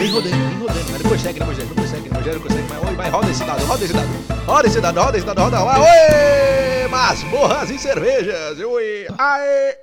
vem 0.00 0.10
rodando, 0.10 0.34
vem 0.34 0.58
rodando. 0.58 1.02
Não 1.02 1.10
consegue, 1.10 1.40
não 1.40 1.46
consegue, 1.46 1.68
não 1.68 1.76
consegue, 1.76 2.08
não 2.08 2.16
consegue, 2.16 2.34
não 2.34 2.42
consegue. 2.42 2.64
Mas 2.84 2.96
vai, 2.96 3.10
roda 3.10 3.30
esse 3.30 3.44
dado, 3.44 3.64
roda 3.66 3.84
esse 3.84 3.92
dado. 3.92 4.08
Roda 4.46 4.66
esse 4.66 4.80
dado, 4.80 5.00
roda 5.00 5.16
esse 5.18 5.26
dado, 5.26 5.42
roda 5.42 5.62
lá. 5.62 5.78
Oi! 5.78 6.88
Masmorras 6.88 7.70
e 7.70 7.78
cervejas. 7.78 8.58
Oi! 8.58 9.06
Aê! 9.18 9.76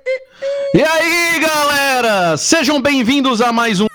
E 0.74 0.82
aí, 0.82 1.40
galera? 1.40 2.36
Sejam 2.36 2.82
bem-vindos 2.82 3.40
a 3.40 3.52
mais 3.52 3.80
um 3.80 3.86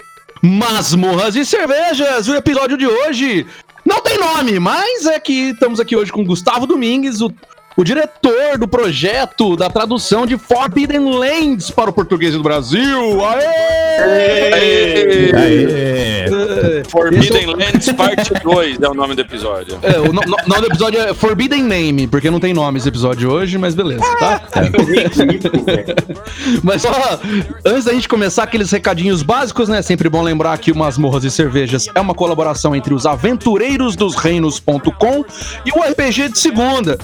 Masmorras 0.42 1.36
e 1.36 1.46
Cervejas. 1.46 2.30
O 2.30 2.36
episódio 2.36 2.78
de 2.78 2.88
hoje 2.88 3.46
não 3.86 4.02
tem 4.02 4.18
nome, 4.18 4.60
mas 4.60 5.06
é 5.06 5.20
que 5.20 5.50
estamos 5.50 5.80
aqui 5.80 5.96
hoje 5.96 6.12
com 6.12 6.24
Gustavo 6.24 6.66
Domingues, 6.66 7.20
o 7.22 7.34
o 7.76 7.84
diretor 7.84 8.58
do 8.58 8.68
projeto 8.68 9.56
da 9.56 9.70
tradução 9.70 10.26
de 10.26 10.38
Forbidden 10.38 11.14
Lands 11.14 11.72
para 11.72 11.90
o 11.90 11.94
português 11.94 12.34
do 12.34 12.44
Brasil. 12.44 13.26
Aê! 13.26 14.54
Aê! 14.54 15.32
Aê! 15.36 16.84
Forbidden 16.90 17.48
Lands 17.48 17.92
Parte 17.94 18.34
2 18.44 18.82
é 18.82 18.88
o 18.88 18.94
nome 18.94 19.16
do 19.16 19.22
episódio. 19.22 19.78
É, 19.82 20.00
o 20.00 20.14
nome 20.14 20.62
do 20.62 20.68
episódio 20.68 21.00
é 21.00 21.14
Forbidden 21.14 21.64
Name, 21.64 22.08
porque 22.08 22.30
não 22.30 22.40
tem 22.40 22.54
nome 22.54 22.80
esse 22.80 22.88
episódio 22.88 23.32
hoje, 23.32 23.58
mas 23.58 23.76
beleza, 23.76 24.04
tá? 24.20 24.42
mas 26.64 26.82
só, 26.82 27.20
antes 27.66 27.86
da 27.86 27.94
gente 27.94 28.08
começar 28.08 28.44
aqueles 28.44 28.72
recadinhos 28.72 29.24
básicos, 29.24 29.70
né? 29.70 29.82
Sempre 29.82 30.10
bom 30.10 30.22
lembrar 30.22 30.58
que 30.58 30.72
o 30.72 30.76
Masmorras 30.76 31.24
e 31.24 31.32
Cervejas 31.32 31.88
é 31.94 32.00
uma 32.00 32.14
colaboração 32.14 32.76
entre 32.76 32.94
os 32.94 33.06
aventureiros 33.06 33.96
dos 33.96 34.16
reinos.com 34.16 35.26
e 35.66 35.72
o 35.72 35.82
RPG 35.82 36.30
de 36.30 36.40
segunda. 36.40 36.98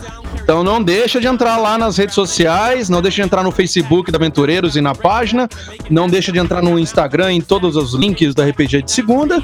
Então 0.49 0.63
não 0.63 0.81
deixa 0.81 1.21
de 1.21 1.27
entrar 1.27 1.58
lá 1.58 1.77
nas 1.77 1.95
redes 1.95 2.16
sociais, 2.16 2.89
não 2.89 3.03
deixa 3.03 3.17
de 3.17 3.21
entrar 3.21 3.44
no 3.44 3.52
Facebook 3.52 4.12
da 4.12 4.17
Aventureiros 4.17 4.75
e 4.75 4.81
na 4.81 4.95
página, 4.95 5.48
não 5.91 6.09
deixa 6.09 6.31
de 6.31 6.39
entrar 6.39 6.63
no 6.63 6.80
Instagram 6.80 7.33
em 7.33 7.39
todos 7.39 7.75
os 7.75 7.94
links 7.94 8.33
da 8.33 8.47
RPG 8.47 8.81
de 8.81 8.91
segunda. 8.91 9.44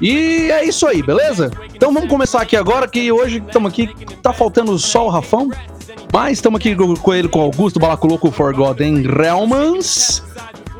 E 0.00 0.50
é 0.50 0.64
isso 0.64 0.88
aí, 0.88 1.04
beleza? 1.04 1.52
Então 1.72 1.94
vamos 1.94 2.08
começar 2.08 2.42
aqui 2.42 2.56
agora, 2.56 2.88
que 2.88 3.12
hoje 3.12 3.40
estamos 3.46 3.70
aqui, 3.70 3.94
tá 4.20 4.32
faltando 4.32 4.76
só 4.76 5.06
o 5.06 5.08
Rafão, 5.08 5.50
mas 6.12 6.38
estamos 6.38 6.58
aqui 6.58 6.74
com 6.74 7.14
ele, 7.14 7.28
com 7.28 7.40
Augusto 7.42 7.78
Balaculoco 7.78 8.28
Forgotten 8.32 9.02
Realmans. 9.02 10.20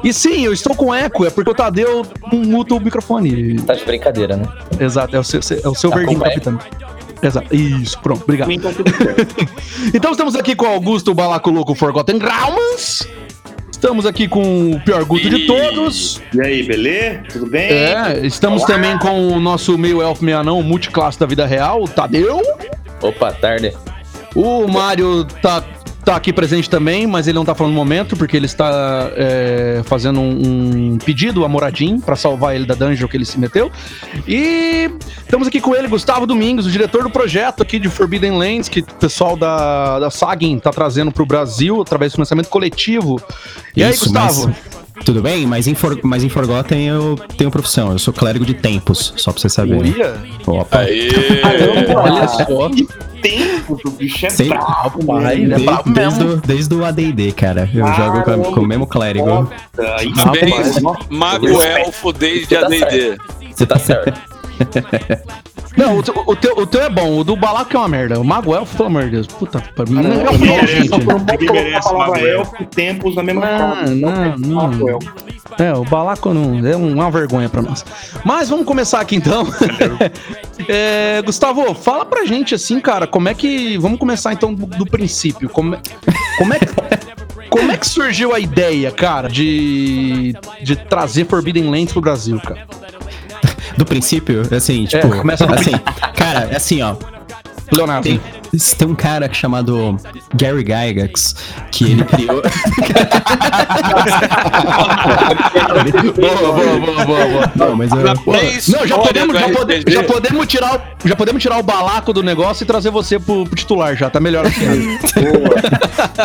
E 0.02 0.12
sim, 0.12 0.44
eu 0.44 0.52
estou 0.52 0.74
com 0.74 0.92
eco, 0.92 1.24
é 1.24 1.30
porque 1.30 1.48
o 1.48 1.54
Tadeu 1.54 2.04
muta 2.32 2.74
o 2.74 2.80
microfone. 2.80 3.62
Tá 3.62 3.74
de 3.74 3.84
brincadeira, 3.84 4.36
né? 4.36 4.48
Exato, 4.80 5.14
é 5.14 5.20
o 5.20 5.22
seu, 5.22 5.38
é 5.62 5.68
o 5.68 5.76
seu 5.76 5.90
tá 5.90 5.96
verdinho 5.96 6.18
capitão. 6.18 6.58
Exato. 7.22 7.54
Isso, 7.54 7.98
pronto, 8.00 8.22
obrigado. 8.22 8.50
então 9.94 10.10
estamos 10.12 10.34
aqui 10.34 10.54
com 10.54 10.66
Augusto 10.66 11.14
Balaco 11.14 11.50
Louco 11.50 11.74
Forgotten 11.74 12.18
Graumas. 12.18 13.06
Estamos 13.70 14.04
aqui 14.04 14.28
com 14.28 14.72
o 14.72 14.80
pior 14.80 15.04
guto 15.06 15.30
de 15.30 15.46
todos. 15.46 16.20
E 16.34 16.40
aí, 16.42 16.62
beleza? 16.62 17.22
Tudo 17.32 17.46
bem? 17.46 17.62
É, 17.62 18.20
estamos 18.26 18.62
Olá. 18.62 18.74
também 18.74 18.98
com 18.98 19.28
o 19.28 19.40
nosso 19.40 19.78
meio 19.78 20.02
elfo 20.02 20.22
meio 20.22 20.38
anão, 20.38 20.62
multiclasse 20.62 21.18
da 21.18 21.24
vida 21.24 21.46
real, 21.46 21.82
o 21.82 21.88
Tadeu. 21.88 22.42
Opa, 23.00 23.32
tarde. 23.32 23.74
O 24.34 24.68
Mário 24.68 25.24
tá 25.42 25.64
tá 26.10 26.16
aqui 26.16 26.32
presente 26.32 26.68
também, 26.68 27.06
mas 27.06 27.28
ele 27.28 27.36
não 27.36 27.44
tá 27.44 27.54
falando 27.54 27.72
no 27.72 27.78
momento, 27.78 28.16
porque 28.16 28.36
ele 28.36 28.46
está 28.46 29.10
é, 29.14 29.80
fazendo 29.84 30.18
um, 30.18 30.94
um, 30.94 30.98
pedido 30.98 31.44
a 31.44 31.48
Moradinho 31.48 32.00
para 32.00 32.16
salvar 32.16 32.56
ele 32.56 32.66
da 32.66 32.74
dungeon 32.74 33.06
que 33.06 33.16
ele 33.16 33.24
se 33.24 33.38
meteu. 33.38 33.70
E 34.26 34.90
estamos 35.20 35.46
aqui 35.46 35.60
com 35.60 35.72
ele, 35.72 35.86
Gustavo 35.86 36.26
Domingos, 36.26 36.66
o 36.66 36.70
diretor 36.70 37.04
do 37.04 37.10
projeto 37.10 37.62
aqui 37.62 37.78
de 37.78 37.88
Forbidden 37.88 38.32
Lands, 38.32 38.68
que 38.68 38.80
o 38.80 38.94
pessoal 38.94 39.36
da, 39.36 40.00
da 40.00 40.10
Sagin 40.10 40.58
tá 40.58 40.70
trazendo 40.70 41.12
pro 41.12 41.24
Brasil 41.24 41.80
através 41.80 42.10
do 42.10 42.16
financiamento 42.16 42.48
coletivo. 42.48 43.22
E 43.76 43.80
Isso, 43.82 43.90
aí, 43.92 43.98
Gustavo? 43.98 44.46
Mas... 44.48 44.80
Tudo 45.04 45.22
bem, 45.22 45.46
mas 45.46 45.66
em, 45.66 45.74
For, 45.74 45.98
mas 46.02 46.22
em 46.22 46.28
Forgotten 46.28 46.86
eu 46.86 47.16
tenho 47.36 47.50
profissão. 47.50 47.92
Eu 47.92 47.98
sou 47.98 48.12
clérigo 48.12 48.44
de 48.44 48.54
tempos, 48.54 49.14
só 49.16 49.32
pra 49.32 49.40
vocês 49.40 49.52
saberem. 49.52 49.94
Opa. 50.46 50.80
Aê! 50.80 51.10
Olha 51.96 52.28
só. 52.28 52.70
Tempos, 53.22 53.84
o 53.84 53.90
bicho 53.90 54.26
é 54.26 54.30
Sim. 54.30 54.48
bravo, 54.48 55.04
pai. 55.04 55.42
Ele 55.42 55.54
é 55.54 55.58
bravo 55.58 55.90
desde, 55.92 56.24
o, 56.24 56.36
desde 56.36 56.74
o 56.74 56.84
AD&D, 56.84 57.32
cara. 57.32 57.68
Eu 57.72 57.84
ah, 57.84 57.92
jogo 57.92 58.22
com, 58.22 58.54
com, 58.54 58.60
o 58.60 58.66
mesmo 58.66 58.86
clérigo. 58.86 59.50
Desde 60.32 60.80
mago 61.10 61.62
elfo 61.62 62.12
desde 62.12 62.56
AD&D. 62.56 63.18
Você 63.54 63.66
tá 63.66 63.78
certo. 63.78 64.18
Não, 65.76 65.96
o, 65.96 65.98
o, 65.98 66.36
teu, 66.36 66.56
o 66.56 66.66
teu 66.66 66.82
é 66.82 66.90
bom, 66.90 67.18
o 67.18 67.24
do 67.24 67.36
Balaco 67.36 67.74
é 67.74 67.78
uma 67.78 67.88
merda. 67.88 68.18
O 68.18 68.24
Mago 68.24 68.54
Elfo, 68.54 68.76
pelo 68.76 68.88
amor 68.88 69.04
de 69.04 69.10
Deus. 69.10 69.26
Puta, 69.26 69.62
pra 69.74 69.84
mim 69.86 69.94
não 69.94 70.12
é 70.12 70.24
bom, 70.24 70.66
gente. 70.66 70.90
Ninguém 70.90 71.52
merece 71.52 71.88
a 71.88 71.92
palavra 71.92 72.20
elfo 72.20 72.56
e 72.60 72.66
tempos 72.66 73.14
na 73.14 73.22
mesma 73.22 73.42
forma. 73.46 73.82
Não, 73.86 74.38
não, 74.38 74.70
não. 74.70 74.98
É, 75.58 75.72
o 75.74 75.84
Balaco 75.84 76.32
não, 76.32 76.66
é 76.66 76.76
uma 76.76 77.10
vergonha 77.10 77.48
pra 77.48 77.62
nós. 77.62 77.84
Mas 78.24 78.48
vamos 78.48 78.66
começar 78.66 79.00
aqui 79.00 79.16
então. 79.16 79.46
é, 80.68 81.22
Gustavo, 81.24 81.74
fala 81.74 82.04
pra 82.04 82.24
gente 82.24 82.54
assim, 82.54 82.80
cara, 82.80 83.06
como 83.06 83.28
é 83.28 83.34
que. 83.34 83.76
Vamos 83.78 83.98
começar 83.98 84.32
então 84.32 84.54
do, 84.54 84.66
do 84.66 84.86
princípio. 84.86 85.48
Como, 85.48 85.74
é, 85.74 85.80
como 86.38 86.54
é 86.54 86.58
que. 86.58 86.66
Como 87.48 87.72
é 87.72 87.76
que 87.76 87.86
surgiu 87.86 88.32
a 88.32 88.38
ideia, 88.38 88.92
cara, 88.92 89.28
de, 89.28 90.36
de 90.62 90.76
trazer 90.76 91.26
Forbidden 91.26 91.68
Lands 91.68 91.92
pro 91.92 92.00
Brasil, 92.00 92.40
cara? 92.40 92.64
Do 93.80 93.84
princípio, 93.86 94.42
assim, 94.54 94.84
tipo, 94.84 95.06
é, 95.06 95.18
começa 95.18 95.46
assim, 95.46 95.72
cara, 96.14 96.48
é 96.50 96.56
assim, 96.56 96.82
ó. 96.82 96.94
Leonardo. 97.72 98.02
Tem, 98.02 98.20
tem 98.76 98.88
um 98.88 98.94
cara 98.96 99.32
chamado 99.32 99.96
Gary 100.34 100.64
Gygax 100.64 101.36
que 101.70 101.92
ele 101.92 102.04
criou. 102.04 102.42
boa, 106.16 106.34
boa, 106.34 106.80
boa, 106.80 107.04
boa, 107.04 107.26
boa. 107.26 107.52
Não, 107.54 107.76
mas 107.76 107.92
eu... 107.92 107.98
Não, 107.98 108.86
já 108.86 108.98
podemos, 108.98 109.38
já, 109.38 109.48
pode, 109.50 109.84
já, 109.86 110.02
podemos 110.02 110.46
tirar 110.48 110.76
o, 110.76 110.80
já 111.08 111.14
podemos 111.14 111.40
tirar 111.40 111.58
o 111.58 111.62
balaco 111.62 112.12
do 112.12 112.24
negócio 112.24 112.64
e 112.64 112.66
trazer 112.66 112.90
você 112.90 113.20
pro, 113.20 113.44
pro 113.44 113.54
titular 113.54 113.96
já, 113.96 114.10
tá 114.10 114.18
melhor 114.18 114.44
assim. 114.46 114.98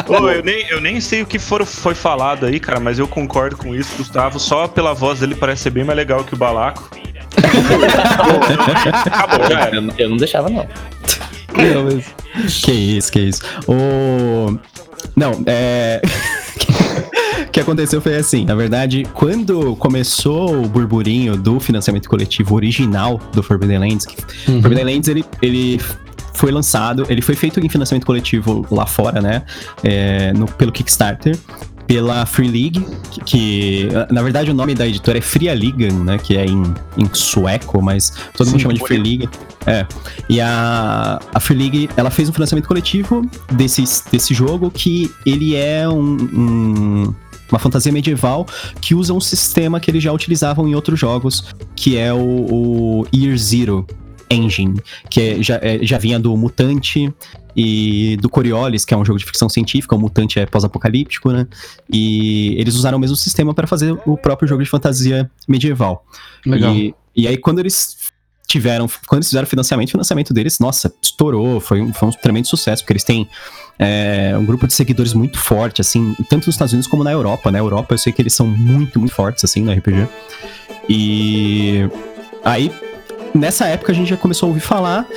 Boa. 0.08 0.34
eu, 0.34 0.44
nem, 0.44 0.68
eu 0.70 0.82
nem 0.82 1.00
sei 1.00 1.22
o 1.22 1.28
que 1.28 1.38
for, 1.38 1.64
foi 1.64 1.94
falado 1.94 2.48
aí, 2.48 2.60
cara, 2.60 2.80
mas 2.80 2.98
eu 2.98 3.08
concordo 3.08 3.56
com 3.56 3.76
isso, 3.76 3.96
Gustavo. 3.98 4.40
Só 4.40 4.68
pela 4.68 4.96
voz 4.96 5.20
dele 5.20 5.36
parece 5.36 5.62
ser 5.64 5.70
bem 5.70 5.84
mais 5.84 5.96
legal 5.96 6.24
que 6.24 6.34
o 6.34 6.38
balaco. 6.38 6.90
Acabou, 9.06 9.50
já 9.50 9.59
era. 9.61 9.83
Eu 9.97 10.09
não 10.09 10.17
deixava, 10.17 10.50
não. 10.50 10.67
Não, 11.56 11.85
mas... 11.85 12.06
Que 12.63 12.72
isso, 12.72 13.11
que 13.11 13.19
isso. 13.19 13.41
O... 13.67 14.59
Não, 15.16 15.41
é. 15.45 16.01
o 17.47 17.51
que 17.51 17.61
aconteceu 17.61 18.01
foi 18.01 18.17
assim, 18.17 18.44
na 18.44 18.56
verdade, 18.56 19.07
quando 19.13 19.75
começou 19.78 20.63
o 20.63 20.67
burburinho 20.67 21.38
do 21.38 21.59
financiamento 21.59 22.09
coletivo 22.09 22.56
original 22.56 23.22
do 23.31 23.41
Forbidden 23.41 23.79
Lands, 23.79 24.06
uhum. 24.47 24.62
Forbidden 24.62 24.83
Lands 24.83 25.07
ele, 25.07 25.23
ele 25.41 25.79
foi 26.33 26.51
lançado, 26.51 27.06
ele 27.09 27.22
foi 27.22 27.35
feito 27.35 27.59
em 27.59 27.69
financiamento 27.69 28.06
coletivo 28.06 28.67
lá 28.69 28.85
fora, 28.85 29.22
né? 29.22 29.44
É, 29.83 30.33
no, 30.33 30.45
pelo 30.45 30.72
Kickstarter 30.72 31.38
pela 31.88 32.25
Free 32.25 32.47
League, 32.47 32.85
que, 33.12 33.23
que, 33.23 33.90
na 34.12 34.22
verdade 34.22 34.50
o 34.51 34.53
nome 34.53 34.73
da 34.73 34.88
editora 34.88 35.18
é 35.18 35.22
Fria 35.22 35.53
Liga, 35.53 35.91
né, 35.91 36.18
que 36.18 36.35
é 36.35 36.46
em, 36.46 36.63
em 36.97 37.09
sueco, 37.13 37.81
mas 37.81 38.12
todo 38.35 38.46
Sim, 38.47 38.53
mundo 38.53 38.62
chama 38.62 38.73
de 38.73 38.79
Free 38.81 38.97
League. 38.97 39.29
É. 39.68 39.85
E 40.29 40.40
a, 40.40 41.19
a 41.34 41.40
Free 41.40 41.57
League, 41.57 41.90
ela 41.97 42.09
fez 42.09 42.29
um 42.29 42.34
financiamento 42.34 42.68
coletivo 42.68 43.28
desse, 43.51 43.84
desse 44.12 44.34
jogo 44.34 44.69
que 44.69 45.12
ele 45.25 45.56
é 45.56 45.88
um, 45.88 46.18
um 46.34 47.16
uma 47.51 47.59
fantasia 47.59 47.91
medieval 47.91 48.45
que 48.81 48.95
usa 48.95 49.13
um 49.13 49.19
sistema 49.19 49.79
que 49.79 49.91
eles 49.91 50.01
já 50.01 50.12
utilizavam 50.12 50.68
em 50.68 50.74
outros 50.74 51.00
jogos, 51.00 51.45
que 51.75 51.95
é 51.95 52.12
o, 52.12 52.18
o 52.18 53.07
Year 53.13 53.38
Zero 53.38 53.85
Engine, 54.30 54.80
que 55.09 55.22
é, 55.22 55.44
já, 55.44 55.59
é, 55.62 55.80
já 55.81 55.97
vinha 55.97 56.19
do 56.19 56.36
Mutante, 56.36 57.13
e 57.56 58.18
do 58.18 58.30
Coriolis, 58.30 58.84
que 58.84 58.94
é 58.94 58.97
um 58.97 59.06
jogo 59.06 59.18
de 59.18 59.25
ficção 59.25 59.47
científica, 59.47 59.96
o 59.96 60.00
Mutante 60.00 60.40
é 60.40 60.46
pós-apocalíptico, 60.46 61.31
né? 61.31 61.47
E 61.90 62.54
eles 62.60 62.75
usaram 62.75 62.98
o 62.98 63.01
mesmo 63.01 63.16
sistema 63.16 63.54
para 63.54 63.66
fazer 63.66 63.98
o 64.06 64.18
próprio 64.18 64.48
jogo 64.48 64.62
de 64.62 64.69
fantasia 64.69 65.31
medieval. 65.48 66.06
Legal. 66.45 66.75
E, 66.75 66.94
e 67.16 67.27
aí, 67.27 67.38
quando 67.38 67.60
eles 67.60 67.95
tiveram, 68.45 68.88
quando 69.07 69.19
eles 69.19 69.27
fizeram 69.27 69.48
financiamento, 69.48 69.88
o 69.88 69.92
financiamento 69.92 70.33
deles, 70.33 70.60
nossa, 70.60 70.94
estourou, 71.01 71.62
foi 71.62 71.81
um, 71.81 71.94
foi 71.94 72.10
um 72.10 72.12
tremendo 72.12 72.48
sucesso, 72.48 72.83
porque 72.83 72.94
eles 72.94 73.06
têm 73.06 73.27
é, 73.80 74.36
um 74.38 74.45
grupo 74.45 74.68
de 74.68 74.74
seguidores 74.74 75.13
muito 75.13 75.39
forte, 75.39 75.80
assim, 75.80 76.13
tanto 76.30 76.48
nos 76.48 76.56
Estados 76.56 76.74
Unidos 76.74 76.89
como 76.89 77.06
na 77.06 77.12
Europa, 77.12 77.51
né? 77.51 77.60
Europa 77.60 77.94
eu 77.94 77.98
sei 77.98 78.12
que 78.12 78.22
eles 78.22 78.33
são 78.33 78.45
muito, 78.45 79.00
muito 79.00 79.13
fortes, 79.13 79.45
assim, 79.45 79.62
no 79.62 79.72
RPG. 79.72 80.07
E 80.89 81.89
aí, 82.44 82.69
nessa 83.38 83.68
época 83.68 83.92
a 83.92 83.96
gente 83.96 84.10
já 84.10 84.18
começou 84.18 84.48
a 84.48 84.50
ouvir 84.50 84.62
falar, 84.62 85.08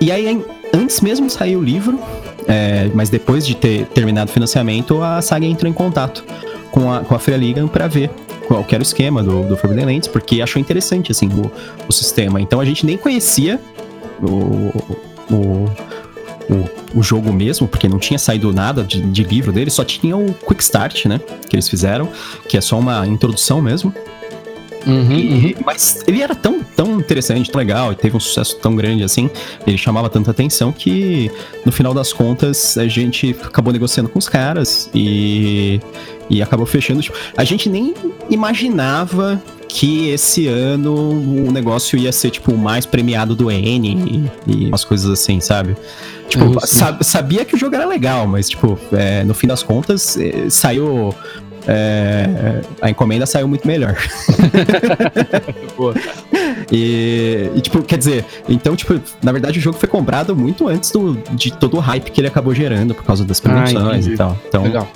e 0.00 0.10
aí 0.10 0.42
antes 0.72 1.00
mesmo 1.00 1.26
de 1.26 1.32
sair 1.32 1.56
o 1.56 1.62
livro, 1.62 1.98
é, 2.46 2.90
mas 2.94 3.10
depois 3.10 3.46
de 3.46 3.54
ter 3.54 3.86
terminado 3.86 4.30
o 4.30 4.32
financiamento, 4.32 5.02
a 5.02 5.20
saga 5.20 5.46
entrou 5.46 5.70
em 5.70 5.74
contato 5.74 6.24
com 6.70 6.92
a, 6.92 7.00
com 7.00 7.14
a 7.14 7.18
Freia 7.18 7.38
Liga 7.38 7.66
para 7.68 7.86
ver 7.86 8.10
qual 8.46 8.64
era 8.68 8.80
o 8.80 8.82
esquema 8.82 9.22
do, 9.22 9.42
do 9.44 9.56
Forbidden 9.56 9.86
Lands, 9.86 10.08
porque 10.08 10.42
achou 10.42 10.60
interessante, 10.60 11.12
assim, 11.12 11.28
o, 11.28 11.50
o 11.88 11.92
sistema. 11.92 12.40
Então 12.40 12.60
a 12.60 12.64
gente 12.64 12.84
nem 12.84 12.96
conhecia 12.96 13.60
o, 14.20 14.26
o, 15.32 15.70
o, 16.50 16.98
o 16.98 17.02
jogo 17.02 17.32
mesmo, 17.32 17.68
porque 17.68 17.88
não 17.88 17.98
tinha 17.98 18.18
saído 18.18 18.52
nada 18.52 18.82
de, 18.82 19.00
de 19.00 19.22
livro 19.22 19.52
dele, 19.52 19.70
só 19.70 19.84
tinha 19.84 20.16
o 20.16 20.34
Quick 20.34 20.62
Start, 20.62 21.06
né, 21.06 21.20
que 21.48 21.54
eles 21.54 21.68
fizeram, 21.68 22.08
que 22.48 22.56
é 22.56 22.60
só 22.60 22.78
uma 22.78 23.06
introdução 23.06 23.60
mesmo. 23.62 23.94
Uhum, 24.86 25.12
E- 25.12 25.56
Mas 25.64 26.02
ele 26.06 26.22
era 26.22 26.34
tão, 26.34 26.62
tão 26.76 26.98
interessante, 26.98 27.50
tão 27.50 27.58
legal, 27.58 27.92
e 27.92 27.94
teve 27.94 28.16
um 28.16 28.20
sucesso 28.20 28.56
tão 28.56 28.74
grande 28.74 29.02
assim, 29.04 29.28
ele 29.66 29.76
chamava 29.76 30.08
tanta 30.08 30.30
atenção 30.30 30.72
que, 30.72 31.30
no 31.66 31.72
final 31.72 31.92
das 31.92 32.12
contas, 32.12 32.78
a 32.78 32.86
gente 32.88 33.36
acabou 33.42 33.72
negociando 33.72 34.08
com 34.08 34.18
os 34.18 34.28
caras 34.28 34.90
e, 34.94 35.80
e 36.30 36.42
acabou 36.42 36.64
fechando. 36.66 37.02
Tipo, 37.02 37.16
a 37.36 37.44
gente 37.44 37.68
nem 37.68 37.94
imaginava 38.30 39.40
que 39.68 40.08
esse 40.08 40.48
ano 40.48 40.94
o 41.46 41.52
negócio 41.52 41.96
ia 41.96 42.10
ser, 42.10 42.30
tipo, 42.30 42.52
o 42.52 42.58
mais 42.58 42.84
premiado 42.84 43.36
do 43.36 43.50
N 43.50 44.30
e, 44.46 44.52
e 44.52 44.66
umas 44.66 44.84
coisas 44.84 45.08
assim, 45.10 45.38
sabe? 45.40 45.76
Tipo, 46.28 46.46
Uhum, 46.46 46.60
sa- 46.60 46.98
sabia 47.02 47.44
que 47.44 47.54
o 47.54 47.58
jogo 47.58 47.76
era 47.76 47.86
legal, 47.86 48.26
mas, 48.26 48.48
tipo, 48.48 48.78
é, 48.92 49.22
no 49.24 49.34
fim 49.34 49.46
das 49.46 49.62
contas, 49.62 50.16
eh, 50.18 50.46
saiu. 50.48 51.14
É, 51.72 52.60
a 52.82 52.90
encomenda 52.90 53.24
saiu 53.26 53.46
muito 53.46 53.66
melhor. 53.66 53.96
Boa. 55.76 55.94
E, 56.72 57.50
e, 57.54 57.60
tipo, 57.60 57.82
quer 57.82 57.96
dizer, 57.98 58.24
então, 58.48 58.74
tipo, 58.76 59.00
na 59.22 59.32
verdade 59.32 59.58
o 59.58 59.62
jogo 59.62 59.78
foi 59.78 59.88
comprado 59.88 60.34
muito 60.36 60.68
antes 60.68 60.90
do, 60.90 61.14
de 61.32 61.52
todo 61.52 61.76
o 61.76 61.80
hype 61.80 62.10
que 62.10 62.20
ele 62.20 62.28
acabou 62.28 62.54
gerando 62.54 62.94
por 62.94 63.04
causa 63.04 63.24
das 63.24 63.40
promoções 63.40 63.76
entendi. 64.06 64.12
e 64.14 64.16
tal. 64.16 64.36
Então, 64.48 64.62
Legal. 64.64 64.88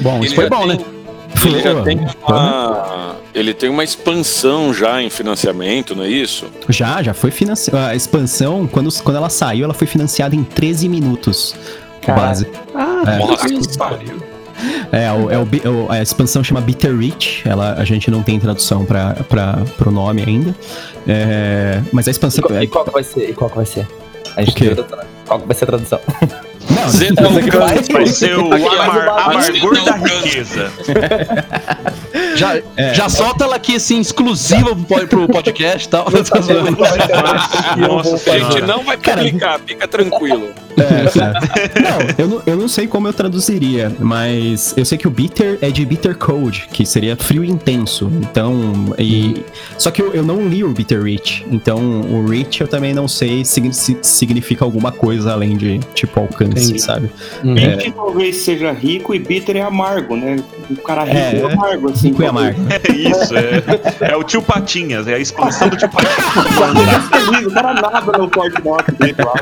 Bom, 0.00 0.20
isso 0.20 0.28
Ele 0.28 0.34
foi 0.34 0.48
bom, 0.50 0.66
tem- 0.68 0.76
né? 0.78 0.84
Ele 1.44 1.60
já 1.60 1.82
tem 1.82 1.96
né? 1.96 2.06
uma, 2.26 3.16
ele 3.34 3.52
tem 3.54 3.68
uma 3.68 3.84
expansão 3.84 4.72
já 4.72 5.00
em 5.02 5.10
financiamento, 5.10 5.94
não 5.94 6.04
é 6.04 6.08
isso? 6.08 6.46
já, 6.68 7.02
já 7.02 7.12
foi 7.12 7.30
financiado. 7.30 7.76
A 7.78 7.94
expansão, 7.94 8.66
quando, 8.66 8.90
quando 9.02 9.16
ela 9.16 9.28
saiu, 9.28 9.64
ela 9.64 9.74
foi 9.74 9.86
financiada 9.86 10.34
em 10.34 10.42
13 10.42 10.88
minutos. 10.88 11.54
Caraca. 12.00 12.26
Base. 12.26 12.46
Ah, 12.74 13.02
É. 13.06 13.18
Nossa, 13.18 13.46
que 13.48 13.78
pariu. 13.78 14.22
É, 14.92 15.10
o, 15.12 15.30
é 15.30 15.38
o 15.38 15.46
o- 15.70 15.90
a 15.90 16.00
expansão 16.02 16.42
chama 16.42 16.60
Bitter 16.60 16.96
Reach. 16.96 17.42
Ela, 17.44 17.74
a 17.74 17.84
gente 17.84 18.10
não 18.10 18.22
tem 18.22 18.38
tradução 18.40 18.84
para 18.84 19.14
pro 19.76 19.90
nome 19.90 20.22
ainda. 20.26 20.54
É, 21.06 21.80
mas 21.92 22.06
a 22.06 22.10
E 22.10 22.12
expansão. 22.12 22.42
qual, 22.44 22.58
é- 22.58 22.64
e 22.64 22.66
qual 22.66 22.84
que 22.84 22.90
vai 22.92 23.04
ser? 23.04 23.30
E 23.30 23.32
qual 23.34 23.50
que 23.50 23.56
vai 23.56 23.66
ser? 23.66 23.86
A 24.36 24.42
gente 24.42 24.56
O 24.56 24.74
deu 24.74 24.84
outra- 24.84 25.06
Qual 25.26 25.40
que 25.40 25.46
vai 25.46 25.56
ser 25.56 25.64
a 25.64 25.66
tradução? 25.66 26.00
não, 26.70 26.88
Zeta 26.88 27.28
sei 27.32 27.42
que 27.42 27.56
vai. 27.92 28.06
Ser 28.06 28.38
o 28.38 28.52
amar, 28.52 29.08
amargor 29.08 29.84
da 29.84 29.96
riqueza. 29.96 30.70
já, 32.38 32.62
É. 32.76 32.94
já 32.94 33.08
solta 33.08 33.44
ela 33.44 33.56
aqui, 33.56 33.76
assim, 33.76 34.00
exclusiva 34.00 34.74
pro, 34.76 35.06
pro 35.08 35.28
podcast 35.28 35.86
e 35.86 35.90
tal. 35.90 36.04
Tá. 36.04 36.10
Nossa 37.76 38.32
A 38.32 38.38
gente 38.38 38.62
não 38.62 38.84
vai 38.84 38.96
publicar, 38.96 39.60
fica 39.66 39.86
tranquilo. 39.88 40.48
É, 40.76 40.82
é. 41.78 41.80
Não, 41.80 41.98
eu 42.16 42.28
não, 42.28 42.42
eu 42.46 42.56
não 42.56 42.68
sei 42.68 42.86
como 42.86 43.08
eu 43.08 43.12
traduziria, 43.12 43.92
mas 43.98 44.74
eu 44.76 44.84
sei 44.84 44.96
que 44.96 45.08
o 45.08 45.10
bitter 45.10 45.58
é 45.60 45.70
de 45.70 45.84
bitter 45.84 46.16
cold, 46.16 46.68
que 46.72 46.86
seria 46.86 47.16
frio 47.16 47.44
e 47.44 47.50
intenso. 47.50 48.10
Então, 48.20 48.94
e 48.98 49.42
só 49.76 49.90
que 49.90 50.00
eu, 50.00 50.14
eu 50.14 50.22
não 50.22 50.46
li 50.46 50.62
o 50.62 50.68
bitter 50.70 51.02
rich, 51.02 51.44
então 51.50 51.78
o 52.02 52.26
rich 52.28 52.60
eu 52.60 52.68
também 52.68 52.94
não 52.94 53.08
sei 53.08 53.44
se, 53.44 53.72
se 53.72 53.98
significa 54.02 54.64
alguma 54.64 54.92
coisa 54.92 55.32
além 55.32 55.56
de 55.56 55.78
tipo 55.94 56.20
alcance, 56.20 56.64
Entendi. 56.66 56.78
sabe? 56.80 57.10
Gente 57.42 57.90
talvez 57.92 58.36
seja 58.36 58.70
rico 58.72 59.14
e 59.14 59.18
bitter 59.18 59.56
é 59.56 59.62
amargo, 59.62 60.16
né? 60.16 60.36
O 60.70 60.76
cara 60.76 61.02
rico 61.04 61.16
É, 61.16 61.36
é, 61.40 61.52
amargo, 61.52 61.90
assim. 61.90 62.08
Rico 62.08 62.22
e 62.28 62.30
amargo. 62.30 62.60
É 62.70 62.92
isso, 62.92 63.34
é, 63.36 64.12
é 64.12 64.16
o 64.16 64.22
tio 64.22 64.42
Patinhas, 64.42 65.06
é 65.08 65.14
a 65.14 65.18
expansão 65.18 65.68
do 65.68 65.76
tio 65.76 65.88
Patinhas. 65.88 67.08
Feliz, 67.08 67.46
o 67.46 67.50
cara 67.50 67.74
nada 67.74 68.18
no 68.18 68.28
Fortnite 68.30 68.92
dele 68.98 69.16
lá. 69.18 69.34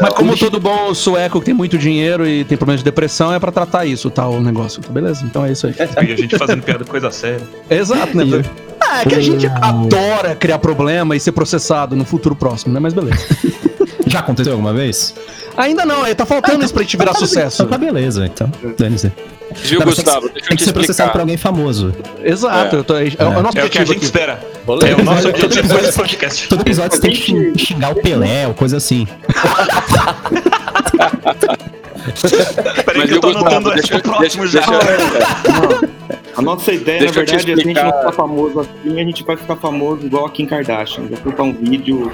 Mas 0.00 0.14
como 0.14 0.36
todo 0.36 0.58
bom 0.58 0.94
sueco 0.94 1.38
que 1.40 1.46
tem 1.46 1.54
muito 1.54 1.78
dinheiro 1.78 2.26
e 2.26 2.44
tem 2.44 2.56
problemas 2.56 2.80
de 2.80 2.84
depressão, 2.84 3.32
é 3.32 3.38
pra 3.38 3.52
tratar 3.52 3.84
isso, 3.84 4.10
tá? 4.10 4.26
O 4.26 4.40
negócio. 4.40 4.82
Tá 4.82 4.90
beleza? 4.90 5.24
Então 5.24 5.44
é 5.44 5.52
isso 5.52 5.66
aí. 5.66 5.74
E 5.78 6.12
a 6.12 6.16
gente 6.16 6.36
fazendo 6.36 6.62
piada 6.62 6.84
de 6.84 6.90
coisa 6.90 7.10
séria. 7.10 7.42
Exato, 7.68 8.16
né? 8.16 8.42
Ah, 8.80 9.02
é 9.02 9.04
que 9.04 9.14
a 9.14 9.20
gente 9.20 9.46
adora 9.46 10.34
criar 10.34 10.58
problema 10.58 11.14
e 11.14 11.20
ser 11.20 11.32
processado 11.32 11.94
no 11.94 12.04
futuro 12.04 12.34
próximo, 12.34 12.72
né? 12.72 12.80
Mas 12.80 12.94
beleza. 12.94 13.18
Já 14.06 14.20
aconteceu 14.20 14.52
alguma 14.54 14.72
vez? 14.72 15.14
Ainda 15.56 15.84
não, 15.84 16.06
é, 16.06 16.14
tá 16.14 16.24
faltando 16.24 16.64
isso 16.64 16.72
pra 16.72 16.82
gente 16.82 16.96
virar 16.96 17.14
sucesso. 17.14 17.62
Então 17.62 17.78
tá 17.78 17.84
beleza, 17.84 18.24
então. 18.24 18.50
Dane-se. 18.78 19.12
Viu, 19.54 19.80
Não, 19.80 19.86
mas 19.86 19.94
tem 19.96 20.04
que- 20.04 20.10
Gustavo? 20.10 20.28
Deixa 20.28 20.38
eu 20.44 20.48
Tem 20.48 20.56
te 20.56 20.58
que 20.58 20.64
ser 20.64 20.72
processado 20.72 21.08
explicar. 21.08 21.12
por 21.12 21.20
alguém 21.20 21.36
famoso. 21.36 21.94
Exato, 22.22 22.76
eu 22.76 22.84
tô, 22.84 22.96
é, 22.96 23.08
é 23.18 23.24
o 23.24 23.42
nosso 23.42 23.58
É 23.58 23.64
o 23.64 23.68
que 23.70 23.78
a 23.78 23.82
objetivo 23.82 23.86
gente 23.86 23.96
aqui. 23.96 24.04
espera. 24.04 24.40
É 24.86 24.94
o 24.94 25.04
nosso 25.04 25.28
objetivo 25.28 25.68
com 25.68 25.78
esse 25.84 25.92
podcast. 25.98 26.48
Todo 26.48 26.60
episódio 26.60 26.96
você 26.96 27.00
tem 27.02 27.10
que 27.12 27.16
xing- 27.22 27.52
xingar 27.58 27.90
o 27.92 27.94
Pelé 27.96 28.46
ou 28.46 28.54
coisa 28.54 28.76
assim. 28.76 29.06
Peraí 32.84 33.06
que 33.08 33.14
eu 33.14 33.20
tô 33.20 33.28
Gustavo, 33.32 33.48
anotando 33.56 33.72
essa 33.78 33.88
pro 34.00 34.12
próximo 34.12 34.42
deixa, 34.48 34.60
já. 34.62 34.78
deixa, 34.78 35.88
A 36.36 36.42
nossa 36.42 36.72
ideia, 36.72 37.00
Deixa 37.00 37.14
na 37.20 37.24
verdade, 37.26 37.52
é 37.52 37.54
se 37.56 37.60
a 37.60 37.64
gente 37.64 37.74
não 37.74 37.84
ficar 37.98 38.12
famoso 38.12 38.60
assim, 38.60 39.00
a 39.00 39.04
gente 39.04 39.24
vai 39.24 39.36
ficar 39.36 39.56
famoso 39.56 40.06
igual 40.06 40.26
a 40.26 40.30
Kim 40.30 40.46
Kardashian. 40.46 41.04
Vai 41.10 41.20
soltar 41.22 41.44
um 41.46 41.52
vídeo 41.52 42.12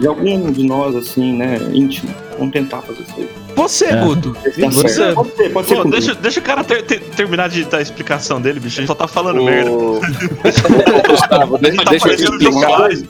de 0.00 0.06
algum 0.06 0.50
de 0.50 0.64
nós, 0.64 0.94
assim, 0.96 1.32
né, 1.34 1.58
íntimo. 1.72 2.12
Vamos 2.38 2.52
tentar 2.52 2.80
fazer 2.82 3.02
isso 3.02 3.14
aí. 3.18 3.28
Você, 3.54 3.84
É. 3.86 3.96
Guto. 3.96 4.32
Tá 4.34 4.40
Você-. 4.70 5.12
Pode 5.12 5.30
ser, 5.36 5.50
pode 5.52 5.68
ser 5.68 5.74
Pô, 5.76 5.84
deixa, 5.88 6.14
deixa 6.14 6.40
o 6.40 6.42
cara 6.42 6.62
ter- 6.64 6.82
ter- 6.82 7.00
terminar 7.00 7.48
de 7.48 7.64
dar 7.64 7.78
a 7.78 7.82
explicação 7.82 8.40
dele, 8.40 8.60
bicho. 8.60 8.78
A 8.78 8.80
gente 8.82 8.88
só 8.88 8.94
tá 8.94 9.08
falando 9.08 9.42
merda. 9.42 9.70
Ô, 9.70 10.00
Gustavo, 11.08 11.58
deixa, 11.58 11.82
Tá 11.84 11.90
deixa 11.90 12.08
eu 12.08 12.16
te 12.16 12.22
explicar. 12.44 12.78
mais. 12.78 13.04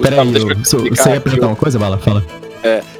Peraí, 0.00 0.24
Gustavo, 0.26 0.30
deixa 0.32 0.46
eu 0.46 0.54
te 0.54 0.58
eu- 0.58 0.64
você 0.64 0.76
explicar 0.76 1.02
você 1.04 1.10
ia 1.10 1.20
perguntar 1.20 1.46
o- 1.46 1.50
uma 1.50 1.56
coisa, 1.56 1.78
Bala? 1.78 1.98
Fala. 1.98 2.24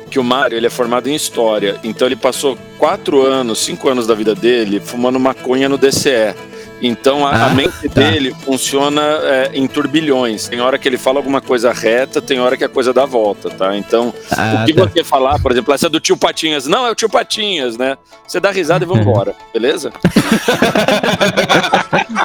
Que 0.08 0.18
o 0.18 0.24
Mário 0.24 0.56
ele 0.56 0.66
é 0.66 0.70
formado 0.70 1.08
em 1.08 1.14
história, 1.14 1.78
então 1.84 2.06
ele 2.08 2.16
passou 2.16 2.56
quatro 2.78 3.22
anos, 3.22 3.58
cinco 3.60 3.88
anos 3.88 4.06
da 4.06 4.14
vida 4.14 4.34
dele 4.34 4.80
fumando 4.80 5.18
maconha 5.20 5.68
no 5.68 5.76
DCE. 5.78 6.34
Então 6.80 7.26
a, 7.26 7.30
a 7.30 7.46
Ah, 7.46 7.48
mente 7.50 7.88
tá. 7.88 8.00
dele 8.00 8.32
funciona 8.44 9.02
é, 9.02 9.50
em 9.52 9.66
turbilhões. 9.66 10.46
Tem 10.48 10.60
hora 10.60 10.78
que 10.78 10.86
ele 10.88 10.96
fala 10.96 11.18
alguma 11.18 11.40
coisa 11.40 11.72
reta, 11.72 12.22
tem 12.22 12.38
hora 12.38 12.56
que 12.56 12.62
a 12.62 12.68
coisa 12.68 12.92
dá 12.92 13.04
volta, 13.04 13.50
tá? 13.50 13.76
Então, 13.76 14.14
Ah, 14.30 14.60
o 14.62 14.64
que 14.64 14.72
tá. 14.74 14.84
você 14.84 15.02
falar, 15.02 15.40
por 15.40 15.50
exemplo, 15.50 15.74
essa 15.74 15.86
é 15.86 15.88
do 15.88 15.98
tio 15.98 16.16
Patinhas, 16.16 16.68
não, 16.68 16.86
é 16.86 16.90
o 16.92 16.94
tio 16.94 17.08
Patinhas, 17.08 17.76
né? 17.76 17.96
Você 18.28 18.38
dá 18.38 18.52
risada 18.52 18.84
e 18.84 18.88
vambora, 18.88 19.34
beleza? 19.52 19.92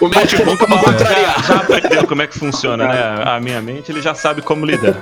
O 0.01 0.07
médico 0.09 0.43
bom 0.45 0.57
como 0.57 0.77
contrariar. 0.79 1.43
Já 1.45 1.55
aprendeu 1.55 2.07
como 2.07 2.21
é 2.21 2.27
que 2.27 2.37
funciona, 2.37 2.87
né? 2.87 3.23
A 3.25 3.39
minha 3.39 3.61
mente, 3.61 3.91
ele 3.91 4.01
já 4.01 4.13
sabe 4.13 4.41
como 4.41 4.65
lidar. 4.65 4.95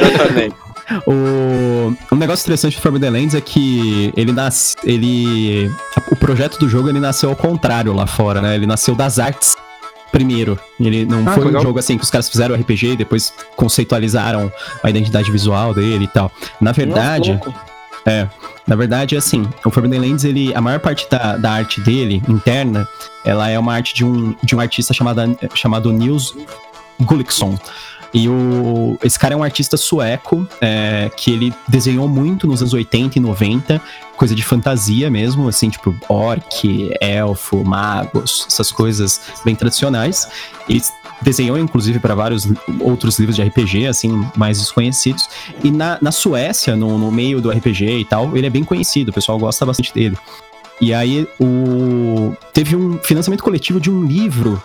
Exatamente. 0.00 0.56
O, 1.06 1.92
um 2.12 2.16
negócio 2.16 2.44
interessante 2.44 2.76
do 2.76 2.80
Forbidden 2.82 3.10
Lands 3.10 3.34
é 3.34 3.40
que 3.40 4.12
ele 4.16 4.32
nasce. 4.32 4.76
Ele. 4.84 5.70
O 6.10 6.16
projeto 6.16 6.58
do 6.58 6.68
jogo 6.68 6.88
ele 6.88 7.00
nasceu 7.00 7.30
ao 7.30 7.36
contrário 7.36 7.92
lá 7.92 8.06
fora, 8.06 8.40
né? 8.40 8.54
Ele 8.54 8.66
nasceu 8.66 8.94
das 8.94 9.18
artes 9.18 9.56
primeiro. 10.12 10.58
Ele 10.78 11.04
não 11.04 11.20
Ah, 11.26 11.32
foi 11.32 11.34
que 11.34 11.40
um 11.40 11.44
legal. 11.46 11.62
jogo 11.62 11.78
assim 11.78 11.98
que 11.98 12.04
os 12.04 12.10
caras 12.10 12.28
fizeram 12.28 12.54
o 12.54 12.58
RPG 12.58 12.92
e 12.92 12.96
depois 12.96 13.32
conceitualizaram 13.56 14.50
a 14.82 14.88
identidade 14.88 15.30
visual 15.30 15.74
dele 15.74 16.04
e 16.04 16.08
tal. 16.08 16.30
Na 16.60 16.72
verdade. 16.72 17.38
É, 18.08 18.28
na 18.68 18.76
verdade, 18.76 19.16
assim, 19.16 19.44
o 19.64 19.70
Forbidden 19.70 19.98
Lands, 19.98 20.22
ele, 20.24 20.54
a 20.54 20.60
maior 20.60 20.78
parte 20.78 21.08
da, 21.10 21.36
da 21.36 21.50
arte 21.50 21.80
dele, 21.80 22.22
interna, 22.28 22.86
ela 23.24 23.48
é 23.50 23.58
uma 23.58 23.74
arte 23.74 23.92
de 23.94 24.04
um, 24.04 24.32
de 24.44 24.54
um 24.54 24.60
artista 24.60 24.94
chamada, 24.94 25.28
chamado 25.56 25.92
Nils 25.92 26.32
Gullickson. 27.00 27.58
E 28.16 28.30
o, 28.30 28.98
esse 29.04 29.18
cara 29.18 29.34
é 29.34 29.36
um 29.36 29.42
artista 29.42 29.76
sueco, 29.76 30.48
é, 30.58 31.10
que 31.14 31.30
ele 31.30 31.52
desenhou 31.68 32.08
muito 32.08 32.46
nos 32.46 32.62
anos 32.62 32.72
80 32.72 33.18
e 33.18 33.20
90, 33.20 33.78
coisa 34.16 34.34
de 34.34 34.42
fantasia 34.42 35.10
mesmo, 35.10 35.46
assim, 35.46 35.68
tipo 35.68 35.94
orc, 36.08 36.90
elfo, 36.98 37.62
magos, 37.62 38.46
essas 38.48 38.72
coisas 38.72 39.20
bem 39.44 39.54
tradicionais. 39.54 40.26
Ele 40.66 40.80
desenhou, 41.20 41.58
inclusive, 41.58 41.98
para 41.98 42.14
vários 42.14 42.48
outros 42.80 43.18
livros 43.18 43.36
de 43.36 43.42
RPG, 43.42 43.86
assim, 43.86 44.26
mais 44.34 44.60
desconhecidos. 44.60 45.28
E 45.62 45.70
na, 45.70 45.98
na 46.00 46.10
Suécia, 46.10 46.74
no, 46.74 46.96
no 46.96 47.12
meio 47.12 47.38
do 47.42 47.50
RPG 47.50 47.98
e 47.98 48.04
tal, 48.06 48.34
ele 48.34 48.46
é 48.46 48.50
bem 48.50 48.64
conhecido, 48.64 49.10
o 49.10 49.12
pessoal 49.12 49.38
gosta 49.38 49.66
bastante 49.66 49.92
dele. 49.92 50.16
E 50.80 50.94
aí, 50.94 51.28
o... 51.38 52.34
teve 52.54 52.74
um 52.74 52.98
financiamento 52.98 53.44
coletivo 53.44 53.78
de 53.78 53.90
um 53.90 54.06
livro, 54.06 54.62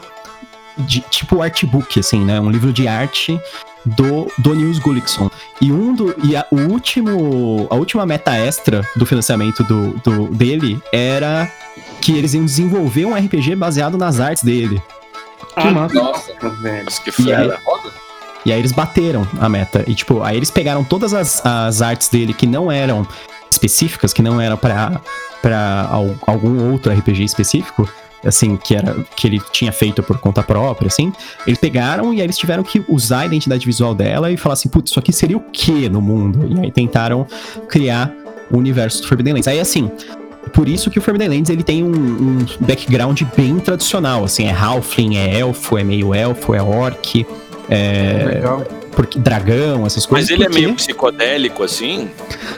de, 0.82 1.02
tipo 1.02 1.42
artbook, 1.42 2.00
assim, 2.00 2.24
né? 2.26 2.40
Um 2.40 2.50
livro 2.50 2.72
de 2.74 2.88
arte 2.88 3.40
do, 3.86 4.32
do 4.38 4.54
Nils 4.54 4.80
Gullickson. 4.80 5.30
E 5.60 5.72
um 5.72 5.94
do. 5.94 6.16
E 6.24 6.36
a, 6.36 6.46
o 6.52 6.56
último. 6.72 7.68
A 7.70 7.76
última 7.76 8.06
meta 8.06 8.36
extra 8.36 8.86
do 8.96 9.06
financiamento 9.06 9.64
do, 9.64 9.92
do, 10.04 10.28
dele 10.30 10.82
era 10.92 11.52
que 12.02 12.18
eles 12.18 12.34
iam 12.34 12.46
desenvolver 12.46 13.06
um 13.06 13.16
RPG 13.16 13.56
baseado 13.56 13.98
nas 13.98 14.20
artes 14.20 14.44
dele. 14.44 14.82
Que 15.60 15.70
massa. 15.70 15.96
Nossa, 15.96 16.34
velho. 16.62 16.86
Que 17.04 17.22
E 17.24 17.34
aí, 17.34 17.48
fera. 17.48 17.60
e 18.46 18.52
aí 18.54 18.60
eles 18.60 18.72
bateram 18.72 19.28
a 19.40 19.50
meta. 19.50 19.84
E, 19.88 19.94
tipo, 19.96 20.22
aí 20.24 20.38
eles 20.38 20.50
pegaram 20.52 20.84
todas 20.84 21.14
as, 21.14 21.46
as 21.46 21.82
artes 21.82 22.08
dele 22.10 22.34
que 22.34 22.46
não 22.48 22.72
eram 22.72 23.06
específicas, 23.50 24.14
que 24.14 24.22
não 24.22 24.40
eram 24.40 24.56
al- 25.92 26.16
algum 26.26 26.72
outro 26.72 26.92
RPG 26.94 27.24
específico, 27.24 27.88
assim, 28.26 28.56
que 28.58 28.76
era 28.76 28.96
que 29.16 29.28
ele 29.28 29.42
tinha 29.52 29.72
feito 29.72 30.02
por 30.04 30.18
conta 30.20 30.44
própria, 30.44 30.88
assim. 30.88 31.12
Eles 31.46 31.60
pegaram 31.60 32.14
e 32.14 32.18
aí 32.18 32.24
eles 32.26 32.38
tiveram 32.38 32.64
que 32.64 32.84
usar 32.88 33.22
a 33.22 33.26
identidade 33.26 33.66
visual 33.66 33.94
dela 33.96 34.32
e 34.32 34.38
falar 34.38 34.54
assim, 34.54 34.70
putz, 34.70 34.92
isso 34.92 35.00
aqui 35.00 35.12
seria 35.12 35.38
o 35.38 35.42
que 35.42 35.90
no 35.90 36.02
mundo? 36.02 36.48
E 36.50 36.66
aí 36.66 36.72
tentaram 36.72 37.26
criar 37.68 38.12
o 38.52 38.58
universo 38.58 39.02
do 39.02 39.08
Forbidden 39.08 39.34
Lands. 39.34 39.48
Aí, 39.48 39.60
assim, 39.60 39.90
por 40.54 40.68
isso 40.68 40.90
que 40.92 41.00
o 41.00 41.02
Forbidden 41.02 41.30
Lands 41.30 41.50
ele 41.50 41.64
tem 41.64 41.84
um, 41.84 41.90
um 41.90 42.46
background 42.60 43.22
bem 43.36 43.58
tradicional, 43.60 44.24
assim, 44.24 44.46
é 44.48 44.52
halfling, 44.52 45.18
é 45.18 45.40
elfo, 45.40 45.78
é 45.78 45.84
meio 45.84 46.14
elfo, 46.14 46.54
é 46.54 46.62
orc, 46.62 47.26
é 47.70 48.26
Legal. 48.36 48.66
porque 48.92 49.18
dragão, 49.18 49.86
essas 49.86 50.06
coisas. 50.06 50.30
Mas 50.30 50.36
ele 50.36 50.44
é 50.44 50.48
porque- 50.48 50.62
meio 50.62 50.76
psicodélico, 50.76 51.64
assim? 51.64 52.10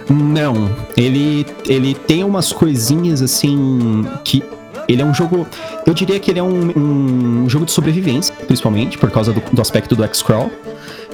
Não, 0.10 0.70
ele, 0.98 1.46
ele 1.68 1.94
tem 1.94 2.24
umas 2.24 2.52
coisinhas 2.52 3.22
assim 3.22 4.06
que. 4.24 4.44
Ele 4.88 5.02
é 5.02 5.06
um 5.06 5.14
jogo. 5.14 5.48
Eu 5.86 5.94
diria 5.94 6.20
que 6.20 6.32
ele 6.32 6.40
é 6.40 6.44
um, 6.44 7.44
um 7.44 7.50
jogo 7.50 7.66
de 7.66 7.72
sobrevivência, 7.72 8.34
principalmente, 8.48 8.98
por 8.98 9.12
causa 9.12 9.34
do, 9.34 9.42
do 9.52 9.62
aspecto 9.62 9.96
do 9.96 10.04
X-Crawl. 10.04 10.52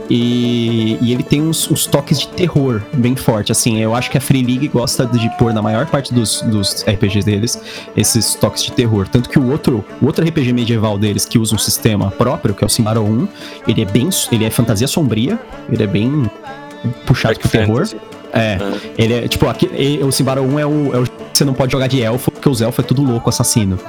E, 0.10 0.98
e 1.02 1.14
ele 1.14 1.22
tem 1.22 1.40
uns, 1.40 1.70
uns 1.70 1.86
toques 1.86 2.20
de 2.20 2.28
terror 2.30 2.82
bem 2.94 3.16
forte. 3.16 3.52
Assim, 3.52 3.80
eu 3.80 3.94
acho 3.94 4.10
que 4.10 4.18
a 4.18 4.22
Free 4.22 4.44
League 4.44 4.68
gosta 4.68 5.06
de 5.06 5.30
pôr 5.38 5.54
na 5.54 5.62
maior 5.62 5.86
parte 5.86 6.14
dos, 6.14 6.42
dos 6.42 6.84
RPGs 6.84 7.24
deles 7.24 7.62
esses 7.96 8.34
toques 8.34 8.64
de 8.64 8.72
terror. 8.72 9.08
Tanto 9.08 9.30
que 9.30 9.38
o 9.38 9.52
outro, 9.52 9.86
o 10.02 10.08
outro 10.08 10.26
RPG 10.26 10.52
medieval 10.52 10.98
deles 10.98 11.26
que 11.26 11.38
usa 11.38 11.54
um 11.54 11.60
sistema 11.60 12.10
próprio, 12.10 12.56
que 12.56 12.64
é 12.64 12.68
o 12.68 12.70
Simbaro 12.70 13.04
1, 13.04 13.28
ele 13.68 13.82
é 13.84 13.86
bem. 13.86 14.10
Ele 14.32 14.46
é 14.46 14.50
fantasia 14.50 14.88
sombria, 14.88 15.40
ele 15.72 15.84
é 15.84 15.88
bem 15.88 16.30
puxado 17.06 17.36
Dark 17.36 17.42
pro 17.42 17.52
terror. 17.52 17.86
Fantasy. 17.86 18.09
É, 18.34 18.58
ele 18.98 19.14
é, 19.14 19.28
tipo, 19.28 19.48
aqui, 19.48 19.70
e- 19.76 20.04
o 20.04 20.12
Simbara 20.12 20.42
1 20.42 20.60
é 20.60 20.66
o, 20.66 20.96
é 20.96 21.00
o 21.00 21.06
você 21.34 21.44
não 21.46 21.54
pode 21.54 21.72
jogar 21.72 21.88
de 21.88 22.02
elfo, 22.02 22.30
porque 22.32 22.50
os 22.50 22.62
elfos 22.62 22.84
é 22.84 22.88
tudo 22.88 23.02
louco, 23.02 23.30
assassino. 23.30 23.80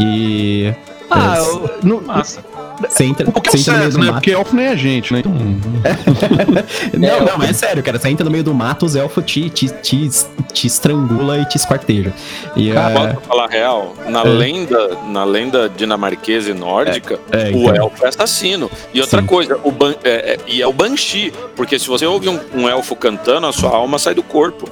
E. 0.00 0.72
Ah, 1.10 1.36
é, 1.36 1.40
eu- 1.40 1.70
não, 1.82 2.00
Massa. 2.00 2.40
Você 2.88 3.04
entra, 3.04 3.28
um 3.28 3.32
você 3.32 3.58
entra 3.58 3.72
no 3.72 3.78
meio 3.78 3.90
certo, 3.90 3.92
do 3.92 3.98
né? 3.98 4.04
mato. 4.06 4.14
Porque 4.14 4.30
elfo 4.32 4.56
nem 4.56 4.66
é 4.66 4.76
gente, 4.76 5.12
né? 5.12 5.20
Então, 5.20 5.32
Não, 6.98 7.24
não, 7.26 7.38
mas 7.38 7.50
é 7.50 7.52
sério, 7.52 7.82
cara. 7.82 7.98
Você 7.98 8.08
entra 8.08 8.24
no 8.24 8.30
meio 8.30 8.44
do 8.44 8.54
mato, 8.54 8.86
os 8.86 8.96
elfos 8.96 9.24
te, 9.24 9.48
te, 9.50 9.68
te, 9.68 10.08
te 10.52 10.66
estrangula 10.66 11.38
e 11.38 11.44
te 11.46 11.56
esquarteja. 11.56 12.12
E, 12.54 12.72
Cara, 12.72 12.92
é, 12.92 13.12
Posso 13.14 13.26
falar 13.26 13.48
real? 13.48 13.94
Na 14.08 14.20
É. 14.22 14.24
lenda, 14.28 14.98
na 15.08 15.24
lenda 15.24 15.68
dinamarquesa 15.74 16.50
e 16.50 16.54
nórdica, 16.54 17.18
é, 17.30 17.50
o 17.50 17.62
então. 17.70 17.74
elfo 17.76 18.04
é 18.04 18.08
assassino. 18.08 18.70
E 18.92 19.00
outra 19.00 19.20
Sim. 19.20 19.26
coisa, 19.26 19.58
o 19.62 19.70
ban 19.70 19.94
é, 20.04 20.10
é- 20.34 20.38
e 20.46 20.60
é 20.62 20.66
o 20.66 20.72
banshee, 20.72 21.32
porque 21.54 21.78
se 21.78 21.86
você 21.88 22.04
ouve 22.06 22.28
um, 22.28 22.38
um 22.54 22.68
elfo 22.68 22.94
cantando, 22.96 23.46
a 23.46 23.52
sua 23.52 23.70
alma 23.70 23.98
sai 23.98 24.14
do 24.14 24.22
corpo. 24.22 24.68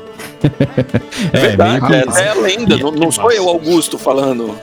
é, 1.33 1.39
Verdade, 1.41 1.87
é, 1.95 2.23
é 2.23 2.29
a 2.29 2.35
lenda, 2.35 2.77
não, 2.77 2.91
não 2.91 3.11
sou 3.11 3.31
eu, 3.33 3.49
Augusto, 3.49 3.97
falando. 3.99 4.55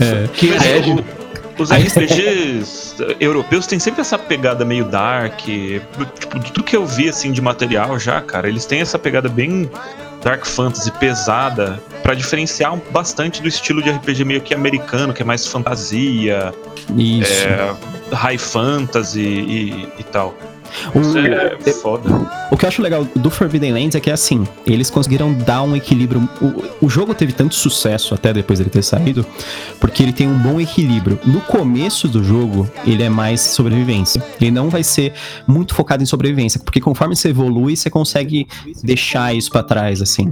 é. 0.00 0.28
que 0.34 0.50
é 0.52 0.80
os 1.58 1.70
RPGs 1.70 2.96
europeus 3.20 3.66
têm 3.66 3.78
sempre 3.78 4.00
essa 4.00 4.18
pegada 4.18 4.64
meio 4.64 4.84
dark. 4.84 5.40
Tipo, 5.40 6.40
tudo 6.40 6.62
que 6.62 6.76
eu 6.76 6.86
vi 6.86 7.08
assim 7.08 7.32
de 7.32 7.40
material 7.40 7.98
já, 7.98 8.20
cara, 8.20 8.48
eles 8.48 8.66
têm 8.66 8.80
essa 8.80 8.98
pegada 8.98 9.28
bem 9.28 9.70
dark 10.22 10.44
fantasy 10.44 10.90
pesada 10.92 11.80
pra 12.02 12.14
diferenciar 12.14 12.76
bastante 12.90 13.40
do 13.40 13.48
estilo 13.48 13.82
de 13.82 13.90
RPG 13.90 14.24
meio 14.24 14.40
que 14.40 14.54
americano, 14.54 15.12
que 15.12 15.22
é 15.22 15.24
mais 15.24 15.46
fantasia, 15.46 16.52
é, 17.22 18.14
high 18.14 18.38
fantasy 18.38 19.20
e, 19.20 19.88
e 19.98 20.02
tal. 20.04 20.34
Isso 21.00 21.18
é 21.18 21.72
foda. 21.72 22.10
O 22.50 22.56
que 22.56 22.64
eu 22.64 22.68
acho 22.68 22.82
legal 22.82 23.04
do 23.16 23.30
Forbidden 23.30 23.72
Lands 23.72 23.94
é 23.94 24.00
que, 24.00 24.10
assim, 24.10 24.46
eles 24.66 24.90
conseguiram 24.90 25.32
dar 25.34 25.62
um 25.62 25.74
equilíbrio. 25.76 26.28
O, 26.80 26.86
o 26.86 26.88
jogo 26.88 27.14
teve 27.14 27.32
tanto 27.32 27.54
sucesso 27.54 28.14
até 28.14 28.32
depois 28.32 28.58
dele 28.58 28.70
ter 28.70 28.82
saído, 28.82 29.24
porque 29.80 30.02
ele 30.02 30.12
tem 30.12 30.28
um 30.28 30.38
bom 30.38 30.60
equilíbrio. 30.60 31.18
No 31.24 31.40
começo 31.40 32.08
do 32.08 32.22
jogo, 32.22 32.68
ele 32.86 33.02
é 33.02 33.08
mais 33.08 33.40
sobrevivência. 33.40 34.22
Ele 34.40 34.50
não 34.50 34.68
vai 34.70 34.82
ser 34.82 35.12
muito 35.46 35.74
focado 35.74 36.02
em 36.02 36.06
sobrevivência, 36.06 36.60
porque 36.60 36.80
conforme 36.80 37.16
você 37.16 37.28
evolui, 37.30 37.76
você 37.76 37.90
consegue 37.90 38.46
deixar 38.82 39.34
isso 39.34 39.50
pra 39.50 39.62
trás, 39.62 40.00
assim. 40.02 40.30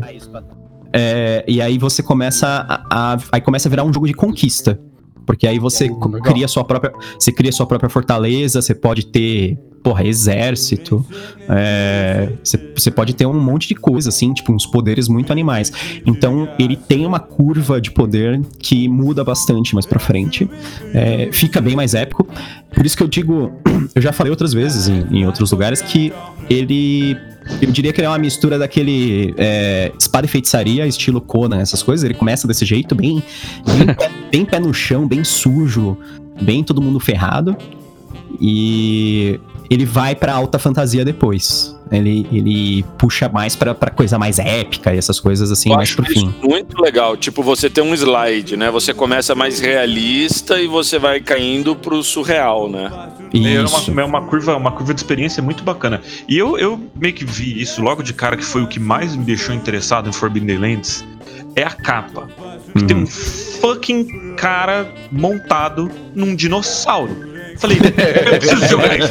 É, 0.93 1.45
e 1.49 1.61
aí 1.61 1.77
você 1.79 2.03
começa 2.03 2.47
a, 2.69 3.15
a- 3.15 3.19
aí 3.33 3.41
começa 3.41 3.69
a 3.69 3.71
virar 3.71 3.85
um 3.85 3.93
jogo 3.93 4.07
de 4.07 4.15
conquista. 4.15 4.79
Porque 5.27 5.47
aí 5.47 5.59
você 5.59 5.85
legal. 5.85 6.21
cria 6.23 6.47
sua 6.47 6.63
própria. 6.65 6.93
Você 7.19 7.33
cria 7.33 7.51
sua 7.51 7.67
própria 7.67 7.89
fortaleza, 7.89 8.61
você 8.61 8.75
pode 8.75 9.07
ter, 9.07 9.59
porra, 9.85 10.03
exército. 10.05 11.05
é, 11.49 12.31
você, 12.43 12.59
você 12.75 12.91
pode 12.91 13.15
ter 13.15 13.27
um 13.27 13.39
monte 13.39 13.69
de 13.69 13.75
coisa, 13.75 14.09
assim, 14.09 14.33
tipo, 14.33 14.51
uns 14.53 14.67
poderes 14.67 15.09
muito 15.09 15.31
animais. 15.31 15.71
Então, 16.07 16.49
ele 16.59 16.75
tem 16.75 17.05
uma 17.07 17.21
curva 17.21 17.81
de 17.81 17.91
poder 17.91 18.41
que 18.59 18.89
muda 18.89 19.23
bastante 19.23 19.75
mais 19.75 19.85
pra 19.87 20.01
frente. 20.01 20.51
é, 20.95 21.29
fica 21.31 21.61
bem 21.61 21.77
mais 21.77 21.95
épico. 21.95 22.27
Por 22.75 22.85
isso 22.85 22.97
que 22.97 23.03
eu 23.03 23.09
digo. 23.09 23.53
Eu 23.95 24.01
já 24.03 24.13
falei 24.13 24.31
outras 24.31 24.53
vezes 24.55 24.89
em, 24.89 25.19
em 25.19 25.27
outros 25.27 25.51
lugares 25.53 25.81
que 25.83 26.13
ele. 26.49 27.17
Eu 27.61 27.71
diria 27.71 27.93
que 27.93 28.01
ele 28.01 28.07
é 28.07 28.09
uma 28.11 28.19
mistura 28.19 28.59
daquele 28.59 29.35
é, 29.37 29.93
espada 29.99 30.25
e 30.27 30.29
feitiçaria, 30.29 30.87
estilo 30.87 31.21
Conan, 31.21 31.61
essas 31.61 31.83
coisas. 31.83 32.03
Ele 32.03 32.15
começa 32.15 32.49
desse 32.49 32.65
jeito, 32.65 32.95
bem, 32.95 33.23
bem, 33.67 33.95
pé- 33.95 34.11
bem 34.33 34.45
pé 34.47 34.59
no 34.59 34.73
chão, 34.73 35.07
bem 35.07 35.23
sujo, 35.23 35.97
bem 36.41 36.65
todo 36.65 36.81
mundo 36.81 36.99
ferrado. 36.99 37.55
E 38.41 39.39
ele 39.71 39.85
vai 39.85 40.15
pra 40.15 40.35
alta 40.35 40.59
fantasia 40.59 41.05
depois. 41.05 41.75
Ele, 41.91 42.27
ele 42.33 42.85
puxa 42.99 43.29
mais 43.29 43.55
pra, 43.55 43.75
pra 43.75 43.91
coisa 43.91 44.19
mais 44.19 44.39
épica 44.39 44.95
e 44.95 44.99
essas 44.99 45.21
coisas 45.21 45.51
assim, 45.53 45.71
Eu 45.71 45.77
mais 45.77 45.89
acho 45.89 45.97
pro 46.03 46.11
isso 46.11 46.21
fim. 46.21 46.35
muito 46.43 46.81
legal. 46.81 47.17
Tipo, 47.17 47.43
você 47.43 47.69
tem 47.71 47.85
um 47.85 47.95
slide, 47.95 48.57
né? 48.57 48.71
Você 48.71 48.93
começa 48.95 49.35
mais 49.35 49.61
realista 49.61 50.61
e 50.61 50.67
você 50.67 50.99
vai 50.99 51.21
caindo 51.21 51.77
pro 51.77 52.03
surreal, 52.03 52.69
né? 52.69 52.91
É 53.33 53.39
Isso. 53.39 53.91
uma, 53.91 54.03
é 54.03 54.05
uma 54.05 54.23
curva, 54.23 54.57
uma 54.57 54.73
curva 54.73 54.95
de 54.95 55.01
experiência 55.01 55.43
muito 55.43 55.63
bacana. 55.63 56.01
E 56.29 56.37
eu, 56.39 56.57
eu 56.59 56.81
meio 56.97 57.13
que 57.13 57.25
vi 57.25 57.61
isso 57.61 57.83
logo 57.83 58.03
de 58.03 58.13
cara, 58.15 58.37
que 58.37 58.45
foi 58.45 58.63
o 58.63 58.67
que 58.67 58.81
mais 58.81 59.15
me 59.17 59.25
deixou 59.25 59.55
interessado 59.55 60.09
em 60.09 60.13
Forbidden 60.13 60.57
Lands, 60.59 61.05
é 61.57 61.63
a 61.65 61.71
capa. 61.71 62.29
Que 62.77 62.85
tem 62.85 62.97
um 62.97 63.07
fucking 63.07 64.35
cara 64.37 64.93
montado 65.13 65.91
num 66.15 66.35
dinossauro. 66.35 67.34
Falei, 67.59 67.79
eu 67.79 68.39
preciso 68.39 68.67
jogar 68.69 68.99
isso. 68.99 69.09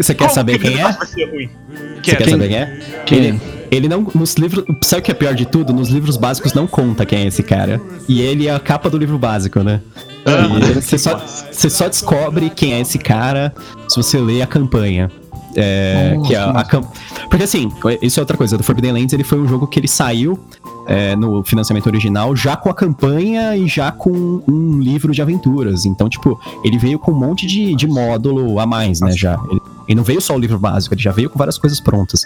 Você- 0.00 0.14
quer 0.14 0.24
Como 0.24 0.30
saber 0.34 0.58
que 0.58 0.68
quem 0.68 0.80
é? 0.80 0.92
Você 0.92 2.16
quer 2.16 2.28
saber 2.28 2.48
quem 2.48 2.56
é? 2.56 2.78
Ele, 3.10 3.40
ele 3.70 3.88
não. 3.88 4.06
Nos 4.14 4.34
livros. 4.34 4.64
Sabe 4.82 5.00
o 5.00 5.04
que 5.04 5.10
é 5.12 5.14
pior 5.14 5.34
de 5.34 5.46
tudo? 5.46 5.72
Nos 5.72 5.88
livros 5.88 6.16
básicos 6.16 6.54
não 6.54 6.66
conta 6.66 7.06
quem 7.06 7.20
é 7.20 7.26
esse 7.26 7.42
cara. 7.42 7.80
E 8.08 8.20
ele 8.20 8.48
é 8.48 8.54
a 8.54 8.58
capa 8.58 8.90
do 8.90 8.98
livro 8.98 9.16
básico, 9.18 9.60
né? 9.62 9.80
Ah, 10.24 10.48
E 10.70 10.72
você, 10.74 10.98
só, 10.98 11.18
você 11.18 11.70
só 11.70 11.88
descobre 11.88 12.50
quem 12.50 12.74
é 12.74 12.80
esse 12.80 12.98
cara 12.98 13.54
se 13.88 13.96
você 13.96 14.18
lê 14.18 14.42
a 14.42 14.46
campanha. 14.46 15.08
É, 15.54 16.16
que 16.26 16.34
é 16.34 16.38
a, 16.38 16.50
a 16.50 16.64
cam- 16.64 16.82
Porque 17.30 17.44
assim, 17.44 17.70
isso 18.02 18.18
é 18.18 18.22
outra 18.22 18.36
coisa. 18.36 18.58
Do 18.58 18.64
Forbidden 18.64 18.92
Lands 18.92 19.12
ele 19.12 19.24
foi 19.24 19.38
um 19.38 19.46
jogo 19.48 19.66
que 19.68 19.78
ele 19.78 19.88
saiu 19.88 20.38
é, 20.86 21.16
no 21.16 21.42
financiamento 21.42 21.86
original 21.86 22.34
já 22.36 22.56
com 22.56 22.70
a 22.70 22.74
campanha 22.74 23.56
e 23.56 23.66
já 23.66 23.90
com 23.90 24.42
um 24.48 24.78
livro 24.80 25.12
de 25.12 25.20
aventuras. 25.20 25.84
Então, 25.84 26.08
tipo, 26.08 26.40
ele 26.64 26.78
veio 26.78 26.98
com 26.98 27.12
um 27.12 27.18
monte 27.18 27.46
de, 27.46 27.74
de 27.74 27.86
módulo 27.86 28.58
a 28.60 28.66
mais, 28.66 29.00
né? 29.00 29.12
Já. 29.12 29.38
Ele, 29.50 29.60
ele 29.88 29.96
não 29.96 30.04
veio 30.04 30.20
só 30.20 30.34
o 30.34 30.38
livro 30.38 30.58
básico, 30.58 30.94
ele 30.94 31.02
já 31.02 31.12
veio 31.12 31.30
com 31.30 31.38
várias 31.38 31.58
coisas 31.58 31.80
prontas. 31.80 32.24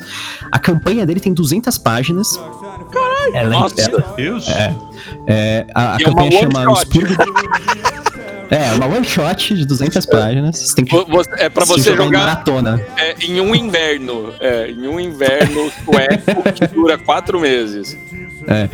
A 0.50 0.58
campanha 0.58 1.04
dele 1.04 1.20
tem 1.20 1.32
200 1.32 1.76
páginas. 1.78 2.40
Caralho! 2.90 3.50
Nossa. 3.50 3.90
Meu 3.90 4.16
Deus. 4.16 4.48
É, 4.48 4.74
é, 5.26 5.66
a, 5.74 5.94
a 5.94 5.96
é 5.96 6.04
campanha 6.04 6.32
chama. 6.32 6.64
Expurgo. 8.50 8.52
É, 8.64 8.72
uma 8.74 8.86
one 8.96 9.06
shot 9.06 9.54
de 9.54 9.64
200 9.64 10.04
páginas. 10.06 10.58
Você 10.58 10.74
tem 10.74 10.84
que 10.84 10.90
Vo- 10.96 11.06
você- 11.08 11.30
É 11.38 11.48
pra 11.48 11.64
você 11.64 11.92
em 11.92 11.96
jogar 11.96 12.18
maratona. 12.18 12.80
é, 12.96 13.14
em 13.24 13.40
um 13.40 13.54
inverno. 13.54 14.32
É, 14.40 14.70
em 14.70 14.88
um 14.88 14.98
inverno 14.98 15.70
sueco 15.84 16.42
que 16.52 16.66
dura 16.68 16.98
quatro 16.98 17.38
meses. 17.40 17.96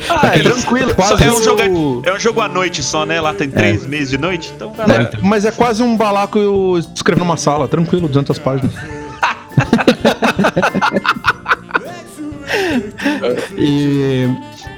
Ah, 0.09 0.33
é 0.35 0.39
tranquilo. 0.43 0.95
Quase 0.95 1.25
é, 1.25 1.33
um 1.33 1.43
jogo, 1.43 1.63
o- 1.63 2.03
é 2.07 2.15
um 2.15 2.19
jogo 2.19 2.41
à 2.41 2.49
noite 2.49 2.83
só, 2.83 3.05
né? 3.05 3.21
Lá 3.21 3.35
tem 3.35 3.51
três 3.51 3.85
meses 3.87 4.09
de 4.11 4.19
noite, 4.19 4.51
então 4.55 4.73
lá. 4.79 4.85
É, 4.95 5.11
mas 5.23 5.45
é 5.45 5.51
quase 5.51 5.83
um 5.83 5.97
balaco 5.97 6.39
eu 6.39 6.79
escrevo 6.95 7.19
numa 7.21 7.37
sala, 7.37 7.69
tranquilo, 7.69 8.09
200 8.09 8.39
páginas. 8.39 8.73
E. 13.57 14.29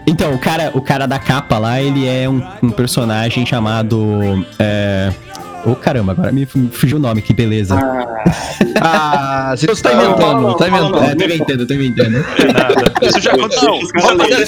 Então, 0.08 0.32
o 0.34 0.38
cara, 0.38 0.70
o 0.74 0.80
cara 0.80 1.06
da 1.06 1.18
capa 1.18 1.58
lá, 1.58 1.80
ele 1.82 2.06
é 2.08 2.28
um, 2.28 2.42
um 2.62 2.70
personagem 2.70 3.44
chamado. 3.44 4.44
É... 4.58 5.12
Ô 5.66 5.74
caramba, 5.74 6.12
agora 6.12 6.30
me 6.32 6.46
fu- 6.46 6.68
fugiu 6.72 6.96
o 6.98 7.00
nome, 7.00 7.20
que 7.20 7.34
beleza. 7.34 7.76
Ah, 8.80 9.52
você 9.58 9.66
tá 9.82 9.92
inventando, 9.92 10.54
tá 10.56 10.68
inventando. 10.68 11.04
é, 11.04 11.14
tô 11.16 11.24
inventando, 11.24 11.66
tô 11.66 11.74
inventando. 11.74 12.24
Isso 13.02 13.20
já 13.20 13.32
aconteceu. 13.32 13.78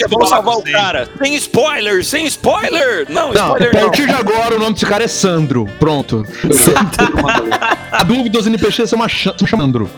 Vamos, 0.09 0.29
salvar 0.31 0.57
o 0.57 0.63
cara. 0.63 1.09
Sem 1.21 1.35
spoiler, 1.35 2.05
sem 2.05 2.27
spoiler. 2.27 3.07
Não, 3.11 3.33
Não, 3.33 3.55
a 3.55 3.59
spoiler 3.59 3.75
não. 3.75 3.81
partir 3.81 4.07
de 4.07 4.13
agora 4.15 4.55
o 4.55 4.59
nome 4.61 4.75
desse 4.75 4.87
cara 4.87 5.05
é 5.05 5.09
Sandro. 5.09 5.67
Pronto. 5.81 6.25
A 7.93 8.05
dúvida 8.05 8.31
dos 8.31 8.47
NPCs 8.47 8.89
são 8.89 8.99
uma 8.99 9.09
ch- 9.09 9.35
são 9.37 9.49
Sandro. 9.59 9.91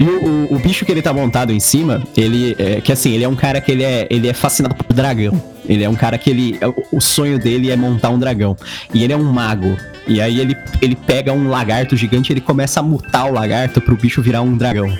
E 0.00 0.04
o, 0.04 0.24
o- 0.52 0.54
o 0.56 0.58
bicho 0.58 0.84
que 0.84 0.90
ele 0.92 1.00
tá 1.02 1.12
montado 1.12 1.52
em 1.52 1.60
cima, 1.60 2.02
ele 2.16 2.56
é 2.58 2.80
que 2.80 2.90
assim, 2.92 3.12
ele 3.12 3.24
é 3.24 3.28
um 3.28 3.36
cara 3.36 3.60
que 3.60 3.70
ele 3.70 3.82
é, 3.84 4.06
ele 4.10 4.28
é 4.28 4.32
fascinado 4.32 4.74
por 4.74 4.92
dragão. 4.92 5.40
Ele 5.68 5.82
é 5.84 5.88
um 5.88 5.94
cara 5.94 6.18
que 6.18 6.28
ele. 6.28 6.58
O, 6.92 6.96
o 6.98 7.00
sonho 7.00 7.38
dele 7.38 7.70
é 7.70 7.76
montar 7.76 8.10
um 8.10 8.18
dragão. 8.18 8.56
E 8.92 9.02
ele 9.04 9.12
é 9.12 9.16
um 9.16 9.24
mago. 9.24 9.76
E 10.06 10.20
aí 10.20 10.38
ele, 10.40 10.54
ele 10.82 10.94
pega 10.94 11.32
um 11.32 11.48
lagarto 11.48 11.96
gigante 11.96 12.30
e 12.30 12.34
ele 12.34 12.40
começa 12.40 12.80
a 12.80 12.82
mutar 12.82 13.26
o 13.26 13.32
lagarto 13.32 13.80
pro 13.80 13.96
bicho 13.96 14.20
virar 14.20 14.42
um 14.42 14.56
dragão. 14.56 14.92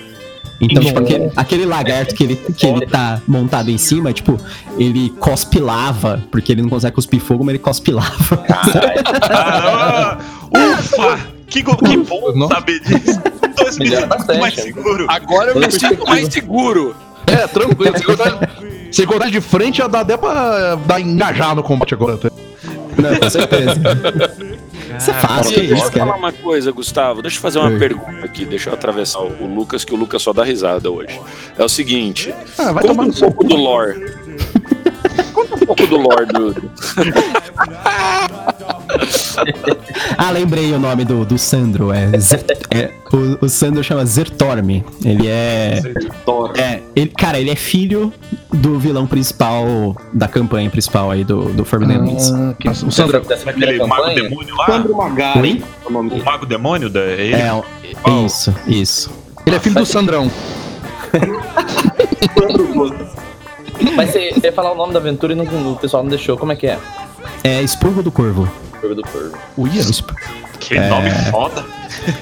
Então, 0.60 0.82
tipo, 0.82 0.98
aquele, 1.00 1.30
aquele 1.36 1.64
lagarto 1.66 2.14
que 2.14 2.22
ele, 2.24 2.36
que 2.36 2.64
ele 2.66 2.86
tá 2.86 3.20
montado 3.26 3.70
em 3.70 3.76
cima, 3.76 4.12
tipo, 4.12 4.40
ele 4.78 5.10
cospe 5.18 5.58
lava, 5.58 6.22
porque 6.30 6.52
ele 6.52 6.62
não 6.62 6.68
consegue 6.70 6.94
cuspir 6.94 7.20
fogo, 7.20 7.44
mas 7.44 7.54
ele 7.54 7.58
cospe 7.58 7.90
lava. 7.90 8.44
Ufa! 10.54 11.33
Que, 11.54 11.62
go- 11.62 11.76
que 11.76 11.96
bom 11.98 12.32
Nossa. 12.34 12.54
saber 12.54 12.80
disso. 12.80 13.20
Tô 13.56 13.64
me 13.64 13.72
sentindo 13.72 14.40
mais 14.40 14.54
seguro. 14.54 15.06
Agora 15.08 15.52
eu 15.52 15.60
me 15.60 15.70
sinto 15.70 16.04
mais 16.04 16.26
seguro. 16.32 16.96
É, 17.28 17.46
tranquilo. 17.46 17.96
Se 17.96 18.02
encontrar, 18.02 18.50
se 18.90 19.02
encontrar 19.04 19.30
de 19.30 19.40
frente, 19.40 19.78
já 19.78 19.86
dá 19.86 20.00
até 20.00 20.16
pra 20.16 20.74
dar 20.74 21.00
engajar 21.00 21.54
no 21.54 21.62
combate 21.62 21.94
agora. 21.94 22.14
até. 22.16 22.28
Não, 23.00 23.16
com 23.20 23.30
certeza. 23.30 23.80
Isso 24.98 25.10
é 25.10 25.14
fácil, 25.14 25.54
que 25.54 25.60
Deixa 25.60 25.74
isso, 25.74 25.84
eu 25.86 25.92
falar 25.92 26.06
cara. 26.06 26.18
uma 26.18 26.32
coisa, 26.32 26.72
Gustavo. 26.72 27.22
Deixa 27.22 27.36
eu 27.38 27.42
fazer 27.42 27.58
uma 27.60 27.70
Oi. 27.70 27.78
pergunta 27.78 28.24
aqui. 28.24 28.44
Deixa 28.44 28.70
eu 28.70 28.74
atravessar 28.74 29.20
o 29.20 29.46
Lucas, 29.46 29.84
que 29.84 29.94
o 29.94 29.96
Lucas 29.96 30.22
só 30.22 30.32
dá 30.32 30.42
risada 30.44 30.90
hoje. 30.90 31.18
É 31.56 31.62
o 31.64 31.68
seguinte: 31.68 32.34
Ah, 32.58 32.72
vai 32.72 32.82
conta 32.82 32.86
tomar 32.88 33.04
um 33.04 33.12
pouco 33.12 33.44
do 33.44 33.54
lore. 33.56 33.94
Conta 35.32 35.54
um 35.54 35.58
pouco 35.66 35.86
do 35.86 35.96
lore 35.98 36.26
do. 36.26 36.54
Ah, 40.18 40.30
lembrei 40.30 40.72
o 40.72 40.78
nome 40.78 41.04
do, 41.04 41.24
do 41.24 41.38
Sandro. 41.38 41.92
É, 41.92 42.18
Zer- 42.18 42.44
é, 42.70 42.90
o, 43.12 43.44
o 43.46 43.48
Sandro 43.48 43.82
chama 43.82 44.04
Zertorm. 44.04 44.82
Ele 45.04 45.26
é. 45.28 45.80
É, 46.56 46.80
ele, 46.94 47.08
cara, 47.16 47.38
ele 47.38 47.50
é 47.50 47.56
filho 47.56 48.12
do 48.52 48.78
vilão 48.78 49.06
principal 49.06 49.96
da 50.12 50.28
campanha 50.28 50.68
principal 50.70 51.10
aí 51.10 51.24
do, 51.24 51.52
do 51.52 51.64
Forbidden 51.64 51.98
Lands. 51.98 52.32
Ah, 52.32 52.54
que- 52.58 52.68
o 52.68 52.74
Sandro, 52.90 53.20
primeira 53.20 53.72
Aquele 53.72 53.86
mago 53.86 54.08
demônio 54.14 54.56
lá. 54.56 54.66
Sandro 54.66 54.96
Magari 54.96 55.64
é 55.84 55.88
o 55.88 56.24
mago 56.24 56.46
demônio 56.46 56.88
da. 56.90 57.00
é 57.00 57.12
Ele, 57.20 57.34
É, 57.34 57.52
o- 57.52 57.64
Qual? 58.02 58.26
isso, 58.26 58.54
isso. 58.66 59.10
ele 59.46 59.56
é 59.56 59.60
filho 59.60 59.74
do 59.76 59.86
Sandrão. 59.86 60.30
Mas 63.96 64.10
você, 64.10 64.30
você 64.32 64.46
ia 64.46 64.52
falar 64.52 64.72
o 64.72 64.76
nome 64.76 64.92
da 64.92 64.98
aventura 64.98 65.32
e 65.32 65.36
não- 65.36 65.72
o 65.72 65.76
pessoal 65.76 66.02
não 66.02 66.10
deixou. 66.10 66.36
Como 66.36 66.52
é 66.52 66.56
que 66.56 66.66
é? 66.66 66.78
É 67.42 67.62
Expurgo 67.62 68.02
do 68.02 68.10
Corvo. 68.10 68.50
Curva 68.80 68.94
do 68.94 69.02
Corvo. 69.02 69.36
Uia, 69.56 69.80
Exp- 69.80 70.10
Que 70.60 70.78
nome 70.78 71.10
foda. 71.30 71.64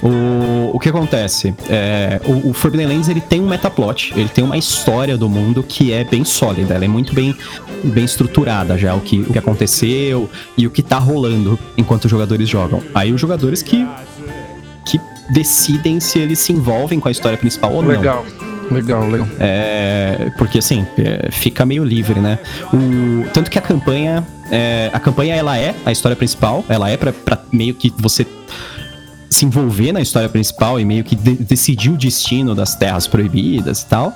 O, 0.03 0.77
o 0.77 0.79
que 0.79 0.89
acontece? 0.89 1.55
É, 1.69 2.21
o, 2.25 2.51
o 2.51 2.53
Forbidden 2.53 2.87
Lands 2.87 3.09
ele 3.09 3.21
tem 3.21 3.41
um 3.41 3.49
metaplot, 3.49 4.13
ele 4.17 4.29
tem 4.29 4.45
uma 4.45 4.57
história 4.57 5.17
do 5.17 5.29
mundo 5.29 5.63
que 5.63 5.93
é 5.93 6.05
bem 6.05 6.25
sólida, 6.25 6.75
ela 6.75 6.85
é 6.85 6.89
muito 6.89 7.15
bem, 7.15 7.35
bem 7.83 8.05
estruturada 8.05 8.77
já, 8.79 8.95
o 8.95 9.01
que, 9.01 9.21
o 9.21 9.33
que 9.33 9.39
aconteceu 9.39 10.29
e 10.57 10.67
o 10.67 10.71
que 10.71 10.83
tá 10.83 10.99
rolando 10.99 11.59
enquanto 11.77 12.05
os 12.05 12.11
jogadores 12.11 12.49
jogam. 12.49 12.83
Aí 12.95 13.13
os 13.13 13.21
jogadores 13.21 13.63
que, 13.63 13.87
que 14.85 15.01
decidem 15.31 15.99
se 16.01 16.19
eles 16.19 16.39
se 16.39 16.53
envolvem 16.53 17.01
com 17.01 17.09
a 17.09 17.11
história 17.11 17.39
principal 17.39 17.73
ou 17.73 17.83
não. 17.83 17.91
Legal. 17.91 18.25
Legal, 18.73 19.09
legal. 19.09 19.29
É, 19.39 20.31
porque 20.37 20.59
assim, 20.59 20.87
é, 20.99 21.31
fica 21.31 21.65
meio 21.65 21.85
livre, 21.85 22.21
né? 22.21 22.39
O, 22.73 23.29
tanto 23.33 23.51
que 23.51 23.59
a 23.59 23.63
campanha. 23.63 24.27
é, 24.51 24.91
a 24.93 25.01
campanha 25.01 25.35
ela 25.35 25.59
é 25.59 25.75
a 25.85 25.93
história 25.93 26.17
principal, 26.17 26.65
ela 26.69 26.91
é 26.91 26.97
pra 26.97 27.39
meio 27.53 27.75
que 27.75 27.93
você 27.97 28.27
se 29.33 29.45
envolver 29.47 29.93
na 29.93 30.01
história 30.01 30.29
principal 30.29 30.79
e 30.79 30.85
meio 30.85 31.03
que 31.03 31.17
de- 31.17 31.37
decidir 31.37 31.91
o 31.91 31.97
destino 31.97 32.55
das 32.55 32.75
terras 32.75 33.07
proibidas 33.07 33.83
e 33.83 33.87
tal. 33.87 34.13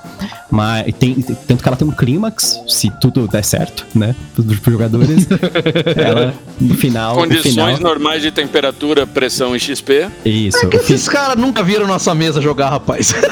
Mas 0.49 0.93
tem, 0.99 1.15
tanto 1.15 1.61
que 1.61 1.67
ela 1.67 1.75
tem 1.75 1.87
um 1.87 1.91
clímax, 1.91 2.59
se 2.67 2.89
tudo 3.01 3.27
der 3.27 3.43
certo, 3.43 3.85
né? 3.95 4.15
Dos 4.37 4.57
jogadores. 4.63 5.27
ela, 5.97 6.33
no 6.61 6.75
final. 6.75 7.15
no 7.15 7.21
Condições 7.21 7.53
final 7.53 7.77
normais 7.79 8.21
de 8.21 8.31
temperatura, 8.31 9.05
pressão 9.07 9.55
e 9.55 9.59
XP. 9.59 10.07
isso. 10.23 10.57
É 10.65 10.69
que 10.69 10.77
o 10.77 10.79
fi- 10.79 10.93
esses 10.93 11.09
caras 11.09 11.35
nunca 11.37 11.63
viram 11.63 11.87
nossa 11.87 12.13
mesa 12.15 12.39
jogar, 12.41 12.69
rapaz. 12.69 13.13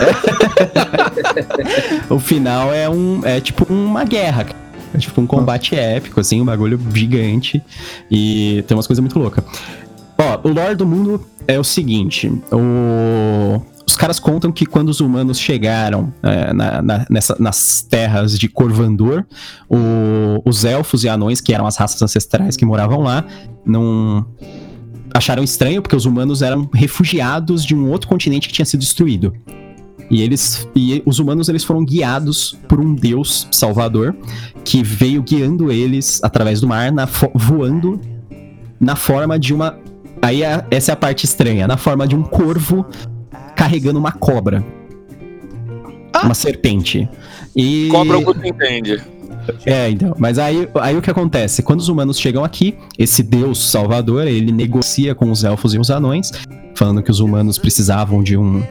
O 2.09 2.19
final 2.19 2.73
é 2.73 2.89
um. 2.89 3.21
É 3.23 3.39
tipo 3.39 3.71
uma 3.71 4.03
guerra. 4.03 4.45
É 4.93 4.97
tipo 4.97 5.19
um 5.19 5.27
combate 5.27 5.75
épico, 5.75 6.19
assim, 6.21 6.41
um 6.41 6.45
bagulho 6.45 6.79
gigante. 6.93 7.61
E 8.09 8.63
tem 8.67 8.77
umas 8.77 8.87
coisas 8.87 9.01
muito 9.01 9.17
loucas. 9.19 9.43
Ó, 10.17 10.47
o 10.47 10.51
lore 10.53 10.75
do 10.75 10.85
mundo 10.85 11.21
é 11.47 11.59
o 11.59 11.63
seguinte: 11.63 12.31
o- 12.51 13.61
os 13.85 13.95
caras 13.95 14.19
contam 14.19 14.51
que 14.51 14.65
quando 14.65 14.89
os 14.89 14.99
humanos 14.99 15.37
chegaram 15.39 16.11
é, 16.23 16.53
na- 16.53 16.81
na- 16.81 17.05
nessa- 17.09 17.35
nas 17.39 17.81
terras 17.81 18.37
de 18.37 18.47
Corvandor, 18.49 19.25
o- 19.69 20.41
os 20.45 20.65
elfos 20.65 21.03
e 21.03 21.09
anões, 21.09 21.39
que 21.41 21.53
eram 21.53 21.67
as 21.67 21.77
raças 21.77 22.01
ancestrais 22.01 22.55
que 22.57 22.65
moravam 22.65 23.01
lá, 23.01 23.23
não. 23.65 24.25
Acharam 25.13 25.43
estranho 25.43 25.81
porque 25.81 25.95
os 25.95 26.05
humanos 26.05 26.41
eram 26.41 26.69
refugiados 26.73 27.63
de 27.63 27.73
um 27.73 27.89
outro 27.89 28.07
continente 28.09 28.47
que 28.49 28.53
tinha 28.53 28.65
sido 28.65 28.81
destruído. 28.81 29.33
E 30.11 30.21
eles 30.21 30.67
e 30.75 31.01
os 31.05 31.19
humanos 31.19 31.47
eles 31.49 31.63
foram 31.63 31.83
guiados 31.85 32.57
por 32.67 32.79
um 32.79 32.93
deus 32.93 33.47
salvador 33.51 34.15
que 34.63 34.83
veio 34.83 35.23
guiando 35.23 35.71
eles 35.71 36.19
através 36.21 36.59
do 36.59 36.67
mar, 36.67 36.91
na 36.91 37.07
voando 37.33 37.99
na 38.79 38.95
forma 38.95 39.39
de 39.39 39.53
uma 39.53 39.77
aí 40.25 40.43
é- 40.43 40.65
essa 40.71 40.91
é 40.91 40.93
a 40.93 40.95
parte 40.95 41.25
estranha, 41.25 41.67
na 41.67 41.77
forma 41.77 42.07
de 42.07 42.15
um 42.15 42.23
corvo 42.23 42.85
carregando 43.55 43.99
uma 43.99 44.11
cobra. 44.11 44.63
Uma 46.23 46.33
serpente. 46.33 47.07
E 47.55 47.89
Cobra 47.91 48.17
o 48.17 48.21
Guto 48.21 48.45
entende. 48.45 49.01
é, 49.65 49.89
então. 49.89 50.15
Mas 50.17 50.39
aí, 50.39 50.67
aí 50.81 50.97
o 50.97 51.01
que 51.01 51.09
acontece? 51.11 51.61
Quando 51.61 51.79
os 51.81 51.89
humanos 51.89 52.19
chegam 52.19 52.43
aqui, 52.43 52.75
esse 52.97 53.21
deus 53.21 53.69
salvador, 53.69 54.25
ele 54.27 54.51
negocia 54.51 55.13
com 55.13 55.29
os 55.29 55.43
elfos 55.43 55.73
e 55.73 55.79
os 55.79 55.89
anões, 55.91 56.31
falando 56.73 57.03
que 57.03 57.11
os 57.11 57.19
humanos 57.19 57.57
precisavam 57.57 58.23
de 58.23 58.37
um, 58.37 58.63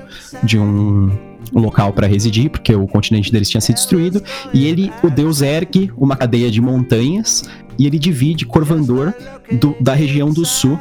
de 0.43 0.59
um, 0.59 1.11
um 1.55 1.61
local 1.61 1.93
para 1.93 2.07
residir, 2.07 2.51
porque 2.51 2.75
o 2.75 2.87
continente 2.87 3.31
deles 3.31 3.49
tinha 3.49 3.61
sido 3.61 3.77
destruído. 3.77 4.23
E 4.53 4.67
ele, 4.67 4.91
o 5.03 5.11
deus, 5.11 5.43
ergue 5.43 5.93
uma 5.97 6.17
cadeia 6.17 6.51
de 6.51 6.61
montanhas 6.61 7.45
e 7.79 7.87
ele 7.87 7.99
divide 7.99 8.47
Corvandor 8.47 9.13
do- 9.61 9.77
da 9.81 9.95
região 9.95 10.31
do 10.31 10.45
sul, 10.45 10.79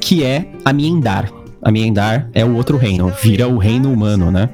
que 0.00 0.22
é 0.24 0.46
Amiendar. 0.64 1.30
Amiendar 1.62 2.28
é 2.34 2.44
o 2.44 2.54
outro 2.56 2.76
reino, 2.76 3.10
vira 3.22 3.48
o 3.48 3.56
reino 3.56 3.90
humano, 3.90 4.30
né? 4.30 4.50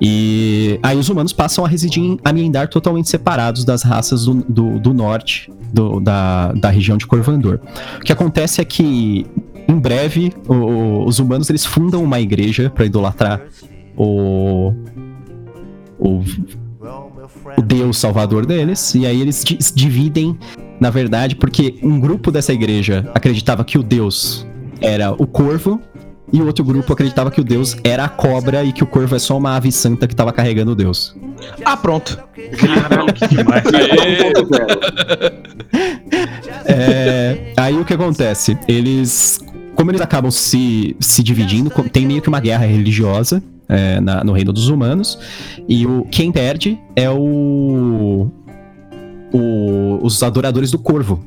E 0.00 0.78
aí 0.82 0.98
os 0.98 1.08
humanos 1.08 1.32
passam 1.32 1.64
a 1.64 1.68
residir 1.68 2.02
em 2.02 2.18
Amiendar 2.24 2.68
totalmente 2.68 3.08
separados 3.08 3.64
das 3.64 3.82
raças 3.82 4.26
do, 4.26 4.34
do, 4.48 4.78
do 4.78 4.92
norte 4.92 5.50
do- 5.72 5.98
da, 5.98 6.52
da 6.52 6.68
região 6.68 6.98
de 6.98 7.06
Corvandor. 7.06 7.58
O 7.96 8.00
que 8.04 8.12
acontece 8.12 8.60
é 8.60 8.64
que 8.66 9.24
em 9.66 9.78
breve 9.78 10.30
o- 10.46 11.06
os 11.06 11.18
humanos 11.18 11.48
eles 11.48 11.64
fundam 11.64 12.04
uma 12.04 12.20
igreja 12.20 12.68
para 12.68 12.84
idolatrar 12.84 13.40
o, 13.96 14.74
o 15.98 16.22
o 17.56 17.62
deus 17.62 17.96
salvador 17.98 18.44
deles 18.44 18.94
e 18.94 19.06
aí 19.06 19.20
eles 19.20 19.44
dividem 19.74 20.36
na 20.80 20.90
verdade 20.90 21.34
porque 21.36 21.76
um 21.82 21.98
grupo 21.98 22.30
dessa 22.30 22.52
igreja 22.52 23.10
acreditava 23.14 23.64
que 23.64 23.78
o 23.78 23.82
deus 23.82 24.46
era 24.82 25.12
o 25.12 25.26
corvo 25.26 25.80
e 26.32 26.40
o 26.40 26.46
outro 26.46 26.64
grupo 26.64 26.92
acreditava 26.92 27.30
que 27.30 27.40
o 27.40 27.44
deus 27.44 27.76
era 27.84 28.04
a 28.04 28.08
cobra 28.08 28.64
e 28.64 28.72
que 28.72 28.82
o 28.82 28.86
corvo 28.86 29.14
é 29.14 29.18
só 29.18 29.36
uma 29.36 29.54
ave 29.56 29.70
santa 29.70 30.06
que 30.08 30.16
tava 30.16 30.32
carregando 30.32 30.72
o 30.72 30.74
deus. 30.74 31.14
Ah, 31.64 31.76
pronto. 31.76 32.18
Caralho, 32.58 33.12
que 33.12 33.28
demais. 33.28 33.64
É, 36.64 37.52
aí 37.56 37.76
o 37.78 37.84
que 37.84 37.94
acontece? 37.94 38.56
Eles. 38.68 39.38
Como 39.74 39.90
eles 39.90 40.00
acabam 40.02 40.30
se, 40.30 40.94
se 41.00 41.22
dividindo, 41.22 41.70
tem 41.90 42.06
meio 42.06 42.20
que 42.20 42.28
uma 42.28 42.40
guerra 42.40 42.66
religiosa 42.66 43.42
é, 43.68 44.00
na- 44.00 44.22
no 44.22 44.32
reino 44.32 44.52
dos 44.52 44.68
humanos. 44.68 45.18
E 45.68 45.86
o 45.86 46.04
quem 46.10 46.30
perde 46.30 46.78
é 46.94 47.10
o. 47.10 48.30
o- 49.32 49.98
os 50.02 50.22
adoradores 50.22 50.70
do 50.70 50.78
corvo. 50.78 51.24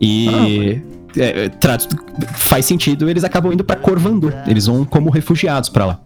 E. 0.00 0.80
é, 1.16 1.48
tra- 1.48 1.78
faz 2.34 2.64
sentido, 2.66 3.08
eles 3.08 3.24
acabam 3.24 3.52
indo 3.52 3.64
pra 3.64 3.76
Corvandor. 3.76 4.32
Eles 4.46 4.66
vão 4.66 4.84
como 4.84 5.10
refugiados 5.10 5.68
pra 5.68 5.86
lá. 5.86 6.00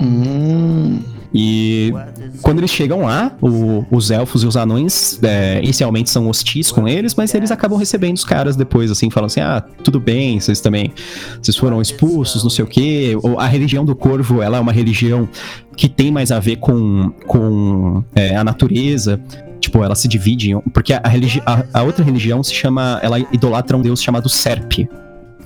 Hum. 0.00 1.00
E 1.34 1.94
quando 2.42 2.58
eles 2.58 2.70
chegam 2.70 3.02
lá, 3.02 3.34
o- 3.40 3.86
os 3.90 4.10
elfos 4.10 4.42
e 4.42 4.46
os 4.46 4.54
anões 4.54 5.18
é, 5.22 5.60
inicialmente 5.62 6.10
são 6.10 6.28
hostis 6.28 6.70
com 6.70 6.86
eles, 6.86 7.14
mas 7.14 7.34
eles 7.34 7.50
acabam 7.50 7.78
recebendo 7.78 8.16
os 8.18 8.24
caras 8.24 8.54
depois, 8.54 8.90
assim, 8.90 9.08
falando 9.08 9.28
assim: 9.30 9.40
ah, 9.40 9.62
tudo 9.82 9.98
bem, 9.98 10.38
vocês 10.38 10.60
também. 10.60 10.92
Vocês 11.40 11.56
foram 11.56 11.80
expulsos, 11.80 12.42
não 12.42 12.50
sei 12.50 12.64
o 12.64 12.68
quê. 12.68 13.16
Ou 13.22 13.40
A 13.40 13.46
religião 13.46 13.82
do 13.82 13.96
corvo, 13.96 14.42
ela 14.42 14.58
é 14.58 14.60
uma 14.60 14.72
religião 14.72 15.26
que 15.74 15.88
tem 15.88 16.10
mais 16.12 16.30
a 16.30 16.38
ver 16.38 16.56
com, 16.56 17.10
com 17.26 18.04
é, 18.14 18.36
a 18.36 18.44
natureza. 18.44 19.18
Tipo, 19.62 19.82
ela 19.82 19.94
se 19.94 20.08
divide 20.08 20.50
em. 20.50 20.60
Porque 20.74 20.92
a, 20.92 21.00
religi 21.06 21.40
a, 21.46 21.64
a 21.72 21.82
outra 21.82 22.04
religião 22.04 22.42
se 22.42 22.52
chama. 22.52 22.98
Ela 23.02 23.18
idolatra 23.20 23.76
um 23.76 23.80
deus 23.80 24.02
chamado 24.02 24.28
Serp, 24.28 24.72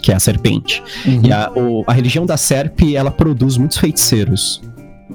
que 0.03 0.11
é 0.11 0.15
a 0.15 0.19
serpente. 0.19 0.83
E 1.23 1.31
a, 1.31 1.53
o- 1.55 1.85
a 1.87 1.93
religião 1.93 2.25
da 2.27 2.37
Serp, 2.37 2.81
ela 2.95 3.11
produz 3.11 3.57
muitos 3.59 3.77
feiticeiros. 3.77 4.61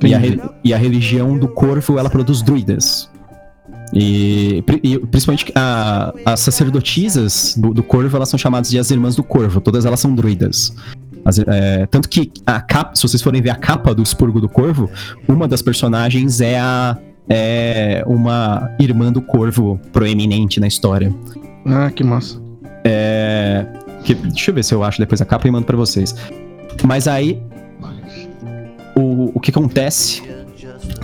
E 0.04 0.14
a, 0.16 0.20
e 0.64 0.74
a 0.74 0.78
religião 0.78 1.38
do 1.38 1.48
corvo, 1.48 1.98
ela 2.00 2.10
produz 2.10 2.42
druidas. 2.42 3.10
E, 3.94 4.64
e 4.84 4.98
principalmente 5.00 5.52
a- 5.56 6.14
as 6.26 6.40
sacerdotisas 6.40 7.56
do, 7.58 7.74
do 7.74 7.84
corvo, 7.84 8.16
elas 8.16 8.30
são 8.30 8.38
chamadas 8.40 8.70
de 8.70 8.80
as 8.80 8.90
irmãs 8.92 9.16
do 9.16 9.24
corvo. 9.24 9.60
Todas 9.60 9.86
elas 9.86 10.00
são 10.00 10.14
druidas. 10.16 10.74
As- 11.26 11.40
é, 11.40 11.86
tanto 11.88 12.08
que 12.08 12.32
a 12.46 12.62
capa, 12.62 12.96
se 12.96 13.02
vocês 13.04 13.22
forem 13.22 13.42
ver 13.42 13.50
a 13.50 13.56
capa 13.56 13.94
do 13.94 14.02
Expurgo 14.02 14.40
do 14.40 14.48
Corvo, 14.50 14.90
uma 15.28 15.48
das 15.48 15.62
personagens 15.62 16.40
é 16.42 16.60
a 16.60 16.98
é 17.30 18.04
uma 18.06 18.70
irmã 18.80 19.12
do 19.12 19.22
Corvo 19.22 19.80
proeminente 19.92 20.60
na 20.60 20.68
história. 20.68 21.14
Ah, 21.66 21.90
que 21.92 22.04
massa. 22.04 22.42
É, 22.84 23.66
que- 24.04 24.16
deixa 24.16 24.52
eu 24.52 24.56
ver 24.56 24.64
se 24.64 24.74
eu 24.74 24.84
acho 24.84 25.00
depois 25.00 25.22
a 25.22 25.26
capa 25.26 25.48
e 25.48 25.52
mando 25.52 25.66
pra 25.66 25.78
vocês. 25.78 26.16
Mas 26.84 27.08
aí 27.08 27.42
o, 28.96 29.32
o 29.36 29.40
que 29.40 29.52
acontece 29.52 30.24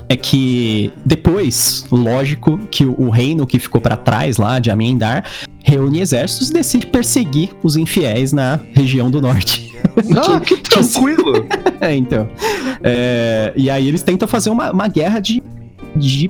é 0.09 0.15
que 0.15 0.91
depois, 1.05 1.85
lógico, 1.91 2.57
que 2.71 2.85
o, 2.85 2.95
o 2.99 3.09
reino 3.09 3.45
que 3.45 3.59
ficou 3.59 3.81
pra 3.81 3.95
trás 3.97 4.37
lá 4.37 4.57
de 4.59 4.71
Amendar 4.71 5.25
reúne 5.63 5.99
exércitos 5.99 6.49
e 6.49 6.53
decide 6.53 6.87
perseguir 6.87 7.49
os 7.61 7.75
infiéis 7.75 8.31
na 8.31 8.59
região 8.73 9.11
do 9.11 9.21
norte. 9.21 9.75
Ah, 10.15 10.39
que 10.41 10.57
tranquilo. 10.57 11.45
É, 11.81 11.93
então. 11.95 12.27
É, 12.81 13.51
e 13.55 13.69
aí 13.69 13.87
eles 13.87 14.01
tentam 14.01 14.27
fazer 14.27 14.49
uma, 14.49 14.71
uma 14.71 14.87
guerra 14.87 15.19
de, 15.19 15.43
de 15.97 16.29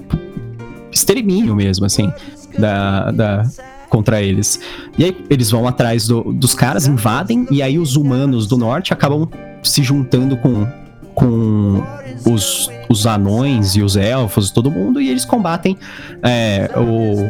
extermínio 0.91 1.55
mesmo, 1.55 1.85
assim, 1.85 2.11
da, 2.57 3.11
da, 3.11 3.43
contra 3.89 4.21
eles. 4.21 4.59
E 4.97 5.03
aí 5.05 5.17
eles 5.29 5.51
vão 5.51 5.67
atrás 5.67 6.07
do- 6.07 6.33
dos 6.33 6.53
caras, 6.55 6.87
invadem, 6.87 7.45
e 7.51 7.61
aí 7.61 7.77
os 7.77 7.95
humanos 7.95 8.47
do 8.47 8.57
norte 8.57 8.93
acabam 8.93 9.27
se 9.63 9.83
juntando 9.83 10.37
com, 10.37 10.67
com 11.13 11.83
os, 12.25 12.69
os 12.89 13.05
anões 13.05 13.75
e 13.75 13.81
os 13.81 13.95
elfos, 13.95 14.49
todo 14.51 14.71
mundo, 14.71 14.99
e 15.01 15.09
eles 15.09 15.25
combatem 15.25 15.77
é, 16.23 16.69
o- 16.75 17.29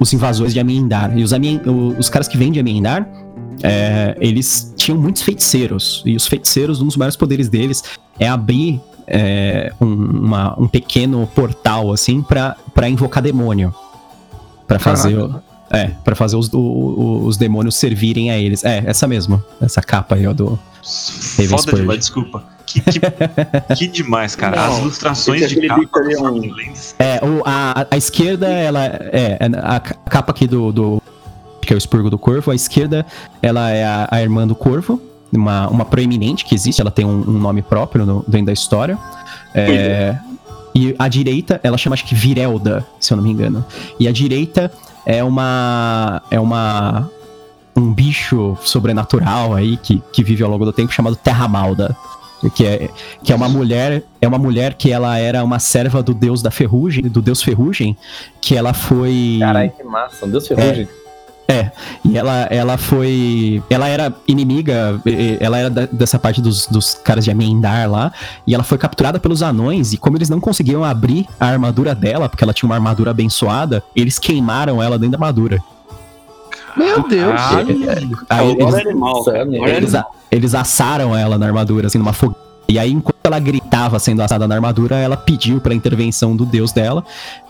os 0.00 0.12
invasores 0.12 0.52
de 0.52 0.60
Amiendar. 0.60 1.16
E 1.16 1.22
os, 1.22 1.32
Amien- 1.32 1.60
os 1.98 2.08
caras 2.10 2.28
que 2.28 2.36
vêm 2.36 2.52
de 2.52 2.60
Amiendar, 2.60 3.08
é, 3.62 4.14
eles 4.20 4.74
tinham 4.76 5.00
muitos 5.00 5.22
feiticeiros. 5.22 6.02
E 6.04 6.14
os 6.14 6.26
feiticeiros, 6.26 6.82
um 6.82 6.86
dos 6.86 6.96
maiores 6.96 7.16
poderes 7.16 7.48
deles 7.48 7.82
é 8.18 8.28
abrir 8.28 8.78
é, 9.06 9.72
um, 9.80 9.86
uma- 9.86 10.60
um 10.60 10.66
pequeno 10.68 11.26
portal, 11.34 11.92
assim, 11.92 12.22
pra, 12.22 12.56
pra 12.74 12.88
invocar 12.88 13.22
demônio. 13.22 13.74
Pra 14.66 14.78
fazer. 14.78 15.16
o- 15.18 15.40
É, 15.68 15.88
pra 16.04 16.14
fazer 16.14 16.36
os, 16.36 16.48
o- 16.52 17.22
os 17.26 17.36
demônios 17.36 17.74
servirem 17.74 18.30
a 18.30 18.38
eles. 18.38 18.64
É, 18.64 18.84
essa 18.86 19.06
mesmo. 19.08 19.42
Essa 19.60 19.82
capa 19.82 20.14
aí, 20.14 20.24
ó, 20.26 20.32
do. 20.32 20.56
Raven 21.36 21.58
Foda 21.58 21.72
demais, 21.76 21.98
desculpa. 21.98 22.44
Que, 22.64 22.80
que, 22.80 23.00
que 23.76 23.86
demais, 23.88 24.36
cara. 24.36 24.60
As 24.64 24.72
Não, 24.74 24.80
ilustrações 24.82 25.42
esse 25.42 25.60
de 25.60 25.66
capa 25.66 25.82
é 26.10 26.20
um- 26.20 26.42
É, 27.00 27.20
o, 27.24 27.42
a, 27.44 27.86
a- 27.90 27.96
esquerda, 27.96 28.46
ela 28.48 28.84
é, 28.84 29.38
é 29.40 29.46
a 29.60 29.80
ca- 29.80 29.94
capa 30.08 30.30
aqui 30.32 30.46
do, 30.46 30.70
do 30.72 31.02
que 31.60 31.72
é 31.72 31.76
o 31.76 31.78
expurgo 31.78 32.10
do 32.10 32.18
corvo. 32.18 32.50
A 32.52 32.54
esquerda, 32.54 33.04
ela 33.42 33.68
é 33.70 33.84
a, 33.84 34.08
a 34.10 34.22
irmã 34.22 34.46
do 34.46 34.54
corvo, 34.54 35.00
uma, 35.32 35.68
uma 35.68 35.84
proeminente 35.84 36.44
que 36.44 36.54
existe. 36.54 36.80
Ela 36.80 36.90
tem 36.90 37.04
um, 37.04 37.28
um 37.28 37.38
nome 37.38 37.62
próprio 37.62 38.04
no- 38.06 38.24
dentro 38.26 38.46
da 38.46 38.52
história. 38.52 38.98
É, 39.54 40.16
e 40.74 40.94
a 40.98 41.08
direita, 41.08 41.58
ela 41.62 41.78
chama 41.78 41.94
acho 41.94 42.04
que 42.04 42.14
Virelda, 42.14 42.86
se 43.00 43.12
eu 43.12 43.16
não 43.16 43.24
me 43.24 43.30
engano. 43.30 43.64
E 43.98 44.06
a 44.06 44.12
direita 44.12 44.70
é 45.06 45.24
uma 45.24 46.22
é 46.30 46.38
uma 46.38 47.10
um 47.74 47.92
bicho 47.92 48.56
sobrenatural 48.62 49.54
aí 49.54 49.76
que, 49.76 50.02
que 50.12 50.22
vive 50.24 50.42
ao 50.42 50.50
longo 50.50 50.64
do 50.64 50.72
tempo 50.72 50.92
chamado 50.92 51.16
Terra 51.16 51.46
Malda. 51.48 51.96
Que 52.54 52.66
é, 52.66 52.90
que 53.24 53.32
é 53.32 53.34
uma 53.34 53.48
mulher, 53.48 54.02
é 54.20 54.28
uma 54.28 54.36
mulher 54.38 54.74
que 54.74 54.92
ela 54.92 55.18
era 55.18 55.42
uma 55.42 55.58
serva 55.58 56.02
do 56.02 56.12
deus 56.12 56.42
da 56.42 56.50
ferrugem, 56.50 57.04
do 57.04 57.22
deus 57.22 57.42
ferrugem, 57.42 57.96
que 58.42 58.54
ela 58.54 58.74
foi 58.74 59.38
Caralho, 59.40 59.70
que 59.70 59.82
massa. 59.82 60.26
Deus 60.26 60.46
ferrugem. 60.46 60.86
E 62.04 62.18
ela, 62.18 62.46
ela 62.50 62.76
foi. 62.76 63.62
Ela 63.70 63.88
era 63.88 64.12
inimiga, 64.26 65.00
ela 65.38 65.58
era 65.58 65.70
da- 65.70 65.86
dessa 65.86 66.18
parte 66.18 66.40
dos, 66.42 66.66
dos 66.66 66.94
caras 66.94 67.24
de 67.24 67.30
Amendar 67.30 67.88
lá. 67.90 68.12
E 68.46 68.54
ela 68.54 68.64
foi 68.64 68.76
capturada 68.78 69.20
pelos 69.20 69.42
anões. 69.42 69.92
E 69.92 69.96
como 69.96 70.16
eles 70.16 70.28
não 70.28 70.40
conseguiam 70.40 70.82
abrir 70.84 71.26
a 71.38 71.46
armadura 71.46 71.94
dela, 71.94 72.28
porque 72.28 72.42
ela 72.42 72.52
tinha 72.52 72.68
uma 72.68 72.74
armadura 72.74 73.10
abençoada, 73.12 73.82
eles 73.94 74.18
queimaram 74.18 74.82
ela 74.82 74.98
dentro 74.98 75.12
da 75.18 75.24
armadura. 75.24 75.62
Meu 76.76 77.08
Deus. 77.08 77.40
Aí 78.28 78.50
eles, 78.50 78.74
é 78.74 78.80
animal, 78.80 79.24
cara. 79.24 79.38
Insano. 79.38 79.56
Agora 79.56 79.70
é 79.70 79.76
eles, 79.76 79.92
eles 80.30 80.54
assaram 80.54 81.16
ela 81.16 81.38
na 81.38 81.46
armadura, 81.46 81.86
assim, 81.86 81.98
numa 81.98 82.12
fogueira. 82.12 82.44
E 82.68 82.80
aí, 82.80 82.90
enquanto 82.90 83.16
ela 83.22 83.38
gritava 83.38 83.96
sendo 84.00 84.20
assada 84.22 84.48
na 84.48 84.56
armadura, 84.56 84.96
ela 84.96 85.16
pediu 85.16 85.60
pra 85.60 85.72
intervenção 85.72 86.34
do 86.36 86.44
deus 86.44 86.72
dela. 86.72 87.04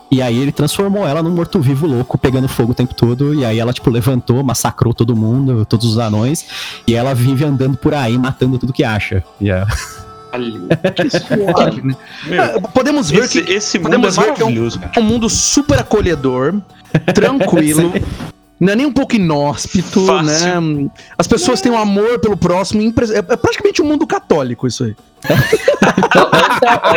E 0.09 0.21
aí 0.21 0.37
ele 0.37 0.51
transformou 0.51 1.05
ela 1.05 1.21
num 1.21 1.31
morto-vivo 1.31 1.85
louco, 1.85 2.17
pegando 2.17 2.47
fogo 2.47 2.71
o 2.71 2.75
tempo 2.75 2.93
todo. 2.93 3.33
E 3.33 3.43
aí 3.43 3.59
ela, 3.59 3.73
tipo, 3.73 3.89
levantou, 3.89 4.41
massacrou 4.43 4.93
todo 4.93 5.15
mundo, 5.15 5.65
todos 5.65 5.85
os 5.85 5.97
anões. 5.97 6.45
E 6.87 6.95
ela 6.95 7.13
vive 7.13 7.43
andando 7.43 7.77
por 7.77 7.93
aí, 7.93 8.17
matando 8.17 8.57
tudo 8.57 8.71
que 8.71 8.83
acha. 8.85 9.23
E 9.41 9.49
é- 9.51 9.65
Que 10.93 11.09
suave, 11.09 11.81
né? 11.81 11.95
Meu, 12.25 12.41
Ah, 12.43 12.61
Podemos 12.73 13.09
ver 13.09 13.23
esse, 13.23 13.41
que 13.41 13.51
esse 13.53 13.77
mundo 13.79 13.87
é 13.87 13.89
podemos 13.91 14.15
ver 14.17 14.23
que 14.23 14.29
é 14.29 14.33
um- 14.33 14.47
maravilhoso, 14.49 14.79
cara. 14.79 14.91
é 14.95 14.99
um 14.99 15.03
mundo 15.03 15.29
super 15.29 15.79
acolhedor, 15.79 16.55
tranquilo. 17.15 17.93
Não 18.59 18.73
é 18.73 18.75
nem 18.75 18.85
um 18.87 18.91
pouco 18.91 19.15
inóspito, 19.15 20.05
Fácil. 20.05 20.61
né? 20.61 20.89
As 21.17 21.27
pessoas 21.27 21.61
têm 21.61 21.71
um 21.71 21.77
amor 21.77 22.19
pelo 22.19 22.35
próximo. 22.35 22.81
impre- 22.81 23.13
É 23.13 23.19
é 23.19 23.21
praticamente 23.21 23.81
um 23.81 23.85
mundo 23.85 24.07
católico 24.07 24.65
isso 24.65 24.83
aí. 24.83 24.95
É, 25.29 25.33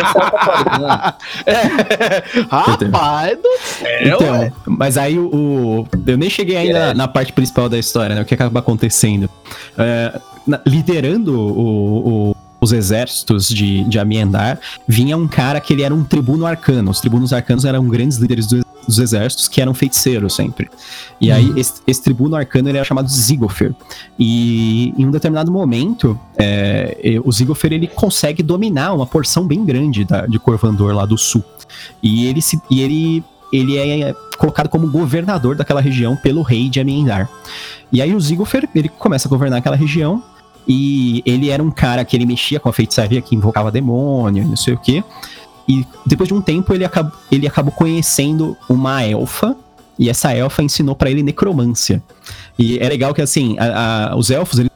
esse 0.00 0.16
é 0.16 0.18
o 0.18 0.30
católico, 0.30 0.78
né? 0.78 1.12
É. 1.46 2.42
Rapaz 2.50 3.38
do 3.38 3.58
céu. 3.58 3.88
Então, 4.02 4.52
mas 4.66 4.96
aí 4.98 5.18
o, 5.18 5.26
o- 5.26 5.88
Eu 6.06 6.16
nem 6.16 6.30
cheguei 6.30 6.56
ainda 6.56 6.88
na, 6.88 6.94
na 6.94 7.08
parte 7.08 7.32
principal 7.32 7.68
da 7.68 7.78
história, 7.78 8.14
né? 8.14 8.22
O 8.22 8.24
que 8.24 8.34
acaba 8.34 8.60
acontecendo. 8.60 9.28
É, 9.78 10.18
na- 10.46 10.60
liderando 10.66 11.38
o- 11.38 12.30
o- 12.30 12.36
os 12.60 12.72
exércitos 12.72 13.48
de, 13.48 13.84
de 13.84 13.98
Amiendar, 13.98 14.58
vinha 14.86 15.16
um 15.16 15.26
cara 15.26 15.60
que 15.60 15.72
ele 15.72 15.82
era 15.82 15.94
um 15.94 16.04
tribuno 16.04 16.44
arcano. 16.46 16.90
Os 16.90 17.00
tribunos 17.00 17.32
arcanos 17.32 17.64
eram 17.64 17.86
grandes 17.88 18.18
líderes 18.18 18.46
do- 18.46 18.64
dos 18.86 18.98
exércitos 18.98 19.46
que 19.48 19.60
eram 19.60 19.72
feiticeiros 19.72 20.34
sempre. 20.34 20.68
E 21.20 21.30
aí, 21.30 21.52
esse, 21.56 21.74
esse 21.86 22.02
tribuno 22.02 22.34
arcano 22.34 22.68
ele 22.68 22.76
era 22.78 22.84
chamado 22.84 23.08
Zigofer. 23.08 23.72
E 24.18 24.92
em 24.98 25.06
um 25.06 25.10
determinado 25.10 25.50
momento, 25.50 26.18
é, 26.36 27.20
o 27.24 27.30
Zigofer 27.32 27.72
ele 27.72 27.86
consegue 27.86 28.42
dominar 28.42 28.92
uma 28.94 29.06
porção 29.06 29.46
bem 29.46 29.64
grande 29.64 30.04
da, 30.04 30.26
de 30.26 30.38
Corvandor 30.38 30.92
lá 30.94 31.06
do 31.06 31.16
sul. 31.16 31.44
E 32.02 32.26
ele, 32.26 32.42
se, 32.42 32.60
e 32.70 32.80
ele, 32.80 33.24
ele 33.52 33.76
é 33.78 34.14
colocado 34.38 34.68
como 34.68 34.90
governador 34.90 35.54
daquela 35.54 35.80
região 35.80 36.16
pelo 36.16 36.42
rei 36.42 36.68
de 36.68 36.80
Amiendar. 36.80 37.28
E 37.92 38.00
aí 38.02 38.14
o 38.14 38.20
Zigofer, 38.20 38.68
ele 38.74 38.88
começa 38.88 39.28
a 39.28 39.30
governar 39.30 39.58
aquela 39.60 39.76
região. 39.76 40.22
E 40.68 41.22
ele 41.26 41.50
era 41.50 41.62
um 41.62 41.70
cara 41.70 42.04
que 42.04 42.16
ele 42.16 42.26
mexia 42.26 42.60
com 42.60 42.68
a 42.68 42.72
feitiçaria, 42.72 43.20
que 43.20 43.34
invocava 43.34 43.70
demônio, 43.70 44.46
não 44.46 44.56
sei 44.56 44.74
o 44.74 44.78
quê. 44.78 45.02
E 45.68 45.86
depois 46.06 46.28
de 46.28 46.34
um 46.34 46.40
tempo 46.40 46.72
ele, 46.74 46.84
acab 46.84 47.10
ele 47.30 47.46
acabou 47.46 47.72
conhecendo 47.72 48.56
uma 48.68 49.02
elfa. 49.04 49.56
E 49.98 50.08
essa 50.08 50.32
elfa 50.34 50.62
ensinou 50.62 50.94
pra 50.94 51.10
ele 51.10 51.22
necromância. 51.22 52.02
E 52.58 52.78
é 52.78 52.88
legal 52.88 53.12
que 53.12 53.20
assim, 53.20 53.56
a- 53.58 54.10
a- 54.12 54.16
os 54.16 54.30
elfos 54.30 54.58
eles 54.58 54.70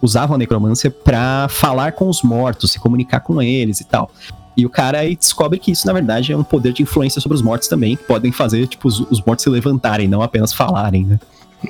usavam 0.00 0.36
a 0.36 0.38
necromância 0.38 0.90
pra 0.90 1.46
falar 1.50 1.92
com 1.92 2.08
os 2.08 2.22
mortos, 2.22 2.70
se 2.70 2.78
comunicar 2.78 3.20
com 3.20 3.42
eles 3.42 3.80
e 3.80 3.84
tal. 3.84 4.10
E 4.56 4.64
o 4.64 4.70
cara 4.70 4.98
aí 5.00 5.16
descobre 5.16 5.58
que 5.58 5.70
isso, 5.70 5.86
na 5.86 5.92
verdade, 5.92 6.32
é 6.32 6.36
um 6.36 6.42
poder 6.44 6.72
de 6.72 6.82
influência 6.82 7.20
sobre 7.20 7.36
os 7.36 7.42
mortos 7.42 7.68
também, 7.68 7.96
que 7.96 8.04
podem 8.04 8.30
fazer, 8.32 8.66
tipo, 8.66 8.88
os, 8.88 9.00
os 9.10 9.20
mortos 9.22 9.42
se 9.42 9.50
levantarem, 9.50 10.06
não 10.08 10.22
apenas 10.22 10.52
falarem, 10.52 11.04
né? 11.04 11.18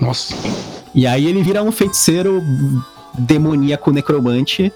Nossa. 0.00 0.34
E 0.94 1.06
aí 1.06 1.26
ele 1.26 1.42
vira 1.42 1.62
um 1.62 1.72
feiticeiro 1.72 2.42
demoníaco 3.18 3.90
necromante 3.90 4.72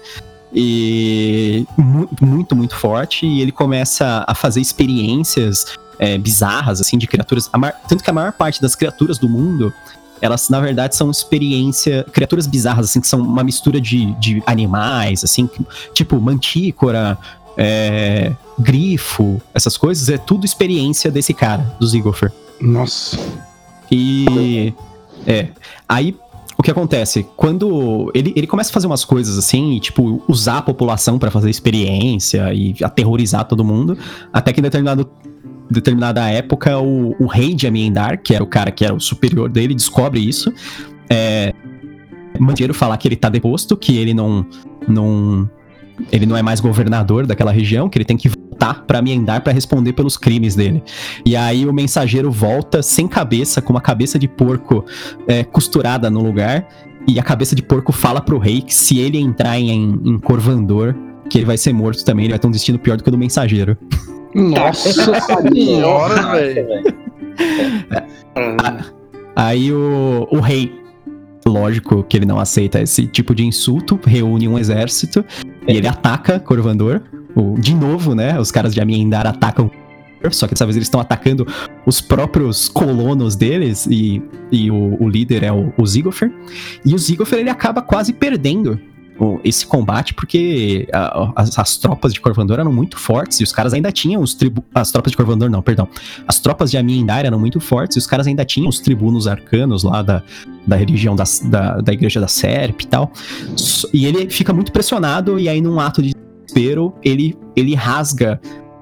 e 0.53 1.65
mu- 1.77 2.09
muito, 2.21 2.55
muito 2.55 2.75
forte. 2.75 3.25
E 3.25 3.41
ele 3.41 3.51
começa 3.51 4.23
a 4.27 4.33
fazer 4.35 4.61
experiências 4.61 5.65
é, 5.99 6.17
bizarras, 6.17 6.79
assim, 6.81 6.97
de 6.97 7.07
criaturas. 7.07 7.49
Tanto 7.87 8.03
que 8.03 8.09
a 8.09 8.13
maior 8.13 8.31
parte 8.33 8.61
das 8.61 8.75
criaturas 8.75 9.17
do 9.17 9.27
mundo, 9.29 9.73
elas, 10.21 10.49
na 10.49 10.59
verdade, 10.59 10.95
são 10.95 11.09
experiência. 11.11 12.05
Criaturas 12.11 12.47
bizarras, 12.47 12.85
assim, 12.89 13.01
que 13.01 13.07
são 13.07 13.21
uma 13.21 13.43
mistura 13.43 13.79
de, 13.81 14.13
de 14.15 14.41
animais, 14.45 15.23
assim, 15.23 15.49
tipo 15.93 16.19
mantícora. 16.19 17.17
é, 17.57 18.33
grifo, 18.59 19.41
essas 19.53 19.75
coisas, 19.77 20.07
é 20.09 20.17
tudo 20.17 20.45
experiência 20.45 21.11
desse 21.11 21.33
cara, 21.33 21.75
do 21.79 21.85
Zigofer. 21.87 22.31
Nossa. 22.61 23.17
E. 23.91 24.73
É. 25.27 25.49
Aí. 25.87 26.15
O 26.57 26.63
que 26.63 26.71
acontece? 26.71 27.25
Quando 27.35 28.11
ele, 28.13 28.33
ele 28.35 28.47
começa 28.47 28.69
a 28.69 28.73
fazer 28.73 28.87
umas 28.87 29.03
coisas 29.03 29.37
assim, 29.37 29.73
e, 29.73 29.79
tipo, 29.79 30.23
usar 30.27 30.59
a 30.59 30.61
população 30.61 31.19
pra 31.19 31.29
fazer 31.29 31.49
experiência 31.49 32.53
e 32.53 32.75
aterrorizar 32.81 33.45
todo 33.45 33.63
mundo, 33.63 33.97
até 34.31 34.53
que 34.53 34.59
em 34.59 34.63
determinado, 34.63 35.09
determinada 35.69 36.29
época 36.29 36.79
o, 36.79 37.15
o 37.19 37.25
rei 37.25 37.53
de 37.53 37.67
Amiendar, 37.67 38.21
que 38.21 38.33
era 38.33 38.43
o 38.43 38.47
cara 38.47 38.71
que 38.71 38.85
era 38.85 38.93
o 38.93 38.99
superior 38.99 39.49
dele, 39.49 39.75
descobre 39.75 40.19
isso. 40.19 40.53
É, 41.09 41.53
manda 42.39 42.53
dinheiro 42.53 42.73
falar 42.73 42.97
que 42.97 43.07
ele 43.07 43.15
tá 43.15 43.29
deposto, 43.29 43.75
que 43.75 43.97
ele 43.97 44.13
não, 44.13 44.45
não. 44.87 45.49
Ele 46.11 46.25
não 46.25 46.35
é 46.35 46.41
mais 46.41 46.59
governador 46.59 47.25
daquela 47.25 47.51
região, 47.51 47.87
que 47.89 47.97
ele 47.97 48.05
tem 48.05 48.17
que 48.17 48.29
voltar 48.29 48.83
pra 48.85 48.99
Amiendar 48.99 49.41
pra 49.41 49.53
responder 49.53 49.93
pelos 49.93 50.17
crimes 50.17 50.55
dele. 50.55 50.83
E 51.25 51.35
aí 51.35 51.65
o 51.65 51.73
mensageiro 51.73 52.31
volta 52.31 52.81
sem 52.81 53.07
cabeça, 53.07 53.61
com 53.61 53.73
uma 53.73 53.81
cabeça 53.81 54.17
de 54.17 54.27
porco 54.27 54.85
é, 55.27 55.43
costurada 55.43 56.09
no 56.09 56.21
lugar. 56.21 56.67
e 57.07 57.19
a 57.19 57.23
cabeça 57.23 57.55
de 57.55 57.61
porco 57.61 57.91
fala 57.91 58.19
pro 58.19 58.37
rei 58.39 58.61
que 58.61 58.73
se 58.73 58.99
ele 58.99 59.19
entrar 59.19 59.59
em, 59.59 59.99
em 60.03 60.17
Corvandor, 60.17 60.95
que 61.29 61.37
ele 61.37 61.45
vai 61.45 61.57
ser 61.57 61.73
morto 61.73 62.03
também, 62.03 62.25
ele 62.25 62.33
vai 62.33 62.39
ter 62.39 62.47
um 62.47 62.51
destino 62.51 62.79
pior 62.79 62.97
do 62.97 63.03
que 63.03 63.09
o 63.09 63.11
do 63.11 63.17
mensageiro. 63.17 63.77
Nossa 64.33 64.91
senhora, 65.53 66.31
velho. 66.31 66.65
Aí 69.35 69.71
o, 69.71 70.27
o 70.31 70.39
rei, 70.39 70.73
lógico 71.47 72.03
que 72.03 72.17
ele 72.17 72.25
não 72.25 72.39
aceita 72.39 72.81
esse 72.81 73.05
tipo 73.05 73.35
de 73.35 73.45
insulto, 73.45 73.99
reúne 74.05 74.47
um 74.47 74.57
exército 74.57 75.23
e 75.67 75.75
ele 75.75 75.87
ataca 75.87 76.39
Corvandor. 76.39 77.01
O, 77.35 77.59
de 77.59 77.75
novo, 77.75 78.15
né? 78.15 78.39
Os 78.39 78.51
caras 78.51 78.73
de 78.73 78.81
Amiendar 78.81 79.27
atacam. 79.27 79.69
Só 80.31 80.47
que 80.47 80.53
dessa 80.53 80.65
vez 80.65 80.75
eles 80.75 80.87
estão 80.87 80.99
atacando 80.99 81.45
os 81.85 82.01
próprios 82.01 82.67
colonos 82.67 83.35
deles 83.35 83.85
e, 83.85 84.23
e 84.51 84.71
o, 84.71 84.97
o 84.99 85.07
líder 85.07 85.43
é 85.43 85.51
o, 85.51 85.71
o 85.77 85.85
Zigofer. 85.85 86.31
E 86.83 86.95
o 86.95 86.97
Zigofer 86.97 87.39
ele 87.39 87.49
acaba 87.49 87.81
quase 87.81 88.11
perdendo 88.11 88.79
esse 89.43 89.65
combate 89.65 90.13
porque 90.13 90.87
a- 90.93 91.31
as, 91.35 91.57
as 91.57 91.77
tropas 91.77 92.13
de 92.13 92.19
Corvandor 92.19 92.59
eram 92.59 92.71
muito 92.73 92.97
fortes 92.97 93.39
e 93.39 93.43
os 93.43 93.51
caras 93.51 93.73
ainda 93.73 93.91
tinham 93.91 94.21
os 94.21 94.33
tribu... 94.33 94.63
As 94.73 94.91
tropas 94.91 95.11
de 95.11 95.17
Corvandor 95.17 95.49
não, 95.49 95.61
perdão. 95.61 95.87
As 96.27 96.39
tropas 96.39 96.69
de 96.71 96.77
Amiendar 96.77 97.25
eram 97.25 97.39
muito 97.39 97.59
fortes 97.59 97.95
e 97.95 97.99
os 97.99 98.07
caras 98.07 98.27
ainda 98.27 98.43
tinham 98.43 98.67
os 98.67 98.79
tribunos 98.79 99.27
arcanos 99.27 99.83
lá 99.83 100.01
da, 100.01 100.21
da 100.67 100.75
religião 100.75 101.15
da, 101.15 101.23
da, 101.45 101.77
da 101.81 101.93
igreja 101.93 102.19
da 102.19 102.27
Serp 102.27 102.81
e 102.81 102.87
tal. 102.87 103.11
E 103.93 104.05
ele 104.05 104.29
fica 104.29 104.51
muito 104.53 104.71
pressionado 104.71 105.39
e 105.39 105.47
aí 105.47 105.61
num 105.61 105.79
ato 105.79 106.01
de 106.01 106.13
desespero 106.13 106.93
ele, 107.03 107.37
ele 107.55 107.73
rasga 107.73 108.39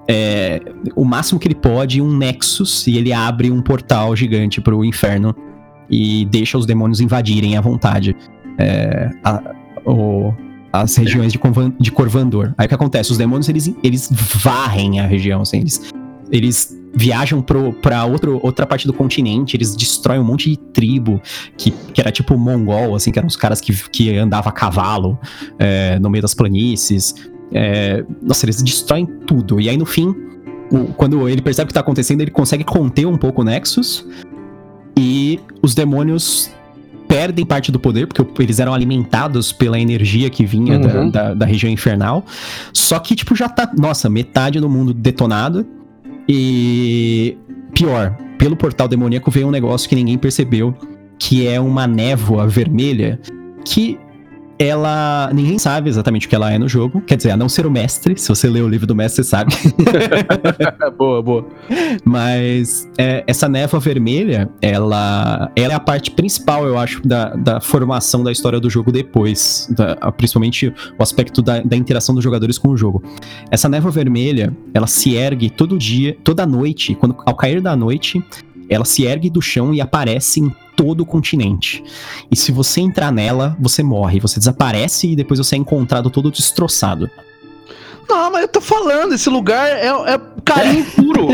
é, 0.08 0.60
o 0.96 1.06
máximo 1.06 1.40
que 1.40 1.48
ele 1.48 1.56
pode 1.56 2.02
um 2.02 2.16
Nexus 2.18 2.88
e 2.88 2.98
ele 2.98 3.14
abre 3.14 3.50
um 3.52 3.62
portal 3.62 4.16
gigante 4.16 4.60
pro 4.60 4.84
inferno 4.84 5.36
e 5.90 6.26
deixa 6.26 6.58
os 6.58 6.66
demônios 6.66 7.00
invadirem 7.00 7.56
à 7.56 7.62
vontade 7.62 8.16
é, 8.58 9.10
a- 9.24 9.42
o- 9.86 10.34
as 10.72 10.96
regiões 10.96 11.32
de, 11.32 11.40
de 11.80 11.92
Corvandor. 11.92 12.54
Aí 12.58 12.66
o 12.66 12.70
que 12.70 12.74
acontece? 12.76 13.12
Os 13.12 13.18
demônios 13.18 13.48
eles, 13.48 13.72
eles 13.84 14.10
varrem 14.12 15.00
a 15.00 15.06
região, 15.06 15.42
assim, 15.42 15.60
eles, 15.60 15.92
eles 16.32 16.76
viajam 16.96 17.42
pro, 17.42 17.74
pra 17.74 18.06
outro, 18.06 18.40
outra 18.44 18.66
parte 18.66 18.86
do 18.88 18.94
continente, 18.94 19.56
eles 19.58 19.76
destroem 19.76 20.20
um 20.20 20.24
monte 20.24 20.50
de 20.50 20.58
tribo 20.58 21.22
que, 21.58 21.72
que 21.72 22.02
era 22.02 22.12
tipo 22.12 22.38
mongol, 22.38 22.96
assim, 22.96 23.12
que 23.12 23.20
eram 23.20 23.28
os 23.28 23.36
caras 23.36 23.60
que, 23.62 23.72
que 23.90 24.16
andavam 24.18 24.50
a 24.50 24.52
cavalo 24.52 25.18
é, 25.60 25.98
no 26.00 26.10
meio 26.10 26.22
das 26.24 26.34
planícies. 26.34 27.14
É, 27.52 28.04
nossa, 28.22 28.46
eles 28.46 28.62
destroem 28.64 29.06
tudo. 29.28 29.60
E 29.62 29.70
aí 29.70 29.78
no 29.78 29.86
fim, 29.86 30.16
o- 30.72 30.86
quando 30.96 31.28
ele 31.30 31.42
percebe 31.42 31.66
o 31.66 31.68
que 31.68 31.74
tá 31.74 31.82
acontecendo, 31.82 32.22
ele 32.22 32.32
consegue 32.32 32.64
conter 32.64 33.06
um 33.06 33.16
pouco 33.18 33.42
o 33.42 33.46
Nexus. 33.46 34.08
E 34.98 35.40
os 35.62 35.74
demônios 35.76 36.50
perdem 37.14 37.46
parte 37.46 37.72
do 37.72 37.80
poder, 37.80 38.08
porque 38.08 38.42
eles 38.42 38.60
eram 38.60 38.74
alimentados 38.74 39.52
pela 39.52 39.80
energia 39.80 40.32
que 40.32 40.44
vinha 40.44 40.80
da, 40.80 40.94
Uhum. 41.00 41.10
da, 41.12 41.34
da 41.36 41.46
região 41.46 41.72
infernal. 41.72 42.26
Só 42.74 42.98
que, 42.98 43.16
tipo, 43.16 43.36
já 43.36 43.48
tá, 43.48 43.70
nossa, 43.78 44.10
metade 44.10 44.60
do 44.60 44.68
mundo 44.68 44.96
detonado. 44.96 45.64
E 46.28 47.38
pior, 47.72 48.18
pelo 48.40 48.56
portal 48.56 48.88
demoníaco 48.88 49.30
veio 49.30 49.48
um 49.48 49.52
negócio 49.52 49.88
que 49.88 49.94
ninguém 49.94 50.18
percebeu, 50.18 50.74
que 51.20 51.48
é 51.48 51.60
uma 51.60 51.86
névoa 51.86 52.48
vermelha 52.48 53.20
que 53.64 54.00
ela. 54.64 55.30
Ninguém 55.34 55.58
sabe 55.58 55.90
exatamente 55.90 56.26
o 56.28 56.30
que 56.30 56.36
ela 56.36 56.52
é 56.52 56.58
no 56.58 56.68
jogo. 56.68 57.02
Quer 57.02 57.18
dizer, 57.18 57.32
a 57.32 57.38
não 57.38 57.50
ser 57.50 57.66
o 57.66 57.72
mestre. 57.72 58.18
Se 58.18 58.30
você 58.30 58.50
ler 58.50 58.62
o 58.62 58.68
livro 58.70 58.88
do 58.88 58.96
mestre, 58.96 59.24
você 59.24 59.30
sabe. 59.30 59.54
boa, 60.98 61.22
boa. 61.22 61.48
Mas 62.06 62.88
é, 62.98 63.24
essa 63.28 63.48
névoa 63.48 63.80
vermelha, 63.80 64.50
ela, 64.62 65.52
ela 65.56 65.74
é 65.74 65.76
a 65.76 65.80
parte 65.80 66.12
principal, 66.12 66.66
eu 66.66 66.78
acho, 66.78 67.06
da, 67.08 67.30
da 67.36 67.60
formação 67.62 68.24
da 68.24 68.32
história 68.32 68.60
do 68.60 68.70
jogo 68.70 68.92
depois. 68.92 69.68
da- 69.76 69.96
principalmente 70.12 70.68
o 70.98 71.04
aspecto 71.04 71.42
da, 71.42 71.62
da 71.62 71.76
interação 71.76 72.14
dos 72.16 72.24
jogadores 72.24 72.58
com 72.58 72.70
o 72.70 72.78
jogo. 72.78 73.04
Essa 73.50 73.68
névoa 73.70 73.92
vermelha, 73.92 74.56
ela 74.74 74.88
se 74.88 75.16
ergue 75.16 75.50
todo 75.50 75.78
dia, 75.78 76.16
toda 76.24 76.46
noite, 76.46 76.96
quando, 76.96 77.16
ao 77.26 77.36
cair 77.36 77.62
da 77.62 77.76
noite, 77.76 78.24
ela 78.74 78.86
se 78.86 79.04
ergue 79.04 79.30
do 79.30 79.42
chão 79.42 79.74
e 79.74 79.82
aparece 79.82 80.40
em 80.40 80.54
todo 80.76 81.02
o 81.02 81.06
continente. 81.06 81.84
E 82.32 82.36
se 82.36 82.52
você 82.52 82.82
entrar 82.82 83.12
nela, 83.12 83.56
você 83.60 83.84
morre, 83.84 84.20
você 84.20 84.40
desaparece 84.40 85.12
e 85.12 85.16
depois 85.16 85.40
você 85.40 85.56
é 85.56 85.60
encontrado 85.60 86.10
todo 86.10 86.32
destroçado. 86.32 87.10
Não, 88.10 88.32
mas 88.32 88.42
eu 88.44 88.48
tô 88.48 88.62
falando, 88.62 89.14
esse 89.14 89.30
lugar 89.30 89.68
é, 89.68 89.88
é 89.88 90.20
carinho 90.46 90.86
puro. 90.96 91.28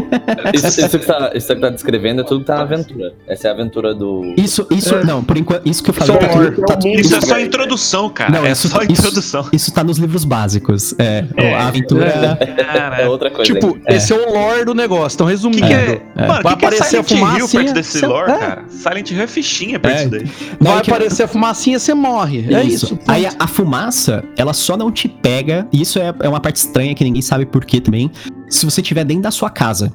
Isso, 0.53 0.67
isso 0.81 0.99
que 0.99 1.05
tá, 1.05 1.31
isso 1.33 1.53
que 1.55 1.61
tá 1.61 1.69
descrevendo 1.69 2.21
é 2.21 2.23
tudo 2.23 2.41
que 2.41 2.45
tá 2.47 2.55
na 2.55 2.61
aventura. 2.61 3.13
Essa 3.27 3.47
é 3.47 3.51
a 3.51 3.53
aventura 3.53 3.93
do. 3.93 4.33
Isso, 4.37 4.65
isso, 4.71 4.95
É. 4.95 5.03
não, 5.03 5.23
por 5.23 5.37
enquanto, 5.37 5.67
isso 5.67 5.83
que 5.83 5.89
eu 5.89 5.93
falei 5.93 6.13
Só 6.13 6.19
tá 6.19 6.27
tudo- 6.29 6.61
tá 6.65 6.75
tudo- 6.77 6.87
Isso 6.99 7.15
é 7.15 7.21
só 7.21 7.39
introdução, 7.39 8.09
cara. 8.09 8.31
Não, 8.31 8.45
é 8.45 8.51
isso- 8.51 8.67
só 8.69 8.81
isso- 8.83 8.91
introdução. 8.91 9.47
Isso 9.51 9.73
tá 9.73 9.83
nos 9.83 9.97
livros 9.97 10.23
básicos. 10.25 10.93
É, 10.99 11.25
É, 11.37 11.55
a 11.55 11.67
aventura. 11.67 12.37
É 12.39 12.63
Cara, 12.63 13.09
outra 13.09 13.31
coisa. 13.31 13.51
tipo, 13.51 13.67
hein? 13.77 13.81
esse 13.87 14.13
é 14.13 14.15
o 14.15 14.31
lore 14.33 14.65
do 14.65 14.73
negócio. 14.75 15.15
Então, 15.15 15.27
que 15.27 15.33
resumindo. 15.33 15.65
que 15.67 15.73
é, 15.73 16.01
É. 16.15 16.27
Mano, 16.27 16.43
Vai 16.43 16.53
que 16.53 16.59
que 16.59 16.65
é 16.65 16.67
aparecer 16.67 16.99
a 16.99 17.03
Silent 17.03 17.09
Hill 17.11 17.17
fumacinha, 17.17 17.63
perto 17.63 17.73
desse 17.75 18.05
lore, 18.05 18.31
é. 18.31 18.37
cara? 18.37 18.63
Silent 18.69 19.11
Hill 19.11 19.21
é 19.21 19.27
fichinha 19.27 19.79
perto 19.79 19.95
É. 20.15 20.19
disso 20.19 20.33
daí. 20.45 20.57
Não, 20.59 20.71
Vai 20.71 20.79
é 20.79 20.83
que- 20.83 20.91
aparecer 20.91 21.23
a 21.23 21.27
fumacinha, 21.27 21.79
você 21.79 21.93
morre. 21.93 22.53
É 22.53 22.63
isso. 22.63 22.97
Aí 23.07 23.25
a, 23.25 23.31
a 23.39 23.47
fumaça, 23.47 24.23
ela 24.37 24.53
só 24.53 24.77
não 24.77 24.91
te 24.91 25.07
pega. 25.07 25.67
Isso 25.71 25.99
é, 25.99 26.13
é 26.21 26.29
uma 26.29 26.39
parte 26.39 26.58
estranha 26.59 26.93
que 26.93 27.03
ninguém 27.03 27.21
sabe 27.21 27.45
por 27.45 27.65
quê 27.65 27.79
também. 27.79 28.11
Se 28.49 28.65
você 28.65 28.81
estiver 28.81 29.03
dentro 29.03 29.23
da 29.23 29.31
sua 29.31 29.49
casa. 29.49 29.91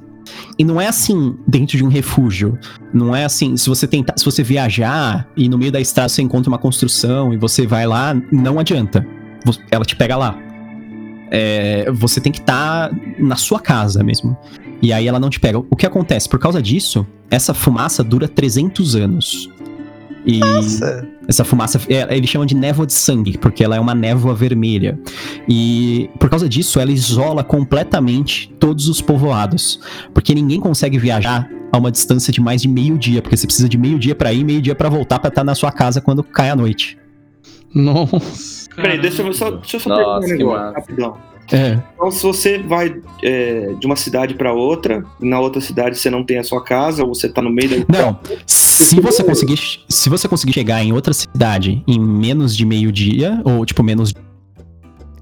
E 0.59 0.65
não 0.65 0.81
é 0.81 0.87
assim 0.87 1.37
dentro 1.47 1.77
de 1.77 1.85
um 1.85 1.89
refúgio. 1.89 2.59
Não 2.93 3.15
é 3.15 3.25
assim, 3.25 3.57
se 3.57 3.69
você 3.69 3.87
tentar, 3.87 4.15
se 4.17 4.25
você 4.25 4.43
viajar 4.43 5.29
e 5.37 5.49
no 5.49 5.59
meio 5.59 5.71
da 5.71 5.81
estrada 5.81 6.09
você 6.09 6.23
encontra 6.23 6.49
uma 6.49 6.59
construção 6.59 7.33
e 7.33 7.37
você 7.37 7.67
vai 7.67 7.87
lá, 7.87 8.15
não 8.33 8.59
adianta. 8.59 9.07
Ela 9.71 9.85
te 9.85 9.95
pega 9.95 10.17
lá. 10.17 10.39
É, 11.31 11.91
você 11.93 12.21
tem 12.21 12.33
que 12.33 12.39
estar 12.41 12.91
na 13.19 13.37
sua 13.37 13.61
casa 13.61 14.03
mesmo. 14.03 14.37
E 14.81 14.93
aí 14.93 15.07
ela 15.07 15.21
não 15.21 15.31
te 15.31 15.41
pega. 15.41 15.59
O 15.59 15.77
que 15.77 15.87
acontece? 15.87 16.29
Por 16.29 16.39
causa 16.39 16.63
disso, 16.63 17.07
essa 17.31 17.53
fumaça 17.53 18.03
dura 18.03 18.29
300 18.29 18.97
anos. 18.97 19.51
E 20.27 20.41
essa 21.27 21.45
fumaça, 21.45 21.81
é, 21.89 22.17
eles 22.17 22.29
chamam 22.29 22.47
de 22.47 22.55
névoa 22.55 22.87
de 22.87 22.93
sangue, 22.93 23.39
porque 23.39 23.65
ela 23.65 23.77
é 23.77 23.81
uma 23.81 23.95
névoa 23.95 24.35
vermelha. 24.35 24.99
E 25.49 26.11
por 26.19 26.29
causa 26.29 26.49
disso, 26.49 26.79
ela 26.81 26.93
isola 26.93 27.43
completamente 27.43 28.53
todos 28.59 28.89
os 28.89 29.01
povoados. 29.01 29.81
Porque 30.13 30.35
ninguém 30.35 30.61
consegue 30.61 30.99
viajar 30.99 31.49
a 31.73 31.79
uma 31.79 31.91
distância 31.91 32.33
de 32.33 32.41
mais 32.41 32.63
de 32.63 32.69
meio 32.69 32.97
dia, 32.97 33.21
porque 33.21 33.37
você 33.37 33.47
precisa 33.47 33.69
de 33.69 33.77
meio 33.77 33.99
dia 33.99 34.15
pra 34.15 34.33
ir, 34.33 34.45
meio 34.45 34.63
dia 34.63 34.75
pra 34.75 34.89
voltar 34.89 35.19
pra 35.19 35.29
estar 35.29 35.45
na 35.45 35.55
sua 35.55 35.73
casa 35.73 36.01
quando 36.01 36.23
cai 36.23 36.51
a 36.51 36.57
noite. 36.57 36.99
Nossa. 37.75 38.71
Peraí, 38.77 39.01
deixa 39.01 39.23
eu 39.23 39.33
só, 39.33 39.51
deixa 39.51 39.77
eu 39.77 39.81
só 39.81 39.89
Nossa, 39.91 40.27
perguntar 40.27 40.27
um 40.27 40.39
negócio, 40.39 40.75
rapidão. 40.75 41.35
É. 41.53 41.79
Então, 41.95 42.11
se 42.11 42.23
você 42.23 42.59
vai 42.59 42.95
é, 43.23 43.75
de 43.79 43.87
uma 43.87 43.97
cidade 43.97 44.35
pra 44.35 44.53
outra, 44.53 45.05
e 45.21 45.29
na 45.29 45.39
outra 45.39 45.61
cidade 45.61 45.99
você 45.99 46.09
não 46.09 46.25
tem 46.25 46.39
a 46.39 46.45
sua 46.45 46.63
casa, 46.63 47.03
ou 47.03 47.15
você 47.15 47.29
tá 47.29 47.43
no 47.43 47.51
meio 47.51 47.85
da. 47.85 47.99
Não, 47.99 48.19
se 48.75 49.01
você 49.01 49.23
conseguir, 49.25 49.59
se 49.89 50.09
você 50.09 50.29
conseguir 50.29 50.53
chegar 50.53 50.83
em 50.85 50.93
outra 50.93 51.13
cidade 51.13 51.83
em 51.87 51.99
menos 51.99 52.57
de 52.57 52.65
meio 52.65 52.91
dia, 52.93 53.41
ou 53.45 53.65
tipo 53.65 53.83
menos, 53.83 54.13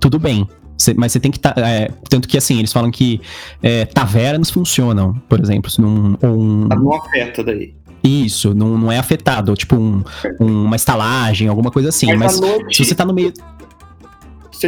tudo 0.00 0.18
bem. 0.18 0.46
Cê- 0.78 0.94
mas 0.96 1.12
você 1.12 1.20
tem 1.20 1.30
que 1.30 1.38
estar. 1.38 1.54
tanto 2.08 2.26
que 2.26 2.36
assim, 2.36 2.58
eles 2.58 2.72
falam 2.72 2.90
que 2.90 3.20
é, 3.62 3.84
tavernas 3.84 4.50
funcionam, 4.50 5.14
por 5.28 5.38
exemplo. 5.40 5.70
Ou 6.22 6.28
um, 6.40 6.66
Não 6.68 6.94
afeta 6.94 7.44
daí. 7.44 7.74
isso, 8.02 8.52
não, 8.54 8.76
não 8.78 8.90
é 8.90 8.98
afetado. 8.98 9.54
Tipo 9.54 9.76
um- 9.76 10.02
um- 10.40 10.64
uma 10.64 10.74
estalagem, 10.76 11.46
alguma 11.46 11.70
coisa 11.70 11.90
assim. 11.90 12.12
Mas, 12.16 12.38
à 12.38 12.40
noite, 12.40 12.76
se 12.76 12.84
você 12.84 12.94
tá 12.94 13.04
no 13.04 13.12
meio. 13.12 13.32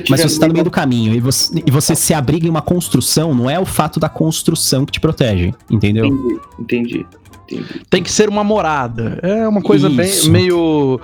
Se 0.02 0.10
Mas 0.10 0.20
tiver 0.20 0.28
se 0.28 0.34
você 0.34 0.40
tá 0.40 0.46
no 0.48 0.52
meio 0.52 0.64
do 0.64 0.70
caminho 0.70 1.14
e 1.14 1.20
você, 1.20 1.62
e 1.66 1.70
você 1.70 1.94
se 1.94 2.12
abriga 2.14 2.46
em 2.46 2.50
uma 2.50 2.62
construção, 2.62 3.34
não 3.34 3.48
é 3.50 3.58
o 3.58 3.64
fato 3.64 3.98
da 4.00 4.08
construção 4.08 4.84
que 4.86 4.92
te 4.92 5.00
protege, 5.00 5.52
entendeu? 5.70 6.06
Entendi, 6.06 6.40
entendi. 6.58 7.06
entendi. 7.50 7.80
Tem 7.90 8.02
que 8.02 8.10
ser 8.10 8.28
uma 8.28 8.42
morada. 8.44 9.18
É 9.22 9.46
uma 9.48 9.60
coisa 9.62 9.88
bem 9.90 10.10
meio. 10.30 11.00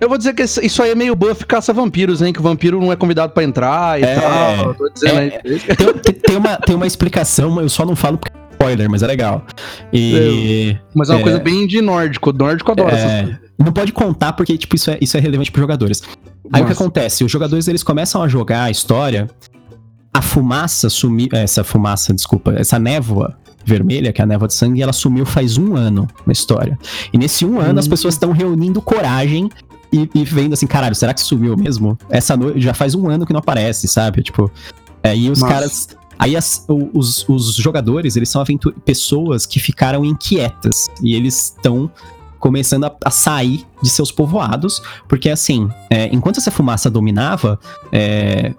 Eu 0.00 0.08
vou 0.08 0.16
dizer 0.16 0.32
que 0.34 0.42
isso 0.42 0.82
aí 0.82 0.90
é 0.90 0.94
meio 0.94 1.14
buff 1.14 1.44
caça-vampiros, 1.44 2.22
hein? 2.22 2.32
Que 2.32 2.40
o 2.40 2.42
vampiro 2.42 2.80
não 2.80 2.90
é 2.90 2.96
convidado 2.96 3.32
pra 3.34 3.44
entrar 3.44 4.00
e 4.00 4.04
É. 4.04 4.14
tal. 4.14 4.74
Tô 4.74 4.88
dizendo 4.88 5.18
É. 5.18 5.40
aí. 5.44 5.58
Tem, 5.76 5.92
tem- 5.94 6.12
tem 6.14 6.36
uma, 6.36 6.56
tem 6.56 6.74
uma 6.74 6.86
explicação, 6.86 7.60
eu 7.60 7.68
só 7.68 7.84
não 7.84 7.94
falo 7.94 8.16
porque 8.16 8.34
é 8.34 8.40
spoiler, 8.52 8.88
mas 8.90 9.02
é 9.02 9.06
legal. 9.06 9.44
E. 9.92 10.76
Mas 10.94 11.10
é 11.10 11.12
uma 11.14 11.20
É. 11.20 11.22
coisa 11.22 11.38
bem 11.38 11.66
de 11.66 11.80
nórdico. 11.80 12.32
Nórdico 12.32 12.70
adora 12.72 12.94
essas 12.96 13.10
É, 13.10 13.22
coisas. 13.24 13.40
não 13.58 13.72
pode 13.72 13.92
contar 13.92 14.32
porque, 14.32 14.56
tipo, 14.56 14.74
isso 14.76 14.90
é, 14.90 14.98
isso 15.00 15.16
é 15.16 15.20
relevante 15.20 15.50
pros 15.52 15.62
jogadores. 15.62 16.02
Aí 16.52 16.62
o 16.62 16.66
que 16.66 16.72
acontece? 16.72 17.24
Os 17.24 17.30
jogadores, 17.30 17.68
eles 17.68 17.82
começam 17.82 18.22
a 18.22 18.28
jogar 18.28 18.64
a 18.64 18.70
história, 18.70 19.28
a 20.12 20.20
fumaça 20.22 20.88
sumiu, 20.90 21.28
essa 21.32 21.62
fumaça, 21.62 22.12
desculpa, 22.12 22.52
essa 22.56 22.78
névoa 22.78 23.36
vermelha, 23.64 24.12
que 24.12 24.20
é 24.20 24.24
a 24.24 24.26
névoa 24.26 24.48
de 24.48 24.54
sangue, 24.54 24.82
ela 24.82 24.92
sumiu 24.92 25.24
faz 25.26 25.56
um 25.58 25.76
ano 25.76 26.08
na 26.26 26.32
história. 26.32 26.78
E 27.12 27.18
nesse 27.18 27.44
um 27.44 27.60
ano 27.60 27.78
as 27.78 27.86
Hum. 27.86 27.90
pessoas 27.90 28.14
estão 28.14 28.32
reunindo 28.32 28.80
coragem 28.82 29.48
e, 29.92 30.08
e 30.14 30.24
vendo 30.24 30.54
assim, 30.54 30.66
caralho, 30.66 30.94
será 30.94 31.12
que 31.14 31.20
sumiu 31.20 31.56
mesmo? 31.56 31.96
Essa 32.08 32.36
noite 32.36 32.60
já 32.60 32.74
faz 32.74 32.94
um 32.94 33.08
ano 33.08 33.24
que 33.26 33.32
não 33.32 33.40
aparece, 33.40 33.86
sabe? 33.86 34.22
Tipo, 34.22 34.50
aí 35.02 35.30
os 35.30 35.40
Massa. 35.40 35.54
caras... 35.54 35.88
Aí 36.18 36.36
as- 36.36 36.66
os, 36.92 37.26
os 37.30 37.54
jogadores, 37.54 38.14
eles 38.14 38.28
são 38.28 38.44
pessoas 38.84 39.46
que 39.46 39.58
ficaram 39.58 40.04
inquietas. 40.04 40.88
E 41.02 41.14
eles 41.14 41.44
estão 41.56 41.90
começando 42.40 42.84
a, 42.84 42.96
a 43.04 43.10
sair 43.10 43.64
de 43.80 43.88
seus 43.88 44.10
povoados, 44.10 44.82
porque 45.08 45.30
assim, 45.30 45.68
é, 45.88 46.06
enquanto 46.12 46.38
essa 46.38 46.50
fumaça 46.50 46.90
dominava, 46.90 47.60
é, 47.92 48.52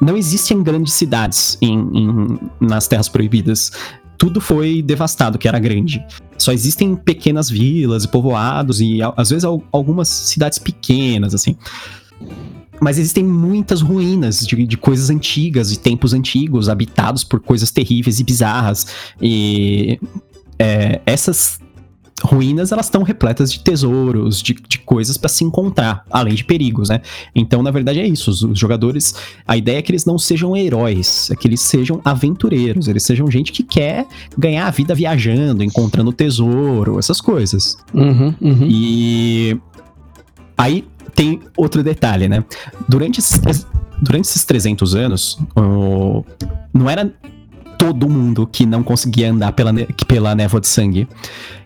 não 0.00 0.16
existiam 0.16 0.62
grandes 0.62 0.94
cidades 0.94 1.58
em, 1.60 1.76
em- 1.92 2.38
nas 2.60 2.86
Terras 2.88 3.08
Proibidas. 3.08 3.72
Tudo 4.16 4.40
foi 4.40 4.80
devastado, 4.82 5.36
que 5.38 5.46
era 5.46 5.58
grande. 5.58 6.04
Só 6.38 6.52
existem 6.52 6.96
pequenas 6.96 7.50
vilas 7.50 8.04
e 8.04 8.08
povoados 8.08 8.80
e 8.80 9.00
às 9.16 9.30
vezes 9.30 9.44
al- 9.44 9.62
algumas 9.72 10.08
cidades 10.08 10.58
pequenas, 10.58 11.34
assim. 11.34 11.56
Mas 12.80 12.96
existem 12.98 13.24
muitas 13.24 13.80
ruínas 13.80 14.46
de, 14.46 14.64
de 14.66 14.76
coisas 14.76 15.10
antigas, 15.10 15.68
de 15.70 15.78
tempos 15.78 16.12
antigos, 16.12 16.68
habitados 16.68 17.24
por 17.24 17.40
coisas 17.40 17.72
terríveis 17.72 18.20
e 18.20 18.24
bizarras. 18.24 18.86
E 19.20 20.00
é, 20.58 21.00
essas 21.04 21.58
ruínas 22.22 22.72
elas 22.72 22.86
estão 22.86 23.02
repletas 23.02 23.52
de 23.52 23.60
tesouros, 23.60 24.42
de, 24.42 24.54
de 24.68 24.78
coisas 24.78 25.16
pra 25.16 25.28
se 25.28 25.44
encontrar, 25.44 26.04
além 26.10 26.34
de 26.34 26.44
perigos, 26.44 26.88
né? 26.88 27.00
Então, 27.34 27.62
na 27.62 27.70
verdade, 27.70 28.00
é 28.00 28.06
isso. 28.06 28.30
Os, 28.30 28.42
os 28.42 28.58
jogadores, 28.58 29.14
a 29.46 29.56
ideia 29.56 29.78
é 29.78 29.82
que 29.82 29.90
eles 29.92 30.04
não 30.04 30.18
sejam 30.18 30.56
heróis, 30.56 31.30
é 31.30 31.36
que 31.36 31.46
eles 31.46 31.60
sejam 31.60 32.00
aventureiros, 32.04 32.88
eles 32.88 33.02
sejam 33.02 33.30
gente 33.30 33.52
que 33.52 33.62
quer 33.62 34.06
ganhar 34.36 34.66
a 34.66 34.70
vida 34.70 34.94
viajando, 34.94 35.62
encontrando 35.62 36.12
tesouro, 36.12 36.98
essas 36.98 37.20
coisas. 37.20 37.76
Uhum, 37.94 38.34
uhum. 38.40 38.66
E 38.68 39.58
aí 40.56 40.84
tem 41.14 41.40
outro 41.56 41.82
detalhe, 41.82 42.28
né? 42.28 42.44
Durante 42.88 43.20
esses, 43.20 43.66
durante 44.00 44.24
esses 44.26 44.44
300 44.44 44.94
anos, 44.94 45.38
o- 45.56 46.24
não 46.72 46.88
era 46.88 47.12
todo 47.78 48.08
mundo 48.08 48.46
que 48.50 48.66
não 48.66 48.82
conseguia 48.82 49.30
andar 49.30 49.52
pela, 49.52 49.72
pela 50.06 50.34
névoa 50.34 50.60
de 50.60 50.66
sangue. 50.66 51.06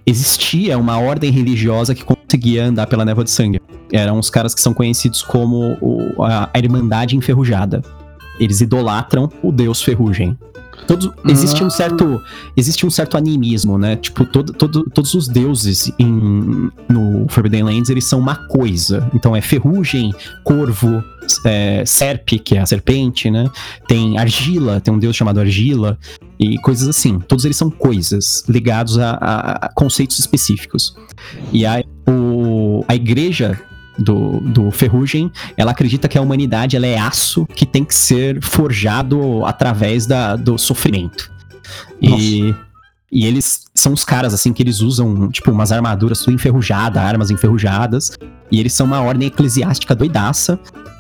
Existia 0.05 0.77
uma 0.77 0.99
ordem 0.99 1.31
religiosa 1.31 1.95
que 1.95 2.05
conseguia 2.05 2.65
andar 2.65 2.87
pela 2.87 3.05
névoa 3.05 3.25
de 3.25 3.31
sangue. 3.31 3.61
Eram 3.93 4.19
os 4.19 4.31
caras 4.31 4.55
que 4.55 4.61
são 4.61 4.75
conhecidos 4.75 5.23
como 5.23 5.77
a, 6.19 6.51
a 6.53 6.59
Irmandade 6.59 7.17
Enferrujada. 7.17 7.83
Eles 8.41 8.61
idolatram 8.61 9.29
o 9.43 9.53
deus 9.53 9.83
Ferrugem. 9.83 10.37
Todos, 10.87 11.11
existe 11.29 11.63
um 11.63 11.71
certo 11.71 12.21
existe 12.57 12.85
um 12.87 12.91
certo 12.91 13.17
animismo, 13.17 13.79
né? 13.79 13.97
Tipo, 13.97 14.25
todo, 14.25 14.53
todo- 14.53 14.85
todos 14.93 15.15
os 15.15 15.29
deuses 15.29 15.93
em, 15.99 16.71
no 16.89 17.27
Forbidden 17.29 17.63
Lands, 17.65 17.89
eles 17.91 18.05
são 18.05 18.19
uma 18.19 18.35
coisa. 18.49 19.09
Então 19.15 19.35
é 19.35 19.41
ferrugem, 19.41 20.13
corvo, 20.45 21.03
é, 21.47 21.85
serpe, 21.87 22.39
que 22.39 22.57
é 22.57 22.61
a 22.61 22.67
serpente, 22.67 23.31
né? 23.31 23.49
Tem 23.87 24.19
argila, 24.19 24.81
tem 24.81 24.93
um 24.93 24.99
deus 24.99 25.15
chamado 25.17 25.39
argila, 25.41 25.99
e 26.39 26.59
coisas 26.59 26.89
assim. 26.89 27.19
Todos 27.21 27.45
eles 27.45 27.57
são 27.57 27.71
coisas 27.71 28.45
ligados 28.49 28.99
a, 28.99 29.11
a- 29.13 29.67
a 29.67 29.73
conceitos 29.75 30.19
específicos. 30.19 30.95
E 31.53 31.65
a, 31.65 31.83
o, 32.09 32.85
a 32.89 32.95
igreja 32.95 33.59
do, 33.99 34.41
do 34.41 34.71
Ferrugem, 34.71 35.31
ela 35.57 35.73
acredita 35.73 36.09
que 36.09 36.17
a 36.17 36.21
humanidade 36.23 36.77
ela 36.77 36.87
é 36.87 36.99
aço 36.99 37.47
que 37.47 37.67
tem 37.67 37.85
que 37.85 37.95
ser 37.95 38.43
forjado 38.43 39.45
através 39.45 40.07
da, 40.07 40.37
do 40.37 40.57
sofrimento. 40.59 41.31
E, 42.01 42.55
e 43.11 43.27
eles 43.27 43.67
são 43.75 43.93
os 43.93 44.05
caras, 44.05 44.35
assim, 44.35 44.53
que 44.53 44.63
eles 44.63 44.81
usam, 44.81 45.31
tipo, 45.31 45.51
umas 45.51 45.71
armaduras 45.71 46.21
tudo 46.21 46.35
enferrujadas, 46.35 47.03
armas 47.03 47.31
enferrujadas. 47.31 48.17
E 48.51 48.59
eles 48.59 48.73
são 48.73 48.87
uma 48.87 49.01
ordem 49.01 49.29
eclesiástica 49.29 49.95
doidaça. 49.95 50.59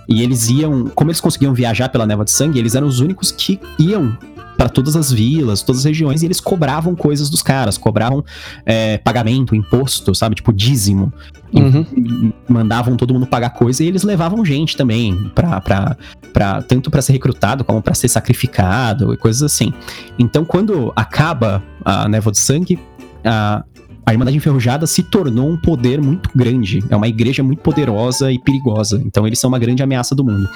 E 0.08 0.22
eles 0.22 0.48
iam, 0.48 0.88
como 0.94 1.10
eles 1.10 1.20
conseguiam 1.20 1.54
viajar 1.54 1.88
pela 1.88 2.06
névoa 2.06 2.24
de 2.24 2.30
sangue, 2.30 2.58
eles 2.58 2.74
eram 2.74 2.86
os 2.86 3.00
únicos 3.00 3.30
que 3.30 3.60
iam 3.78 4.16
para 4.56 4.68
todas 4.68 4.94
as 4.94 5.10
vilas, 5.10 5.62
todas 5.62 5.80
as 5.80 5.84
regiões, 5.84 6.22
e 6.22 6.26
eles 6.26 6.40
cobravam 6.40 6.94
coisas 6.94 7.28
dos 7.28 7.42
caras, 7.42 7.76
cobravam 7.76 8.24
é, 8.64 8.98
pagamento, 8.98 9.56
imposto, 9.56 10.14
sabe? 10.14 10.36
Tipo, 10.36 10.52
dízimo. 10.52 11.12
Uhum. 11.52 12.32
Mandavam 12.48 12.96
todo 12.96 13.12
mundo 13.12 13.26
pagar 13.26 13.50
coisa 13.50 13.82
e 13.82 13.88
eles 13.88 14.02
levavam 14.02 14.44
gente 14.44 14.76
também, 14.76 15.30
pra, 15.34 15.60
pra, 15.60 15.96
pra, 16.32 16.62
tanto 16.62 16.90
para 16.90 17.02
ser 17.02 17.12
recrutado 17.12 17.64
como 17.64 17.82
para 17.82 17.94
ser 17.94 18.08
sacrificado 18.08 19.12
e 19.12 19.16
coisas 19.16 19.42
assim. 19.42 19.72
Então, 20.18 20.44
quando 20.44 20.92
acaba 20.94 21.62
a 21.84 22.08
névoa 22.08 22.32
de 22.32 22.38
sangue, 22.38 22.78
a, 23.24 23.64
a 24.04 24.12
Irmandade 24.12 24.36
Enferrujada 24.36 24.86
se 24.86 25.02
tornou 25.02 25.48
um 25.48 25.56
poder 25.56 26.00
muito 26.00 26.30
grande. 26.34 26.84
É 26.90 26.96
uma 26.96 27.08
igreja 27.08 27.42
muito 27.42 27.60
poderosa 27.60 28.32
e 28.32 28.38
perigosa. 28.38 29.00
Então, 29.04 29.26
eles 29.26 29.38
são 29.38 29.48
uma 29.48 29.58
grande 29.58 29.82
ameaça 29.82 30.14
do 30.14 30.24
mundo. 30.24 30.48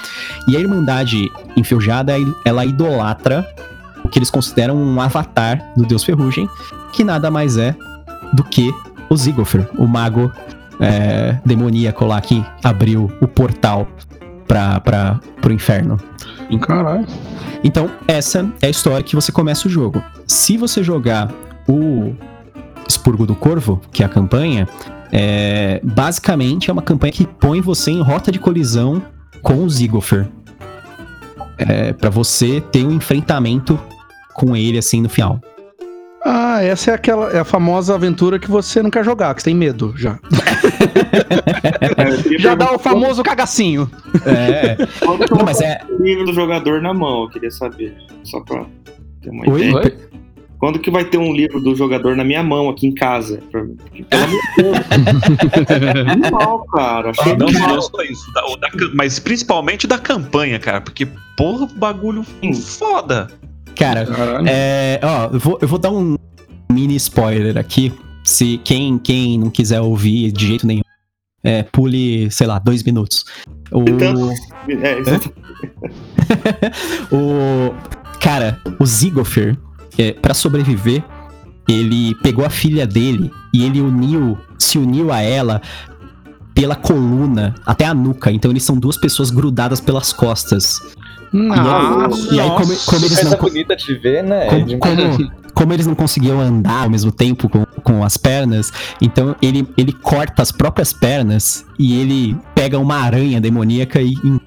E 0.48 0.56
a 0.56 0.60
Irmandade 0.60 1.30
Enferrujada, 1.56 2.14
ela 2.44 2.64
idolatra 2.64 3.46
o 4.04 4.08
que 4.08 4.18
eles 4.18 4.30
consideram 4.30 4.76
um 4.76 5.00
avatar 5.00 5.72
do 5.76 5.84
Deus 5.84 6.04
Ferrugem, 6.04 6.48
que 6.92 7.02
nada 7.02 7.30
mais 7.30 7.56
é 7.56 7.74
do 8.32 8.44
que 8.44 8.72
o 9.08 9.16
Ziggler, 9.16 9.68
o 9.78 9.86
mago 9.86 10.32
é, 10.80 11.38
demoníaco 11.44 12.04
lá 12.04 12.20
que 12.20 12.44
abriu 12.62 13.10
o 13.20 13.26
portal 13.26 13.88
pra, 14.46 15.20
pro 15.40 15.52
inferno. 15.52 15.98
Caralho. 16.60 17.06
Então, 17.64 17.90
essa 18.06 18.48
é 18.62 18.66
a 18.66 18.70
história 18.70 19.02
que 19.02 19.14
você 19.14 19.32
começa 19.32 19.66
o 19.66 19.70
jogo. 19.70 20.02
Se 20.26 20.56
você 20.56 20.82
jogar 20.82 21.32
o 21.68 22.14
Expurgo 22.88 23.26
do 23.26 23.34
Corvo, 23.34 23.80
que 23.92 24.02
é 24.02 24.06
a 24.06 24.08
campanha, 24.08 24.68
é, 25.12 25.80
basicamente 25.82 26.70
é 26.70 26.72
uma 26.72 26.82
campanha 26.82 27.12
que 27.12 27.26
põe 27.26 27.60
você 27.60 27.90
em 27.90 28.02
rota 28.02 28.30
de 28.30 28.38
colisão 28.38 29.02
com 29.42 29.64
o 29.64 29.70
Ziggler. 29.70 30.28
É, 31.58 31.92
para 31.92 32.10
você 32.10 32.60
ter 32.60 32.84
um 32.84 32.92
enfrentamento 32.92 33.78
com 34.34 34.54
ele 34.54 34.78
assim 34.78 35.00
no 35.00 35.08
final. 35.08 35.40
Ah, 36.22 36.60
essa 36.62 36.90
é 36.90 36.94
aquela 36.94 37.30
é 37.30 37.38
a 37.38 37.44
famosa 37.44 37.94
aventura 37.94 38.38
que 38.38 38.50
você 38.50 38.82
não 38.82 38.90
quer 38.90 39.04
jogar, 39.04 39.32
que 39.34 39.42
você 39.42 39.50
tem 39.50 39.54
medo 39.54 39.94
já. 39.96 40.18
É, 41.96 42.36
Já 42.38 42.54
dá 42.54 42.72
o 42.72 42.78
famoso 42.78 43.22
cagacinho. 43.22 43.88
É, 44.24 44.76
não, 45.30 45.44
mas 45.44 45.60
é. 45.60 45.80
livro 46.00 46.24
do 46.24 46.32
jogador 46.32 46.82
na 46.82 46.92
mão? 46.92 47.22
Eu 47.22 47.28
queria 47.30 47.50
saber. 47.50 47.96
Só 48.24 48.40
pra 48.40 48.66
ter 49.22 49.30
uma 49.30 49.48
Oi? 49.48 49.68
ideia. 49.68 49.76
Oi? 49.76 49.98
Quando 50.58 50.78
que 50.78 50.90
vai 50.90 51.04
ter 51.04 51.18
um 51.18 51.32
livro 51.34 51.60
do 51.60 51.74
jogador 51.74 52.16
na 52.16 52.24
minha 52.24 52.42
mão 52.42 52.68
aqui 52.68 52.86
em 52.86 52.94
casa? 52.94 53.40
Pra... 53.52 53.60
Pelo 53.62 54.24
amor 54.24 54.40
de 54.40 54.62
Deus. 54.62 56.06
Animal, 56.08 56.64
cara. 56.66 57.10
Achei 57.10 57.32
Ah, 57.32 57.36
Não, 57.36 57.48
animal. 57.48 57.74
não 57.74 57.82
só 57.82 58.02
isso. 58.02 58.32
da- 58.32 58.40
da 58.42 58.68
mas 58.94 59.18
principalmente 59.18 59.86
da 59.86 59.98
campanha, 59.98 60.58
cara. 60.58 60.80
Porque, 60.80 61.06
porra, 61.36 61.68
bagulho 61.76 62.24
foda. 62.54 63.28
Cara, 63.78 64.06
É, 64.46 64.98
ó, 65.02 65.34
eu 65.34 65.38
vou, 65.40 65.58
eu 65.60 65.68
vou 65.68 65.78
dar 65.78 65.90
um 65.90 66.16
mini 66.72 66.96
spoiler 66.96 67.58
aqui. 67.58 67.92
Se 68.24 68.58
quem, 68.64 68.98
quem 68.98 69.38
não 69.38 69.50
quiser 69.50 69.80
ouvir 69.80 70.32
de 70.32 70.46
jeito 70.48 70.66
nenhum, 70.66 70.82
é, 71.44 71.62
pule, 71.62 72.30
sei 72.30 72.46
lá, 72.46 72.58
dois 72.58 72.82
minutos. 72.82 73.24
O, 73.70 73.80
Então- 73.82 74.32
É, 74.68 74.98
exatamente. 74.98 75.32
o 77.12 77.72
cara, 78.20 78.58
o 78.80 78.86
Ziggler, 78.86 79.56
é, 79.98 80.12
para 80.12 80.34
sobreviver, 80.34 81.02
ele 81.68 82.14
pegou 82.22 82.44
a 82.44 82.50
filha 82.50 82.86
dele 82.86 83.30
e 83.52 83.64
ele 83.64 83.80
uniu, 83.80 84.38
se 84.58 84.78
uniu 84.78 85.12
a 85.12 85.20
ela 85.20 85.60
pela 86.54 86.74
coluna 86.76 87.54
até 87.66 87.84
a 87.84 87.92
nuca. 87.94 88.30
Então 88.30 88.50
eles 88.50 88.62
são 88.62 88.76
duas 88.78 88.96
pessoas 88.96 89.30
grudadas 89.30 89.80
pelas 89.80 90.12
costas. 90.12 90.80
Nossa. 91.32 92.34
E 92.34 92.40
aí, 92.40 92.48
como, 92.50 92.76
como 92.86 93.04
eles 93.04 93.22
não 93.24 93.36
bonita 93.38 93.76
de 93.76 93.94
ver, 93.94 94.22
né? 94.24 94.46
como, 94.48 94.78
como- 94.78 95.32
como 95.52 95.72
eles 95.72 95.86
não 95.86 95.94
conseguiam 95.94 96.38
andar 96.38 96.82
ao 96.84 96.90
mesmo 96.90 97.10
tempo 97.10 97.48
com, 97.48 97.64
com 97.82 98.04
as 98.04 98.18
pernas, 98.18 98.70
então 99.00 99.34
ele, 99.40 99.66
ele 99.78 99.90
corta 99.90 100.42
as 100.42 100.52
próprias 100.52 100.92
pernas 100.92 101.64
e 101.78 101.98
ele 101.98 102.36
pega 102.54 102.78
uma 102.78 102.96
aranha 102.96 103.40
demoníaca 103.40 104.00
e, 104.02 104.12
e 104.12 104.40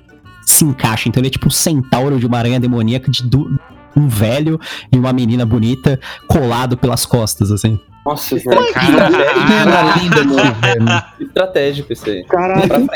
se 0.45 0.63
encaixa. 0.63 1.09
Então 1.09 1.19
ele 1.19 1.27
é 1.27 1.31
tipo 1.31 1.47
um 1.47 1.51
centauro 1.51 2.19
de 2.19 2.27
uma 2.27 2.37
aranha 2.37 2.59
demoníaca 2.59 3.09
de 3.09 3.23
du- 3.23 3.59
um 3.99 4.07
velho 4.07 4.59
e 4.91 4.97
uma 4.97 5.13
menina 5.13 5.45
bonita 5.45 5.99
colado 6.27 6.77
pelas 6.77 7.05
costas, 7.05 7.51
assim. 7.51 7.79
Nossa, 8.05 8.35
velho. 8.35 8.61
Cena 8.73 9.95
linda 9.97 10.23
no 10.23 10.35
governo. 10.35 11.03
Estratégico 11.19 11.93
isso 11.93 12.09
aí. 12.09 12.23
Caralho? 12.25 12.87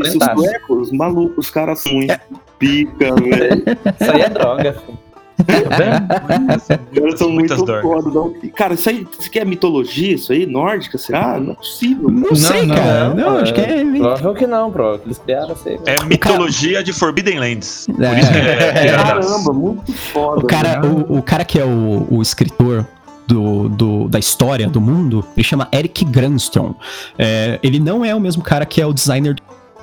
Os 0.00 0.12
suecos, 0.12 0.88
os 0.88 0.92
malucos, 0.92 1.46
os 1.46 1.50
caras 1.50 1.80
são 1.80 1.94
muito 1.94 2.18
pica, 2.58 3.14
velho. 3.14 3.64
Isso 4.00 4.10
aí 4.12 4.20
é 4.20 4.28
droga. 4.28 4.74
filho. 4.74 5.11
Os 5.38 6.66
caras 6.98 7.18
são 7.18 7.30
muito 7.30 7.56
foda. 7.56 8.10
não. 8.10 8.34
Cara, 8.54 8.74
isso 8.74 8.88
aí, 8.88 9.06
isso 9.18 9.28
aqui 9.28 9.38
é 9.38 9.44
mitologia, 9.44 10.14
isso 10.14 10.32
aí? 10.32 10.46
Nórdica, 10.46 10.98
será? 10.98 11.38
Não 11.40 11.52
é 11.52 11.54
possível. 11.56 12.08
Não, 12.10 12.34
sei, 12.34 12.66
não, 12.66 12.74
cara. 12.76 13.08
Não, 13.10 13.16
não, 13.16 13.38
acho 13.38 13.54
que 13.54 13.60
é. 13.60 13.84
Provável 13.84 14.34
que 14.34 14.46
não, 14.46 14.70
bro. 14.70 15.00
Eles 15.04 15.18
criaram 15.18 15.56
aí. 15.66 15.78
É 15.86 16.04
mitologia 16.04 16.82
de 16.82 16.92
Forbidden 16.92 17.38
Lands. 17.38 17.86
Por 17.94 18.04
É. 18.04 18.20
isso 18.20 18.32
que 18.32 18.38
é 18.38 18.72
tiradaço. 18.82 19.28
Caramba, 19.28 19.52
muito 19.52 19.92
foda. 19.92 20.40
O 20.40 20.46
cara, 20.46 20.80
velho. 20.80 21.06
o, 21.08 21.18
o 21.18 21.22
cara 21.22 21.44
que 21.44 21.58
é 21.58 21.64
o, 21.64 22.06
o 22.10 22.22
escritor 22.22 22.86
do, 23.26 23.68
do- 23.68 24.08
da 24.08 24.18
história 24.18 24.68
do 24.68 24.80
mundo, 24.80 25.24
ele 25.36 25.44
chama 25.44 25.68
Eric 25.72 26.04
Granstrom. 26.04 26.74
É, 27.18 27.58
ele 27.62 27.78
não 27.78 28.04
é 28.04 28.14
o 28.14 28.20
mesmo 28.20 28.42
cara 28.42 28.66
que 28.66 28.80
é 28.80 28.86
o 28.86 28.92
designer. 28.92 29.36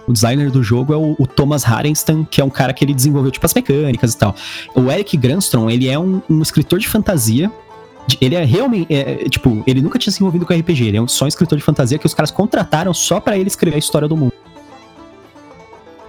O 0.10 0.14
designer 0.14 0.50
do 0.50 0.64
jogo 0.64 0.92
é 0.92 0.98
o, 0.98 1.16
o 1.20 1.28
Thomas 1.28 1.64
Harenstam, 1.64 2.26
que 2.26 2.42
é 2.42 2.44
um 2.44 2.50
cara 2.50 2.74
que 2.74 2.84
ele 2.84 2.96
desenvolveu 2.96 3.30
tipo 3.32 3.46
as 3.46 3.54
mecânicas 3.54 4.16
e 4.16 4.18
tal. 4.18 4.36
O 4.74 4.90
Eric 4.92 5.16
Granstrom, 5.16 5.70
ele 5.70 5.88
é 5.88 6.00
um, 6.00 6.20
um 6.28 6.42
escritor 6.42 6.80
de 6.80 6.88
fantasia 6.88 7.52
ele 8.20 8.34
é 8.34 8.44
realmente. 8.44 8.92
é, 8.92 9.24
é, 9.26 9.30
tipo, 9.30 9.64
ele 9.68 9.82
nunca 9.82 10.00
tinha 10.00 10.12
se 10.12 10.20
envolvido 10.20 10.44
com 10.44 10.52
RPG. 10.52 10.88
Ele 10.88 10.98
é 10.98 11.02
um, 11.02 11.08
só 11.08 11.26
um 11.26 11.28
escritor 11.28 11.56
de 11.60 11.64
fantasia 11.64 12.00
que 12.00 12.08
os 12.08 12.14
caras 12.16 12.32
contrataram 12.32 12.92
só 12.92 13.20
pra 13.20 13.38
ele 13.38 13.48
escrever 13.48 13.76
a 13.76 13.80
história 13.80 14.08
do 14.08 14.18
mundo. 14.18 14.34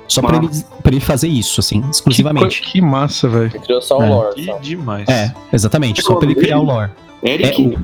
Só 0.08 0.22
pra 0.22 0.38
ele, 0.38 0.48
pra 0.82 0.92
ele 0.92 1.00
fazer 1.00 1.28
isso, 1.28 1.60
assim, 1.60 1.84
exclusivamente. 1.90 2.62
Que, 2.62 2.72
que 2.72 2.80
massa, 2.80 3.28
velho. 3.28 3.50
Ele 3.54 3.58
criou 3.58 3.82
só 3.82 3.98
um 3.98 4.02
É. 4.02 4.08
lore. 4.08 4.34
Que 4.34 4.58
demais. 4.60 5.08
É, 5.10 5.34
exatamente. 5.52 6.00
Só 6.02 6.14
pra 6.16 6.24
ele 6.24 6.34
criar 6.40 6.58
o 6.58 6.64
lore. 6.64 6.90
É, 7.22 7.34
Eric, 7.34 7.60
o, 7.62 7.78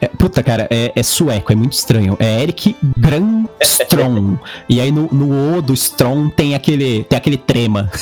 é, 0.00 0.08
puta, 0.08 0.42
cara, 0.42 0.66
é, 0.70 0.92
é 0.94 1.02
sueco, 1.02 1.52
é 1.52 1.56
muito 1.56 1.72
estranho. 1.72 2.16
É 2.20 2.42
Eric 2.42 2.76
Granstrom. 2.96 4.36
e 4.68 4.80
aí 4.80 4.92
no, 4.92 5.08
no 5.12 5.56
O 5.58 5.62
do 5.62 5.72
Strom 5.74 6.28
tem 6.28 6.54
aquele, 6.54 7.04
tem 7.04 7.16
aquele 7.16 7.36
trema. 7.38 7.90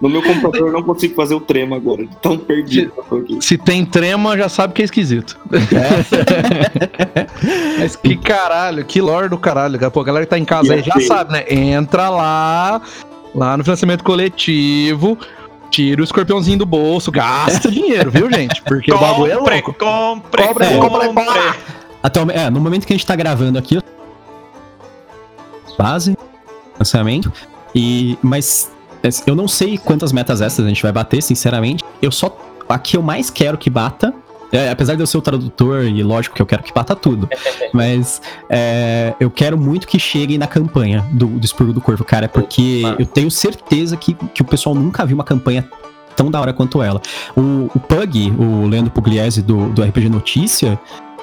no 0.00 0.08
meu 0.08 0.22
computador 0.22 0.68
eu 0.68 0.72
não 0.72 0.82
consigo 0.82 1.14
fazer 1.14 1.34
o 1.34 1.40
trema 1.40 1.76
agora. 1.76 2.04
Tão 2.20 2.36
perdido 2.36 2.92
aqui. 2.98 3.38
Se 3.40 3.56
tem 3.56 3.84
trema, 3.86 4.36
já 4.36 4.48
sabe 4.48 4.74
que 4.74 4.82
é 4.82 4.84
esquisito. 4.84 5.38
Mas 7.78 7.96
que 7.96 8.16
caralho, 8.16 8.84
que 8.84 9.00
lore 9.00 9.28
do 9.28 9.38
caralho. 9.38 9.78
cara. 9.78 9.90
Pô, 9.90 10.00
a 10.00 10.04
galera 10.04 10.26
que 10.26 10.30
tá 10.30 10.38
em 10.38 10.44
casa 10.44 10.74
E 10.74 10.78
aí 10.78 10.82
já 10.82 10.94
assim- 10.96 11.06
sabe, 11.06 11.32
né? 11.32 11.44
Entra 11.48 12.08
lá, 12.10 12.82
lá 13.34 13.56
no 13.56 13.62
financiamento 13.62 14.02
coletivo, 14.02 15.16
tira 15.72 16.00
o 16.00 16.04
escorpiãozinho 16.04 16.58
do 16.58 16.66
bolso, 16.66 17.10
gasta 17.10 17.68
dinheiro, 17.72 18.10
viu, 18.10 18.30
gente? 18.30 18.60
Porque 18.62 18.92
o 18.92 18.98
bagulho 18.98 19.32
é 19.32 19.36
Compre, 19.36 19.54
louco. 19.54 19.72
compre, 19.74 20.46
Compre, 20.46 20.64
É. 20.66 20.76
compre, 20.78 21.06
compre. 21.08 21.24
compre. 21.24 21.54
Atualmente, 22.02 22.38
é, 22.38 22.50
no 22.50 22.60
momento 22.60 22.86
que 22.86 22.92
a 22.92 22.96
gente 22.96 23.06
tá 23.06 23.16
gravando 23.16 23.58
aqui, 23.58 23.78
base, 25.78 26.16
lançamento, 26.78 27.32
e, 27.74 28.18
mas 28.22 28.70
é, 29.02 29.08
eu 29.26 29.34
não 29.34 29.48
sei 29.48 29.78
quantas 29.78 30.12
metas 30.12 30.40
extras 30.40 30.66
a 30.66 30.68
gente 30.68 30.82
vai 30.82 30.92
bater, 30.92 31.22
sinceramente. 31.22 31.82
Eu 32.00 32.10
só, 32.12 32.36
a 32.68 32.78
que 32.78 32.96
eu 32.96 33.02
mais 33.02 33.30
quero 33.30 33.56
que 33.56 33.70
bata, 33.70 34.12
é, 34.52 34.70
apesar 34.70 34.94
de 34.94 35.02
eu 35.02 35.06
ser 35.06 35.16
o 35.18 35.22
tradutor, 35.22 35.84
e 35.84 36.02
lógico 36.02 36.36
que 36.36 36.42
eu 36.42 36.46
quero 36.46 36.62
que 36.62 36.72
bata 36.72 36.94
tudo, 36.94 37.28
mas 37.72 38.20
é, 38.48 39.14
eu 39.18 39.30
quero 39.30 39.56
muito 39.58 39.88
que 39.88 39.98
chegue 39.98 40.36
na 40.38 40.46
campanha 40.46 41.04
do, 41.12 41.26
do 41.26 41.44
Expurgo 41.44 41.72
do 41.72 41.80
Corvo, 41.80 42.04
cara, 42.04 42.28
porque 42.28 42.82
eu 42.98 43.06
tenho 43.06 43.30
certeza 43.30 43.96
que, 43.96 44.14
que 44.14 44.42
o 44.42 44.44
pessoal 44.44 44.74
nunca 44.74 45.04
viu 45.06 45.14
uma 45.16 45.24
campanha 45.24 45.68
tão 46.14 46.30
da 46.30 46.38
hora 46.40 46.52
quanto 46.52 46.82
ela. 46.82 47.00
O, 47.36 47.70
o 47.74 47.80
Pug, 47.80 48.30
o 48.38 48.66
Leandro 48.66 48.90
Pugliese 48.92 49.40
do, 49.40 49.70
do 49.70 49.82
RPG 49.82 50.08
Notícia, 50.10 50.78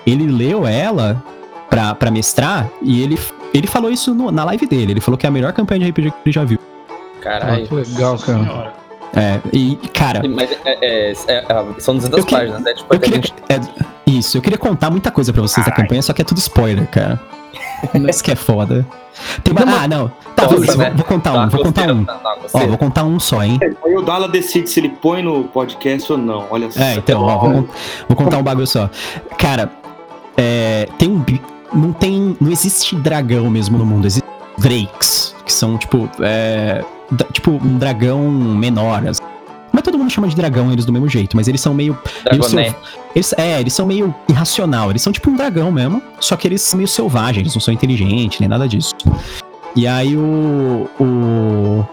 ele 0.05 0.25
leu 0.25 0.65
ela 0.65 1.23
pra, 1.69 1.93
pra 1.93 2.09
mestrar 2.09 2.67
e 2.81 3.01
ele, 3.03 3.19
ele 3.53 3.67
falou 3.67 3.91
isso 3.91 4.15
no- 4.15 4.31
na 4.31 4.43
live 4.45 4.65
dele. 4.65 4.93
Ele 4.93 5.01
falou 5.01 5.15
que 5.17 5.27
é 5.27 5.29
a 5.29 5.31
melhor 5.31 5.53
campanha 5.53 5.81
de 5.81 5.89
RPG 5.91 6.09
que 6.11 6.17
ele 6.25 6.33
já 6.33 6.43
viu. 6.43 6.57
Ah, 6.89 7.21
Caralho. 7.21 7.67
que 7.67 7.75
legal, 7.75 8.17
cara. 8.17 8.39
Senhora. 8.43 8.73
É, 9.15 9.39
e, 9.51 9.75
cara, 9.93 10.21
Mas 10.27 10.51
é, 10.51 10.57
é, 10.65 11.11
é, 11.27 11.37
é, 11.37 11.65
são 11.79 11.95
200 11.95 12.19
Eu 12.19 12.25
que- 12.25 12.35
páginas, 12.35 12.61
né? 12.61 12.73
Tipo, 12.73 12.93
eu 12.93 12.99
queria. 12.99 13.17
20 13.21 13.33
é, 13.49 13.59
isso, 14.05 14.37
eu 14.37 14.41
queria 14.41 14.57
contar 14.57 14.89
muita 14.89 15.11
coisa 15.11 15.31
pra 15.33 15.41
vocês 15.41 15.65
da 15.65 15.71
campanha, 15.71 16.01
só 16.01 16.13
que 16.13 16.21
é 16.21 16.25
tudo 16.25 16.37
spoiler, 16.37 16.87
cara. 16.87 17.19
Isso 18.09 18.23
que 18.23 18.31
é 18.31 18.35
foda. 18.35 18.85
Tem 19.43 19.51
uma, 19.53 19.83
ah, 19.83 19.87
não. 19.87 20.07
Tá, 20.35 20.43
Nossa, 20.43 20.55
beleza, 20.55 20.77
né? 20.77 20.85
vou, 20.89 20.95
vou 20.97 21.05
contar 21.05 21.31
Tá, 21.31 21.39
um, 21.43 21.49
vou 21.49 21.61
contar 21.63 21.91
um. 21.91 22.05
tá, 22.05 22.13
tá, 22.15 22.35
Ó, 22.53 22.67
vou 22.67 22.77
contar 22.77 23.03
um 23.03 23.19
só, 23.19 23.43
hein? 23.43 23.59
Aí 23.83 23.95
o 23.95 24.01
Dala 24.01 24.27
decide 24.27 24.69
se 24.69 24.79
ele 24.79 24.89
põe 24.89 25.21
no 25.21 25.43
podcast 25.45 26.11
ou 26.11 26.17
não. 26.17 26.45
Olha 26.49 26.69
só. 26.71 26.79
É, 26.81 26.95
então, 26.95 27.21
ó, 27.23 27.37
vou, 27.39 27.69
vou 28.07 28.15
contar 28.17 28.37
um 28.37 28.43
bagulho 28.43 28.67
só. 28.67 28.89
Cara, 29.37 29.71
é, 30.37 30.87
tem 30.97 31.09
um. 31.09 31.23
Não 31.73 31.91
tem. 31.93 32.37
Não 32.39 32.51
existe 32.51 32.95
dragão 32.95 33.49
mesmo 33.49 33.77
no 33.77 33.85
mundo, 33.85 34.05
existem 34.07 34.29
drakes, 34.57 35.28
que 35.49 35.53
são, 35.53 35.77
tipo, 35.77 36.07
é, 36.21 36.83
tipo, 37.33 37.51
um 37.51 37.77
dragão 37.77 38.21
menor. 38.31 39.05
assim. 39.07 39.21
Mas 39.71 39.81
todo 39.83 39.97
mundo 39.97 40.09
chama 40.11 40.27
de 40.27 40.35
dragão 40.35 40.71
eles 40.71 40.85
do 40.85 40.91
mesmo 40.93 41.07
jeito, 41.09 41.35
mas 41.35 41.47
eles 41.47 41.59
são 41.61 41.73
meio. 41.73 41.97
meio 42.29 42.41
Dragoné. 42.41 42.63
selv- 42.69 42.75
eles, 43.15 43.33
é, 43.37 43.59
eles 43.59 43.73
são 43.73 43.85
meio 43.85 44.13
irracional. 44.27 44.89
Eles 44.91 45.01
são 45.01 45.11
tipo 45.11 45.29
um 45.31 45.35
dragão 45.35 45.71
mesmo, 45.71 46.01
só 46.19 46.35
que 46.35 46.47
eles 46.47 46.61
são 46.61 46.77
meio 46.77 46.87
selvagens, 46.87 47.41
eles 47.41 47.53
não 47.55 47.61
são 47.61 47.73
inteligentes, 47.73 48.39
nem 48.39 48.47
nada 48.49 48.67
disso. 48.67 48.93
E 49.75 49.87
aí 49.87 50.15
o. 50.15 50.87
o 50.99 51.85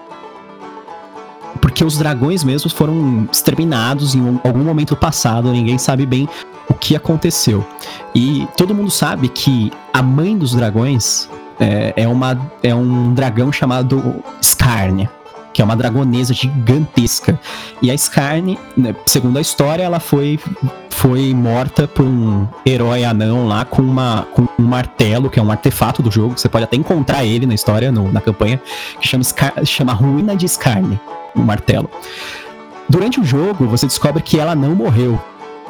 porque 1.61 1.83
os 1.85 1.97
dragões 1.99 2.45
mesmos 2.45 2.73
foram 2.73 3.29
exterminados 3.33 4.15
em 4.15 4.21
um- 4.21 4.39
algum 4.45 4.63
momento 4.63 4.95
passado, 4.95 5.51
ninguém 5.53 5.79
sabe 5.79 6.05
bem 6.07 6.29
o 6.69 6.75
que 6.75 6.95
aconteceu. 6.95 7.67
E 8.15 8.47
todo 8.57 8.75
mundo 8.75 8.91
sabe 8.91 9.29
que 9.29 9.71
a 9.93 10.03
mãe 10.03 10.37
dos 10.37 10.55
dragões 10.55 11.29
é, 11.61 11.93
é 11.97 12.09
uma, 12.09 12.39
é 12.63 12.75
um 12.75 13.13
dragão 13.15 13.51
chamado 13.53 14.23
Skarne, 14.41 15.09
que 15.53 15.63
é 15.63 15.65
uma 15.65 15.77
dragonesa 15.77 16.35
gigantesca. 16.35 17.39
E 17.81 17.91
a 17.91 17.95
Skarne, 17.95 18.59
né, 18.77 18.95
segundo 19.07 19.39
a 19.39 19.41
história, 19.41 19.83
ela 19.83 19.99
foi, 20.01 20.39
foi 20.91 21.33
morta 21.35 21.89
por 21.89 22.05
um 22.05 22.47
herói 22.67 23.05
anão 23.05 23.47
lá 23.49 23.65
com, 23.65 23.81
uma, 23.83 24.27
com 24.35 24.47
um 24.59 24.63
martelo, 24.65 25.31
que 25.31 25.39
é 25.39 25.43
um 25.43 25.51
artefato 25.51 26.03
do 26.03 26.11
jogo. 26.11 26.39
Você 26.39 26.49
pode 26.49 26.65
até 26.65 26.77
encontrar 26.77 27.25
ele 27.25 27.47
na 27.47 27.55
história, 27.55 27.91
no- 27.91 28.13
na 28.13 28.21
campanha, 28.21 28.61
que 29.01 29.09
chama, 29.09 29.25
chama 29.65 29.93
Ruína 29.95 30.37
de 30.37 30.45
Skarne, 30.47 31.01
o 31.35 31.41
martelo. 31.41 31.89
Durante 32.89 33.19
o 33.19 33.25
jogo, 33.25 33.67
você 33.67 33.87
descobre 33.87 34.23
que 34.23 34.39
ela 34.39 34.55
não 34.55 34.75
morreu. 34.75 35.19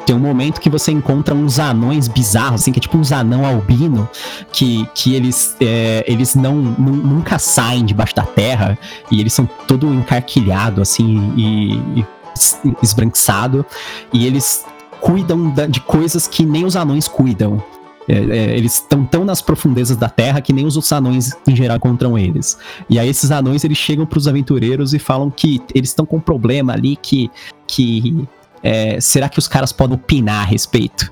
Tem 0.07 0.15
um 0.15 0.19
momento 0.19 0.61
que 0.61 0.69
você 0.69 0.89
encontra 0.89 1.35
uns 1.35 1.59
anões 1.59 2.07
bizarros, 2.07 2.61
assim, 2.61 2.71
que 2.71 2.79
é 2.79 2.81
tipo 2.81 2.97
uns 2.97 3.11
anão 3.11 3.45
albino, 3.45 4.07
que, 4.53 4.87
que 4.95 5.13
eles, 5.13 5.53
é, 5.59 6.01
eles 6.07 6.33
não, 6.33 6.55
nu- 6.55 6.95
nunca 6.95 7.37
saem 7.37 7.83
debaixo 7.83 8.15
da 8.15 8.23
terra, 8.23 8.79
e 9.11 9.19
eles 9.19 9.33
são 9.33 9.45
todo 9.67 9.93
encarquilhado, 9.93 10.81
assim, 10.81 11.33
e, 11.35 11.73
e 11.99 12.05
es- 12.33 12.57
esbranquiçado, 12.81 13.65
e 14.13 14.25
eles 14.25 14.65
cuidam 15.01 15.49
da- 15.49 15.67
de 15.67 15.81
coisas 15.81 16.25
que 16.25 16.45
nem 16.45 16.63
os 16.63 16.77
anões 16.77 17.05
cuidam. 17.05 17.61
É, 18.07 18.13
é, 18.13 18.57
eles 18.57 18.75
estão 18.75 19.03
tão 19.03 19.25
nas 19.25 19.41
profundezas 19.41 19.97
da 19.97 20.07
terra 20.07 20.39
que 20.39 20.53
nem 20.53 20.65
os 20.65 20.77
outros 20.77 20.93
anões 20.93 21.33
em 21.45 21.53
geral 21.53 21.75
encontram 21.75 22.17
eles. 22.17 22.57
E 22.89 22.97
aí 22.97 23.09
esses 23.09 23.29
anões 23.31 23.65
eles 23.65 23.77
chegam 23.77 24.05
pros 24.05 24.29
aventureiros 24.29 24.93
e 24.93 24.99
falam 24.99 25.29
que 25.29 25.61
eles 25.75 25.89
estão 25.89 26.05
com 26.05 26.15
um 26.15 26.21
problema 26.21 26.71
ali 26.71 26.95
que 26.95 27.29
que 27.67 28.25
é, 28.63 28.99
será 28.99 29.29
que 29.29 29.39
os 29.39 29.47
caras 29.47 29.71
podem 29.71 29.95
opinar 29.95 30.41
a 30.41 30.45
respeito? 30.45 31.11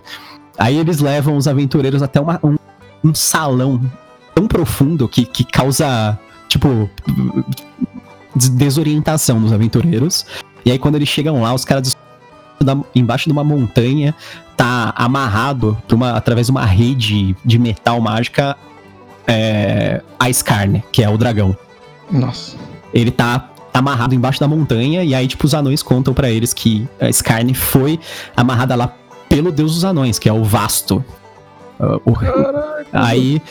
Aí 0.57 0.77
eles 0.77 0.99
levam 0.99 1.35
os 1.37 1.47
aventureiros 1.47 2.01
até 2.01 2.19
uma- 2.19 2.39
um, 2.43 2.55
um 3.03 3.13
salão 3.13 3.81
tão 4.33 4.47
profundo 4.47 5.07
que, 5.07 5.25
que 5.25 5.43
causa 5.43 6.17
tipo 6.47 6.89
des- 8.35 8.49
desorientação 8.49 9.39
nos 9.39 9.51
aventureiros. 9.51 10.25
E 10.65 10.71
aí 10.71 10.79
quando 10.79 10.95
eles 10.95 11.07
chegam 11.09 11.41
lá, 11.41 11.53
os 11.53 11.65
caras 11.65 11.95
embaixo 12.95 13.25
de 13.25 13.31
uma 13.33 13.43
montanha 13.43 14.15
tá 14.57 14.93
amarrado 14.95 15.77
uma, 15.91 16.11
através 16.13 16.47
de 16.47 16.51
uma 16.51 16.65
rede 16.65 17.35
de 17.43 17.59
metal 17.59 17.99
mágica 17.99 18.55
é, 19.27 20.01
a 20.17 20.29
Skarne, 20.29 20.83
que 20.91 21.03
é 21.03 21.09
o 21.09 21.17
dragão 21.17 21.55
Nossa. 22.09 22.55
ele 22.93 23.11
tá 23.11 23.49
amarrado 23.77 24.15
embaixo 24.15 24.39
da 24.39 24.47
montanha 24.47 25.03
e 25.03 25.13
aí 25.13 25.27
tipo 25.27 25.45
os 25.45 25.53
anões 25.53 25.83
contam 25.83 26.13
pra 26.13 26.29
eles 26.29 26.53
que 26.53 26.87
a 26.99 27.09
Skarne 27.09 27.53
foi 27.53 27.99
amarrada 28.35 28.75
lá 28.75 28.91
pelo 29.29 29.51
deus 29.51 29.73
dos 29.75 29.83
anões, 29.85 30.17
que 30.17 30.29
é 30.29 30.33
o 30.33 30.43
Vasto. 30.43 31.03
Ah, 31.79 31.97
o- 32.05 32.15
aí, 32.93 33.41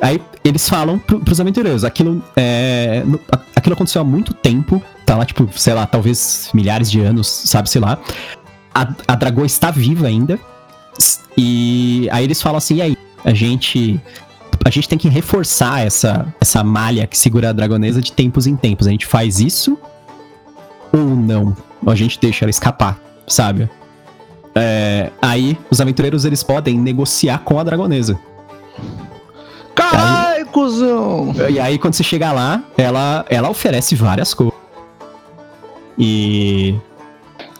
aí 0.00 0.20
eles 0.42 0.66
falam 0.68 0.98
pro, 0.98 1.20
pros 1.20 1.38
aventureiros, 1.40 1.84
aquilo 1.84 2.22
é, 2.34 3.02
no- 3.04 3.20
aquilo 3.54 3.74
aconteceu 3.74 4.00
há 4.00 4.04
muito 4.04 4.32
tempo, 4.32 4.82
tá 5.04 5.16
lá 5.16 5.24
tipo, 5.26 5.48
sei 5.54 5.74
lá, 5.74 5.86
talvez 5.86 6.48
milhares 6.54 6.90
de 6.90 7.00
anos, 7.00 7.26
sabe, 7.28 7.68
sei 7.68 7.80
lá. 7.82 7.98
A, 8.74 8.88
a 9.06 9.14
dragão 9.14 9.44
está 9.44 9.70
viva 9.70 10.06
ainda. 10.06 10.38
E 11.36 12.08
aí 12.12 12.24
eles 12.24 12.40
falam 12.40 12.58
assim, 12.58 12.76
e 12.76 12.82
aí, 12.82 12.96
a 13.24 13.34
gente 13.34 14.00
a 14.64 14.70
gente 14.70 14.88
tem 14.88 14.98
que 14.98 15.08
reforçar 15.08 15.86
essa, 15.86 16.26
essa 16.40 16.64
malha 16.64 17.06
que 17.06 17.18
segura 17.18 17.50
a 17.50 17.52
dragonesa 17.52 18.00
de 18.00 18.10
tempos 18.10 18.46
em 18.46 18.56
tempos. 18.56 18.86
A 18.86 18.90
gente 18.90 19.04
faz 19.04 19.38
isso 19.38 19.78
ou 20.90 21.00
não? 21.00 21.54
Ou 21.84 21.92
a 21.92 21.94
gente 21.94 22.18
deixa 22.18 22.46
ela 22.46 22.50
escapar, 22.50 22.98
sabe? 23.26 23.68
É, 24.54 25.10
aí, 25.20 25.58
os 25.70 25.80
aventureiros 25.80 26.24
eles 26.24 26.42
podem 26.42 26.78
negociar 26.78 27.38
com 27.38 27.58
a 27.58 27.64
dragonesa. 27.64 28.18
Caralho, 29.74 30.46
cuzão! 30.46 31.34
E 31.50 31.60
aí, 31.60 31.78
quando 31.78 31.94
você 31.94 32.04
chega 32.04 32.32
lá, 32.32 32.62
ela, 32.78 33.26
ela 33.28 33.50
oferece 33.50 33.94
várias 33.94 34.32
coisas. 34.32 34.54
E. 35.98 36.74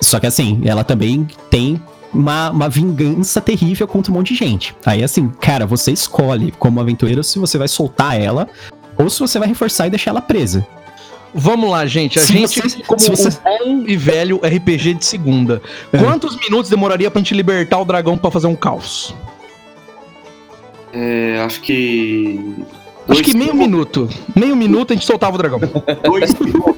Só 0.00 0.18
que 0.20 0.26
assim, 0.26 0.62
ela 0.64 0.84
também 0.84 1.26
tem 1.50 1.80
uma, 2.14 2.50
uma 2.50 2.68
vingança 2.68 3.40
terrível 3.40 3.86
contra 3.88 4.10
um 4.12 4.14
monte 4.14 4.32
de 4.34 4.38
gente. 4.38 4.74
Aí, 4.86 5.02
assim, 5.02 5.28
cara, 5.40 5.66
você 5.66 5.90
escolhe 5.92 6.52
como 6.58 6.80
aventureiro 6.80 7.22
se 7.24 7.38
você 7.38 7.58
vai 7.58 7.68
soltar 7.68 8.20
ela 8.20 8.48
ou 8.96 9.10
se 9.10 9.20
você 9.20 9.38
vai 9.38 9.48
reforçar 9.48 9.86
e 9.86 9.90
deixar 9.90 10.10
ela 10.12 10.20
presa. 10.22 10.66
Vamos 11.36 11.68
lá, 11.68 11.84
gente. 11.84 12.16
A 12.18 12.22
Se 12.22 12.32
gente, 12.32 12.60
você- 12.62 12.82
como 12.84 13.00
se 13.00 13.10
você- 13.10 13.28
um 13.66 13.80
bom 13.80 13.84
e 13.88 13.96
velho 13.96 14.40
RPG 14.42 14.94
de 14.94 15.04
segunda, 15.04 15.60
É. 15.92 15.98
quantos 15.98 16.36
minutos 16.38 16.70
demoraria 16.70 17.10
pra 17.10 17.18
gente 17.20 17.34
libertar 17.34 17.78
o 17.80 17.84
dragão 17.84 18.16
pra 18.16 18.30
fazer 18.30 18.46
um 18.46 18.54
caos? 18.54 19.12
É, 20.92 21.42
acho 21.44 21.60
que. 21.60 22.38
Acho 23.08 23.20
dois 23.20 23.20
que 23.22 23.36
meio 23.36 23.52
minuto. 23.54 24.08
Meio 24.34 24.54
minuto 24.54 24.92
a 24.92 24.96
gente 24.96 25.04
soltava 25.04 25.34
o 25.34 25.38
dragão. 25.38 25.58
Dois 26.06 26.30
segundos. 26.30 26.76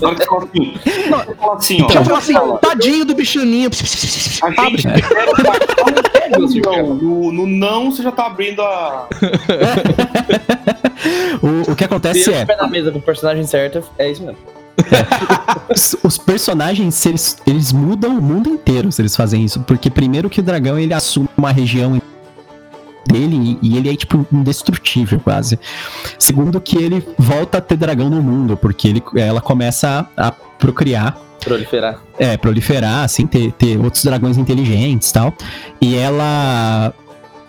Na 0.00 0.08
hora 0.08 0.16
que 0.16 0.24
você 0.24 0.28
fala 0.28 0.44
assim, 0.44 0.74
você 1.08 1.34
fala 1.34 1.56
assim, 1.56 1.82
ó. 1.82 1.86
Então, 1.86 2.04
fala 2.04 2.18
assim, 2.18 2.34
tadinho 2.60 3.04
do 3.04 3.14
bichaninho. 3.14 3.70
A 4.42 4.66
Abre. 4.66 4.82
gente 4.82 5.02
no, 7.02 7.32
no 7.32 7.46
não, 7.46 7.90
você 7.90 8.02
já 8.02 8.12
tá 8.12 8.26
abrindo 8.26 8.60
a. 8.62 9.08
O, 11.42 11.72
o 11.72 11.76
que 11.76 11.82
Se 11.82 11.84
acontece 11.84 12.30
é, 12.30 12.34
estiver 12.34 12.56
na 12.56 12.66
mesa 12.66 12.90
com 12.90 12.98
o 12.98 13.02
personagem 13.02 13.44
certo, 13.44 13.82
é 13.98 14.10
isso 14.10 14.22
mesmo. 14.22 14.38
os, 15.70 15.96
os 16.02 16.18
personagens, 16.18 16.94
se 16.94 17.08
eles, 17.08 17.38
eles 17.46 17.72
mudam 17.72 18.18
o 18.18 18.22
mundo 18.22 18.48
inteiro 18.48 18.90
se 18.92 19.02
eles 19.02 19.16
fazem 19.16 19.44
isso. 19.44 19.60
Porque 19.60 19.90
primeiro 19.90 20.28
que 20.28 20.40
o 20.40 20.42
dragão, 20.42 20.78
ele 20.78 20.92
assume 20.92 21.28
uma 21.36 21.52
região 21.52 22.00
dele 23.06 23.58
e, 23.62 23.68
e 23.74 23.76
ele 23.76 23.90
é, 23.90 23.96
tipo, 23.96 24.26
indestrutível 24.32 25.18
quase. 25.20 25.58
Segundo 26.18 26.60
que 26.60 26.76
ele 26.76 27.06
volta 27.18 27.58
a 27.58 27.60
ter 27.60 27.76
dragão 27.76 28.08
no 28.10 28.22
mundo, 28.22 28.56
porque 28.56 28.88
ele, 28.88 29.02
ela 29.16 29.40
começa 29.40 30.08
a, 30.16 30.28
a 30.28 30.32
procriar 30.32 31.18
Proliferar. 31.44 32.00
é, 32.18 32.36
proliferar, 32.36 33.04
assim, 33.04 33.26
ter, 33.26 33.52
ter 33.52 33.78
outros 33.78 34.02
dragões 34.04 34.36
inteligentes 34.36 35.10
e 35.10 35.12
tal. 35.12 35.34
E 35.80 35.94
ela. 35.94 36.92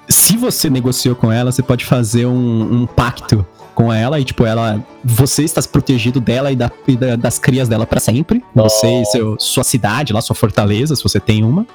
Se 0.08 0.38
você 0.38 0.70
negociou 0.70 1.16
com 1.16 1.32
ela, 1.32 1.52
você 1.52 1.64
pode 1.64 1.84
fazer 1.84 2.26
um, 2.28 2.82
um 2.82 2.86
pacto 2.86 3.46
com 3.74 3.92
ela 3.92 4.20
e, 4.20 4.24
tipo, 4.24 4.46
ela. 4.46 4.84
Você 5.04 5.44
está 5.44 5.62
protegido 5.64 6.20
dela 6.22 6.52
e, 6.52 6.56
da, 6.56 6.72
e 6.88 6.96
da- 6.96 7.16
das 7.16 7.40
crias 7.40 7.68
dela 7.68 7.86
pra 7.88 8.00
sempre. 8.00 8.44
Você 8.54 8.88
e 9.02 9.06
seu, 9.06 9.36
sua 9.40 9.64
cidade 9.64 10.14
lá, 10.14 10.22
sua 10.22 10.36
fortaleza, 10.36 10.96
se 10.96 11.02
você 11.04 11.20
tem 11.20 11.44
uma. 11.44 11.66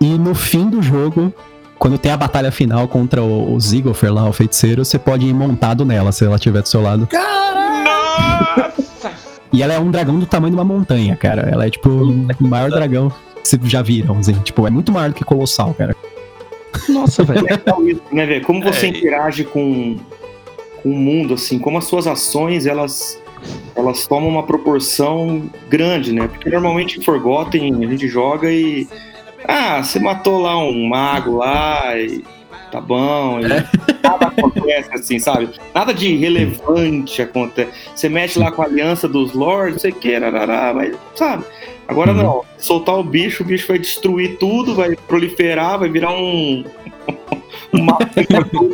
E 0.00 0.06
no 0.06 0.34
fim 0.34 0.68
do 0.68 0.82
jogo. 0.82 1.32
Quando 1.78 1.96
tem 1.96 2.10
a 2.10 2.16
batalha 2.16 2.50
final 2.50 2.88
contra 2.88 3.22
o, 3.22 3.54
o 3.54 3.60
Ziggler 3.60 3.94
lá, 4.12 4.28
o 4.28 4.32
feiticeiro, 4.32 4.84
você 4.84 4.98
pode 4.98 5.26
ir 5.26 5.32
montado 5.32 5.84
nela, 5.84 6.10
se 6.10 6.24
ela 6.24 6.36
estiver 6.36 6.62
do 6.62 6.68
seu 6.68 6.82
lado. 6.82 7.08
E 9.52 9.62
ela 9.62 9.74
é 9.74 9.78
um 9.78 9.90
dragão 9.90 10.18
do 10.18 10.26
tamanho 10.26 10.50
de 10.54 10.56
uma 10.60 10.64
montanha, 10.64 11.16
cara. 11.16 11.48
Ela 11.50 11.66
é, 11.66 11.70
tipo, 11.70 11.88
o 11.88 12.44
maior 12.46 12.70
dragão 12.70 13.10
que 13.42 13.48
vocês 13.48 13.62
já 13.64 13.80
viram, 13.80 14.18
assim. 14.18 14.34
Tipo, 14.40 14.66
é 14.66 14.70
muito 14.70 14.92
maior 14.92 15.08
do 15.08 15.14
que 15.14 15.24
Colossal, 15.24 15.72
cara. 15.74 15.96
Nossa, 16.88 17.24
velho. 17.24 17.44
legal 17.44 17.88
isso, 17.88 18.02
né, 18.12 18.26
velho? 18.26 18.44
Como 18.44 18.62
você 18.62 18.86
É, 18.86 18.88
interage 18.90 19.44
com, 19.44 19.96
com 20.82 20.90
o 20.90 20.94
mundo, 20.96 21.34
assim, 21.34 21.58
como 21.58 21.78
as 21.78 21.84
suas 21.84 22.06
ações, 22.06 22.66
elas, 22.66 23.18
elas 23.74 24.06
tomam 24.06 24.28
uma 24.28 24.42
proporção 24.42 25.48
grande, 25.68 26.12
né? 26.12 26.28
Porque 26.28 26.50
normalmente 26.50 26.98
em 26.98 27.02
Forgotten 27.02 27.84
a 27.84 27.90
gente 27.90 28.06
joga 28.08 28.50
e. 28.50 28.86
Ah, 29.46 29.82
você 29.82 29.98
matou 29.98 30.40
lá 30.40 30.56
um 30.58 30.86
mago 30.88 31.36
lá 31.36 31.96
e. 31.98 32.24
Tá 32.70 32.82
bom, 32.82 33.40
e 33.40 33.48
nada 33.48 34.26
acontece 34.26 34.90
assim, 34.92 35.18
sabe? 35.18 35.48
Nada 35.74 35.94
de 35.94 36.14
relevante 36.16 37.22
acontece. 37.22 37.70
Você 37.94 38.10
mexe 38.10 38.38
lá 38.38 38.50
com 38.52 38.60
a 38.60 38.66
aliança 38.66 39.08
dos 39.08 39.32
lords, 39.32 39.72
não 39.74 39.78
sei 39.80 39.90
o 39.90 39.94
que, 39.94 40.18
rarará, 40.18 40.74
mas, 40.74 40.94
sabe? 41.14 41.44
Agora 41.86 42.10
Uhum. 42.12 42.16
não, 42.22 42.44
soltar 42.58 42.96
o 42.98 43.02
bicho, 43.02 43.42
o 43.42 43.46
bicho 43.46 43.66
vai 43.68 43.78
destruir 43.78 44.36
tudo, 44.36 44.74
vai 44.74 44.94
proliferar, 44.94 45.78
vai 45.78 45.88
virar 45.88 46.12
um. 46.12 46.62
um 47.72 47.82
mapa 47.84 48.04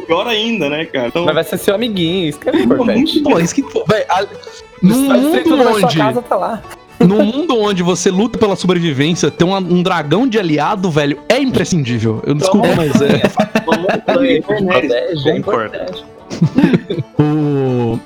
pior 0.06 0.26
ainda, 0.26 0.68
né, 0.68 0.86
cara? 0.86 1.06
Então, 1.08 1.24
Mas 1.24 1.34
vai 1.34 1.44
ser 1.44 1.58
seu 1.58 1.76
amiguinho, 1.76 2.30
isso 2.30 2.40
que 2.40 2.48
é 2.48 2.62
importante. 2.62 3.20
Pô, 3.20 3.38
isso 3.38 3.54
que. 3.54 3.62
velho, 3.62 4.06
a- 4.08 4.22
ser 4.22 5.42
tudo 5.44 5.56
mundo 5.56 5.64
na 5.66 5.72
sua 5.78 5.84
onde. 5.86 5.96
casa, 5.98 6.20
tá 6.22 6.34
lá. 6.36 6.62
Num 7.06 7.24
mundo 7.24 7.58
onde 7.60 7.82
você 7.82 8.10
luta 8.10 8.38
pela 8.38 8.56
sobrevivência, 8.56 9.30
ter 9.30 9.44
uma- 9.44 9.58
um 9.58 9.82
dragão 9.82 10.26
de 10.26 10.38
aliado, 10.38 10.90
velho, 10.90 11.18
é 11.28 11.38
imprescindível. 11.40 12.22
Eu 12.26 12.34
desculpa, 12.34 12.68
mas 12.76 13.00
é. 13.02 13.18
Te 13.18 14.42
protege, 14.42 15.28
é 15.30 15.32
Concordo. 15.40 15.76
importante. 15.76 16.04
O... 17.18 17.98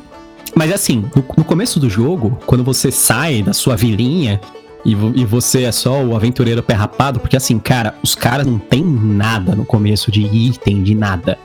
Mas 0.54 0.72
assim, 0.72 1.04
no, 1.14 1.24
no 1.36 1.44
começo 1.44 1.78
do 1.78 1.88
jogo, 1.88 2.38
quando 2.46 2.64
você 2.64 2.90
sai 2.90 3.42
da 3.42 3.52
sua 3.52 3.76
vilinha 3.76 4.40
e, 4.84 4.94
vo- 4.94 5.12
e 5.14 5.24
você 5.24 5.64
é 5.64 5.72
só 5.72 6.02
o 6.02 6.16
aventureiro 6.16 6.62
pé 6.62 6.74
rapado, 6.74 7.20
porque 7.20 7.36
assim, 7.36 7.58
cara, 7.58 7.94
os 8.02 8.14
caras 8.14 8.46
não 8.46 8.58
tem 8.58 8.82
nada 8.84 9.54
no 9.54 9.64
começo 9.64 10.10
de 10.10 10.22
item, 10.22 10.82
de 10.82 10.94
nada. 10.94 11.38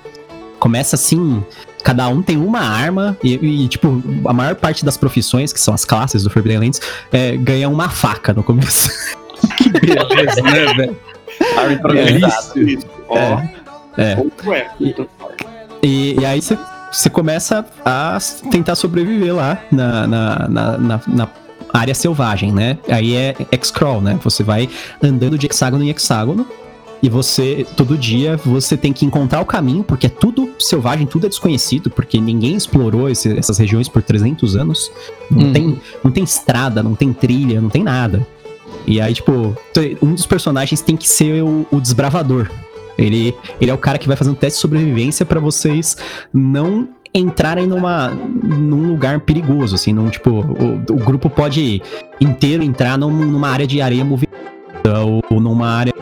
Começa 0.60 0.96
assim, 0.96 1.44
cada 1.84 2.08
um 2.08 2.22
tem 2.22 2.38
uma 2.38 2.60
arma 2.62 3.18
e, 3.24 3.34
e, 3.36 3.68
tipo, 3.68 4.02
a 4.26 4.34
maior 4.34 4.56
parte 4.56 4.86
das 4.86 4.96
profissões, 4.98 5.52
que 5.54 5.60
são 5.60 5.74
as 5.74 5.84
classes 5.86 6.24
do 6.24 6.30
Forbidden 6.30 6.60
Lands, 6.60 6.82
é, 7.12 7.36
ganha 7.38 7.68
uma 7.70 7.90
faca 7.90 8.34
no 8.34 8.44
começo. 8.44 8.90
Que 9.60 9.70
beleza, 9.70 10.42
né, 10.42 10.74
velho? 10.74 10.98
Arma 11.58 11.74
improvisada. 11.74 12.60
isso. 12.62 12.86
Ó, 13.10 13.18
É. 13.98 14.14
é. 14.16 14.24
E, 15.82 16.16
e 16.20 16.26
aí 16.26 16.42
você, 16.42 16.58
você 16.92 17.10
começa 17.10 17.66
a 17.84 18.18
tentar 18.50 18.76
sobreviver 18.76 19.36
lá 19.36 19.58
na, 19.72 20.08
na, 20.08 20.48
na, 20.50 20.78
na- 20.78 21.02
na 21.08 21.28
área 21.74 21.94
selvagem, 21.94 22.52
né? 22.54 22.78
Aí 22.88 23.16
é 23.16 23.36
X-Crawl, 23.52 24.00
né? 24.02 24.18
Você 24.24 24.44
vai 24.44 24.70
andando 25.02 25.38
de 25.38 25.46
hexágono 25.48 25.84
em 25.84 25.90
hexágono. 25.90 26.48
E 27.04 27.10
você, 27.10 27.68
todo 27.76 27.98
dia, 27.98 28.38
você 28.38 28.78
tem 28.78 28.94
que 28.94 29.06
encontrar 29.06 29.42
o 29.42 29.46
caminho, 29.46 29.84
porque 29.84 30.08
é 30.08 30.10
tudo 30.10 30.50
selvagem, 30.58 31.06
tudo 31.06 31.26
é 31.26 31.30
desconhecido, 31.30 31.90
porque 31.90 32.18
ninguém 32.20 32.56
explorou 32.56 33.10
esse- 33.10 33.38
essas 33.38 33.58
regiões 33.58 33.90
por 33.90 34.02
300 34.02 34.56
anos. 34.56 34.90
Não, 35.30 35.48
Uhum. 35.48 35.52
tem, 35.54 35.82
não 36.02 36.12
tem 36.12 36.24
estrada, 36.24 36.82
não 36.82 36.96
tem 36.96 37.12
trilha, 37.12 37.60
não 37.60 37.70
tem 37.70 37.84
nada. 37.84 38.26
E 38.88 39.02
aí, 39.02 39.14
tipo, 39.14 39.54
um 40.02 40.14
dos 40.14 40.26
personagens 40.26 40.80
tem 40.80 40.96
que 40.96 41.08
ser 41.10 41.44
o, 41.44 41.68
o 41.70 41.82
desbravador. 41.82 42.50
Ele, 42.98 43.36
ele 43.60 43.70
é 43.70 43.74
o 43.74 43.78
cara 43.78 43.98
que 43.98 44.08
vai 44.08 44.16
fazer 44.16 44.30
um 44.32 44.36
teste 44.36 44.58
de 44.58 44.62
sobrevivência 44.62 45.26
pra 45.26 45.40
vocês 45.42 45.98
não 46.34 46.88
entrarem 47.14 47.68
numa, 47.68 48.10
num 48.10 48.88
lugar 48.88 49.20
perigoso, 49.20 49.76
assim, 49.76 49.94
num, 49.94 50.10
tipo, 50.10 50.30
o, 50.32 50.94
o 50.94 50.96
grupo 50.98 51.30
pode 51.30 51.82
inteiro 52.20 52.64
entrar 52.64 52.98
num- 52.98 53.12
numa 53.12 53.50
área 53.50 53.68
de 53.68 53.82
areia 53.82 54.04
movida 54.06 54.32
ou, 55.06 55.22
ou 55.30 55.40
numa 55.40 55.68
área 55.70 55.93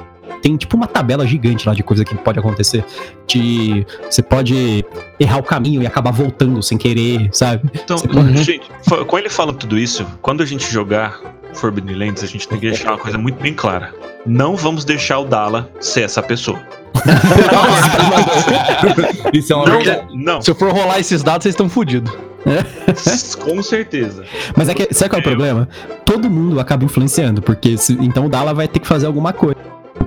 tem 0.42 0.58
tipo 0.58 0.76
uma 0.76 0.88
tabela 0.88 1.26
gigante 1.26 1.68
lá 1.68 1.74
de 1.74 1.84
coisa 1.84 2.04
que 2.04 2.16
pode 2.16 2.40
acontecer. 2.40 2.84
De 3.28 3.86
você 4.10 4.22
pode 4.22 4.86
errar 5.20 5.38
o 5.38 5.44
caminho 5.44 5.82
e 5.82 5.88
acabar 5.88 6.12
voltando 6.12 6.62
sem 6.64 6.78
querer, 6.78 7.30
sabe? 7.32 7.70
Então, 7.74 7.98
Uhum. 8.14 8.36
gente, 8.38 8.62
com 9.08 9.18
ele 9.18 9.30
falando 9.30 9.58
tudo 9.58 9.78
isso, 9.78 10.06
quando 10.22 10.42
a 10.42 10.46
gente 10.46 10.70
jogar 10.72 11.20
Forbidden 11.54 11.96
Lands, 11.96 12.24
a 12.24 12.28
gente 12.28 12.48
tem 12.48 12.60
que 12.60 12.70
deixar 12.70 12.92
uma 12.92 12.98
coisa 12.98 13.18
muito 13.18 13.42
bem 13.42 13.54
clara. 13.54 13.94
Não 14.26 14.56
vamos 14.56 14.86
deixar 14.86 15.20
o 15.20 15.26
Dala 15.26 15.70
ser 15.80 16.02
essa 16.02 16.22
pessoa. 16.22 16.60
Isso 19.34 19.54
é 19.54 19.56
uma 19.56 19.66
verdade. 19.66 20.08
Não, 20.14 20.36
não, 20.36 20.42
Se 20.42 20.52
eu 20.52 20.56
for 20.56 20.72
rolar 20.72 21.00
esses 21.00 21.24
dados, 21.24 21.44
vocês 21.44 21.54
estão 21.54 21.70
fodidos. 21.70 22.12
com 23.44 23.62
certeza. 23.62 24.24
Mas 24.56 24.68
é 24.70 24.74
que, 24.74 24.94
sabe 24.94 25.10
qual 25.10 25.20
é 25.20 25.22
o 25.22 25.24
problema? 25.24 25.70
Todo 26.06 26.30
mundo 26.30 26.60
acaba 26.60 26.84
influenciando, 26.84 27.42
porque 27.42 27.78
se- 27.78 27.98
então 28.02 28.26
o 28.26 28.30
Dala 28.30 28.54
vai 28.54 28.68
ter 28.68 28.80
que 28.80 28.88
fazer 28.88 29.06
alguma 29.06 29.32
coisa. 29.32 29.56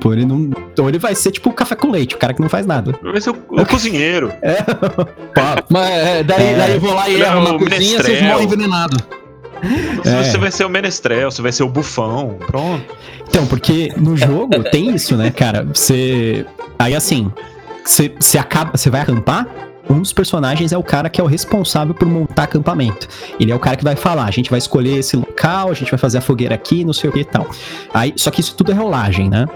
Pô, 0.01 0.13
ele 0.13 0.25
não, 0.25 0.51
ou 0.79 0.89
ele 0.89 0.99
vai 0.99 1.15
ser 1.15 1.31
tipo 1.31 1.51
o 1.51 1.53
café 1.53 1.75
com 1.75 1.91
leite, 1.91 2.15
o 2.15 2.19
cara 2.19 2.35
que 2.35 2.41
não 2.43 2.49
faz 2.49 2.67
nada. 2.67 2.95
Vai 3.03 3.21
ser 3.21 3.31
o, 3.31 3.37
o 3.49 3.65
cozinheiro. 3.67 4.33
Mas 5.71 5.91
é, 5.91 6.23
daí, 6.23 6.47
É. 6.47 6.57
daí 6.57 6.75
eu 6.75 6.81
vou 6.81 6.95
lá 6.95 7.09
e 7.09 7.21
é 7.23 7.27
erro 7.27 7.41
na 7.43 7.53
o 7.55 7.59
cozinha, 7.59 7.79
vocês 7.79 7.89
menestrel. 8.07 8.31
morrem 8.31 8.47
envenenados. 8.47 8.99
É. 10.05 10.23
Você 10.25 10.37
vai 10.39 10.51
ser 10.51 10.65
o 10.65 10.69
menestrel, 10.69 11.31
você 11.31 11.41
vai 11.41 11.53
ser 11.53 11.63
o 11.63 11.69
bufão. 11.69 12.37
Pronto. 12.47 12.85
Então, 13.29 13.47
porque 13.47 13.93
no 13.97 14.17
jogo 14.17 14.63
tem 14.71 14.95
isso, 14.95 15.17
né, 15.17 15.31
cara? 15.31 15.65
Você. 15.65 16.45
Aí 16.79 16.95
assim, 16.95 17.31
você, 17.85 18.13
você 18.21 18.37
acaba. 18.37 18.77
Você 18.77 18.91
vai 18.91 19.01
acampar. 19.01 19.47
Um 19.89 20.01
dos 20.01 20.15
personagens 20.15 20.73
é 20.73 20.79
o 20.79 20.83
cara 20.83 21.11
que 21.11 21.21
é 21.21 21.25
o 21.25 21.27
responsável 21.27 21.93
por 21.95 22.09
montar 22.09 22.45
acampamento. 22.45 23.07
Ele 23.39 23.53
é 23.53 23.55
o 23.55 23.59
cara 23.59 23.77
que 23.77 23.85
vai 23.85 23.95
falar: 23.97 24.25
a 24.25 24.31
gente 24.31 24.49
vai 24.51 24.59
escolher 24.59 24.99
esse 24.99 25.17
local, 25.45 25.71
a 25.71 25.75
gente 25.75 25.91
vai 25.91 25.99
fazer 25.99 26.19
a 26.19 26.21
fogueira 26.21 26.55
aqui, 26.55 26.85
não 26.85 26.93
sei 26.93 27.11
o 27.11 27.13
que 27.13 27.21
e 27.21 27.25
tal. 27.25 27.47
Aí, 27.93 28.15
só 28.17 28.31
que 28.31 28.41
isso 28.41 28.57
tudo 28.57 28.73
é 28.73 28.75
rolagem, 28.75 29.29
né? 29.29 29.47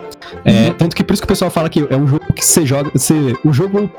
É, 0.45 0.70
tanto 0.70 0.95
que 0.95 1.03
por 1.03 1.14
isso 1.14 1.22
que 1.22 1.26
o 1.26 1.28
pessoal 1.28 1.51
fala 1.51 1.68
que 1.68 1.86
é 1.89 1.97
um 1.97 2.07
jogo 2.07 2.24
que 2.39 2.45
você 2.47 2.64
joga. 2.64 2.91
Você, 2.95 3.36
o 3.45 3.53
jogo 3.53 3.91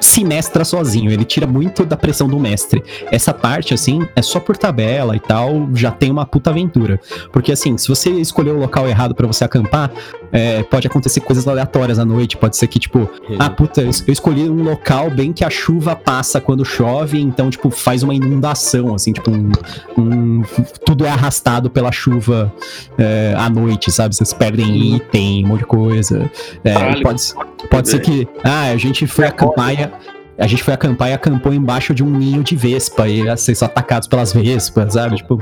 se 0.00 0.24
mestra 0.24 0.64
sozinho, 0.64 1.10
ele 1.10 1.24
tira 1.24 1.46
muito 1.46 1.84
da 1.84 1.96
pressão 1.96 2.28
do 2.28 2.38
mestre. 2.38 2.82
Essa 3.10 3.32
parte, 3.32 3.72
assim, 3.72 4.06
é 4.16 4.22
só 4.22 4.40
por 4.40 4.56
tabela 4.56 5.14
e 5.16 5.20
tal, 5.20 5.68
já 5.74 5.90
tem 5.90 6.10
uma 6.10 6.26
puta 6.26 6.50
aventura. 6.50 7.00
Porque 7.32 7.52
assim, 7.52 7.76
se 7.78 7.88
você 7.88 8.10
escolher 8.10 8.50
o 8.50 8.58
local 8.58 8.88
errado 8.88 9.14
pra 9.14 9.26
você 9.26 9.44
acampar, 9.44 9.90
é, 10.32 10.62
pode 10.64 10.86
acontecer 10.86 11.20
coisas 11.20 11.46
aleatórias 11.46 11.98
à 11.98 12.04
noite. 12.04 12.36
Pode 12.36 12.56
ser 12.56 12.66
que, 12.66 12.78
tipo, 12.78 13.08
ah, 13.38 13.50
puta, 13.50 13.80
eu 13.82 13.92
eu 14.06 14.12
escolhi 14.12 14.48
um 14.50 14.62
local 14.62 15.10
bem 15.10 15.32
que 15.32 15.44
a 15.44 15.50
chuva 15.50 15.94
passa 15.94 16.40
quando 16.40 16.64
chove, 16.64 17.20
então, 17.20 17.48
tipo, 17.50 17.70
faz 17.70 18.02
uma 18.02 18.14
inundação, 18.14 18.94
assim, 18.94 19.12
tipo, 19.12 19.30
um, 19.30 19.52
um- 19.96 20.42
tudo 20.84 21.04
é 21.04 21.10
arrastado 21.10 21.70
pela 21.70 21.92
chuva 21.92 22.52
é, 22.98 23.34
à 23.36 23.48
noite, 23.48 23.90
sabe? 23.92 24.14
Vocês 24.14 24.32
perdem 24.32 24.96
item, 24.96 25.44
um 25.44 25.48
monte 25.48 25.60
de 25.60 25.66
coisa. 25.66 26.30
É, 26.64 27.00
pode, 27.02 27.22
pode 27.70 27.88
ser 27.88 28.00
que, 28.00 28.26
ah, 28.44 28.70
a 28.70 28.76
gente 28.76 29.06
foi 29.06 29.26
acampar 29.26 29.72
e. 29.78 29.84
a- 29.84 29.90
A 30.38 30.46
gente 30.46 30.62
foi 30.64 30.72
acampar 30.74 31.10
e 31.10 31.12
acampou 31.12 31.52
embaixo 31.52 31.94
de 31.94 32.02
um 32.02 32.10
ninho 32.10 32.42
de 32.42 32.56
vespa 32.56 33.06
e 33.06 33.22
ia 33.24 33.36
ser 33.36 33.56
atacados 33.62 34.08
pelas 34.08 34.32
vespas, 34.32 34.94
sabe? 34.94 35.16
Tipo, 35.16 35.40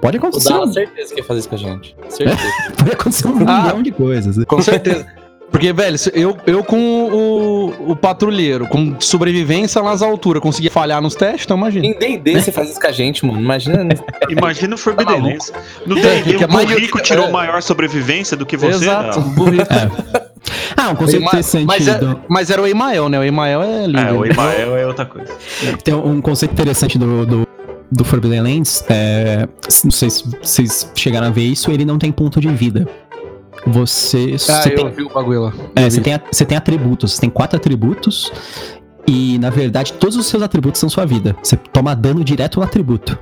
pode 0.00 0.18
acontecer, 0.18 0.50
Dala, 0.50 0.70
certeza 0.70 1.14
que 1.14 1.20
ia 1.20 1.24
fazer 1.24 1.40
isso 1.40 1.48
com 1.48 1.54
a 1.54 1.58
gente. 1.58 1.96
Certeza. 2.08 2.38
pode 2.76 2.92
acontecer 2.92 3.26
um 3.28 3.48
Ah. 3.48 3.62
milhão 3.62 3.82
de 3.82 3.90
coisas. 3.90 4.44
Com 4.44 4.60
certeza. 4.62 5.06
Porque, 5.50 5.72
velho, 5.72 5.96
eu, 6.12 6.36
eu 6.46 6.62
com 6.62 6.76
o, 7.06 7.92
o 7.92 7.96
patrulheiro, 7.96 8.66
com 8.66 9.00
sobrevivência 9.00 9.80
nas 9.82 10.02
alturas, 10.02 10.42
conseguia 10.42 10.70
falhar 10.70 11.00
nos 11.00 11.14
testes, 11.14 11.44
então 11.44 11.56
imagina. 11.56 11.86
Em 11.86 11.96
D&D 11.98 12.40
você 12.40 12.52
faz 12.52 12.70
isso 12.70 12.80
com 12.80 12.86
a 12.88 12.92
gente, 12.92 13.24
mano. 13.24 13.40
Imagina. 13.40 13.88
Imagina 14.28 14.74
o 14.74 14.78
Forbidden 14.78 15.38
Tá. 15.38 15.58
No 15.86 15.94
D&D, 15.94 16.34
é 16.42 16.46
o 16.46 16.52
mais- 16.52 16.68
burrico 16.70 17.00
tirou 17.00 17.26
é. 17.26 17.30
maior 17.30 17.62
sobrevivência 17.62 18.36
do 18.36 18.44
que 18.44 18.56
você. 18.56 18.84
Exato. 18.84 19.18
não. 19.20 19.28
burrito. 19.30 19.64
Ah, 20.76 20.90
um 20.90 20.94
conceito 20.94 21.22
Ema- 21.22 21.28
interessante 21.28 21.66
mas, 21.66 21.88
é- 21.88 21.98
do- 21.98 22.20
mas 22.28 22.50
era 22.50 22.62
o 22.62 22.66
Emael, 22.66 23.08
né? 23.08 23.18
O 23.18 23.24
Emael 23.24 23.62
é 23.62 23.86
lindo. 23.86 23.98
É, 23.98 24.12
o 24.12 24.24
Emael 24.24 24.76
é 24.76 24.86
outra 24.86 25.04
coisa. 25.06 25.32
Tem 25.82 25.94
um 25.94 26.20
conceito 26.20 26.52
interessante 26.52 26.98
do, 26.98 27.26
do, 27.26 27.46
do 27.90 28.04
Forbidden 28.04 28.40
Lands. 28.42 28.84
É, 28.88 29.48
não 29.84 29.90
sei 29.90 30.10
se 30.10 30.24
vocês 30.42 30.90
chegaram 30.94 31.26
a 31.28 31.30
ver 31.30 31.44
isso, 31.44 31.70
ele 31.70 31.84
não 31.84 31.98
tem 31.98 32.12
ponto 32.12 32.40
de 32.40 32.48
vida. 32.48 32.86
Você, 33.66 34.34
Ah, 34.34 34.38
você 34.62 34.68
eu 34.72 34.74
tem, 34.76 34.90
vi 34.90 35.02
o 35.02 35.08
bagulho 35.08 35.42
lá. 35.44 35.52
é, 35.74 35.90
você 35.90 36.00
tem, 36.00 36.14
a- 36.14 36.20
você 36.30 36.44
tem 36.44 36.56
atributos, 36.56 37.14
você 37.14 37.20
tem 37.20 37.30
quatro 37.30 37.56
atributos. 37.56 38.30
E 39.08 39.38
na 39.38 39.50
verdade, 39.50 39.92
todos 39.94 40.16
os 40.16 40.26
seus 40.26 40.42
atributos 40.42 40.80
são 40.80 40.88
sua 40.88 41.04
vida. 41.04 41.36
Você 41.42 41.56
toma 41.56 41.94
dano 41.94 42.22
direto 42.24 42.58
no 42.60 42.64
atributo. 42.64 43.18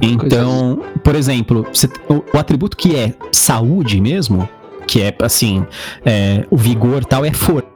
Então, 0.00 0.80
por 1.02 1.14
exemplo, 1.14 1.66
você- 1.72 1.88
o, 2.08 2.22
o 2.34 2.38
atributo 2.38 2.76
que 2.76 2.94
é 2.96 3.14
saúde 3.32 4.00
mesmo, 4.00 4.48
que 4.86 5.00
é 5.02 5.14
assim, 5.22 5.64
é, 6.04 6.44
o 6.50 6.56
vigor 6.56 7.02
e 7.02 7.04
tal, 7.06 7.24
é 7.24 7.32
força. 7.32 7.68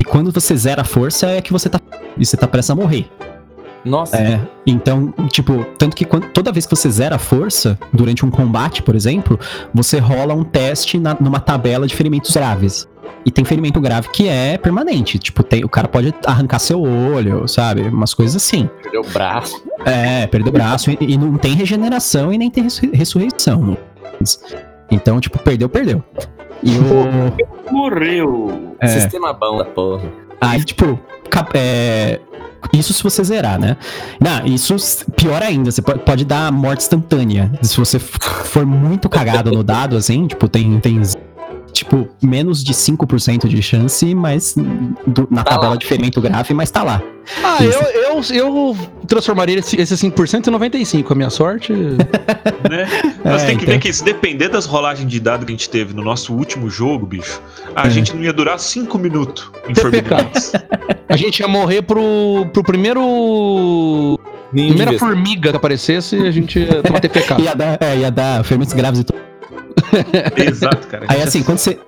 E 0.00 0.04
quando 0.04 0.32
você 0.32 0.56
zera 0.56 0.82
a 0.82 0.84
força, 0.84 1.26
é 1.28 1.40
que 1.40 1.52
você 1.52 1.68
tá. 1.68 1.78
E 2.16 2.24
você 2.24 2.36
tá 2.36 2.46
prestes 2.48 2.70
a 2.70 2.74
morrer. 2.74 3.06
Nossa. 3.84 4.16
É, 4.16 4.40
então, 4.66 5.12
tipo, 5.30 5.64
tanto 5.78 5.94
que 5.94 6.04
quando- 6.04 6.26
toda 6.28 6.50
vez 6.50 6.66
que 6.66 6.74
você 6.74 6.90
zera 6.90 7.16
a 7.16 7.18
força, 7.18 7.78
durante 7.92 8.24
um 8.26 8.30
combate, 8.30 8.82
por 8.82 8.96
exemplo, 8.96 9.38
você 9.72 9.98
rola 9.98 10.34
um 10.34 10.42
teste 10.42 10.98
na- 10.98 11.16
numa 11.20 11.38
tabela 11.38 11.86
de 11.86 11.94
ferimentos 11.94 12.32
graves. 12.34 12.88
E 13.24 13.30
tem 13.30 13.44
ferimento 13.44 13.80
grave 13.80 14.08
que 14.08 14.28
é 14.28 14.56
permanente. 14.58 15.18
Tipo, 15.18 15.42
tem, 15.42 15.64
o 15.64 15.68
cara 15.68 15.86
pode 15.86 16.12
arrancar 16.24 16.58
seu 16.58 16.80
olho, 16.82 17.46
sabe? 17.46 17.82
Umas 17.82 18.14
coisas 18.14 18.34
assim. 18.36 18.68
Perdeu 18.82 19.02
o 19.02 19.06
braço. 19.08 19.62
É, 19.84 20.26
perder 20.26 20.48
o 20.48 20.52
braço. 20.52 20.90
E, 20.90 20.96
e 21.00 21.16
não 21.18 21.36
tem 21.36 21.54
regeneração 21.54 22.32
e 22.32 22.38
nem 22.38 22.50
tem 22.50 22.64
ressu- 22.64 22.90
ressurreição. 22.92 23.76
Então, 24.90 25.20
tipo, 25.20 25.38
perdeu, 25.38 25.68
perdeu. 25.68 26.02
E 26.62 26.70
o. 26.78 27.72
Morreu. 27.72 28.74
É. 28.80 28.86
Sistema 28.86 29.32
bom 29.32 29.58
da 29.58 29.64
porra. 29.64 30.02
Aí, 30.40 30.62
tipo, 30.64 30.98
é, 31.54 32.20
isso 32.72 32.92
se 32.92 33.02
você 33.02 33.22
zerar, 33.24 33.58
né? 33.58 33.76
Não, 34.20 34.44
isso 34.46 34.76
pior 35.16 35.42
ainda, 35.42 35.70
você 35.70 35.82
po- 35.82 35.98
pode 35.98 36.24
dar 36.24 36.50
morte 36.52 36.80
instantânea. 36.82 37.50
Se 37.62 37.76
você 37.76 37.98
for 37.98 38.64
muito 38.66 39.08
cagado 39.08 39.50
no 39.50 39.62
dado, 39.62 39.96
assim, 39.96 40.26
tipo, 40.26 40.48
tem, 40.48 40.78
tem 40.80 41.00
tipo, 41.76 42.08
menos 42.22 42.62
de 42.64 42.72
5% 42.74 43.48
de 43.48 43.62
chance, 43.62 44.14
mas 44.14 44.54
do- 45.06 45.28
na 45.30 45.42
Tá 45.44 45.52
tabela 45.52 45.70
lá. 45.72 45.76
de 45.76 45.86
ferimento 45.86 46.20
grave, 46.20 46.52
mas 46.54 46.70
tá 46.70 46.82
lá. 46.82 47.02
Ah, 47.42 47.58
eu, 47.62 47.72
eu, 47.72 48.22
eu 48.34 48.76
transformaria 49.08 49.58
esse, 49.58 49.80
esse 49.80 49.94
5% 49.96 50.46
em 50.46 50.50
95%, 50.52 51.10
a 51.10 51.14
minha 51.14 51.30
sorte. 51.30 51.72
né? 52.70 52.86
Mas 53.24 53.42
É, 53.42 53.46
tem 53.46 53.56
que 53.56 53.64
então. 53.64 53.74
ver 53.74 53.80
que 53.80 53.92
se 53.92 54.04
depender 54.04 54.48
das 54.48 54.64
rolagens 54.66 55.10
de 55.10 55.18
dado 55.18 55.44
que 55.44 55.52
a 55.52 55.56
gente 55.56 55.68
teve 55.68 55.92
no 55.92 56.02
nosso 56.02 56.32
último 56.34 56.70
jogo, 56.70 57.04
bicho, 57.06 57.40
a 57.74 57.86
É. 57.86 57.90
gente 57.90 58.14
não 58.14 58.22
ia 58.22 58.32
durar 58.32 58.58
5 58.60 58.96
minutos 58.98 59.50
em 59.68 59.74
Lands. 60.08 60.52
A 61.08 61.16
gente 61.16 61.40
ia 61.40 61.48
morrer 61.48 61.82
pro, 61.82 62.46
pro 62.52 62.62
primeiro. 62.62 64.18
Primeira 64.50 64.96
formiga 64.98 65.50
que 65.50 65.56
aparecesse 65.56 66.16
e 66.16 66.26
a 66.26 66.30
gente 66.30 66.58
ia 66.60 66.82
tomar 66.82 67.00
TPK. 67.00 67.40
Ia 67.42 67.54
dar, 67.54 67.78
é, 67.80 67.96
ia 67.98 68.10
dar 68.10 68.44
ferimentos 68.44 68.72
graves 68.72 69.00
e 69.00 69.04
tudo. 69.04 69.18
Exato, 70.36 70.86
cara. 70.88 71.06
Aí 71.08 71.22
assim, 71.22 71.42
quando 71.42 71.58
você, 71.58 71.78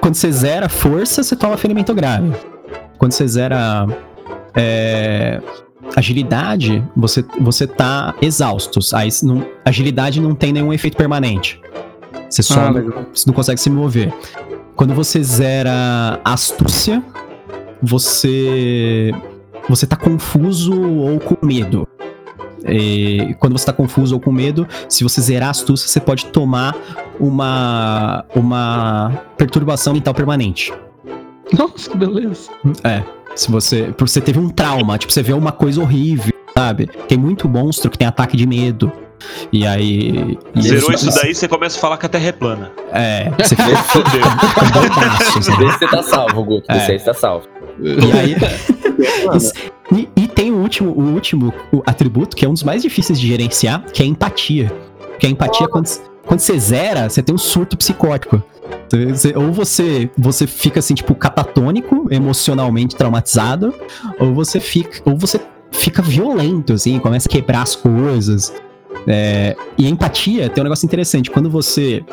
quando 0.00 0.14
você 0.14 0.32
zera 0.32 0.68
força, 0.68 1.22
você 1.22 1.36
toma 1.36 1.56
ferimento 1.56 1.94
grave. 1.94 2.32
Quando 2.98 3.12
você 3.12 3.26
zera 3.26 3.86
é, 4.54 5.40
agilidade, 5.96 6.84
você, 6.96 7.24
você 7.40 7.66
tá 7.66 8.14
exausto. 8.20 8.80
Aí 8.94 9.08
não, 9.22 9.46
agilidade 9.64 10.20
não 10.20 10.34
tem 10.34 10.52
nenhum 10.52 10.72
efeito 10.72 10.96
permanente. 10.96 11.60
Você 12.28 12.42
só 12.42 12.60
Ah, 12.60 12.70
não, 12.70 13.06
você 13.12 13.24
não 13.26 13.34
consegue 13.34 13.60
se 13.60 13.70
mover. 13.70 14.12
Quando 14.76 14.94
você 14.94 15.22
zera 15.22 16.20
astúcia, 16.24 17.02
você 17.82 19.12
você 19.68 19.86
tá 19.86 19.96
confuso 19.96 20.80
ou 20.80 21.20
com 21.20 21.44
medo. 21.44 21.86
E 22.70 23.34
quando 23.38 23.56
você 23.58 23.66
tá 23.66 23.72
confuso 23.72 24.14
ou 24.14 24.20
com 24.20 24.30
medo, 24.32 24.66
se 24.88 25.02
você 25.04 25.20
zerar 25.20 25.48
a 25.48 25.50
astúcia, 25.50 25.88
você 25.88 26.00
pode 26.00 26.26
tomar 26.26 26.76
uma, 27.18 28.24
uma 28.34 29.22
perturbação 29.36 29.92
mental 29.94 30.14
permanente. 30.14 30.72
Nossa, 31.56 31.90
que 31.90 31.96
beleza. 31.96 32.50
É. 32.84 33.02
Se 33.34 33.50
você. 33.50 33.84
Porque 33.96 34.08
você 34.10 34.20
teve 34.20 34.38
um 34.38 34.48
trauma, 34.48 34.98
tipo, 34.98 35.12
você 35.12 35.22
vê 35.22 35.32
uma 35.32 35.52
coisa 35.52 35.80
horrível, 35.80 36.32
sabe? 36.56 36.86
Tem 37.08 37.16
muito 37.16 37.48
monstro 37.48 37.90
que 37.90 37.96
tem 37.98 38.06
ataque 38.08 38.36
de 38.36 38.46
medo. 38.46 38.90
E 39.52 39.66
aí. 39.66 40.38
e 40.54 40.62
Zerou 40.62 40.90
eles- 40.90 41.02
isso 41.02 41.20
daí, 41.20 41.34
você 41.34 41.48
começa 41.48 41.76
a 41.78 41.80
falar 41.80 41.96
que 41.98 42.06
a 42.06 42.08
Terra 42.08 42.26
é 42.28 42.32
plana. 42.32 42.70
É. 42.92 43.30
Você 43.38 43.54
fica 43.56 43.76
Fudeu. 43.84 44.20
com 44.54 44.80
doutaços, 44.80 45.48
né? 45.48 45.56
Desse 45.56 45.78
você 45.78 45.86
tá 45.88 46.02
salvo, 46.02 46.44
Guto. 46.44 46.64
É. 46.70 46.74
Desse 46.74 46.92
aí 46.92 46.98
você 46.98 47.04
tá 47.04 47.14
salvo. 47.14 47.46
E 47.80 48.12
aí. 48.18 48.36
e, 49.92 50.08
e 50.16 50.28
tem 50.28 50.52
o 50.52 50.56
último, 50.56 50.90
o 50.90 51.12
último 51.14 51.52
o 51.72 51.82
atributo, 51.86 52.36
que 52.36 52.44
é 52.44 52.48
um 52.48 52.52
dos 52.52 52.62
mais 52.62 52.82
difíceis 52.82 53.18
de 53.18 53.26
gerenciar, 53.26 53.84
que 53.92 54.02
é 54.02 54.06
a 54.06 54.08
empatia. 54.08 54.72
Que 55.18 55.26
a 55.26 55.30
empatia, 55.30 55.66
quando, 55.68 55.88
quando 56.26 56.40
você 56.40 56.58
zera, 56.58 57.08
você 57.08 57.22
tem 57.22 57.34
um 57.34 57.38
surto 57.38 57.76
psicótico. 57.76 58.42
Ou 59.34 59.52
você, 59.52 60.10
você 60.16 60.46
fica 60.46 60.78
assim, 60.78 60.94
tipo, 60.94 61.14
catatônico, 61.14 62.06
emocionalmente 62.10 62.96
traumatizado, 62.96 63.74
ou 64.18 64.34
você 64.34 64.60
fica. 64.60 65.02
Ou 65.10 65.16
você 65.16 65.40
fica 65.70 66.00
violento, 66.02 66.72
assim, 66.72 66.98
começa 66.98 67.28
a 67.28 67.30
quebrar 67.30 67.62
as 67.62 67.74
coisas. 67.74 68.52
É, 69.06 69.56
e 69.76 69.86
a 69.86 69.88
empatia 69.88 70.48
tem 70.48 70.62
um 70.62 70.64
negócio 70.64 70.86
interessante. 70.86 71.30
Quando 71.30 71.50
você. 71.50 72.04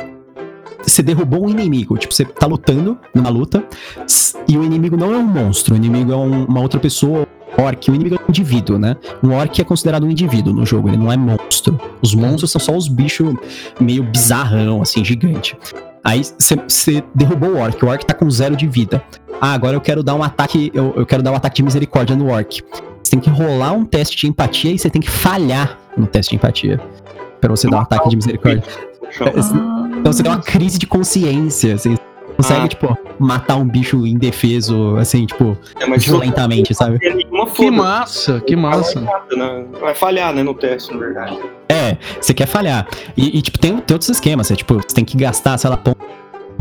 Você 0.83 1.01
derrubou 1.01 1.45
um 1.45 1.49
inimigo, 1.49 1.97
tipo, 1.97 2.13
você 2.13 2.23
tá 2.23 2.45
lutando 2.45 2.95
numa 3.13 3.29
luta, 3.29 3.65
e 4.47 4.55
o 4.55 4.63
inimigo 4.63 4.95
não 4.95 5.15
é 5.15 5.17
um 5.17 5.23
monstro, 5.25 5.73
o 5.73 5.77
inimigo 5.77 6.11
é 6.11 6.15
um- 6.15 6.45
uma 6.45 6.61
outra 6.61 6.79
pessoa, 6.79 7.25
orc, 7.57 7.89
o 7.89 7.95
inimigo 7.95 8.15
é 8.15 8.19
um 8.19 8.29
indivíduo, 8.29 8.77
né? 8.77 8.95
Um 9.23 9.33
orc 9.33 9.59
é 9.59 9.63
considerado 9.63 10.05
um 10.05 10.11
indivíduo 10.11 10.53
no 10.53 10.65
jogo, 10.65 10.89
ele 10.89 10.97
não 10.97 11.11
é 11.11 11.17
monstro. 11.17 11.79
Os 12.01 12.13
monstros 12.13 12.51
são 12.51 12.61
só 12.61 12.75
os 12.75 12.87
bichos 12.87 13.35
meio 13.79 14.03
bizarrão, 14.03 14.81
assim, 14.81 15.03
gigante. 15.03 15.57
Aí 16.03 16.21
você 16.23 17.03
derrubou 17.13 17.51
o 17.51 17.57
orc, 17.57 17.83
o 17.83 17.87
orc 17.87 18.05
tá 18.05 18.13
com 18.13 18.29
zero 18.29 18.55
de 18.55 18.67
vida. 18.67 19.03
Ah, 19.41 19.53
agora 19.53 19.75
eu 19.75 19.81
quero 19.81 20.03
dar 20.03 20.15
um 20.15 20.23
ataque, 20.23 20.71
eu, 20.73 20.93
eu 20.95 21.05
quero 21.05 21.23
dar 21.23 21.31
um 21.31 21.35
ataque 21.35 21.57
de 21.57 21.63
misericórdia 21.63 22.15
no 22.15 22.29
orc. 22.29 22.61
Você 23.03 23.11
tem 23.11 23.19
que 23.19 23.29
rolar 23.29 23.73
um 23.73 23.85
teste 23.85 24.17
de 24.17 24.27
empatia 24.27 24.71
e 24.71 24.79
você 24.79 24.89
tem 24.89 25.01
que 25.01 25.09
falhar 25.09 25.77
no 25.97 26.07
teste 26.07 26.31
de 26.31 26.35
empatia. 26.35 26.79
Pra 27.41 27.49
você 27.49 27.69
dar 27.69 27.77
um 27.77 27.81
ataque 27.81 28.09
de 28.09 28.15
misericórdia. 28.15 28.63
Então 29.99 30.11
você 30.11 30.23
tem 30.23 30.31
uma 30.31 30.41
crise 30.41 30.77
de 30.77 30.87
consciência, 30.87 31.75
assim. 31.75 31.95
Consegue, 32.35 32.61
Ah. 32.61 32.67
tipo, 32.67 32.97
matar 33.19 33.55
um 33.57 33.65
bicho 33.67 34.05
indefeso, 34.05 34.95
assim, 34.97 35.25
tipo, 35.25 35.57
É, 35.79 35.85
mas 35.85 36.03
violentamente, 36.05 36.73
sabe? 36.73 36.93
não 36.93 36.99
tem 36.99 37.15
nenhuma 37.15 37.45
Que 37.47 37.71
massa, 37.71 38.41
que 38.41 38.55
massa. 38.55 38.99
Né? 39.01 39.65
Vai 39.79 39.95
falhar, 39.95 40.33
né, 40.33 40.43
no 40.43 40.53
teste, 40.53 40.91
na 40.93 40.99
verdade. 40.99 41.39
É, 41.69 41.97
você 42.19 42.33
quer 42.33 42.45
falhar. 42.47 42.87
E, 43.15 43.37
e, 43.37 43.41
tipo, 43.41 43.57
tem, 43.57 43.77
tem 43.77 43.95
outros 43.95 44.09
esquemas, 44.09 44.47
você, 44.47 44.55
tipo, 44.55 44.75
você 44.75 44.93
tem 44.95 45.05
que 45.05 45.17
gastar, 45.17 45.57
sei 45.57 45.69
lá, 45.69 45.77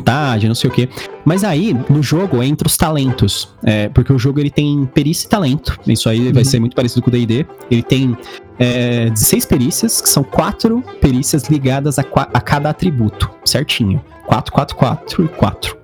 vontade, 0.05 0.47
não 0.47 0.55
sei 0.55 0.69
o 0.71 0.73
quê. 0.73 0.89
Mas 1.25 1.43
aí, 1.43 1.75
no 1.89 2.03
jogo, 2.03 2.43
entra 2.43 2.69
os 2.69 2.77
talentos. 2.77 3.49
É, 3.65 3.89
porque 3.89 4.13
o 4.13 4.19
jogo, 4.19 4.39
ele 4.39 4.51
tem 4.51 4.85
perícia 4.93 5.27
e 5.27 5.29
talento. 5.29 5.79
Isso 5.87 6.09
aí 6.09 6.31
vai 6.33 6.43
Uhum. 6.43 6.49
ser 6.51 6.61
muito 6.61 6.77
parecido 6.77 7.03
com 7.03 7.09
o 7.09 7.13
D&D. 7.13 7.47
Ele 7.71 7.83
tem 7.83 8.17
é, 8.59 9.09
16 9.11 9.47
perícias, 9.47 10.01
que 10.01 10.09
são 10.09 10.23
quatro 10.23 10.83
perícias 11.01 11.45
ligadas 11.49 11.99
a, 11.99 12.03
a 12.03 12.41
cada 12.41 12.71
atributo, 12.71 13.31
certinho. 13.45 14.01
4, 14.27 14.53
4, 14.53 14.77
4 14.77 15.25
e 15.25 15.29
4. 15.29 15.77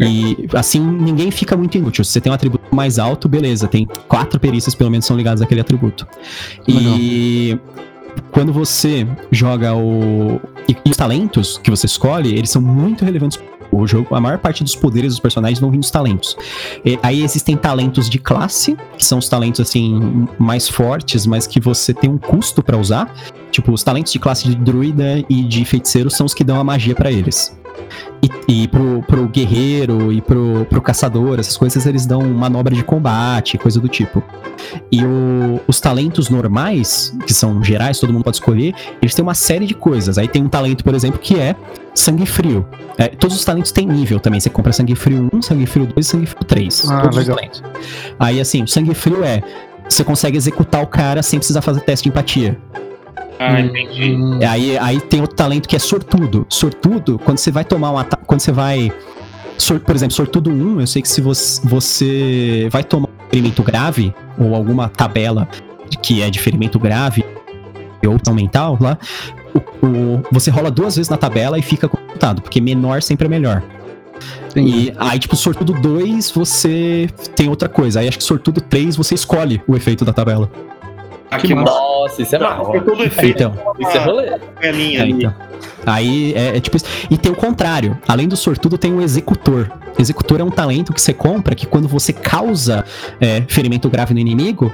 E 0.00 0.48
assim 0.54 0.80
ninguém 0.80 1.30
fica 1.30 1.54
muito 1.56 1.76
inútil. 1.76 2.02
Se 2.02 2.12
você 2.12 2.20
tem 2.22 2.32
um 2.32 2.34
atributo 2.34 2.74
mais 2.74 2.98
alto, 2.98 3.28
beleza, 3.28 3.68
tem 3.68 3.86
quatro 4.08 4.40
perícias 4.40 4.74
pelo 4.74 4.90
menos 4.90 5.04
são 5.04 5.14
ligadas 5.16 5.42
àquele 5.42 5.60
atributo. 5.60 6.06
E 6.66 7.58
quando 8.30 8.52
você 8.52 9.06
joga 9.30 9.74
o. 9.74 10.40
E, 10.68 10.76
e 10.84 10.90
os 10.90 10.96
talentos 10.96 11.58
que 11.58 11.70
você 11.70 11.86
escolhe, 11.86 12.34
eles 12.34 12.50
são 12.50 12.60
muito 12.60 13.04
relevantes 13.04 13.38
o 13.70 13.86
jogo. 13.86 14.14
A 14.14 14.20
maior 14.20 14.38
parte 14.38 14.64
dos 14.64 14.74
poderes 14.74 15.12
dos 15.12 15.20
personagens 15.20 15.60
vão 15.60 15.70
vir 15.70 15.78
dos 15.78 15.90
talentos. 15.90 16.36
E 16.84 16.98
aí 17.02 17.22
existem 17.22 17.56
talentos 17.56 18.08
de 18.08 18.18
classe, 18.18 18.76
que 18.96 19.04
são 19.04 19.18
os 19.18 19.28
talentos 19.28 19.60
assim 19.60 20.26
mais 20.38 20.68
fortes, 20.68 21.26
mas 21.26 21.46
que 21.46 21.60
você 21.60 21.92
tem 21.92 22.10
um 22.10 22.18
custo 22.18 22.62
pra 22.62 22.76
usar. 22.76 23.12
Tipo, 23.50 23.72
os 23.72 23.82
talentos 23.82 24.12
de 24.12 24.18
classe 24.18 24.48
de 24.48 24.54
druida 24.54 25.24
e 25.28 25.42
de 25.42 25.64
feiticeiro 25.64 26.10
são 26.10 26.26
os 26.26 26.34
que 26.34 26.44
dão 26.44 26.60
a 26.60 26.64
magia 26.64 26.94
pra 26.94 27.10
eles. 27.10 27.57
E, 28.22 28.62
e 28.62 28.68
pro, 28.68 29.02
pro 29.02 29.28
guerreiro 29.28 30.12
e 30.12 30.20
pro, 30.20 30.66
pro 30.68 30.80
caçador, 30.82 31.38
essas 31.38 31.56
coisas 31.56 31.86
eles 31.86 32.04
dão 32.06 32.22
manobra 32.22 32.74
de 32.74 32.82
combate, 32.82 33.56
coisa 33.58 33.80
do 33.80 33.88
tipo. 33.88 34.22
E 34.90 35.04
o- 35.04 35.60
os 35.68 35.80
talentos 35.80 36.28
normais, 36.28 37.14
que 37.26 37.32
são 37.32 37.62
gerais, 37.62 37.98
todo 38.00 38.12
mundo 38.12 38.24
pode 38.24 38.36
escolher, 38.36 38.74
eles 39.00 39.14
têm 39.14 39.22
uma 39.22 39.34
série 39.34 39.66
de 39.66 39.74
coisas. 39.74 40.18
Aí 40.18 40.26
tem 40.28 40.42
um 40.42 40.48
talento, 40.48 40.82
por 40.82 40.94
exemplo, 40.94 41.18
que 41.18 41.38
é 41.38 41.54
sangue 41.94 42.26
frio. 42.26 42.66
É, 42.96 43.08
todos 43.08 43.36
os 43.36 43.44
talentos 43.44 43.70
têm 43.72 43.86
nível 43.86 44.18
também. 44.18 44.40
Você 44.40 44.50
compra 44.50 44.72
sangue 44.72 44.94
frio 44.94 45.28
1, 45.32 45.42
sangue 45.42 45.66
frio 45.66 45.86
2 45.86 46.06
sangue 46.06 46.26
frio 46.26 46.44
3. 46.44 46.88
Ah, 46.90 47.00
todos 47.02 47.16
legal. 47.18 47.36
os 47.36 47.40
talentos. 47.40 47.62
Aí 48.18 48.40
assim, 48.40 48.62
o 48.62 48.68
sangue 48.68 48.94
frio 48.94 49.22
é. 49.22 49.42
Você 49.88 50.04
consegue 50.04 50.36
executar 50.36 50.82
o 50.82 50.86
cara 50.86 51.22
sem 51.22 51.38
precisar 51.38 51.62
fazer 51.62 51.80
teste 51.80 52.04
de 52.04 52.08
empatia. 52.10 52.58
Ah, 53.38 53.60
entendi. 53.60 54.14
Hum, 54.16 54.38
Aí, 54.48 54.76
aí 54.78 55.00
tem 55.00 55.20
outro 55.20 55.36
talento 55.36 55.68
que 55.68 55.76
é 55.76 55.78
sortudo. 55.78 56.46
Sortudo, 56.48 57.18
quando 57.18 57.38
você 57.38 57.50
vai 57.50 57.64
tomar 57.64 57.92
um 57.92 57.98
ataque. 57.98 58.24
Quando 58.26 58.40
você 58.40 58.52
vai. 58.52 58.92
por 59.84 59.94
exemplo, 59.94 60.14
sortudo 60.14 60.50
1, 60.50 60.80
eu 60.80 60.86
sei 60.86 61.02
que 61.02 61.08
se 61.08 61.20
você, 61.20 61.60
você 61.66 62.68
vai 62.70 62.82
tomar 62.84 63.08
um 63.08 63.28
ferimento 63.30 63.62
grave, 63.62 64.14
ou 64.38 64.54
alguma 64.54 64.88
tabela 64.88 65.48
que 66.02 66.22
é 66.22 66.30
de 66.30 66.38
ferimento 66.38 66.78
grave, 66.78 67.24
ou 68.06 68.18
tão 68.18 68.34
mental 68.34 68.78
lá, 68.80 68.96
o- 69.54 69.86
o- 69.86 70.22
você 70.30 70.50
rola 70.50 70.70
duas 70.70 70.96
vezes 70.96 71.08
na 71.10 71.16
tabela 71.16 71.58
e 71.58 71.62
fica 71.62 71.88
com 71.88 71.96
o 71.96 72.00
resultado, 72.06 72.40
porque 72.42 72.60
menor 72.60 73.02
sempre 73.02 73.26
é 73.26 73.28
melhor. 73.28 73.62
entendi. 74.50 74.88
E 74.88 74.92
aí, 74.98 75.18
tipo, 75.18 75.36
sortudo 75.36 75.72
2, 75.74 76.30
você 76.32 77.08
tem 77.36 77.48
outra 77.48 77.68
coisa. 77.68 78.00
Aí 78.00 78.08
acho 78.08 78.18
que 78.18 78.24
sortudo 78.24 78.60
3, 78.60 78.96
você 78.96 79.14
escolhe 79.14 79.60
o 79.66 79.76
efeito 79.76 80.04
da 80.04 80.12
tabela. 80.12 80.50
Aqui. 81.30 81.54
Nossa, 81.54 82.22
isso 82.22 82.34
é 82.34 82.38
todo 82.38 83.04
efeito. 83.04 83.42
Então. 83.42 83.54
Isso 83.78 83.96
é 83.96 84.00
rolê. 84.00 84.30
É 84.60 84.72
linha 84.72 85.02
É, 85.02 85.08
então. 85.08 85.34
Aí 85.84 86.32
é, 86.34 86.56
é 86.56 86.60
tipo 86.60 86.76
isso. 86.76 86.86
E 87.10 87.18
tem 87.18 87.30
o 87.30 87.34
contrário. 87.34 87.98
Além 88.06 88.28
do 88.28 88.36
sortudo, 88.36 88.78
tem 88.78 88.94
o 88.94 89.02
executor. 89.02 89.70
Executor 89.98 90.40
é 90.40 90.44
um 90.44 90.50
talento 90.50 90.92
que 90.92 91.00
você 91.00 91.12
compra 91.12 91.54
que 91.54 91.66
quando 91.66 91.88
você 91.88 92.12
causa 92.12 92.84
é, 93.20 93.42
ferimento 93.48 93.88
grave 93.90 94.14
no 94.14 94.20
inimigo, 94.20 94.72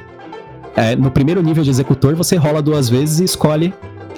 é, 0.76 0.94
no 0.94 1.10
primeiro 1.10 1.42
nível 1.42 1.62
de 1.62 1.70
executor 1.70 2.14
você 2.14 2.36
rola 2.36 2.60
duas 2.60 2.88
vezes 2.88 3.20
e 3.20 3.24
escolhe 3.24 3.72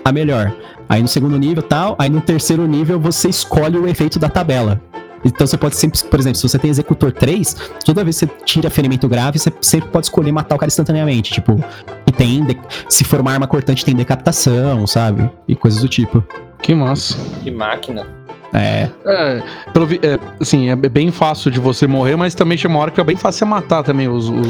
a 0.05 0.13
melhor. 0.13 0.55
Aí 0.89 1.03
no 1.03 1.09
segundo 1.09 1.37
nível 1.39 1.63
tal, 1.63 1.97
aí 1.99 2.09
no 2.09 2.21
terceiro 2.21 2.67
nível 2.67 2.99
você 2.99 3.29
escolhe 3.29 3.79
o 3.79 3.89
efeito 3.89 4.19
da 4.19 4.29
tabela. 4.29 4.81
Então 5.27 5.47
você 5.47 5.57
pode 5.59 5.77
sempre, 5.77 6.01
por 6.05 6.21
exemplo, 6.21 6.37
se 6.39 6.49
você 6.49 6.59
tem 6.59 6.71
executor 6.71 7.13
3, 7.13 7.57
toda 7.85 8.05
vez 8.05 8.19
que 8.19 8.27
você 8.27 8.33
tira 8.45 8.71
ferimento 8.71 9.09
grave, 9.09 9.39
você 9.39 9.53
sempre 9.61 9.89
pode 9.91 10.07
escolher 10.07 10.31
matar 10.33 10.55
o 10.55 10.59
cara 10.59 10.69
instantaneamente. 10.69 11.33
Tipo, 11.33 11.63
e 12.07 12.13
tem. 12.13 12.45
de- 12.45 12.57
Se 12.89 13.05
for 13.05 13.21
uma 13.21 13.33
arma 13.33 13.47
cortante, 13.47 13.85
tem 13.85 13.95
decapitação, 13.95 14.87
sabe? 14.87 15.29
E 15.49 15.57
coisas 15.57 15.81
do 15.83 15.89
tipo. 15.89 16.23
Que 16.63 16.75
massa. 16.75 17.17
Que 17.43 17.51
máquina. 17.51 18.07
É. 18.55 18.89
É, 19.05 19.43
pelo, 19.73 19.87
vi- 19.87 20.01
é, 20.03 20.19
assim, 20.41 20.71
é 20.71 20.77
bem 20.77 21.11
fácil 21.11 21.51
de 21.51 21.59
você 21.61 21.87
morrer, 21.87 22.17
mas 22.17 22.35
também 22.35 22.57
chega 22.57 22.73
uma 22.73 22.81
hora 22.81 22.91
que 22.91 23.01
é 23.01 23.05
bem 23.05 23.17
fácil 23.17 23.41
você 23.41 23.45
matar 23.45 23.83
também 23.83 24.09
os, 24.09 24.29
os, 24.29 24.47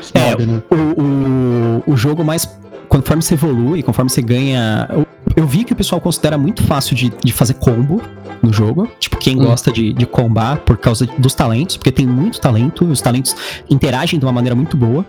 os 0.00 0.12
É, 0.14 0.30
mob, 0.30 0.46
né? 0.46 0.62
o, 0.70 1.02
o, 1.88 1.92
o 1.92 1.96
jogo 1.96 2.24
mais. 2.24 2.48
Conforme 2.88 3.22
você 3.22 3.34
evolui, 3.34 3.82
conforme 3.82 4.10
você 4.10 4.20
ganha. 4.22 4.88
Eu, 5.36 5.46
vi 5.46 5.64
que 5.64 5.72
o 5.72 5.76
pessoal 5.76 6.00
considera 6.00 6.38
muito 6.38 6.62
fácil 6.62 6.96
de, 6.96 7.12
de 7.22 7.32
fazer 7.32 7.54
combo 7.54 8.00
no 8.42 8.52
jogo. 8.52 8.90
Tipo, 8.98 9.18
quem 9.18 9.36
Hum. 9.36 9.44
gosta 9.44 9.70
de, 9.70 9.92
de 9.92 10.06
combar 10.06 10.58
por 10.58 10.76
causa 10.78 11.06
dos 11.18 11.34
talentos, 11.34 11.76
porque 11.76 11.92
tem 11.92 12.06
muito 12.06 12.40
talento, 12.40 12.84
e 12.84 12.88
os 12.88 13.00
talentos 13.00 13.36
interagem 13.68 14.18
de 14.18 14.24
uma 14.24 14.32
maneira 14.32 14.54
muito 14.54 14.76
boa. 14.76 15.04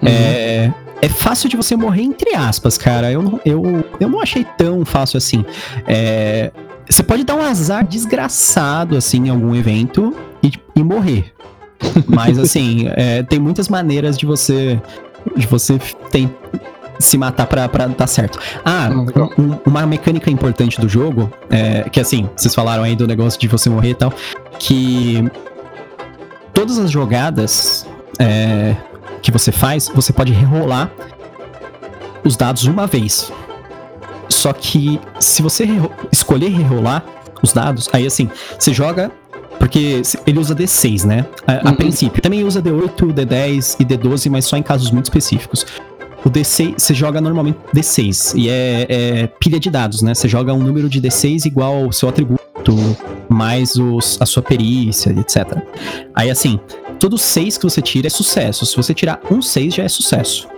Uhum. 0.00 0.08
É, 0.08 0.72
é 1.02 1.08
fácil 1.08 1.48
de 1.48 1.56
você 1.56 1.76
morrer, 1.76 2.02
entre 2.02 2.34
aspas, 2.34 2.78
cara. 2.78 3.10
Eu 3.10 3.22
não, 3.22 3.40
eu, 3.44 3.84
eu 3.98 4.08
não 4.08 4.20
achei 4.20 4.44
tão 4.56 4.84
fácil 4.84 5.18
assim. 5.18 5.44
É, 5.86 6.52
você 6.88 7.02
pode 7.02 7.24
dar 7.24 7.34
um 7.34 7.42
azar 7.42 7.84
desgraçado, 7.86 8.96
assim, 8.96 9.26
em 9.26 9.30
algum 9.30 9.54
evento 9.54 10.14
e, 10.42 10.52
e 10.76 10.82
morrer. 10.82 11.32
Mas, 12.06 12.38
assim, 12.38 12.86
é, 12.94 13.22
tem 13.22 13.38
muitas 13.38 13.68
maneiras 13.68 14.16
de 14.16 14.24
você 14.24 14.80
de 15.36 15.46
você 15.46 15.78
tem, 16.10 16.30
se 16.98 17.18
matar 17.18 17.46
pra, 17.46 17.68
pra 17.68 17.86
dar 17.86 18.06
certo. 18.06 18.38
Ah, 18.64 18.88
legal. 18.88 19.30
um- 19.38 19.58
uma 19.66 19.86
mecânica 19.86 20.30
importante 20.30 20.80
do 20.80 20.88
jogo, 20.88 21.30
é, 21.50 21.88
que 21.90 22.00
assim, 22.00 22.28
vocês 22.36 22.54
falaram 22.54 22.82
aí 22.82 22.94
do 22.96 23.06
negócio 23.06 23.38
de 23.40 23.48
você 23.48 23.68
morrer 23.68 23.90
e 23.90 23.94
tal, 23.94 24.12
que 24.58 25.24
todas 26.52 26.78
as 26.78 26.90
jogadas 26.90 27.86
é, 28.18 28.76
que 29.22 29.30
você 29.30 29.50
faz, 29.50 29.88
você 29.94 30.12
pode 30.12 30.32
rerolar 30.32 30.90
os 32.24 32.36
dados 32.36 32.64
uma 32.64 32.86
vez. 32.86 33.32
Só 34.28 34.52
que 34.52 35.00
se 35.20 35.42
você 35.42 35.64
rero- 35.64 35.90
escolher 36.12 36.48
rerolar 36.48 37.04
os 37.42 37.52
dados, 37.52 37.88
aí 37.92 38.06
assim, 38.06 38.30
você 38.58 38.72
joga. 38.72 39.10
Porque 39.58 40.02
ele 40.26 40.38
usa 40.40 40.52
D6, 40.54 41.04
né? 41.04 41.24
A, 41.46 41.68
a 41.68 41.70
Uhum. 41.70 41.76
princípio. 41.76 42.20
Também 42.20 42.42
usa 42.42 42.60
D8, 42.60 43.12
D10 43.12 43.76
e 43.78 43.84
D12, 43.84 44.28
mas 44.28 44.44
só 44.46 44.56
em 44.56 44.62
casos 44.62 44.90
muito 44.90 45.04
específicos. 45.06 45.64
O 46.24 46.30
D6, 46.30 46.74
você 46.78 46.94
joga 46.94 47.20
normalmente 47.20 47.58
D6. 47.74 48.34
E 48.36 48.48
é, 48.48 48.86
é 48.88 49.26
pilha 49.26 49.60
de 49.60 49.68
dados, 49.70 50.00
né? 50.02 50.14
Você 50.14 50.26
joga 50.26 50.54
um 50.54 50.58
número 50.62 50.88
de 50.88 51.00
D6 51.00 51.44
igual 51.46 51.84
ao 51.84 51.92
seu 51.92 52.08
atributo, 52.08 52.40
mais 53.28 53.76
os, 53.76 54.16
a 54.20 54.24
sua 54.26 54.42
perícia, 54.42 55.10
etc. 55.10 55.58
Aí 56.14 56.30
assim, 56.30 56.58
todo 56.98 57.18
6 57.18 57.58
que 57.58 57.64
você 57.64 57.82
tira 57.82 58.06
é 58.06 58.10
sucesso. 58.10 58.64
Se 58.64 58.74
você 58.76 58.94
tirar 58.94 59.20
um 59.30 59.42
6, 59.42 59.74
já 59.74 59.82
é 59.84 59.88
sucesso. 59.88 60.48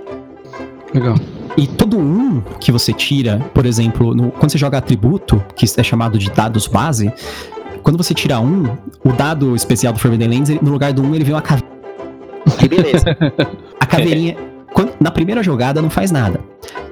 Legal. 0.95 1.17
E 1.57 1.67
todo 1.67 1.99
um 1.99 2.41
que 2.61 2.71
você 2.71 2.93
tira, 2.93 3.39
por 3.53 3.67
exemplo, 3.67 4.15
no- 4.15 4.31
quando 4.31 4.53
você 4.53 4.59
joga 4.59 4.79
atributo, 4.79 5.43
que 5.57 5.67
é 5.77 5.83
chamado 5.83 6.17
de 6.19 6.31
dados 6.31 6.67
base, 6.69 7.13
quando 7.83 7.97
você 7.97 8.15
tira 8.15 8.39
um, 8.39 8.65
o 9.05 9.13
dado 9.13 9.57
especial 9.57 9.93
do 9.93 9.99
Forbidden 9.99 10.29
Lands, 10.29 10.51
ele- 10.51 10.61
no 10.63 10.71
lugar 10.71 10.93
do 10.93 11.03
um, 11.03 11.15
ele 11.15 11.25
vem 11.25 11.35
uma 11.35 11.43
caveira. 11.43 11.67
Aí 12.61 12.69
beleza. 12.69 13.05
A 13.81 13.87
caveirinha, 13.87 14.37
quando- 14.77 14.93
na 15.01 15.11
primeira 15.11 15.43
jogada, 15.43 15.81
não 15.81 15.89
faz 15.89 16.11
nada. 16.11 16.39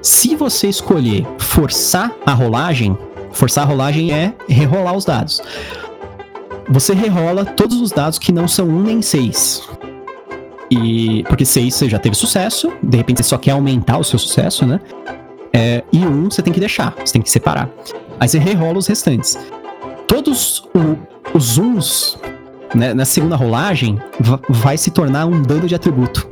Se 0.01 0.35
você 0.35 0.67
escolher 0.67 1.23
forçar 1.37 2.11
a 2.25 2.33
rolagem, 2.33 2.97
forçar 3.31 3.63
a 3.63 3.67
rolagem 3.67 4.11
é 4.11 4.33
rerolar 4.49 4.95
os 4.95 5.05
dados. 5.05 5.39
Você 6.67 6.95
rerola 6.95 7.45
todos 7.45 7.79
os 7.79 7.91
dados 7.91 8.17
que 8.17 8.31
não 8.31 8.47
são 8.47 8.67
um 8.67 8.81
nem 8.81 9.01
seis. 9.03 9.61
E 10.71 11.23
porque 11.27 11.45
seis 11.45 11.75
você 11.75 11.87
já 11.87 11.99
teve 11.99 12.15
sucesso, 12.15 12.73
de 12.81 12.97
repente 12.97 13.17
você 13.17 13.29
só 13.29 13.37
quer 13.37 13.51
aumentar 13.51 13.99
o 13.99 14.03
seu 14.03 14.17
sucesso, 14.17 14.65
né? 14.65 14.79
É, 15.53 15.83
e 15.91 15.99
um 15.99 16.29
você 16.29 16.41
tem 16.41 16.51
que 16.51 16.59
deixar, 16.59 16.95
você 17.05 17.13
tem 17.13 17.21
que 17.21 17.29
separar. 17.29 17.69
Aí 18.19 18.27
você 18.27 18.39
rerola 18.39 18.79
os 18.79 18.87
restantes. 18.87 19.37
Todos 20.07 20.67
o- 20.75 20.97
os 21.37 21.59
uns, 21.59 22.17
né, 22.73 22.95
na 22.95 23.05
segunda 23.05 23.35
rolagem, 23.35 23.99
va- 24.19 24.39
vai 24.49 24.75
se 24.75 24.89
tornar 24.89 25.27
um 25.27 25.39
dano 25.41 25.67
de 25.67 25.75
atributo. 25.75 26.27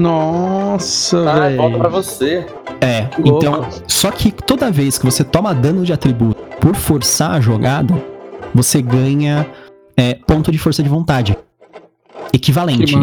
Nossa, 0.00 1.18
Ah, 1.30 1.56
volta 1.56 1.78
pra 1.78 1.88
velho. 1.88 2.02
você. 2.02 2.46
É, 2.80 3.08
então, 3.24 3.68
só 3.86 4.10
que 4.10 4.32
toda 4.32 4.70
vez 4.70 4.96
que 4.98 5.04
você 5.04 5.22
toma 5.22 5.54
dano 5.54 5.84
de 5.84 5.92
atributo 5.92 6.40
por 6.60 6.74
forçar 6.74 7.32
a 7.32 7.40
jogada, 7.40 7.94
você 8.54 8.80
ganha 8.80 9.46
é, 9.96 10.14
ponto 10.14 10.50
de 10.50 10.58
força 10.58 10.82
de 10.82 10.88
vontade. 10.88 11.36
Equivalente. 12.32 12.94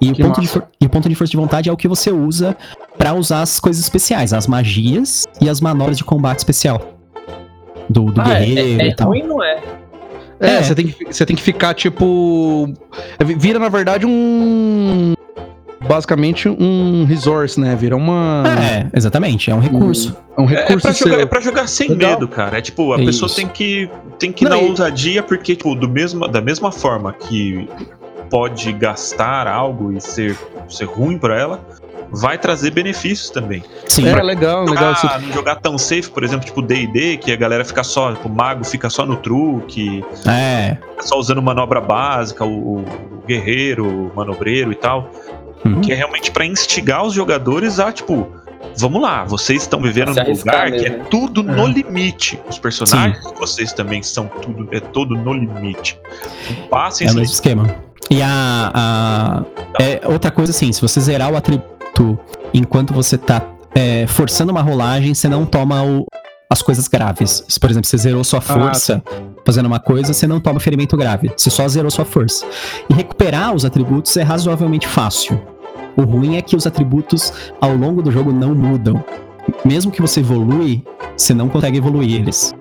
E 0.00 0.10
o, 0.10 0.16
ponto 0.16 0.40
de 0.40 0.46
massa. 0.46 0.68
e 0.80 0.86
o 0.86 0.90
ponto 0.90 1.08
de 1.08 1.14
força 1.14 1.30
de 1.30 1.36
vontade 1.36 1.68
é 1.68 1.72
o 1.72 1.76
que 1.76 1.86
você 1.88 2.10
usa 2.10 2.56
pra 2.98 3.14
usar 3.14 3.40
as 3.42 3.58
coisas 3.60 3.82
especiais, 3.82 4.32
as 4.32 4.46
magias 4.46 5.26
e 5.40 5.48
as 5.48 5.60
manobras 5.60 5.96
de 5.96 6.04
combate 6.04 6.38
especial. 6.38 6.80
Do, 7.88 8.06
do 8.06 8.20
Ah, 8.20 8.30
é, 8.34 8.44
guerreiro 8.44 8.82
é, 8.82 8.86
e 8.86 8.88
é 8.90 8.94
tal. 8.94 9.08
ruim, 9.08 9.22
não 9.22 9.42
é? 9.42 9.62
É, 10.40 10.56
É. 10.56 10.62
Você, 10.62 10.74
tem 10.74 10.88
que, 10.88 11.04
você 11.12 11.24
tem 11.24 11.36
que 11.36 11.42
ficar, 11.42 11.74
tipo. 11.74 12.72
Vira, 13.38 13.58
na 13.58 13.68
verdade, 13.68 14.04
um. 14.04 15.14
Basicamente 15.88 16.48
um 16.48 17.04
resource, 17.04 17.58
né? 17.60 17.74
Vira 17.76 17.96
uma. 17.96 18.44
É, 18.60 18.86
exatamente, 18.96 19.50
é 19.50 19.54
um 19.54 19.60
recurso. 19.60 20.16
É 20.36 20.40
um 20.40 20.48
É, 20.48 20.54
é 20.54 20.56
recurso 20.66 20.80
pra 20.82 20.92
jogar, 20.92 21.20
é 21.20 21.26
pra 21.26 21.40
jogar 21.40 21.66
sem 21.68 21.88
Legal. 21.90 22.10
medo, 22.12 22.28
cara. 22.28 22.58
É 22.58 22.60
tipo, 22.60 22.92
a 22.92 23.00
É 23.00 23.04
pessoa 23.04 23.26
isso. 23.26 23.36
tem 23.36 23.46
que, 23.46 23.90
tem 24.18 24.32
que 24.32 24.44
Não, 24.44 24.60
e- 24.62 24.68
ousadia, 24.70 25.22
porque, 25.22 25.54
tipo, 25.56 25.74
do 25.74 25.88
mesmo, 25.88 26.26
da 26.28 26.40
mesma 26.40 26.72
forma 26.72 27.12
que 27.12 27.68
pode 28.30 28.72
gastar 28.72 29.46
algo 29.46 29.92
e 29.92 30.00
ser, 30.00 30.36
ser 30.68 30.86
ruim 30.86 31.18
pra 31.18 31.38
ela, 31.38 31.60
vai 32.10 32.38
trazer 32.38 32.70
benefícios 32.70 33.30
também. 33.30 33.62
Sim. 33.86 34.08
É 34.08 34.22
legal, 34.22 34.64
legal. 34.64 34.94
Você- 34.94 35.06
não 35.06 35.32
jogar 35.32 35.56
tão 35.56 35.76
safe, 35.78 36.08
por 36.10 36.24
exemplo, 36.24 36.44
tipo 36.44 36.62
D&D, 36.62 37.16
que 37.18 37.30
a 37.32 37.36
galera 37.36 37.64
fica 37.64 37.82
só, 37.84 38.12
tipo, 38.12 38.28
o 38.28 38.32
mago 38.34 38.64
fica 38.64 38.88
só 38.88 39.04
no 39.04 39.16
truque, 39.16 40.04
É. 40.26 40.76
fica 40.90 41.02
só 41.02 41.18
usando 41.18 41.42
manobra 41.42 41.80
básica, 41.80 42.44
o, 42.44 42.78
o 42.78 42.84
guerreiro, 43.26 43.86
o 43.86 44.12
manobreiro 44.16 44.70
e 44.72 44.74
tal, 44.74 45.10
Uhum. 45.64 45.80
que 45.80 45.92
é 45.92 45.94
realmente 45.94 46.30
pra 46.30 46.44
instigar 46.44 47.04
os 47.04 47.14
jogadores 47.14 47.78
a, 47.80 47.90
tipo, 47.92 48.28
vamos 48.76 49.00
lá, 49.00 49.24
vocês 49.24 49.62
estão 49.62 49.80
vivendo 49.80 50.14
num 50.14 50.32
lugar 50.32 50.70
que 50.72 50.84
é 50.86 50.90
mesmo. 50.90 51.04
tudo 51.06 51.42
no 51.42 51.66
É. 51.66 51.72
limite. 51.72 52.38
Os 52.48 52.58
personagens 52.58 53.24
de 53.26 53.34
vocês 53.34 53.72
também 53.72 54.02
são 54.02 54.26
tudo, 54.26 54.68
é 54.72 54.80
todo 54.80 55.14
no 55.16 55.32
limite. 55.32 55.98
Não 56.60 56.66
Passem 56.68 57.06
É 57.08 57.10
o 57.10 57.14
mesmo 57.14 57.32
esquema. 57.32 57.74
E 58.10 58.20
a, 58.20 58.70
a- 58.74 59.42
é, 59.82 60.00
outra 60.04 60.30
coisa 60.30 60.50
assim, 60.50 60.70
se 60.72 60.80
você 60.82 61.00
zerar 61.00 61.32
o 61.32 61.36
atributo 61.36 62.18
enquanto 62.52 62.92
você 62.92 63.16
tá 63.16 63.42
é, 63.74 64.06
forçando 64.06 64.52
uma 64.52 64.62
rolagem, 64.62 65.14
você 65.14 65.28
não 65.28 65.44
toma 65.46 65.82
o- 65.82 66.04
as 66.50 66.62
coisas 66.62 66.86
graves. 66.86 67.42
Se, 67.48 67.58
por 67.58 67.70
exemplo, 67.70 67.88
você 67.88 67.96
zerou 67.96 68.22
sua 68.22 68.40
força, 68.40 69.02
fazendo 69.44 69.66
uma 69.66 69.80
coisa, 69.80 70.12
você 70.12 70.26
não 70.26 70.38
toma 70.38 70.60
ferimento 70.60 70.96
grave. 70.96 71.32
Você 71.36 71.50
só 71.50 71.66
zerou 71.66 71.90
sua 71.90 72.04
força. 72.04 72.46
E 72.88 72.94
recuperar 72.94 73.52
os 73.52 73.64
atributos 73.64 74.16
é 74.16 74.22
razoavelmente 74.22 74.86
fácil. 74.86 75.40
O 75.96 76.02
ruim 76.02 76.36
é 76.36 76.42
que 76.42 76.56
os 76.56 76.66
atributos 76.66 77.32
ao 77.60 77.74
longo 77.74 78.02
do 78.02 78.10
jogo 78.10 78.32
não 78.32 78.54
mudam. 78.54 79.02
Mesmo 79.64 79.90
que 79.92 80.00
você 80.00 80.20
evolui, 80.20 80.82
você 81.16 81.34
não 81.34 81.48
consegue 81.48 81.78
evoluir 81.78 82.14
eles. 82.20 82.54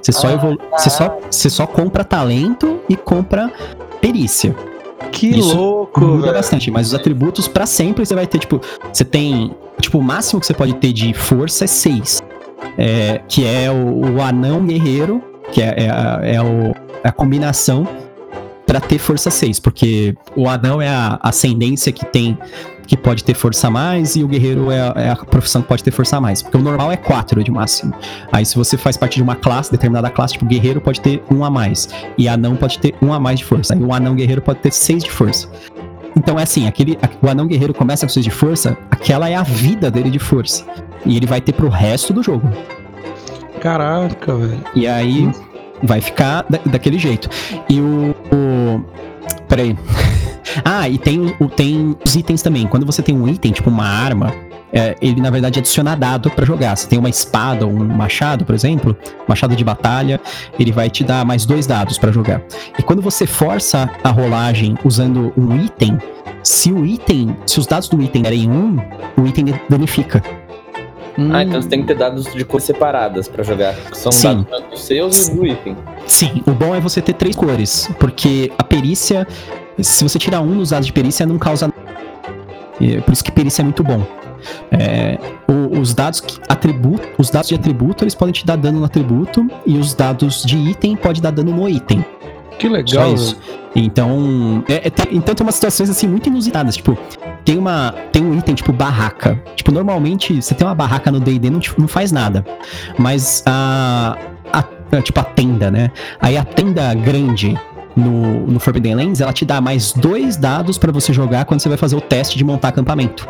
Você 0.00 0.10
só, 0.12 0.30
evolu 0.30 0.58
você 0.76 0.90
só, 0.90 1.18
você 1.30 1.48
só 1.50 1.66
compra 1.66 2.02
talento 2.04 2.80
e 2.88 2.96
compra 2.96 3.52
perícia. 4.00 4.54
Que 5.12 5.28
Isso 5.38 5.54
louco, 5.56 6.00
Muda 6.00 6.22
velho. 6.22 6.34
bastante, 6.34 6.70
mas 6.70 6.88
os 6.88 6.94
atributos 6.94 7.46
pra 7.46 7.66
sempre 7.66 8.04
você 8.06 8.14
vai 8.14 8.26
ter, 8.26 8.38
tipo, 8.38 8.60
você 8.92 9.04
tem, 9.04 9.54
tipo, 9.80 9.98
o 9.98 10.02
máximo 10.02 10.40
que 10.40 10.46
você 10.46 10.54
pode 10.54 10.74
ter 10.74 10.92
de 10.92 11.12
força 11.12 11.64
é 11.64 11.66
6. 11.68 12.22
É, 12.78 13.20
que 13.28 13.44
é 13.46 13.70
o, 13.70 14.14
o 14.16 14.22
anão 14.22 14.64
guerreiro, 14.64 15.22
que 15.52 15.60
é, 15.60 15.74
é 15.84 15.90
a, 15.90 16.20
é 16.22 16.40
o- 16.40 16.74
é 17.04 17.08
a 17.08 17.12
combinação 17.12 17.86
pra 18.64 18.80
ter 18.80 18.98
força 18.98 19.30
6, 19.30 19.58
porque 19.60 20.14
o 20.36 20.48
anão 20.48 20.80
é 20.80 20.88
a 20.88 21.18
ascendência 21.22 21.92
que 21.92 22.06
tem 22.06 22.38
que 22.86 22.96
pode 22.96 23.22
ter 23.24 23.34
força 23.34 23.68
a 23.68 23.70
mais 23.70 24.16
e 24.16 24.24
o 24.24 24.28
guerreiro 24.28 24.70
é 24.70 24.80
a, 24.80 24.92
é 24.96 25.10
a 25.10 25.16
profissão 25.16 25.62
que 25.62 25.68
pode 25.68 25.82
ter 25.84 25.90
força 25.90 26.16
a 26.16 26.20
mais, 26.20 26.42
porque 26.42 26.56
o 26.56 26.60
normal 26.60 26.90
é 26.92 26.96
4 26.96 27.42
de 27.42 27.50
máximo. 27.50 27.92
Aí 28.30 28.44
se 28.44 28.56
você 28.56 28.76
faz 28.76 28.96
parte 28.96 29.16
de 29.16 29.22
uma 29.22 29.34
classe, 29.36 29.70
determinada 29.70 30.10
classe, 30.10 30.34
tipo, 30.34 30.44
guerreiro 30.46 30.80
pode 30.80 31.00
ter 31.00 31.22
um 31.30 31.44
a 31.44 31.50
mais 31.50 31.88
e 32.18 32.28
anão 32.28 32.56
pode 32.56 32.78
ter 32.78 32.94
um 33.00 33.12
a 33.12 33.20
mais 33.20 33.38
de 33.38 33.44
força. 33.44 33.74
Aí 33.74 33.80
o 33.82 33.92
anão 33.94 34.14
guerreiro 34.14 34.42
pode 34.42 34.58
ter 34.60 34.72
6 34.72 35.04
de 35.04 35.10
força. 35.10 35.48
Então 36.16 36.38
é 36.38 36.42
assim, 36.42 36.66
aquele, 36.66 36.98
a- 37.02 37.08
o 37.26 37.30
anão 37.30 37.46
guerreiro 37.46 37.72
começa 37.72 38.04
com 38.06 38.12
6 38.12 38.24
de 38.24 38.30
força, 38.30 38.76
aquela 38.90 39.28
é 39.30 39.34
a 39.34 39.42
vida 39.42 39.90
dele 39.90 40.10
de 40.10 40.18
força. 40.18 40.64
E 41.06 41.16
ele 41.16 41.26
vai 41.26 41.40
ter 41.40 41.52
pro 41.52 41.68
resto 41.68 42.12
do 42.12 42.22
jogo. 42.22 42.48
Caraca, 43.60 44.34
velho. 44.34 44.62
E 44.74 44.86
aí 44.86 45.30
vai 45.82 46.00
ficar 46.00 46.44
da- 46.48 46.60
daquele 46.66 46.98
jeito. 46.98 47.28
E 47.68 47.80
o. 47.80 48.14
o 48.32 48.84
peraí. 49.48 49.76
ah, 50.64 50.88
e 50.88 50.98
tem, 50.98 51.28
tem 51.56 51.96
os 52.04 52.16
itens 52.16 52.42
também. 52.42 52.66
Quando 52.66 52.86
você 52.86 53.02
tem 53.02 53.16
um 53.16 53.28
item, 53.28 53.52
tipo 53.52 53.70
uma 53.70 53.86
arma, 53.86 54.34
é, 54.72 54.96
ele 55.02 55.20
na 55.20 55.30
verdade 55.30 55.58
adiciona 55.58 55.94
dado 55.94 56.30
pra 56.30 56.44
jogar. 56.44 56.76
Você 56.76 56.88
tem 56.88 56.98
uma 56.98 57.10
espada 57.10 57.66
ou 57.66 57.72
um 57.72 57.84
machado, 57.84 58.44
por 58.44 58.54
exemplo, 58.54 58.96
machado 59.28 59.54
de 59.54 59.62
batalha, 59.62 60.20
ele 60.58 60.72
vai 60.72 60.88
te 60.88 61.04
dar 61.04 61.24
mais 61.24 61.44
dois 61.44 61.66
dados 61.66 61.98
pra 61.98 62.10
jogar. 62.10 62.42
E 62.78 62.82
quando 62.82 63.02
você 63.02 63.26
força 63.26 63.90
a 64.02 64.10
rolagem 64.10 64.76
usando 64.84 65.32
um 65.36 65.56
item, 65.56 65.98
se 66.42 66.72
o 66.72 66.84
item, 66.84 67.36
se 67.46 67.60
os 67.60 67.66
dados 67.66 67.88
do 67.88 68.02
item 68.02 68.22
derem 68.22 68.50
um, 68.50 68.78
o 69.16 69.26
item 69.26 69.46
danifica. 69.68 70.22
Ah, 71.30 71.42
então 71.42 71.60
você 71.60 71.68
tem 71.68 71.82
que 71.82 71.88
ter 71.88 71.94
dados 71.94 72.24
de 72.32 72.42
cores 72.42 72.64
separadas 72.64 73.28
pra 73.28 73.44
jogar. 73.44 73.74
que 73.74 73.96
São 73.98 74.10
Sim. 74.10 74.46
dados 74.50 74.80
seus 74.80 75.28
e 75.28 75.34
do 75.34 75.46
item. 75.46 75.76
Sim, 76.06 76.42
o 76.46 76.52
bom 76.52 76.74
é 76.74 76.80
você 76.80 77.02
ter 77.02 77.12
três 77.12 77.36
cores, 77.36 77.90
porque 77.98 78.50
a 78.56 78.64
perícia, 78.64 79.26
se 79.80 80.02
você 80.04 80.18
tirar 80.18 80.40
um 80.40 80.54
nos 80.54 80.70
dados 80.70 80.86
de 80.86 80.92
perícia, 80.92 81.24
não 81.26 81.38
causa 81.38 81.66
nada. 81.68 81.92
É 82.80 83.00
Por 83.00 83.12
isso 83.12 83.22
que 83.24 83.30
perícia 83.30 83.62
é 83.62 83.64
muito 83.64 83.82
bom. 83.82 84.04
É, 84.70 85.18
os 85.78 85.94
dados 85.94 86.20
que 86.20 86.40
atributo, 86.48 87.06
os 87.16 87.30
dados 87.30 87.48
de 87.48 87.54
atributo, 87.54 88.02
eles 88.02 88.14
podem 88.14 88.32
te 88.32 88.44
dar 88.44 88.56
dano 88.56 88.80
no 88.80 88.84
atributo 88.84 89.46
e 89.64 89.78
os 89.78 89.94
dados 89.94 90.42
de 90.42 90.56
item 90.56 90.96
podem 90.96 91.22
dar 91.22 91.30
dano 91.30 91.54
no 91.54 91.68
item. 91.68 92.04
Que 92.58 92.66
Só 92.68 92.72
legal. 92.74 93.14
isso. 93.14 93.36
Então, 93.74 94.62
é, 94.68 94.86
é, 94.88 94.90
tem, 94.90 95.16
então 95.16 95.34
tem 95.34 95.44
umas 95.46 95.54
situações 95.54 95.88
assim 95.88 96.06
muito 96.06 96.28
inusitadas, 96.28 96.76
tipo, 96.76 96.96
tem 97.44 97.56
uma 97.56 97.94
tem 98.12 98.22
um 98.24 98.36
item 98.36 98.54
tipo 98.54 98.72
barraca. 98.72 99.40
Tipo, 99.56 99.72
normalmente 99.72 100.42
você 100.42 100.54
tem 100.54 100.66
uma 100.66 100.74
barraca 100.74 101.10
no 101.10 101.18
D&D 101.20 101.48
não, 101.48 101.58
te- 101.60 101.72
não 101.78 101.88
faz 101.88 102.12
nada. 102.12 102.44
Mas 102.98 103.42
a, 103.46 104.16
a 104.52 105.00
tipo 105.00 105.18
a 105.20 105.24
tenda, 105.24 105.70
né? 105.70 105.90
Aí 106.20 106.36
a 106.36 106.44
tenda 106.44 106.92
grande 106.94 107.58
no, 107.96 108.46
no 108.46 108.58
Forbidden 108.60 108.94
Lands, 108.94 109.20
ela 109.20 109.32
te 109.32 109.44
dá 109.44 109.60
mais 109.60 109.92
dois 109.92 110.36
dados 110.36 110.78
pra 110.78 110.90
você 110.92 111.12
jogar 111.12 111.44
quando 111.44 111.60
você 111.60 111.68
vai 111.68 111.78
fazer 111.78 111.96
o 111.96 112.00
teste 112.00 112.36
de 112.38 112.44
montar 112.44 112.68
acampamento. 112.68 113.28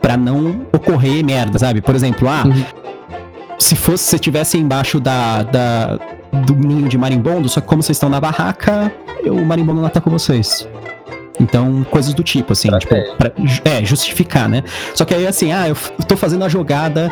Pra 0.00 0.16
não 0.16 0.62
ocorrer 0.72 1.24
merda, 1.24 1.58
sabe? 1.58 1.80
Por 1.80 1.94
exemplo, 1.94 2.28
ah, 2.28 2.44
Uhum. 2.46 2.64
se 3.58 3.74
fosse 3.74 4.04
se 4.04 4.10
você 4.10 4.16
estivesse 4.16 4.58
embaixo 4.58 5.00
da, 5.00 5.42
da 5.42 5.98
do 6.46 6.54
ninho 6.54 6.88
de 6.88 6.98
marimbondo, 6.98 7.48
só 7.48 7.60
que 7.60 7.66
como 7.66 7.82
vocês 7.82 7.96
estão 7.96 8.08
na 8.08 8.20
barraca, 8.20 8.92
eu- 9.24 9.34
o 9.34 9.44
marimbondo 9.46 9.80
não 9.80 9.86
atacou 9.86 10.12
vocês. 10.12 10.68
Então, 11.40 11.84
coisas 11.90 12.12
do 12.14 12.22
tipo, 12.22 12.52
assim, 12.52 12.68
tipo, 12.78 12.94
pra, 13.16 13.32
é, 13.64 13.84
justificar, 13.84 14.48
né? 14.48 14.62
Só 14.94 15.04
que 15.04 15.14
aí, 15.14 15.26
assim, 15.26 15.52
ah, 15.52 15.68
eu 15.68 15.76
tô 16.06 16.16
fazendo 16.16 16.44
a 16.44 16.48
jogada 16.48 17.10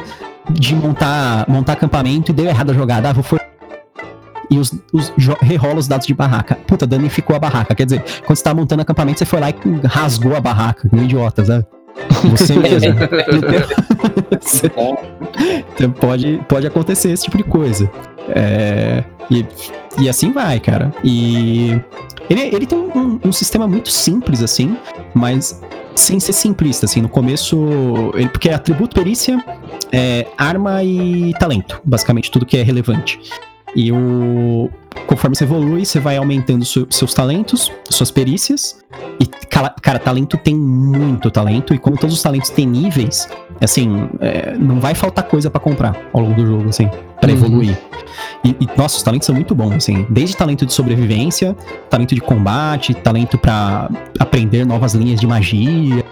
de 0.51 0.75
montar, 0.75 1.45
montar 1.49 1.75
acampamento 1.75 2.31
e 2.33 2.35
deu 2.35 2.47
errado 2.47 2.71
a 2.71 2.75
jogada, 2.75 3.09
ah, 3.09 3.13
vou 3.13 3.23
for... 3.23 3.41
E 4.51 4.59
os, 4.59 4.73
os 4.93 5.13
rerola 5.41 5.79
os 5.79 5.89
dados 5.89 6.07
de 6.07 6.15
barraca. 6.15 6.55
Puta, 6.67 6.87
danificou 6.87 7.35
a 7.37 7.39
barraca. 7.39 7.75
Quer 7.75 7.85
dizer, 7.85 8.05
quando 8.25 8.37
você 8.37 8.45
tá 8.45 8.55
montando 8.55 8.83
acampamento, 8.83 9.19
você 9.19 9.25
foi 9.25 9.41
lá 9.41 9.51
e 9.51 9.55
rasgou 9.85 10.37
a 10.37 10.41
barraca, 10.41 10.89
que 10.89 10.95
um 10.97 11.03
idiota, 11.05 11.45
sabe? 11.45 11.67
Você 12.31 12.55
mesmo. 12.59 12.95
Você- 14.41 14.71
então 15.75 15.91
pode, 15.93 16.41
pode 16.49 16.67
acontecer 16.67 17.11
esse 17.11 17.25
tipo 17.25 17.37
de 17.39 17.45
coisa. 17.45 17.91
É, 18.29 19.05
e, 19.31 19.45
e 19.99 20.09
assim 20.09 20.33
vai, 20.33 20.61
cara. 20.61 20.93
E 21.03 21.81
ele, 22.29 22.41
ele 22.43 22.67
tem 22.67 22.79
um, 22.79 23.19
um 23.25 23.33
sistema 23.33 23.67
muito 23.67 23.91
simples, 23.91 24.43
assim, 24.43 24.77
mas 25.15 25.61
sem 25.95 26.21
ser 26.21 26.33
simplista, 26.33 26.87
assim. 26.87 27.01
No 27.01 27.09
começo, 27.09 28.13
ele, 28.15 28.29
porque 28.29 28.49
é 28.49 28.55
atributo, 28.55 28.95
perícia, 28.95 29.43
é, 29.93 30.27
arma 30.37 30.83
e 30.85 31.33
talento. 31.39 31.81
Basicamente, 31.85 32.31
tudo 32.31 32.45
que 32.45 32.57
é 32.57 32.63
relevante. 32.63 33.19
E 33.75 33.91
o. 33.93 34.71
Conforme 35.07 35.37
você 35.37 35.45
evolui, 35.45 35.85
você 35.85 36.01
vai 36.01 36.17
aumentando 36.17 36.65
seu- 36.65 36.87
seus 36.91 37.13
talentos, 37.13 37.71
suas 37.91 38.11
perícias. 38.11 38.79
E, 39.21 39.27
cara, 39.27 39.71
cara, 39.83 39.99
talento 39.99 40.37
tem 40.39 40.55
muito 40.57 41.31
talento. 41.31 41.75
E 41.75 41.79
como 41.79 41.97
todos 41.99 42.17
os 42.17 42.23
talentos 42.23 42.49
têm 42.51 42.67
níveis, 42.67 43.29
assim, 43.61 44.09
é, 44.21 44.57
não 44.57 44.81
vai 44.81 44.95
faltar 44.95 45.25
coisa 45.25 45.51
pra 45.51 45.61
comprar 45.61 45.95
ao 46.13 46.23
longo 46.23 46.35
do 46.35 46.47
jogo, 46.47 46.69
assim, 46.71 46.89
pra 47.21 47.31
Uhum. 47.31 47.37
evoluir. 47.37 47.79
E, 48.43 48.57
e, 48.61 48.69
nossa, 48.77 48.97
os 48.97 49.03
talentos 49.03 49.27
são 49.27 49.35
muito 49.35 49.55
bons, 49.55 49.75
assim. 49.75 50.07
Desde 50.09 50.35
talento 50.37 50.65
de 50.65 50.73
sobrevivência, 50.73 51.55
talento 51.91 52.15
de 52.15 52.21
combate, 52.21 52.95
talento 52.95 53.37
pra 53.37 53.91
aprender 54.19 54.65
novas 54.65 54.95
linhas 54.95 55.21
de 55.21 55.27
magia. 55.27 56.05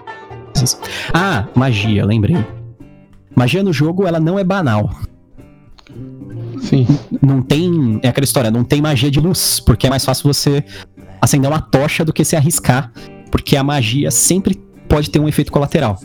Ah, 1.13 1.47
magia, 1.55 2.05
lembrei. 2.05 2.37
Magia 3.35 3.63
no 3.63 3.73
jogo, 3.73 4.07
ela 4.07 4.21
não 4.21 4.39
é 4.39 4.45
banal. 4.45 4.91
Sim. 6.61 6.87
Não 7.23 7.43
tem. 7.43 8.01
É 8.03 8.09
aquela 8.09 8.25
história, 8.25 8.51
não 8.51 8.65
tem 8.65 8.81
magia 8.81 9.11
de 9.11 9.21
luz, 9.21 9.61
porque 9.61 9.87
é 9.87 9.91
mais 9.91 10.05
fácil 10.05 10.33
você 10.33 10.65
acender 11.21 11.51
uma 11.51 11.61
tocha 11.61 12.05
do 12.05 12.13
que 12.13 12.25
se 12.25 12.37
arriscar, 12.37 12.91
porque 13.31 13.57
a 13.57 13.63
magia 13.65 14.11
sempre 14.11 14.55
pode 14.89 15.11
ter 15.11 15.19
um 15.19 15.29
efeito 15.29 15.51
colateral. 15.53 15.99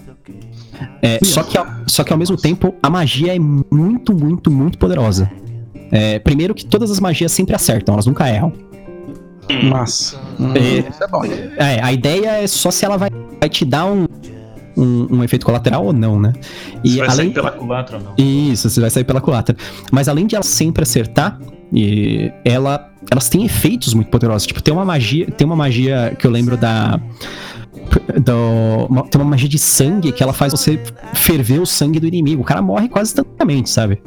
É, 1.01 1.19
só, 1.23 1.43
que, 1.43 1.57
ao- 1.57 1.67
só 1.87 2.03
que 2.03 2.13
ao 2.13 2.19
mesmo 2.19 2.37
tempo, 2.37 2.73
a 2.81 2.89
magia 2.89 3.35
é 3.35 3.39
muito, 3.39 4.13
muito, 4.13 4.49
muito 4.49 4.77
poderosa. 4.77 5.29
É, 5.91 6.19
primeiro 6.19 6.53
que 6.53 6.65
todas 6.65 6.89
as 6.91 6.99
magias 6.99 7.31
sempre 7.31 7.55
acertam, 7.55 7.93
elas 7.95 8.05
nunca 8.05 8.27
erram. 8.29 8.53
Massa. 9.63 10.17
Hum, 10.39 10.53
É. 10.55 10.89
Isso 10.89 11.03
é 11.03 11.07
bom. 11.07 11.23
É, 11.25 11.81
a 11.81 11.91
ideia 11.91 12.43
é 12.43 12.47
só 12.47 12.69
se 12.71 12.85
ela 12.85 12.97
vai, 12.97 13.09
vai 13.39 13.49
te 13.49 13.65
dar 13.65 13.85
um, 13.85 14.05
um, 14.79 15.17
um 15.17 15.23
efeito 15.23 15.45
colateral 15.45 15.85
ou 15.85 15.93
não, 15.93 16.19
né? 16.19 16.33
Você 16.83 16.97
vai 16.97 17.07
além, 17.07 17.15
sair 17.15 17.33
pela 17.33 17.51
culatra 17.51 17.97
ou 17.97 18.03
não? 18.03 18.13
Isso, 18.17 18.69
você 18.69 18.79
vai 18.81 18.89
sair 18.89 19.03
pela 19.03 19.21
culatra. 19.21 19.55
Mas 19.91 20.07
além 20.07 20.25
de 20.25 20.35
ela 20.35 20.43
sempre 20.43 20.83
acertar, 20.83 21.39
e 21.71 22.31
ela, 22.43 22.89
elas 23.11 23.29
têm 23.29 23.45
efeitos 23.45 23.93
muito 23.93 24.09
poderosos. 24.09 24.47
Tipo, 24.47 24.61
tem 24.63 24.73
uma 24.73 24.85
magia, 24.85 25.27
tem 25.27 25.45
uma 25.45 25.55
magia 25.55 26.15
que 26.17 26.25
eu 26.25 26.31
lembro 26.31 26.57
da 26.57 26.99
do, 28.23 28.85
uma- 28.89 29.03
tem 29.07 29.19
uma 29.21 29.29
magia 29.29 29.47
de 29.49 29.57
sangue 29.59 30.11
que 30.11 30.21
ela 30.23 30.33
faz 30.33 30.51
você 30.51 30.79
ferver 31.13 31.59
o 31.59 31.65
sangue 31.65 31.99
do 31.99 32.07
inimigo. 32.07 32.41
O 32.41 32.45
cara 32.45 32.61
morre 32.61 32.87
quase 32.89 33.11
instantaneamente, 33.11 33.69
sabe? 33.69 34.01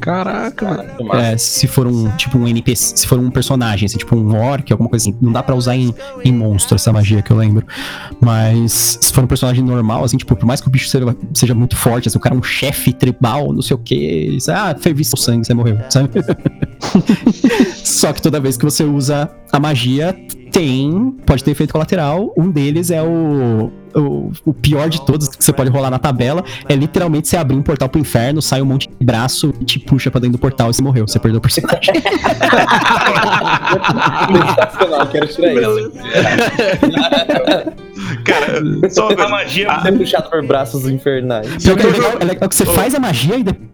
Caraca, 0.00 0.74
velho. 0.74 1.12
É, 1.14 1.36
se 1.36 1.66
for 1.66 1.86
um 1.86 2.08
tipo 2.16 2.38
um 2.38 2.46
NPC, 2.46 2.96
se 2.96 3.06
for 3.06 3.18
um 3.18 3.30
personagem, 3.30 3.86
assim, 3.86 3.98
tipo 3.98 4.16
um 4.16 4.36
orc, 4.36 4.70
alguma 4.72 4.88
coisa 4.88 5.08
assim, 5.08 5.18
não 5.20 5.32
dá 5.32 5.42
pra 5.42 5.54
usar 5.54 5.76
em, 5.76 5.94
em 6.24 6.32
monstro 6.32 6.76
essa 6.76 6.92
magia 6.92 7.22
que 7.22 7.30
eu 7.30 7.36
lembro. 7.36 7.66
Mas 8.20 8.98
se 9.00 9.12
for 9.12 9.24
um 9.24 9.26
personagem 9.26 9.64
normal, 9.64 10.04
assim, 10.04 10.16
tipo, 10.16 10.34
por 10.36 10.46
mais 10.46 10.60
que 10.60 10.68
o 10.68 10.70
bicho 10.70 10.88
seja, 10.88 11.16
seja 11.34 11.54
muito 11.54 11.76
forte, 11.76 12.08
assim, 12.08 12.18
o 12.18 12.20
cara 12.20 12.34
é 12.34 12.38
um 12.38 12.42
chefe 12.42 12.92
tribal, 12.92 13.52
não 13.52 13.62
sei 13.62 13.74
o 13.74 13.78
que, 13.78 14.38
ah, 14.50 14.74
fervi 14.78 15.04
seu 15.04 15.18
sangue, 15.18 15.46
você 15.46 15.54
morreu, 15.54 15.78
sabe? 15.90 16.10
Só 17.84 18.12
que 18.12 18.22
toda 18.22 18.40
vez 18.40 18.56
que 18.56 18.64
você 18.64 18.84
usa 18.84 19.30
a 19.52 19.58
magia, 19.58 20.14
tem. 20.56 21.14
Pode 21.26 21.44
ter 21.44 21.50
efeito 21.50 21.72
colateral. 21.72 22.32
Um 22.36 22.50
deles 22.50 22.90
é 22.90 23.02
o. 23.02 23.70
O, 23.94 24.30
o 24.44 24.52
pior 24.52 24.90
de 24.90 25.00
todos 25.06 25.26
que 25.26 25.42
você 25.42 25.54
pode 25.54 25.70
rolar 25.70 25.90
na 25.90 25.98
tabela 25.98 26.44
é 26.68 26.74
literalmente 26.74 27.28
você 27.28 27.38
abrir 27.38 27.56
um 27.56 27.62
portal 27.62 27.88
pro 27.88 27.98
inferno, 27.98 28.42
sai 28.42 28.60
um 28.60 28.66
monte 28.66 28.86
de 28.86 29.06
braço 29.06 29.54
e 29.58 29.64
te 29.64 29.78
puxa 29.78 30.10
pra 30.10 30.20
dentro 30.20 30.36
do 30.36 30.40
portal 30.40 30.68
e 30.68 30.74
você 30.74 30.82
morreu. 30.82 31.08
Você 31.08 31.18
perdeu 31.18 31.38
o 31.38 31.40
personagem. 31.40 31.94
Sensacional, 34.46 35.06
quero 35.06 35.26
tirar 35.28 35.54
isso. 35.54 35.92
Cara, 38.24 38.90
só 38.90 39.08
uma 39.08 39.28
magia. 39.28 39.80
Ser 39.80 39.92
puxado 39.92 40.28
por 40.28 40.46
braços 40.46 40.86
infernais. 40.86 41.56
Pior 41.62 41.76
que 41.78 41.86
é 41.86 41.90
legal, 41.90 42.12
é 42.20 42.24
legal 42.24 42.48
que 42.50 42.54
você 42.54 42.66
faz 42.66 42.94
a 42.94 43.00
magia 43.00 43.36
e 43.36 43.44
depois 43.44 43.66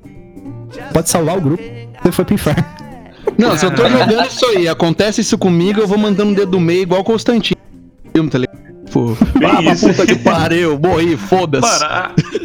pode 0.92 1.10
salvar 1.10 1.36
o 1.36 1.40
grupo. 1.40 1.62
Você 2.00 2.12
foi 2.12 2.24
pro 2.24 2.34
inferno. 2.34 2.81
Não, 3.38 3.56
se 3.56 3.64
eu 3.66 3.74
tô 3.74 3.88
jogando 3.88 4.26
isso 4.26 4.46
aí, 4.46 4.68
acontece 4.68 5.20
isso 5.20 5.36
comigo, 5.38 5.80
eu 5.80 5.86
vou 5.86 5.98
mandando 5.98 6.32
o 6.32 6.34
dedo 6.34 6.52
do 6.52 6.60
meio 6.60 6.82
igual 6.82 7.00
o 7.00 7.04
Constantino. 7.04 7.56
Tá? 8.30 8.38
Pô, 8.92 9.16
ah, 9.42 9.62
isso. 9.72 9.88
puta 9.88 10.06
que 10.06 10.16
pariu, 10.16 10.78
morri, 10.78 11.16
foda-se. 11.16 11.82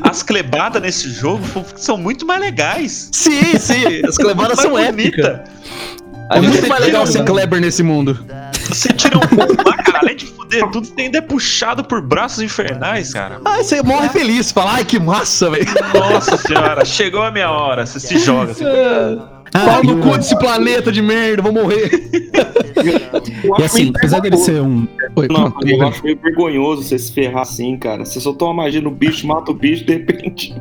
As 0.01 0.23
clebadas 0.23 0.81
nesse 0.81 1.09
jogo 1.09 1.43
são 1.75 1.97
muito 1.97 2.25
mais 2.25 2.39
legais. 2.39 3.09
Sim, 3.11 3.57
sim, 3.59 4.01
as 4.07 4.17
clebadas 4.17 4.59
são 4.59 4.77
épicas. 4.79 5.41
É 6.31 6.39
muito 6.41 6.67
mais 6.67 6.81
legal 6.81 7.03
tira 7.03 7.11
ser 7.11 7.21
um- 7.21 7.25
Kleber 7.25 7.59
nesse 7.59 7.83
mundo. 7.83 8.25
Você 8.69 8.93
tira 8.93 9.17
um 9.17 9.21
pouco 9.21 9.55
lá, 9.67 9.77
cara, 9.77 9.99
além 9.99 10.15
de 10.15 10.25
fuder 10.25 10.69
tudo, 10.71 10.87
você 10.87 11.01
ainda 11.01 11.17
é 11.17 11.21
puxado 11.21 11.83
por 11.83 12.01
braços 12.01 12.43
infernais, 12.43 13.13
cara. 13.13 13.39
Ah, 13.45 13.57
você 13.57 13.81
morre 13.81 14.09
feliz, 14.09 14.51
fala, 14.51 14.73
ai 14.73 14.85
que 14.85 14.99
massa, 14.99 15.49
velho. 15.49 15.65
Nossa 15.93 16.37
senhora, 16.37 16.83
chegou 16.85 17.21
a 17.23 17.31
minha 17.31 17.49
hora. 17.49 17.85
Você 17.85 17.99
se 17.99 18.17
joga. 18.19 18.51
Assim. 18.51 18.65
Ah, 18.65 19.65
Pau 19.65 19.83
e 19.83 19.87
no 19.87 20.01
cu 20.01 20.17
desse 20.17 20.37
planeta 20.37 20.91
de 20.91 21.01
merda, 21.01 21.41
vou 21.41 21.53
morrer. 21.53 21.89
E 23.59 23.63
assim, 23.63 23.91
apesar 23.95 24.19
dele 24.19 24.37
ser 24.37 24.61
um. 24.61 24.87
Oi, 25.15 25.27
Não, 25.27 25.51
pronto, 25.51 25.67
eu 25.67 25.87
acho 25.87 26.03
meio 26.03 26.19
vergonhoso 26.21 26.83
você 26.83 26.99
se 26.99 27.11
ferrar 27.11 27.41
assim, 27.41 27.77
cara. 27.77 28.05
Você 28.05 28.19
soltou 28.19 28.49
uma 28.49 28.63
magia 28.63 28.81
no 28.81 28.91
bicho, 28.91 29.25
mata 29.25 29.51
o 29.51 29.53
bicho, 29.53 29.85
de 29.85 29.93
repente. 29.93 30.53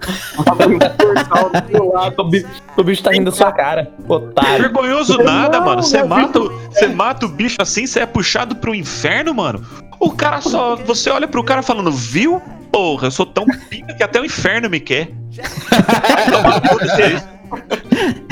O 2.18 2.24
bicho, 2.24 2.46
o 2.76 2.82
bicho 2.84 3.02
tá 3.02 3.10
rindo 3.10 3.30
da 3.30 3.36
sua 3.36 3.52
cara, 3.52 3.90
otário. 4.08 4.62
Vergonhoso 4.62 5.18
nada, 5.22 5.60
mano. 5.60 5.82
Você 5.82 6.02
mata, 6.02 6.40
o- 6.40 6.50
você 6.70 6.86
mata 6.88 7.26
o 7.26 7.28
bicho 7.28 7.56
assim, 7.60 7.86
você 7.86 8.00
é 8.00 8.06
puxado 8.06 8.56
pro 8.56 8.74
inferno, 8.74 9.34
mano. 9.34 9.64
O 9.98 10.10
cara 10.12 10.40
só. 10.40 10.76
Você 10.76 11.10
olha 11.10 11.28
pro 11.28 11.44
cara 11.44 11.62
falando, 11.62 11.90
viu? 11.92 12.40
Porra, 12.72 13.08
eu 13.08 13.10
sou 13.10 13.26
tão 13.26 13.44
pica 13.68 13.92
que 13.94 14.02
até 14.02 14.20
o 14.20 14.24
inferno 14.24 14.70
me 14.70 14.80
quer. 14.80 15.10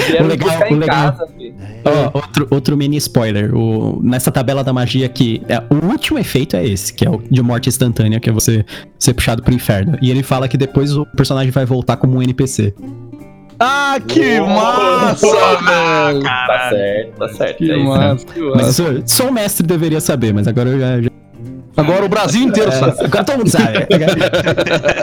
Vieram 0.08 0.26
O 0.26 0.28
legal- 0.28 0.48
buscar 0.48 0.70
o 0.70 0.74
em 0.74 0.78
legal- 0.78 1.12
casa, 1.12 1.26
filho. 1.36 1.54
Ó, 1.84 2.10
outro, 2.14 2.46
outro 2.50 2.76
mini 2.76 2.96
spoiler. 2.96 3.54
O, 3.54 4.00
nessa 4.02 4.30
tabela 4.30 4.64
da 4.64 4.72
magia 4.72 5.04
aqui, 5.06 5.42
é, 5.48 5.58
o 5.72 5.86
último 5.86 6.18
efeito 6.18 6.56
é 6.56 6.64
esse, 6.66 6.92
que 6.94 7.06
é 7.06 7.10
o 7.10 7.22
de 7.30 7.42
morte 7.42 7.68
instantânea, 7.68 8.18
que 8.20 8.28
é 8.30 8.32
você 8.32 8.64
ser 8.98 9.14
puxado 9.14 9.42
pro 9.42 9.52
inferno. 9.54 9.98
E 10.00 10.10
ele 10.10 10.22
fala 10.22 10.48
que 10.48 10.56
depois 10.56 10.96
o 10.96 11.04
personagem 11.04 11.50
vai 11.50 11.64
voltar 11.66 11.96
como 11.96 12.16
um 12.16 12.22
NPC. 12.22 12.74
Ah, 13.60 13.98
que 14.06 14.40
massa, 14.40 15.26
velho. 15.26 16.22
Tá 16.22 16.68
certo, 16.70 17.18
tá 17.18 17.28
certo. 17.30 17.56
Que 17.58 17.72
é 17.72 17.76
isso. 17.76 17.86
massa, 17.88 18.26
que 18.26 18.40
Mas 18.40 18.56
massa. 18.66 18.82
isso 18.82 19.02
só 19.06 19.28
o 19.28 19.32
mestre 19.32 19.66
deveria 19.66 20.00
saber, 20.00 20.32
mas 20.32 20.46
agora 20.46 20.68
eu 20.70 20.78
já. 20.80 21.00
já- 21.02 21.10
Agora 21.78 22.04
o 22.04 22.08
Brasil 22.08 22.42
inteiro 22.42 22.72
sabe. 22.72 23.00
É, 23.00 23.04
agora 23.04 23.24
todo 23.24 23.38
mundo 23.38 23.50
sabe. 23.50 23.86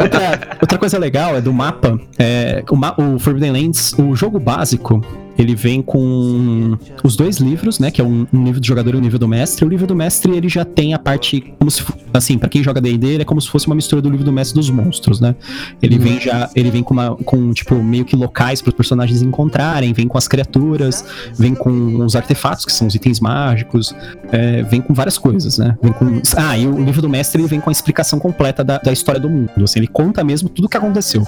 outra, 0.02 0.58
outra 0.62 0.78
coisa 0.78 1.00
legal 1.00 1.36
é 1.36 1.42
do 1.42 1.54
mapa. 1.54 1.98
É, 2.20 2.64
o, 2.70 3.16
o 3.16 3.20
Forbidden 3.20 3.52
Lands, 3.52 3.94
o 3.98 4.14
jogo 4.16 4.38
básico, 4.40 5.02
ele 5.38 5.56
vem 5.56 5.82
com 5.82 6.78
os 7.04 7.16
dois 7.16 7.38
livros, 7.38 7.80
né? 7.80 7.92
Que 7.92 8.02
é 8.02 8.04
um, 8.04 8.26
um 8.32 8.44
livro 8.44 8.60
do 8.60 8.66
jogador 8.66 8.96
e 8.96 8.98
um 8.98 9.02
livro 9.02 9.20
do 9.20 9.28
mestre. 9.28 9.66
O 9.66 9.70
livro 9.70 9.88
do 9.88 9.96
mestre, 9.96 10.36
ele 10.36 10.50
já 10.50 10.64
tem 10.64 10.94
a 10.94 11.00
parte 11.00 11.54
como 11.58 11.70
se 11.72 11.84
assim, 12.18 12.38
para 12.38 12.50
quem 12.50 12.64
joga 12.64 12.82
D&D, 12.82 13.08
ele 13.08 13.22
é 13.22 13.26
como 13.26 13.42
se 13.42 13.50
fosse 13.50 13.68
uma 13.68 13.76
mistura 13.76 14.02
do 14.02 14.10
livro 14.10 14.26
do 14.26 14.32
mestre 14.32 14.56
dos 14.56 14.70
monstros, 14.70 15.20
né? 15.20 15.36
Ele 15.82 15.98
vem 15.98 16.20
já, 16.20 16.50
ele 16.56 16.72
vem 16.72 16.84
com 16.84 16.94
uma 16.94 17.16
com 17.16 17.52
tipo 17.52 17.76
meio 17.84 18.06
que 18.06 18.16
locais 18.16 18.62
para 18.62 18.70
os 18.70 18.76
personagens 18.76 19.22
encontrarem, 19.22 19.94
vem 19.94 20.08
com 20.08 20.18
as 20.18 20.28
criaturas, 20.28 21.04
vem 21.38 21.54
com 21.54 22.04
os 22.04 22.16
artefatos 22.16 22.66
que 22.66 22.72
são 22.72 22.88
os 22.88 22.96
itens 22.96 23.20
mágicos, 23.20 23.94
é, 24.32 24.64
vem 24.64 24.82
com 24.82 24.94
várias 24.94 25.18
coisas, 25.18 25.58
né? 25.58 25.78
Vem 25.82 25.92
com 25.92 26.22
ah, 26.38 26.58
e 26.58 26.68
o 26.68 26.84
livro 26.84 27.02
do 27.02 27.10
mestre 27.10 27.42
ele 27.42 27.48
vem 27.48 27.60
com 27.60 27.70
a 27.70 27.74
explicação 27.74 28.20
completa 28.20 28.64
da, 28.64 28.78
da 28.78 28.92
história 28.92 29.20
do 29.20 29.30
mundo, 29.30 29.64
assim, 29.64 29.80
ele 29.80 29.88
conta 29.88 30.24
mesmo 30.24 30.50
tudo 30.50 30.66
o 30.66 30.70
que 30.70 30.78
aconteceu. 30.78 31.26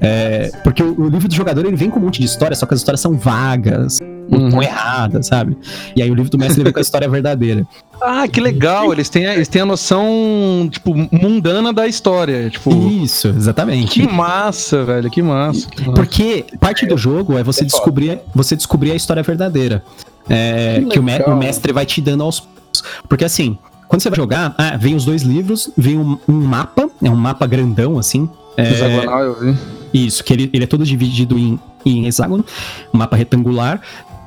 É, 0.00 0.50
porque 0.62 0.82
o, 0.82 1.00
o 1.00 1.08
livro 1.08 1.28
do 1.28 1.34
jogador 1.34 1.64
ele 1.66 1.76
vem 1.76 1.90
com 1.90 1.98
um 1.98 2.02
monte 2.02 2.20
de 2.20 2.26
histórias, 2.26 2.58
só 2.58 2.66
que 2.66 2.74
as 2.74 2.80
histórias 2.80 3.00
são 3.00 3.14
vagas, 3.32 3.98
Uhum. 4.30 4.62
erradas, 4.62 5.26
sabe? 5.26 5.56
E 5.96 6.02
aí 6.02 6.10
o 6.10 6.14
livro 6.14 6.30
do 6.30 6.36
mestre 6.38 6.62
vem 6.62 6.70
com 6.72 6.78
a 6.78 6.82
história 6.82 7.08
verdadeira. 7.08 7.66
Ah, 8.00 8.28
que 8.28 8.40
legal. 8.40 8.92
Eles 8.92 9.08
têm, 9.08 9.26
a, 9.26 9.34
eles 9.34 9.48
têm 9.48 9.60
a 9.62 9.66
noção, 9.66 10.68
tipo, 10.70 10.94
mundana 11.10 11.72
da 11.72 11.84
história. 11.88 12.48
Tipo, 12.48 12.70
Isso, 13.02 13.26
exatamente. 13.26 13.90
que 13.90 14.06
massa, 14.06 14.84
velho. 14.84 15.10
Que 15.10 15.20
massa. 15.20 15.68
que 15.68 15.80
massa. 15.80 15.94
Porque 15.94 16.44
parte 16.60 16.86
do 16.86 16.96
jogo 16.96 17.36
é 17.36 17.42
você 17.42 17.64
É 17.64 17.68
foda. 17.68 17.72
descobrir, 17.76 18.20
você 18.32 18.54
descobrir 18.54 18.92
a 18.92 18.94
história 18.94 19.20
verdadeira. 19.20 19.82
É, 20.30 20.80
Que 20.88 20.90
que 20.90 21.28
o 21.28 21.36
mestre 21.36 21.72
vai 21.72 21.84
te 21.84 22.00
dando 22.00 22.22
aos 22.22 22.38
poucos. 22.38 22.84
Porque 23.08 23.24
assim, 23.24 23.58
quando 23.88 24.00
você 24.00 24.10
vai 24.10 24.16
jogar, 24.16 24.54
ah, 24.56 24.76
vem 24.76 24.94
os 24.94 25.04
dois 25.04 25.22
livros, 25.22 25.68
vem 25.76 25.98
um, 25.98 26.16
um 26.28 26.34
mapa, 26.40 26.88
é 27.02 27.10
um 27.10 27.16
mapa 27.16 27.48
grandão 27.48 27.98
assim. 27.98 28.28
É, 28.56 28.70
Hexagonal, 28.70 29.22
eu 29.24 29.40
vi. 29.40 29.56
isso, 29.92 30.22
que 30.22 30.32
ele, 30.32 30.48
ele 30.52 30.62
é 30.62 30.66
todo 30.68 30.84
dividido 30.84 31.36
em, 31.36 31.58
em 31.90 32.06
hexágono, 32.06 32.44
mapa 32.92 33.16
retangular, 33.16 33.80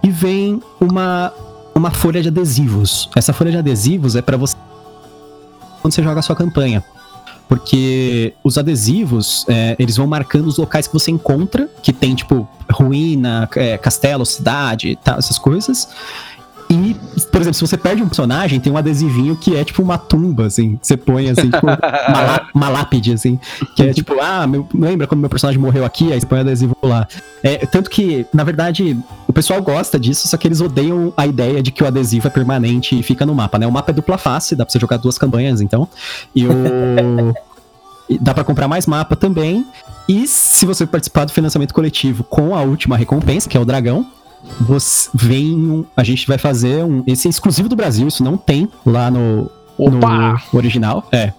e 0.04 0.10
vem 0.10 0.62
uma, 0.80 1.32
uma 1.76 1.92
folha 1.92 2.22
de 2.22 2.30
adesivos. 2.30 3.10
Essa 3.16 3.34
folha 3.34 3.52
de 3.52 3.58
adesivos 3.58 4.16
é 4.16 4.22
para 4.22 4.38
você 4.38 4.56
quando 5.82 5.94
você 5.94 6.04
joga 6.04 6.20
a 6.20 6.24
sua 6.24 6.36
campanha. 6.36 6.84
Porque 7.48 8.34
os 8.46 8.58
adesivos, 8.58 9.46
é, 9.50 9.76
eles 9.78 9.98
vão 9.98 10.08
marcando 10.08 10.48
os 10.48 10.58
locais 10.58 10.88
que 10.88 10.94
você 10.94 11.12
encontra, 11.12 11.70
que 11.84 11.92
tem, 11.92 12.16
tipo, 12.16 12.48
ruína, 12.72 13.50
é, 13.58 13.78
castelo, 13.78 14.26
cidade, 14.26 14.98
tal, 15.04 15.18
essas 15.18 15.38
coisas. 15.38 15.90
E, 16.72 16.96
por 17.30 17.42
exemplo, 17.42 17.54
se 17.56 17.62
você 17.62 17.78
perde 17.78 18.02
um 18.02 18.08
personagem, 18.08 18.58
tem 18.60 18.72
um 18.72 18.78
adesivinho 18.78 19.36
que 19.36 19.58
é 19.58 19.64
tipo 19.64 19.82
uma 19.82 19.98
tumba, 19.98 20.46
assim. 20.46 20.78
que 20.78 20.88
Você 20.88 20.96
põe, 20.96 21.30
assim, 21.30 21.50
tipo, 21.52 21.66
uma, 21.66 22.48
uma 22.56 22.70
lápide, 22.70 23.12
assim. 23.12 23.38
Que 23.76 23.84
é 23.84 23.94
tipo, 23.94 24.16
ah, 24.22 24.48
meu- 24.48 24.66
lembra 24.74 25.06
quando 25.06 25.20
meu 25.20 25.30
personagem 25.30 25.60
morreu 25.60 25.84
aqui? 25.84 26.14
Aí 26.14 26.20
você 26.22 26.26
põe 26.26 26.38
o 26.38 26.42
adesivo 26.42 26.76
lá. 26.82 27.06
É, 27.44 27.66
tanto 27.66 27.90
que, 27.90 28.26
na 28.34 28.46
verdade, 28.46 28.98
o 29.28 29.34
pessoal 29.34 29.62
gosta 29.62 30.00
disso, 30.00 30.30
só 30.30 30.38
que 30.38 30.48
eles 30.48 30.62
odeiam 30.62 31.12
a 31.18 31.28
ideia 31.28 31.62
de 31.62 31.72
que 31.72 31.84
o 31.84 31.88
adesivo 31.88 32.28
é 32.28 32.30
permanente 32.30 32.98
e 32.98 33.04
fica 33.04 33.26
no 33.26 33.36
mapa, 33.36 33.60
né? 33.60 33.68
O 33.68 33.72
mapa 33.72 33.92
é 33.92 33.94
dupla 33.94 34.18
face, 34.18 34.56
dá 34.56 34.66
pra 34.66 34.72
você 34.72 34.80
jogar 34.80 34.96
duas 34.96 35.18
campanhas, 35.18 35.60
então. 35.60 35.90
E 36.34 36.48
o. 36.48 36.52
e 38.08 38.18
dá 38.18 38.34
pra 38.34 38.46
comprar 38.46 38.70
mais 38.70 38.86
mapa 38.88 39.16
também. 39.16 39.66
E 40.08 40.26
se 40.26 40.66
você 40.66 40.86
participar 40.86 41.26
do 41.26 41.32
financiamento 41.34 41.74
coletivo 41.74 42.24
com 42.24 42.56
a 42.56 42.62
última 42.62 42.96
recompensa, 42.96 43.50
que 43.50 43.58
é 43.58 43.60
o 43.60 43.66
dragão, 43.66 44.06
você 44.60 45.10
vem 45.14 45.56
um, 45.56 45.86
a 45.96 46.04
gente 46.04 46.28
vai 46.28 46.38
fazer 46.38 46.84
um 46.84 47.04
esse 47.08 47.28
é 47.28 47.30
exclusivo 47.30 47.70
do 47.70 47.76
Brasil, 47.76 48.08
isso 48.08 48.24
não 48.24 48.38
tem 48.38 48.68
lá 48.86 49.10
no 49.10 49.50
Opa! 49.78 50.42
no 50.52 50.58
original. 50.58 51.08
É. 51.12 51.34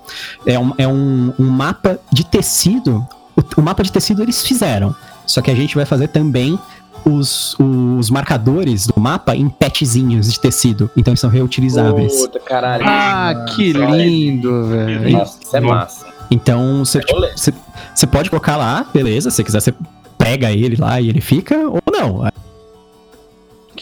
É 0.46 0.58
um, 0.58 0.72
é 0.78 0.88
um, 0.88 1.32
um 1.38 1.48
mapa 1.48 1.98
de 2.12 2.24
tecido. 2.24 3.06
O, 3.36 3.60
o 3.60 3.62
mapa 3.62 3.82
de 3.82 3.92
tecido 3.92 4.22
eles 4.22 4.42
fizeram. 4.42 4.94
Só 5.26 5.40
que 5.40 5.50
a 5.50 5.54
gente 5.54 5.74
vai 5.76 5.84
fazer 5.86 6.08
também 6.08 6.58
os, 7.04 7.56
os 7.58 8.10
marcadores 8.10 8.86
do 8.86 9.00
mapa 9.00 9.34
em 9.36 9.48
petzinhos 9.48 10.32
de 10.32 10.40
tecido. 10.40 10.90
Então 10.96 11.12
eles 11.12 11.20
são 11.20 11.30
reutilizáveis. 11.30 12.20
Puta, 12.20 12.40
caralho. 12.40 12.84
Ah, 12.86 13.46
que 13.54 13.72
lindo, 13.72 14.68
velho. 14.68 15.10
Nossa, 15.18 15.38
isso 15.42 15.56
é 15.56 15.60
massa. 15.60 16.06
Então 16.30 16.84
você 16.84 17.00
Rolê. 17.10 17.30
você- 17.36 18.06
pode 18.06 18.30
colocar 18.30 18.56
lá, 18.56 18.86
beleza. 18.92 19.30
Se 19.30 19.36
você 19.36 19.44
quiser, 19.44 19.60
você 19.60 19.74
pega 20.16 20.50
ele 20.50 20.76
lá 20.76 21.00
e 21.00 21.08
ele 21.08 21.20
fica, 21.20 21.56
ou 21.56 21.80
não. 21.92 22.26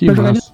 Que 0.07 0.11
massa. 0.13 0.53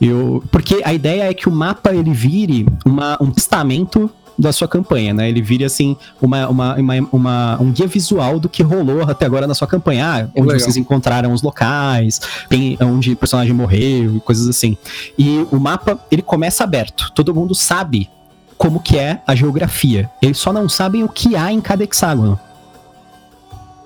Eu, 0.00 0.42
porque 0.50 0.80
a 0.84 0.92
ideia 0.94 1.24
é 1.30 1.34
que 1.34 1.48
o 1.48 1.52
mapa 1.52 1.94
ele 1.94 2.12
vire 2.12 2.66
uma, 2.84 3.18
um 3.20 3.30
testamento 3.30 4.10
da 4.38 4.52
sua 4.54 4.66
campanha, 4.66 5.12
né? 5.12 5.28
Ele 5.28 5.42
vire 5.42 5.64
assim 5.66 5.94
uma, 6.22 6.48
uma, 6.48 6.74
uma, 6.76 6.94
uma- 7.12 7.58
um 7.60 7.70
guia 7.70 7.86
visual 7.86 8.40
do 8.40 8.48
que 8.48 8.62
rolou 8.62 9.02
até 9.02 9.26
agora 9.26 9.46
na 9.46 9.54
sua 9.54 9.68
campanha, 9.68 10.06
ah, 10.06 10.28
onde 10.34 10.46
Legal. 10.48 10.60
vocês 10.60 10.78
encontraram 10.78 11.30
os 11.34 11.42
locais, 11.42 12.18
tem 12.48 12.78
onde 12.80 13.12
o 13.12 13.16
personagem 13.16 13.52
morreu 13.52 14.16
e 14.16 14.20
coisas 14.20 14.48
assim. 14.48 14.78
E 15.18 15.46
o 15.52 15.60
mapa 15.60 15.98
ele 16.10 16.22
começa 16.22 16.64
aberto, 16.64 17.12
todo 17.14 17.34
mundo 17.34 17.54
sabe 17.54 18.08
como 18.56 18.80
que 18.80 18.96
é 18.98 19.20
a 19.26 19.34
geografia. 19.34 20.10
Eles 20.22 20.38
só 20.38 20.54
não 20.54 20.70
sabem 20.70 21.04
o 21.04 21.08
que 21.08 21.36
há 21.36 21.52
em 21.52 21.60
cada 21.60 21.84
hexágono. 21.84 22.40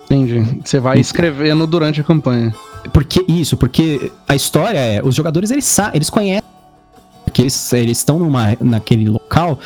Entendi. 0.04 0.60
Você 0.64 0.78
vai 0.78 0.98
escrevendo 1.00 1.66
durante 1.66 2.00
a 2.00 2.04
campanha. 2.04 2.54
Porque 2.92 3.24
isso, 3.28 3.56
porque 3.56 4.12
a 4.28 4.34
história 4.34 4.78
é, 4.78 5.02
os 5.02 5.14
jogadores 5.14 5.50
eles 5.50 5.76
eles 5.92 6.10
conhecem 6.10 6.42
porque 7.24 7.42
eles 7.42 7.98
estão 7.98 8.18
numa 8.18 8.56
naquele 8.60 9.08
local, 9.08 9.58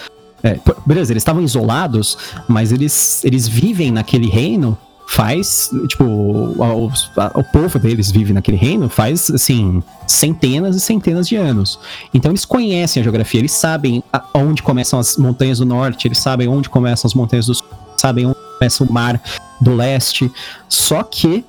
é, 0.43 0.59
beleza, 0.87 1.13
eles 1.13 1.21
estavam 1.23 1.43
isolados, 1.43 2.17
mas 2.47 2.73
eles 2.73 3.23
eles 3.25 3.47
vivem 3.47 3.91
naquele 3.91 4.29
reino 4.29 4.79
faz, 5.11 5.71
tipo, 5.89 6.05
o, 6.05 6.91
o 7.35 7.45
povo 7.45 7.79
deles 7.79 8.11
vive 8.11 8.33
naquele 8.35 8.59
reino 8.59 8.91
faz 8.91 9.31
assim 9.31 9.83
centenas 10.07 10.77
e 10.77 10.81
centenas 10.81 11.27
de 11.27 11.35
anos. 11.35 11.79
Então 12.13 12.31
eles 12.31 12.45
conhecem 12.45 13.01
a 13.01 13.05
geografia, 13.05 13.41
eles 13.41 13.53
sabem 13.53 14.03
a- 14.13 14.23
onde 14.35 14.63
começam 14.63 14.99
as 14.99 15.17
montanhas 15.17 15.59
do 15.59 15.67
norte, 15.67 16.07
eles 16.07 16.19
sabem 16.19 16.47
onde 16.47 16.69
começam 16.69 17.09
as 17.09 17.15
montanhas 17.15 17.47
do 17.47 17.55
sul, 17.55 17.67
sabem 17.97 18.27
onde 18.27 18.37
começa 18.59 18.85
o 18.85 18.93
mar 18.93 19.21
do 19.61 19.75
leste. 19.75 20.31
Só 20.69 21.03
que 21.03 21.43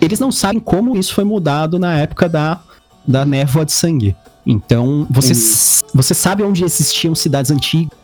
eles 0.00 0.18
não 0.20 0.30
sabem 0.32 0.60
como 0.60 0.96
isso 0.96 1.14
foi 1.14 1.24
mudado 1.24 1.78
na 1.78 1.98
época 1.98 2.28
da, 2.28 2.60
da 3.06 3.24
névoa 3.24 3.64
de 3.64 3.72
sangue. 3.72 4.14
Então, 4.46 5.06
você, 5.10 5.32
você 5.94 6.14
sabe 6.14 6.42
onde 6.42 6.64
existiam 6.64 7.14
cidades 7.14 7.50
antigas, 7.50 7.96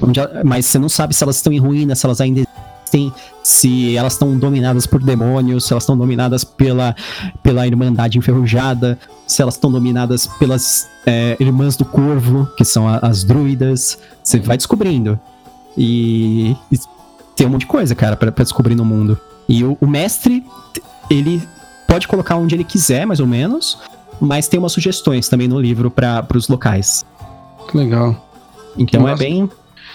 onde 0.00 0.20
mas 0.44 0.66
você 0.66 0.78
não 0.78 0.88
sabe 0.88 1.14
se 1.14 1.22
elas 1.22 1.36
estão 1.36 1.52
em 1.52 1.58
ruínas, 1.58 1.98
se 1.98 2.06
elas 2.06 2.20
ainda 2.20 2.40
existem. 2.40 3.12
se 3.42 3.94
elas 3.96 4.14
estão 4.14 4.36
dominadas 4.38 4.86
por 4.86 5.02
demônios, 5.02 5.66
se 5.66 5.72
elas 5.72 5.82
estão 5.82 5.96
dominadas 5.96 6.42
pela, 6.44 6.96
pela 7.42 7.66
Irmandade 7.66 8.16
Enferrujada, 8.18 8.98
se 9.26 9.42
elas 9.42 9.54
estão 9.54 9.70
dominadas 9.70 10.26
pelas 10.38 10.88
é, 11.04 11.36
Irmãs 11.38 11.76
do 11.76 11.84
Corvo, 11.84 12.48
que 12.56 12.64
são 12.64 12.88
a- 12.88 12.98
as 12.98 13.22
druidas. 13.24 13.98
Você 14.22 14.38
vai 14.40 14.56
descobrindo. 14.56 15.18
E, 15.76 16.56
e 16.72 16.78
tem 17.36 17.46
um 17.46 17.50
monte 17.50 17.60
de 17.62 17.66
coisa, 17.66 17.94
cara, 17.94 18.16
pra, 18.16 18.32
pra 18.32 18.44
descobrir 18.44 18.74
no 18.74 18.84
mundo. 18.84 19.18
E 19.48 19.62
o, 19.64 19.76
o 19.80 19.86
mestre, 19.86 20.42
ele 21.10 21.42
pode 21.86 22.08
colocar 22.08 22.36
onde 22.36 22.54
ele 22.54 22.64
quiser, 22.64 23.06
mais 23.06 23.20
ou 23.20 23.26
menos, 23.26 23.78
mas 24.20 24.48
tem 24.48 24.58
umas 24.58 24.72
sugestões 24.72 25.28
também 25.28 25.48
no 25.48 25.60
livro 25.60 25.90
para 25.90 26.26
os 26.34 26.48
locais. 26.48 27.04
Que 27.68 27.76
legal. 27.76 28.28
Então 28.76 29.06
é 29.06 29.10
Nossa. 29.12 29.22
bem 29.22 29.50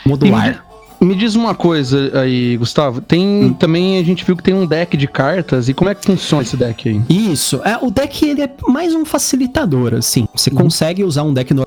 modular. 0.06 0.66
Me 1.02 1.16
diz 1.16 1.36
uma 1.36 1.56
coisa 1.56 2.20
aí, 2.20 2.58
Gustavo. 2.58 3.00
Tem 3.00 3.56
também, 3.58 3.98
a 3.98 4.04
gente 4.04 4.26
viu 4.26 4.36
que 4.36 4.44
tem 4.44 4.54
um 4.54 4.66
deck 4.66 4.98
de 4.98 5.08
cartas. 5.08 5.70
E 5.70 5.74
como 5.74 5.90
é 5.90 5.96
que 5.96 6.06
funciona 6.06 6.44
esse 6.44 6.58
deck 6.58 6.90
aí? 6.90 7.02
Isso. 7.10 7.62
É, 7.64 7.78
o 7.82 7.90
deck 7.90 8.26
ele 8.28 8.42
é 8.42 8.54
mais 8.68 8.94
um 8.94 9.06
facilitador, 9.06 9.94
assim. 9.94 10.28
Você 10.36 10.52
consegue 10.52 11.04
usar 11.06 11.24
um 11.24 11.34
deck 11.34 11.54
no, 11.54 11.66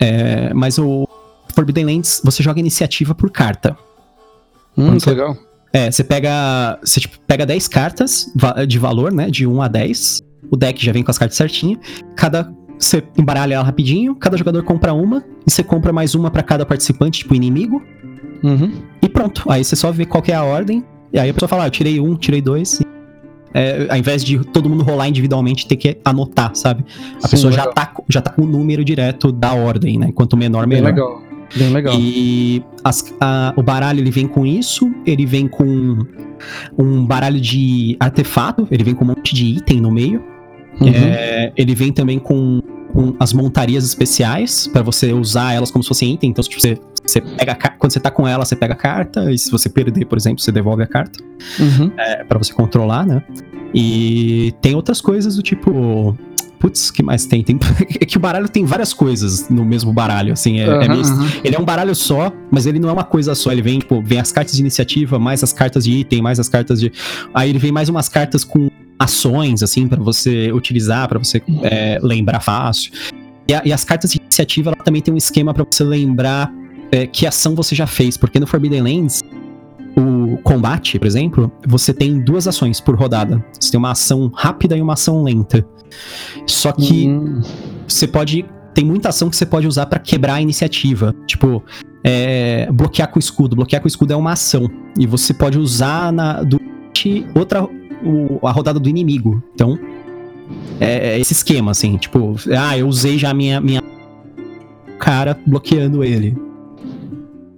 é, 0.00 0.52
mas 0.52 0.78
o 0.78 1.08
Forbidden 1.54 1.84
Lands 1.84 2.20
você 2.24 2.42
joga 2.42 2.58
iniciativa 2.58 3.14
por 3.14 3.30
carta. 3.30 3.76
Hum, 4.76 4.98
que 4.98 5.10
legal. 5.10 5.36
É, 5.72 5.90
você 5.90 6.02
pega. 6.04 6.78
Você 6.82 7.00
tipo, 7.00 7.18
pega 7.26 7.44
10 7.44 7.68
cartas 7.68 8.32
de 8.66 8.78
valor, 8.78 9.12
né? 9.12 9.28
De 9.30 9.46
1 9.46 9.60
a 9.62 9.68
10. 9.68 10.22
O 10.50 10.56
deck 10.56 10.84
já 10.84 10.92
vem 10.92 11.02
com 11.02 11.10
as 11.10 11.18
cartas 11.18 11.36
certinho. 11.36 11.78
Cada. 12.16 12.50
Você 12.78 13.02
embaralha 13.18 13.54
ela 13.54 13.64
rapidinho, 13.64 14.14
cada 14.14 14.36
jogador 14.36 14.62
compra 14.62 14.92
uma, 14.92 15.24
e 15.46 15.50
você 15.50 15.62
compra 15.62 15.94
mais 15.94 16.14
uma 16.14 16.30
pra 16.30 16.42
cada 16.42 16.66
participante, 16.66 17.20
tipo 17.20 17.34
inimigo, 17.34 17.82
Uhum. 18.44 18.70
e 19.00 19.08
pronto. 19.08 19.44
Aí 19.50 19.64
você 19.64 19.74
só 19.74 19.90
vê 19.90 20.04
qual 20.04 20.22
é 20.28 20.34
a 20.34 20.44
ordem, 20.44 20.84
e 21.10 21.18
aí 21.18 21.30
a 21.30 21.32
pessoa 21.32 21.48
fala, 21.48 21.64
ah, 21.64 21.66
eu 21.68 21.70
tirei 21.70 21.98
um, 21.98 22.14
tirei 22.14 22.42
dois. 22.42 22.80
e- 22.80 22.86
É, 23.54 23.86
ao 23.88 23.96
invés 23.96 24.22
de 24.22 24.38
todo 24.44 24.68
mundo 24.68 24.82
rolar 24.84 25.08
individualmente, 25.08 25.66
ter 25.66 25.76
que 25.76 25.96
anotar, 26.04 26.50
sabe? 26.54 26.84
A 27.16 27.22
Sim, 27.22 27.30
pessoa 27.30 27.50
já 27.50 27.66
tá, 27.68 27.94
já 28.06 28.20
tá 28.20 28.30
com 28.30 28.42
o 28.42 28.46
número 28.46 28.84
direto 28.84 29.32
da 29.32 29.54
ordem, 29.54 29.98
né? 29.98 30.12
Quanto 30.14 30.36
menor, 30.36 30.66
Bem 30.66 30.82
melhor. 30.82 30.88
legal. 30.94 31.22
Bem 31.54 31.70
legal. 31.72 31.94
E 31.98 32.62
as- 32.84 33.14
a- 33.20 33.52
o 33.56 33.62
baralho 33.62 34.00
ele 34.00 34.10
vem 34.10 34.26
com 34.26 34.44
isso, 34.44 34.90
ele 35.06 35.24
vem 35.24 35.46
com 35.48 36.04
um 36.78 37.04
baralho 37.04 37.40
de 37.40 37.96
artefato, 38.00 38.66
ele 38.70 38.84
vem 38.84 38.94
com 38.94 39.04
um 39.04 39.08
monte 39.08 39.34
de 39.34 39.44
item 39.46 39.80
no 39.80 39.90
meio. 39.90 40.22
Uhum. 40.80 40.88
É, 40.88 41.52
ele 41.56 41.74
vem 41.74 41.92
também 41.92 42.18
com, 42.18 42.60
com 42.92 43.14
as 43.18 43.32
montarias 43.32 43.84
especiais 43.84 44.66
pra 44.66 44.82
você 44.82 45.12
usar 45.12 45.52
elas 45.54 45.70
como 45.70 45.82
se 45.82 45.88
fossem 45.88 46.12
item. 46.14 46.30
Então, 46.30 46.42
tipo, 46.44 46.60
você, 46.60 46.78
você 47.06 47.20
pega 47.20 47.52
a 47.52 47.68
quando 47.70 47.92
você 47.92 48.00
tá 48.00 48.10
com 48.10 48.26
ela, 48.28 48.44
você 48.44 48.54
pega 48.56 48.74
a 48.74 48.76
carta, 48.76 49.32
e 49.32 49.38
se 49.38 49.50
você 49.50 49.68
perder, 49.68 50.04
por 50.04 50.18
exemplo, 50.18 50.40
você 50.40 50.52
devolve 50.52 50.82
a 50.82 50.86
carta 50.86 51.18
Uhum. 51.58 51.90
é, 51.96 52.24
para 52.24 52.38
você 52.38 52.52
controlar, 52.52 53.06
né? 53.06 53.22
E 53.74 54.52
tem 54.60 54.74
outras 54.74 55.00
coisas 55.00 55.36
do 55.36 55.42
tipo. 55.42 56.16
Putz, 56.66 56.90
que 56.90 57.00
mais 57.02 57.26
tem? 57.26 57.44
tem? 57.44 57.56
É 58.00 58.04
que 58.04 58.16
o 58.16 58.20
baralho 58.20 58.48
tem 58.48 58.64
várias 58.64 58.92
coisas 58.92 59.48
no 59.48 59.64
mesmo 59.64 59.92
baralho, 59.92 60.32
assim. 60.32 60.58
É, 60.58 60.64
é 60.64 60.68
Aham, 60.68 60.88
meio 60.88 61.02
aham. 61.04 61.28
ele 61.44 61.54
é 61.54 61.58
um 61.60 61.64
baralho 61.64 61.94
só, 61.94 62.32
mas 62.50 62.66
ele 62.66 62.80
não 62.80 62.88
é 62.88 62.92
uma 62.92 63.04
coisa 63.04 63.34
só. 63.36 63.52
Ele 63.52 63.62
vem, 63.62 63.78
tipo, 63.78 64.02
vem 64.02 64.18
as 64.18 64.32
cartas 64.32 64.54
de 64.54 64.60
iniciativa, 64.60 65.16
mais 65.18 65.44
as 65.44 65.52
cartas 65.52 65.84
de 65.84 65.92
item, 65.92 66.20
mais 66.22 66.40
as 66.40 66.48
cartas 66.48 66.80
de. 66.80 66.90
Aí 67.32 67.50
ele 67.50 67.58
vem 67.60 67.70
mais 67.70 67.88
umas 67.88 68.08
cartas 68.08 68.42
com 68.42 68.68
ações, 68.98 69.62
assim, 69.62 69.86
pra 69.86 70.02
você 70.02 70.50
utilizar, 70.52 71.08
pra 71.08 71.18
você 71.20 71.40
é, 71.62 72.00
lembrar 72.02 72.40
fácil. 72.40 72.90
E, 73.48 73.54
a- 73.54 73.62
e 73.64 73.72
as 73.72 73.84
cartas 73.84 74.10
de 74.12 74.18
iniciativa, 74.20 74.70
ela 74.70 74.84
também 74.84 75.00
tem 75.00 75.14
um 75.14 75.16
esquema 75.16 75.54
pra 75.54 75.64
você 75.70 75.84
lembrar 75.84 76.52
é, 76.90 77.06
que 77.06 77.26
ação 77.26 77.54
você 77.54 77.74
já 77.76 77.86
fez. 77.86 78.16
Porque 78.16 78.40
no 78.40 78.46
Forbidden 78.46 78.80
Lands, 78.82 79.22
o 79.98 80.36
combate, 80.42 80.98
por 80.98 81.06
exemplo, 81.06 81.50
você 81.66 81.92
tem 81.94 82.20
duas 82.20 82.46
ações 82.46 82.80
por 82.80 82.94
rodada. 82.96 83.42
Você 83.58 83.70
tem 83.70 83.78
uma 83.78 83.92
ação 83.92 84.30
rápida 84.34 84.76
e 84.76 84.82
uma 84.82 84.92
ação 84.92 85.22
lenta. 85.22 85.66
Só 86.46 86.72
que 86.72 87.08
Hum. 87.08 87.40
você 87.88 88.06
pode. 88.06 88.44
Tem 88.74 88.84
muita 88.84 89.08
ação 89.08 89.30
que 89.30 89.36
você 89.36 89.46
pode 89.46 89.66
usar 89.66 89.86
pra 89.86 89.98
quebrar 89.98 90.34
a 90.34 90.42
iniciativa. 90.42 91.14
Tipo, 91.26 91.62
é, 92.04 92.68
bloquear 92.70 93.08
com 93.10 93.18
o 93.18 93.20
escudo. 93.20 93.56
Bloquear 93.56 93.80
com 93.80 93.86
o 93.86 93.88
escudo 93.88 94.12
é 94.12 94.16
uma 94.16 94.32
ação. 94.32 94.68
E 94.98 95.06
você 95.06 95.32
pode 95.32 95.58
usar 95.58 96.12
na, 96.12 96.42
durante 96.42 97.26
outra. 97.34 97.64
o- 97.64 98.38
a 98.46 98.52
rodada 98.52 98.78
do 98.78 98.88
inimigo. 98.90 99.42
Então. 99.54 99.78
É, 100.78 101.14
é 101.14 101.18
esse 101.18 101.32
esquema, 101.32 101.70
assim. 101.70 101.96
Tipo, 101.96 102.34
ah, 102.56 102.76
eu 102.76 102.86
usei 102.86 103.16
já 103.18 103.30
a 103.30 103.34
minha. 103.34 103.60
minha 103.62 103.82
cara 104.98 105.38
bloqueando 105.46 106.04
ele. 106.04 106.36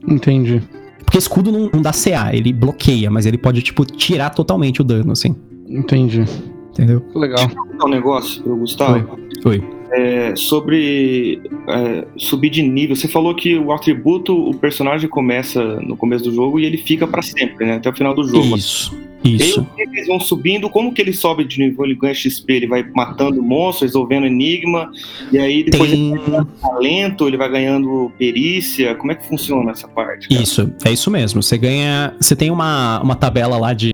Entendi. 0.06 0.62
Porque 1.08 1.16
escudo 1.16 1.50
não, 1.50 1.70
não 1.72 1.80
dá 1.80 1.90
CA, 1.90 2.36
ele 2.36 2.52
bloqueia, 2.52 3.10
mas 3.10 3.24
ele 3.24 3.38
pode, 3.38 3.62
tipo, 3.62 3.82
tirar 3.82 4.28
totalmente 4.28 4.82
o 4.82 4.84
dano, 4.84 5.12
assim. 5.12 5.34
Entendi. 5.66 6.22
Entendeu? 6.70 7.00
Que 7.00 7.18
legal. 7.18 7.50
um 7.82 7.88
negócio 7.88 8.42
pro 8.42 8.54
Gustavo. 8.56 9.18
Oi. 9.42 9.64
É, 9.90 10.36
sobre 10.36 11.40
é, 11.66 12.06
subir 12.18 12.50
de 12.50 12.62
nível. 12.62 12.94
Você 12.94 13.08
falou 13.08 13.34
que 13.34 13.56
o 13.56 13.72
atributo, 13.72 14.36
o 14.36 14.54
personagem 14.54 15.08
começa 15.08 15.80
no 15.80 15.96
começo 15.96 16.24
do 16.24 16.30
jogo 16.30 16.60
e 16.60 16.66
ele 16.66 16.76
fica 16.76 17.06
pra 17.06 17.22
sempre, 17.22 17.64
né? 17.64 17.76
Até 17.76 17.88
o 17.88 17.94
final 17.94 18.14
do 18.14 18.24
jogo. 18.24 18.54
Isso. 18.58 18.94
Isso. 19.24 19.66
que 19.76 19.82
eles 19.82 20.06
vão 20.06 20.20
subindo, 20.20 20.70
como 20.70 20.92
que 20.92 21.02
ele 21.02 21.12
sobe 21.12 21.44
de 21.44 21.58
nível? 21.58 21.84
Ele 21.84 21.94
ganha 21.94 22.14
XP, 22.14 22.52
ele 22.52 22.66
vai 22.66 22.82
matando 22.94 23.42
monstros, 23.42 23.90
resolvendo 23.90 24.26
enigma, 24.26 24.90
e 25.32 25.38
aí 25.38 25.64
depois 25.64 25.90
Tem. 25.90 26.12
ele 26.12 26.18
vai 26.18 26.26
ganhando 26.30 26.52
talento, 26.60 27.26
ele 27.28 27.36
vai 27.36 27.50
ganhando 27.50 28.12
perícia. 28.18 28.94
Como 28.94 29.12
é 29.12 29.14
que 29.14 29.26
funciona 29.26 29.72
essa 29.72 29.88
parte? 29.88 30.28
cara? 30.28 30.42
Isso, 30.42 30.72
é 30.84 30.92
isso 30.92 31.10
mesmo. 31.10 31.42
Você 31.42 31.58
ganha. 31.58 32.14
Você 32.20 32.36
tem 32.36 32.50
uma, 32.50 33.00
uma 33.02 33.16
tabela 33.16 33.58
lá 33.58 33.72
de. 33.72 33.92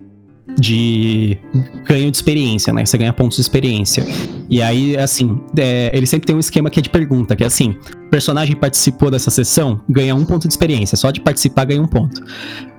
De 0.58 1.36
ganho 1.84 2.10
de 2.10 2.16
experiência, 2.16 2.72
né? 2.72 2.84
Você 2.84 2.96
ganha 2.96 3.12
pontos 3.12 3.36
de 3.36 3.42
experiência. 3.42 4.06
E 4.48 4.62
aí, 4.62 4.96
assim, 4.96 5.40
é, 5.56 5.90
ele 5.92 6.06
sempre 6.06 6.26
tem 6.26 6.36
um 6.36 6.38
esquema 6.38 6.70
que 6.70 6.78
é 6.78 6.82
de 6.82 6.90
pergunta, 6.90 7.34
que 7.34 7.42
é 7.42 7.46
assim: 7.46 7.76
o 8.06 8.10
personagem 8.10 8.54
participou 8.54 9.10
dessa 9.10 9.30
sessão, 9.30 9.80
ganha 9.88 10.14
um 10.14 10.24
ponto 10.24 10.46
de 10.46 10.54
experiência. 10.54 10.96
Só 10.96 11.10
de 11.10 11.20
participar 11.20 11.64
ganha 11.64 11.82
um 11.82 11.86
ponto. 11.86 12.22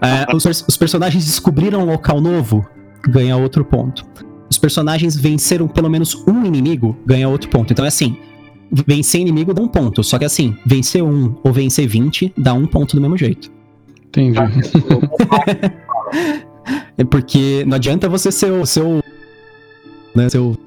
É, 0.01 0.33
os, 0.33 0.45
os 0.67 0.77
personagens 0.77 1.25
descobriram 1.25 1.81
um 1.81 1.85
local 1.85 2.21
novo, 2.21 2.65
ganha 3.09 3.35
outro 3.35 3.65
ponto. 3.65 4.05
Os 4.49 4.57
personagens 4.57 5.17
venceram 5.17 5.67
pelo 5.67 5.89
menos 5.89 6.15
um 6.27 6.45
inimigo, 6.45 6.95
ganha 7.05 7.27
outro 7.27 7.49
ponto. 7.49 7.73
Então 7.73 7.83
é 7.83 7.89
assim: 7.89 8.17
vencer 8.71 9.21
inimigo 9.21 9.53
dá 9.53 9.61
um 9.61 9.67
ponto. 9.67 10.03
Só 10.03 10.17
que 10.17 10.25
assim, 10.25 10.55
vencer 10.65 11.03
um 11.03 11.35
ou 11.43 11.51
vencer 11.51 11.87
20 11.87 12.33
dá 12.37 12.53
um 12.53 12.65
ponto 12.65 12.95
do 12.95 13.01
mesmo 13.01 13.17
jeito. 13.17 13.51
Entendi. 14.07 14.39
É 16.97 17.03
porque 17.03 17.63
não 17.67 17.75
adianta 17.75 18.07
você 18.07 18.31
ser 18.31 18.51
o 18.51 18.65
seu. 18.65 19.03
Né, 20.15 20.29
seu 20.29 20.57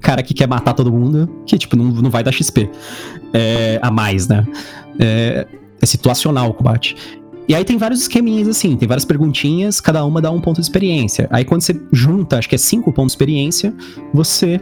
cara 0.00 0.22
que 0.22 0.34
quer 0.34 0.48
matar 0.48 0.74
todo 0.74 0.92
mundo, 0.92 1.28
que 1.46 1.56
tipo, 1.56 1.76
não, 1.76 1.84
não 1.86 2.10
vai 2.10 2.24
dar 2.24 2.32
XP 2.32 2.68
é, 3.32 3.78
a 3.80 3.90
mais, 3.90 4.26
né? 4.26 4.46
É, 4.98 5.46
é 5.80 5.86
situacional 5.86 6.50
o 6.50 6.54
combate. 6.54 6.96
E 7.48 7.54
aí 7.54 7.64
tem 7.64 7.76
vários 7.76 8.02
esqueminhas 8.02 8.48
assim, 8.48 8.76
tem 8.76 8.88
várias 8.88 9.04
perguntinhas, 9.04 9.80
cada 9.80 10.04
uma 10.04 10.20
dá 10.20 10.30
um 10.30 10.40
ponto 10.40 10.56
de 10.56 10.62
experiência. 10.62 11.28
Aí 11.30 11.44
quando 11.44 11.62
você 11.62 11.80
junta, 11.92 12.38
acho 12.38 12.48
que 12.48 12.54
é 12.54 12.58
cinco 12.58 12.92
pontos 12.92 13.12
de 13.12 13.16
experiência, 13.16 13.74
você 14.12 14.60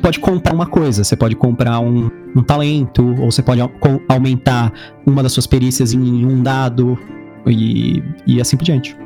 pode 0.00 0.18
comprar 0.18 0.54
uma 0.54 0.66
coisa. 0.66 1.04
Você 1.04 1.16
pode 1.16 1.34
comprar 1.36 1.80
um, 1.80 2.10
um 2.36 2.42
talento, 2.42 3.14
ou 3.20 3.30
você 3.30 3.42
pode 3.42 3.60
aumentar 4.08 4.72
uma 5.06 5.22
das 5.22 5.32
suas 5.32 5.46
perícias 5.46 5.92
em 5.92 6.24
um 6.26 6.42
dado, 6.42 6.98
e, 7.46 8.02
e 8.26 8.40
assim 8.40 8.56
por 8.56 8.64
diante. 8.64 8.96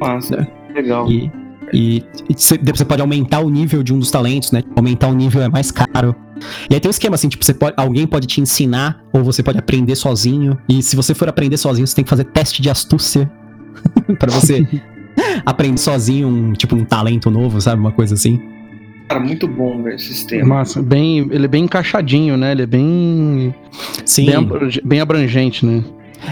Massa, 0.00 0.48
legal. 0.74 1.10
E, 1.10 1.30
e, 1.72 2.04
e 2.28 2.34
você, 2.34 2.58
você 2.58 2.84
pode 2.84 3.02
aumentar 3.02 3.40
o 3.40 3.50
nível 3.50 3.82
de 3.82 3.92
um 3.92 3.98
dos 3.98 4.10
talentos, 4.10 4.52
né? 4.52 4.62
Aumentar 4.76 5.08
o 5.08 5.14
nível 5.14 5.42
é 5.42 5.48
mais 5.48 5.70
caro. 5.70 6.14
E 6.70 6.74
aí 6.74 6.80
tem 6.80 6.88
um 6.88 6.90
esquema 6.90 7.14
assim, 7.14 7.28
tipo, 7.28 7.44
você 7.44 7.54
pode, 7.54 7.74
alguém 7.76 8.06
pode 8.06 8.26
te 8.26 8.40
ensinar, 8.40 9.02
ou 9.12 9.24
você 9.24 9.42
pode 9.42 9.58
aprender 9.58 9.96
sozinho. 9.96 10.56
E 10.68 10.82
se 10.82 10.94
você 10.94 11.14
for 11.14 11.28
aprender 11.28 11.56
sozinho, 11.56 11.86
você 11.86 11.96
tem 11.96 12.04
que 12.04 12.10
fazer 12.10 12.24
teste 12.24 12.62
de 12.62 12.70
astúcia 12.70 13.30
pra 14.18 14.30
você 14.30 14.66
aprender 15.44 15.78
sozinho, 15.78 16.28
um, 16.28 16.52
tipo, 16.52 16.76
um 16.76 16.84
talento 16.84 17.30
novo, 17.30 17.60
sabe? 17.60 17.80
Uma 17.80 17.92
coisa 17.92 18.14
assim. 18.14 18.40
Cara, 19.08 19.20
muito 19.20 19.48
bom 19.48 19.82
velho, 19.82 19.96
esse 19.96 20.06
sistema. 20.06 20.56
Massa. 20.56 20.82
Bem, 20.82 21.28
ele 21.30 21.46
é 21.46 21.48
bem 21.48 21.64
encaixadinho, 21.64 22.36
né? 22.36 22.52
Ele 22.52 22.62
é 22.62 22.66
bem, 22.66 23.54
Sim. 24.04 24.26
bem 24.84 25.00
abrangente, 25.00 25.64
né? 25.64 25.82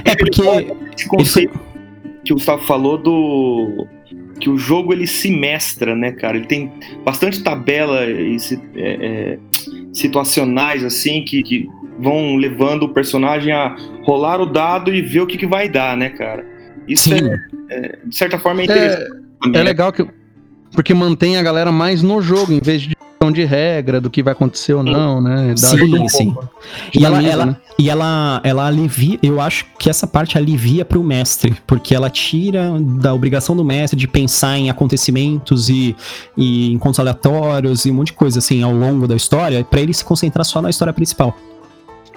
É 0.04 0.14
porque. 0.14 0.42
Esse 0.94 1.08
conceito 1.08 1.65
que 2.26 2.32
o 2.32 2.36
Gustavo 2.36 2.62
falou 2.64 2.98
do 2.98 3.86
que 4.40 4.50
o 4.50 4.58
jogo 4.58 4.92
ele 4.92 5.06
se 5.06 5.30
mestra, 5.30 5.94
né, 5.94 6.12
cara? 6.12 6.36
Ele 6.36 6.46
tem 6.46 6.72
bastante 7.04 7.42
tabela 7.42 8.04
e 8.04 8.36
é, 8.74 9.06
é, 9.06 9.38
situacionais 9.92 10.84
assim 10.84 11.24
que, 11.24 11.42
que 11.42 11.68
vão 11.98 12.36
levando 12.36 12.82
o 12.82 12.88
personagem 12.88 13.52
a 13.52 13.76
rolar 14.02 14.40
o 14.40 14.46
dado 14.46 14.92
e 14.92 15.00
ver 15.00 15.20
o 15.20 15.26
que, 15.26 15.38
que 15.38 15.46
vai 15.46 15.68
dar, 15.68 15.96
né, 15.96 16.10
cara? 16.10 16.44
Isso 16.86 17.08
Sim. 17.08 17.30
é, 17.70 17.98
de 18.04 18.16
certa 18.16 18.38
forma 18.38 18.60
é 18.60 18.64
interessante. 18.64 19.02
É, 19.02 19.08
também, 19.40 19.60
é 19.60 19.64
né? 19.64 19.70
legal 19.70 19.92
que. 19.92 20.06
Porque 20.72 20.92
mantém 20.92 21.38
a 21.38 21.42
galera 21.42 21.72
mais 21.72 22.02
no 22.02 22.20
jogo, 22.20 22.52
em 22.52 22.60
vez 22.60 22.82
de 22.82 22.94
de 23.30 23.44
regra, 23.44 24.00
do 24.00 24.10
que 24.10 24.22
vai 24.22 24.32
acontecer 24.32 24.74
ou 24.74 24.82
não, 24.82 25.20
né? 25.20 25.54
Dá 25.58 25.68
Sim, 25.68 26.08
sim. 26.08 26.30
pouco. 26.32 26.48
E 26.94 27.04
ela, 27.04 27.22
ela, 27.22 27.46
né? 27.46 27.56
e 27.78 27.90
ela, 27.90 28.40
ela 28.44 28.66
alivia, 28.66 29.18
eu 29.22 29.40
acho 29.40 29.66
que 29.78 29.88
essa 29.88 30.06
parte 30.06 30.36
alivia 30.36 30.84
pro 30.84 31.02
mestre, 31.02 31.56
porque 31.66 31.94
ela 31.94 32.10
tira 32.10 32.72
da 32.80 33.12
obrigação 33.14 33.56
do 33.56 33.64
mestre 33.64 33.98
de 33.98 34.08
pensar 34.08 34.58
em 34.58 34.70
acontecimentos 34.70 35.68
e, 35.68 35.94
e 36.36 36.72
encontros 36.72 37.00
aleatórios 37.00 37.84
e 37.84 37.90
um 37.90 37.94
monte 37.94 38.08
de 38.08 38.14
coisa 38.14 38.38
assim 38.38 38.62
ao 38.62 38.72
longo 38.72 39.06
da 39.06 39.16
história, 39.16 39.64
pra 39.64 39.80
ele 39.80 39.92
se 39.92 40.04
concentrar 40.04 40.44
só 40.44 40.60
na 40.62 40.70
história 40.70 40.92
principal. 40.92 41.36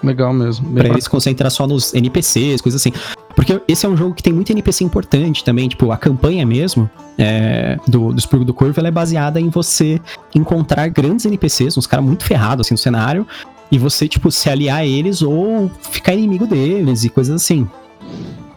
Legal 0.03 0.33
mesmo. 0.33 0.65
Pra 0.65 0.81
ele 0.81 0.89
bacana. 0.89 1.01
se 1.01 1.09
concentrar 1.09 1.51
só 1.51 1.67
nos 1.67 1.93
NPCs, 1.93 2.61
coisas 2.61 2.81
assim. 2.81 2.91
Porque 3.35 3.61
esse 3.67 3.85
é 3.85 3.89
um 3.89 3.95
jogo 3.95 4.13
que 4.13 4.23
tem 4.23 4.33
muito 4.33 4.51
NPC 4.51 4.83
importante 4.83 5.43
também. 5.43 5.67
Tipo, 5.67 5.91
a 5.91 5.97
campanha 5.97 6.45
mesmo 6.45 6.89
é, 7.17 7.77
do, 7.87 8.11
do 8.13 8.19
Expurgo 8.19 8.45
do 8.45 8.53
Corvo 8.53 8.79
ela 8.79 8.87
é 8.87 8.91
baseada 8.91 9.39
em 9.39 9.49
você 9.49 9.99
encontrar 10.33 10.87
grandes 10.89 11.25
NPCs, 11.25 11.77
uns 11.77 11.87
caras 11.87 12.05
muito 12.05 12.23
ferrados 12.23 12.65
assim 12.65 12.73
no 12.73 12.77
cenário, 12.77 13.25
e 13.71 13.77
você, 13.77 14.07
tipo, 14.07 14.31
se 14.31 14.49
aliar 14.49 14.79
a 14.79 14.85
eles 14.85 15.21
ou 15.21 15.69
ficar 15.91 16.13
inimigo 16.13 16.47
deles 16.47 17.03
e 17.03 17.09
coisas 17.09 17.35
assim. 17.35 17.67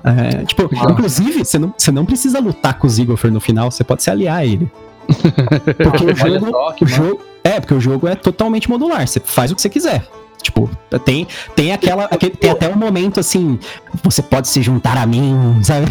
É, 0.04 0.44
tipo, 0.44 0.68
inclusive, 0.90 1.44
você 1.44 1.58
não, 1.58 1.74
você 1.76 1.92
não 1.92 2.04
precisa 2.04 2.40
lutar 2.40 2.78
com 2.78 2.86
o 2.86 2.90
Ziggler 2.90 3.32
no 3.32 3.40
final, 3.40 3.70
você 3.70 3.84
pode 3.84 4.02
se 4.02 4.10
aliar 4.10 4.38
a 4.38 4.46
ele. 4.46 4.70
Porque 5.78 6.04
o 6.04 6.16
jogo, 6.16 6.52
o 6.80 6.86
jogo. 6.86 7.20
É, 7.44 7.58
porque 7.58 7.74
o 7.74 7.80
jogo 7.80 8.06
é 8.06 8.14
totalmente 8.14 8.70
modular. 8.70 9.06
Você 9.06 9.18
faz 9.18 9.50
o 9.50 9.56
que 9.56 9.60
você 9.60 9.68
quiser. 9.68 10.06
Tipo, 10.42 10.68
tem, 11.04 11.26
tem 11.56 11.72
aquela. 11.72 12.04
aquele- 12.04 12.34
tem 12.36 12.50
até 12.50 12.68
um 12.68 12.76
momento 12.76 13.20
assim. 13.20 13.58
Você 14.02 14.22
pode 14.22 14.48
se 14.48 14.60
juntar 14.62 14.96
a 14.98 15.06
mim, 15.06 15.60
sabe? 15.62 15.86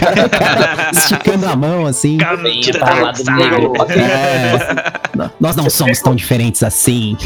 Cara- 0.00 0.28
cara 0.28 0.90
esticando 0.92 1.46
a 1.46 1.56
mão 1.56 1.86
assim. 1.86 2.18
Tem 2.18 2.72
tá 2.72 2.94
lá 3.00 3.12
do 3.12 3.24
negro. 3.30 3.72
É, 3.88 5.30
nós 5.40 5.56
não 5.56 5.70
somos 5.70 6.00
tão 6.00 6.14
diferentes 6.14 6.62
assim. 6.62 7.16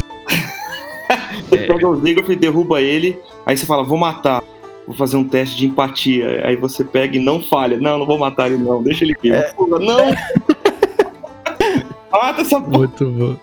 Você 1.49 1.59
pega 1.59 1.89
o 1.89 1.97
Ziggler 1.97 2.31
e 2.31 2.37
derruba 2.37 2.81
ele, 2.83 3.19
aí 3.47 3.57
você 3.57 3.65
fala, 3.65 3.83
vou 3.83 3.97
matar. 3.99 4.43
Vou 4.87 4.95
fazer 4.97 5.17
um 5.19 5.25
teste 5.25 5.57
de 5.57 5.67
empatia. 5.67 6.43
Aí 6.47 6.57
você 6.57 6.83
pega 6.85 7.17
e 7.17 7.21
não 7.21 7.43
falha. 7.43 7.79
Não, 7.79 7.99
não 7.99 8.07
vou 8.07 8.19
matar 8.19 8.47
ele, 8.51 8.57
não. 8.63 8.83
Deixa 8.83 9.05
ele 9.05 9.15
vivo. 9.23 9.37
Porra, 9.55 9.79
Não! 9.79 10.15
Mata 12.11 12.41
essa 12.41 12.59
porra. 12.61 12.79
Muito 12.79 13.05
bom. 13.11 13.37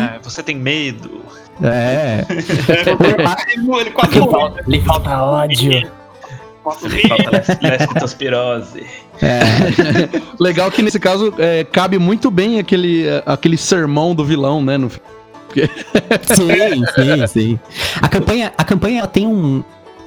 Ah, 0.00 0.18
você 0.22 0.42
tem 0.42 0.56
medo. 0.56 1.20
É. 1.62 2.24
Ele, 3.56 3.80
ele 3.80 3.90
quase 3.90 4.18
Lhe 4.18 4.26
falta, 4.26 4.64
lhe 4.66 4.80
falta 4.80 5.22
ódio. 5.22 5.90
Falta 6.62 6.88
leptospirose. 7.62 8.86
é. 9.22 9.40
Legal 10.38 10.70
que 10.70 10.82
nesse 10.82 11.00
caso 11.00 11.32
é, 11.38 11.64
cabe 11.64 11.98
muito 11.98 12.30
bem 12.30 12.58
aquele, 12.58 13.06
aquele 13.24 13.56
sermão 13.56 14.14
do 14.14 14.24
vilão, 14.24 14.62
né? 14.62 14.76
No, 14.76 14.90
Sim, 14.90 16.84
sim, 16.94 17.26
sim. 17.26 17.60
A 18.02 18.08
campanha, 18.08 18.52
a 18.56 18.64
campanha 18.64 18.98
ela 18.98 19.08
tem 19.08 19.26
um 19.26 19.64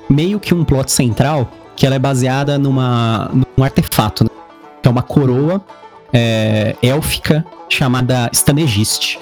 meio 0.08 0.40
que 0.40 0.54
um 0.54 0.64
plot 0.64 0.92
central 0.92 1.50
que 1.76 1.86
ela 1.86 1.96
é 1.96 2.00
baseada 2.00 2.60
numa 2.60 3.32
num 3.34 3.64
artefato, 3.64 4.24
né? 4.24 4.30
que 4.82 4.88
é 4.88 4.92
uma 4.92 5.02
coroa 5.02 5.62
é, 6.14 6.76
élfica 6.84 7.44
chamada 7.68 8.30
Stanegist. 8.34 9.18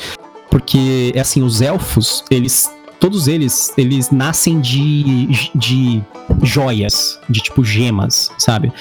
Porque 0.50 1.12
é 1.16 1.20
assim, 1.20 1.42
os 1.44 1.62
elfos, 1.62 2.24
eles 2.30 2.72
todos 3.00 3.30
eles, 3.30 3.74
eles 3.78 4.12
nascem 4.12 4.60
de, 4.60 5.50
de 5.56 6.04
joias, 6.44 7.18
de 7.30 7.40
tipo 7.40 7.64
gemas, 7.64 8.30
sabe? 8.38 8.74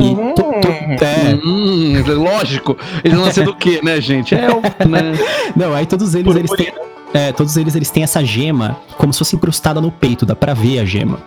E 0.00 0.14
to- 0.34 0.60
to- 0.62 1.04
é, 1.04 1.34
Hum, 1.44 2.02
lógico. 2.06 2.74
Ele 3.04 3.16
nasceu 3.16 3.44
do 3.44 3.54
quê, 3.54 3.80
né, 3.82 4.00
gente? 4.00 4.34
É 4.34 4.48
né? 4.88 5.12
Não, 5.54 5.74
aí 5.74 5.84
todos 5.84 6.14
eles, 6.14 6.34
eles 6.34 6.50
têm. 6.52 6.72
É, 7.12 7.32
todos 7.32 7.54
eles, 7.56 7.74
eles 7.74 7.90
têm 7.90 8.02
essa 8.02 8.24
gema 8.24 8.78
como 8.96 9.12
se 9.12 9.18
fosse 9.18 9.36
incrustada 9.36 9.80
no 9.80 9.90
peito, 9.92 10.24
dá 10.24 10.34
pra 10.34 10.54
ver 10.54 10.78
a 10.80 10.84
gema. 10.86 11.18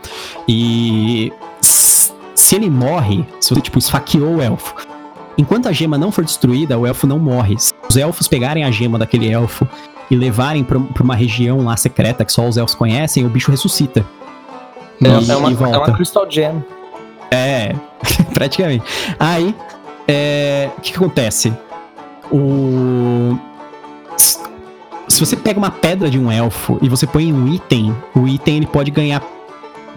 E 0.47 1.31
se 1.61 2.55
ele 2.55 2.69
morre, 2.69 3.25
se 3.39 3.53
você, 3.53 3.61
tipo, 3.61 3.77
esfaqueou 3.77 4.37
o 4.37 4.41
elfo, 4.41 4.73
enquanto 5.39 5.67
a 5.67 5.71
gema 5.71 5.97
não 5.97 6.11
for 6.11 6.23
destruída, 6.23 6.77
o 6.77 6.85
elfo 6.85 7.07
não 7.07 7.17
morre. 7.17 7.57
Se 7.57 7.73
os 7.89 7.97
elfos 7.97 8.27
pegarem 8.27 8.63
a 8.63 8.69
gema 8.71 8.99
daquele 8.99 9.29
elfo 9.31 9.67
e 10.11 10.15
levarem 10.15 10.63
pra, 10.63 10.79
pra 10.79 11.03
uma 11.03 11.15
região 11.15 11.63
lá 11.65 11.75
secreta 11.77 12.25
que 12.25 12.31
só 12.31 12.47
os 12.47 12.57
elfos 12.57 12.75
conhecem, 12.75 13.25
o 13.25 13.29
bicho 13.29 13.49
ressuscita. 13.51 14.05
É, 15.01 15.07
E- 15.07 15.31
é 15.31 15.35
uma, 15.35 15.49
e 15.49 15.53
é 15.53 15.55
volta. 15.55 15.77
uma 15.79 15.93
Crystal 15.93 16.29
Gem. 16.29 16.63
É, 17.31 17.73
praticamente. 18.33 18.83
Aí, 19.19 19.55
é, 20.07 20.69
o 20.77 20.81
que, 20.81 20.91
que 20.91 20.97
acontece? 20.97 21.53
O. 22.31 23.37
Se 25.07 25.19
você 25.25 25.35
pega 25.35 25.57
uma 25.57 25.71
pedra 25.71 26.09
de 26.09 26.19
um 26.19 26.31
elfo 26.31 26.77
e 26.81 26.89
você 26.89 27.07
põe 27.07 27.29
em 27.29 27.33
um 27.33 27.47
item, 27.47 27.95
o 28.15 28.27
item 28.27 28.57
ele 28.57 28.67
pode 28.67 28.91
ganhar 28.91 29.21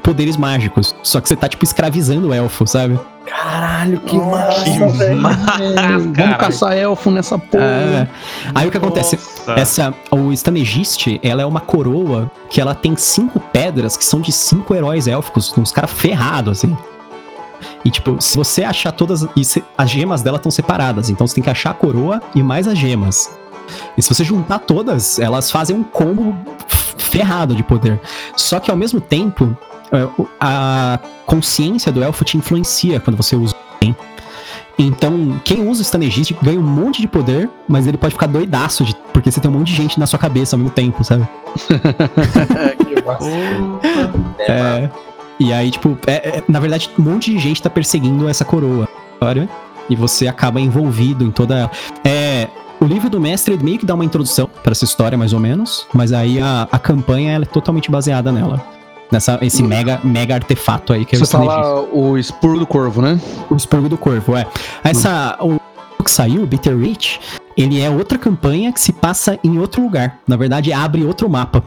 poderes 0.02 0.36
mágicos. 0.36 0.94
Só 1.02 1.20
que 1.20 1.28
você 1.28 1.36
tá, 1.36 1.48
tipo, 1.48 1.64
escravizando 1.64 2.28
o 2.28 2.34
elfo, 2.34 2.66
sabe? 2.66 2.98
Caralho, 3.26 4.00
que 4.00 4.16
massa, 4.16 4.64
Que 4.64 4.78
velho. 4.98 5.20
Vamos 5.22 6.16
Caralho. 6.16 6.38
caçar 6.38 6.76
elfo 6.76 7.10
nessa 7.10 7.38
porra. 7.38 7.62
É. 7.64 8.08
Aí 8.54 8.66
o 8.66 8.70
que 8.70 8.76
acontece? 8.76 9.16
Nossa. 9.46 9.60
Essa, 9.60 9.94
o 10.10 10.32
Stanegist, 10.32 11.20
ela 11.22 11.40
é 11.42 11.46
uma 11.46 11.60
coroa 11.60 12.30
que 12.50 12.60
ela 12.60 12.74
tem 12.74 12.96
cinco 12.96 13.38
pedras 13.38 13.96
que 13.96 14.04
são 14.04 14.20
de 14.20 14.32
cinco 14.32 14.74
heróis 14.74 15.06
élficos, 15.06 15.56
uns 15.56 15.70
caras 15.70 15.90
ferrados, 15.92 16.58
assim. 16.58 16.76
E, 17.84 17.90
tipo, 17.90 18.20
se 18.20 18.36
você 18.36 18.64
achar 18.64 18.90
todas. 18.92 19.26
E 19.36 19.44
se- 19.44 19.62
as 19.78 19.88
gemas 19.90 20.20
dela 20.22 20.36
estão 20.36 20.50
separadas, 20.50 21.08
então 21.08 21.26
você 21.26 21.34
tem 21.36 21.44
que 21.44 21.50
achar 21.50 21.70
a 21.70 21.74
coroa 21.74 22.20
e 22.34 22.42
mais 22.42 22.66
as 22.66 22.76
gemas. 22.76 23.30
E 23.96 24.02
se 24.02 24.12
você 24.12 24.24
juntar 24.24 24.58
todas, 24.58 25.18
elas 25.20 25.48
fazem 25.50 25.76
um 25.76 25.84
combo 25.84 26.36
ferrado 26.98 27.54
de 27.54 27.62
poder. 27.62 28.00
Só 28.36 28.58
que 28.58 28.70
ao 28.70 28.76
mesmo 28.76 29.00
tempo, 29.00 29.56
a 30.40 30.98
consciência 31.26 31.92
do 31.92 32.02
elfo 32.02 32.24
te 32.24 32.36
influencia 32.36 32.98
quando 33.00 33.16
você 33.16 33.36
usa 33.36 33.54
o 33.54 33.76
item. 33.84 33.96
Então, 34.78 35.38
quem 35.44 35.68
usa 35.68 35.82
o 35.82 35.84
Stanegist 35.84 36.34
ganha 36.42 36.58
um 36.58 36.62
monte 36.62 37.00
de 37.02 37.06
poder, 37.06 37.48
mas 37.68 37.86
ele 37.86 37.98
pode 37.98 38.14
ficar 38.14 38.26
doidaço, 38.26 38.84
de- 38.84 38.96
porque 39.12 39.30
você 39.30 39.38
tem 39.40 39.50
um 39.50 39.54
monte 39.54 39.68
de 39.68 39.74
gente 39.74 40.00
na 40.00 40.06
sua 40.06 40.18
cabeça 40.18 40.56
ao 40.56 40.58
mesmo 40.58 40.74
tempo, 40.74 41.04
sabe? 41.04 41.28
que 42.78 43.02
massa. 43.04 43.28
É, 44.38 44.90
e 45.38 45.52
aí, 45.52 45.70
tipo, 45.70 45.96
é- 46.06 46.38
é- 46.38 46.42
na 46.48 46.58
verdade, 46.58 46.90
um 46.98 47.02
monte 47.02 47.30
de 47.30 47.38
gente 47.38 47.60
tá 47.62 47.68
perseguindo 47.70 48.28
essa 48.28 48.44
coroa. 48.44 48.88
História, 49.14 49.48
e 49.90 49.94
você 49.94 50.26
acaba 50.26 50.60
envolvido 50.60 51.22
em 51.24 51.30
toda 51.30 51.54
ela. 51.58 51.70
É. 52.04 52.48
O 52.80 52.84
livro 52.84 53.08
do 53.08 53.20
mestre 53.20 53.56
meio 53.62 53.78
que 53.78 53.86
dá 53.86 53.94
uma 53.94 54.04
introdução 54.04 54.50
pra 54.64 54.72
essa 54.72 54.84
história, 54.84 55.16
mais 55.16 55.32
ou 55.32 55.38
menos. 55.38 55.86
Mas 55.94 56.12
aí 56.12 56.40
a, 56.40 56.66
a 56.72 56.78
campanha 56.80 57.38
é 57.40 57.44
totalmente 57.44 57.88
baseada 57.88 58.32
nela. 58.32 58.60
Nessa, 59.12 59.38
esse 59.42 59.62
mega, 59.62 60.00
mega 60.02 60.34
artefato 60.34 60.92
aí 60.92 61.04
que 61.04 61.14
é 61.14 61.18
o 61.18 61.20
Você 61.26 61.32
fala 61.32 61.82
o 61.92 62.16
expurgo 62.16 62.58
do 62.60 62.66
corvo, 62.66 63.02
né? 63.02 63.20
O 63.50 63.54
Expurgo 63.54 63.86
do 63.86 63.98
Corvo, 63.98 64.34
é. 64.34 64.46
Essa, 64.82 65.36
o 65.40 65.58
que 66.02 66.10
saiu, 66.10 66.46
Bitter 66.46 66.76
Reach, 66.76 67.20
ele 67.56 67.78
é 67.78 67.90
outra 67.90 68.16
campanha 68.16 68.72
que 68.72 68.80
se 68.80 68.90
passa 68.92 69.38
em 69.44 69.58
outro 69.58 69.82
lugar. 69.82 70.18
Na 70.26 70.34
verdade, 70.36 70.72
abre 70.72 71.04
outro 71.04 71.28
mapa. 71.28 71.62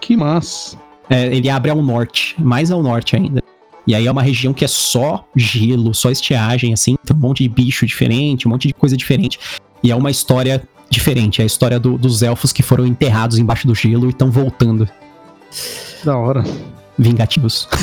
Que 0.00 0.16
massa. 0.16 0.76
É, 1.08 1.26
ele 1.34 1.48
abre 1.48 1.70
ao 1.70 1.80
norte, 1.80 2.34
mais 2.36 2.72
ao 2.72 2.82
norte 2.82 3.14
ainda. 3.14 3.40
E 3.86 3.94
aí 3.94 4.08
é 4.08 4.10
uma 4.10 4.22
região 4.22 4.52
que 4.52 4.64
é 4.64 4.68
só 4.68 5.24
gelo, 5.36 5.94
só 5.94 6.10
estiagem, 6.10 6.72
assim. 6.72 6.96
Tem 7.04 7.16
um 7.16 7.20
monte 7.20 7.44
de 7.44 7.48
bicho 7.48 7.86
diferente, 7.86 8.48
um 8.48 8.50
monte 8.50 8.66
de 8.66 8.74
coisa 8.74 8.96
diferente. 8.96 9.38
E 9.84 9.92
é 9.92 9.94
uma 9.94 10.10
história 10.10 10.60
diferente. 10.90 11.40
É 11.40 11.44
a 11.44 11.46
história 11.46 11.78
do- 11.78 11.96
dos 11.96 12.22
elfos 12.24 12.52
que 12.52 12.62
foram 12.62 12.84
enterrados 12.84 13.38
embaixo 13.38 13.68
do 13.68 13.74
gelo 13.74 14.06
e 14.06 14.08
estão 14.10 14.32
voltando. 14.32 14.88
Da 16.04 16.16
hora. 16.16 16.44
Vingativos. 16.98 17.68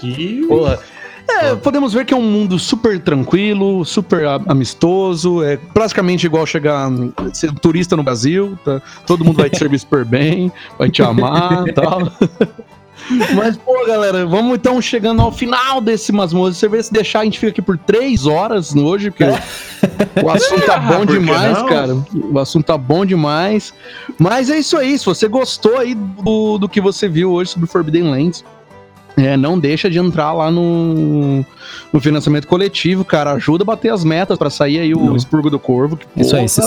Que... 0.00 0.46
Porra. 0.48 0.78
É, 1.38 1.54
podemos 1.54 1.92
ver 1.92 2.04
que 2.04 2.12
é 2.12 2.16
um 2.16 2.22
mundo 2.22 2.58
super 2.58 2.98
tranquilo, 2.98 3.84
super 3.84 4.26
amistoso, 4.46 5.42
é 5.42 5.56
praticamente 5.56 6.26
igual 6.26 6.44
chegar 6.44 6.90
ser 7.32 7.52
turista 7.52 7.96
no 7.96 8.02
Brasil, 8.02 8.58
tá? 8.64 8.82
Todo 9.06 9.24
mundo 9.24 9.36
vai 9.36 9.48
te 9.48 9.58
servir 9.58 9.78
super 9.78 10.04
bem, 10.04 10.50
vai 10.78 10.90
te 10.90 11.02
amar 11.02 11.68
e 11.68 11.72
tal. 11.74 12.12
Mas, 13.34 13.56
pô, 13.56 13.86
galera, 13.86 14.26
vamos 14.26 14.54
então 14.54 14.80
chegando 14.80 15.22
ao 15.22 15.32
final 15.32 15.80
desse 15.80 16.12
Masmorra 16.12 16.50
de 16.50 16.56
Cerveja. 16.56 16.84
Se 16.84 16.92
deixar, 16.92 17.20
a 17.20 17.24
gente 17.24 17.38
fica 17.38 17.50
aqui 17.50 17.62
por 17.62 17.76
três 17.78 18.26
horas 18.26 18.74
hoje, 18.74 19.10
porque 19.10 19.24
o 20.22 20.30
assunto 20.30 20.66
tá 20.66 20.78
bom 20.80 20.98
por 20.98 21.06
que 21.06 21.18
demais, 21.18 21.58
não? 21.58 21.66
cara. 21.66 21.96
O 22.32 22.38
assunto 22.38 22.64
tá 22.64 22.78
bom 22.78 23.04
demais. 23.04 23.74
Mas 24.18 24.50
é 24.50 24.58
isso 24.58 24.76
aí. 24.76 24.98
Se 24.98 25.06
você 25.06 25.28
gostou 25.28 25.78
aí 25.78 25.94
do, 25.94 26.58
do 26.58 26.68
que 26.68 26.80
você 26.80 27.08
viu 27.08 27.32
hoje 27.32 27.50
sobre 27.50 27.66
Forbidden 27.66 28.10
Lands, 28.10 28.44
é, 29.16 29.36
não 29.36 29.58
deixa 29.58 29.90
de 29.90 29.98
entrar 29.98 30.32
lá 30.32 30.50
no, 30.50 31.44
no 31.92 32.00
financiamento 32.00 32.46
coletivo, 32.46 33.04
cara. 33.04 33.32
Ajuda 33.32 33.64
a 33.64 33.66
bater 33.66 33.92
as 33.92 34.04
metas 34.04 34.38
pra 34.38 34.48
sair 34.50 34.78
aí 34.80 34.94
o 34.94 35.00
Não. 35.06 35.16
Expurgo 35.16 35.50
do 35.50 35.58
Corvo. 35.58 35.96
que, 35.96 36.06
Isso 36.16 36.34
aí, 36.36 36.48
Se 36.48 36.60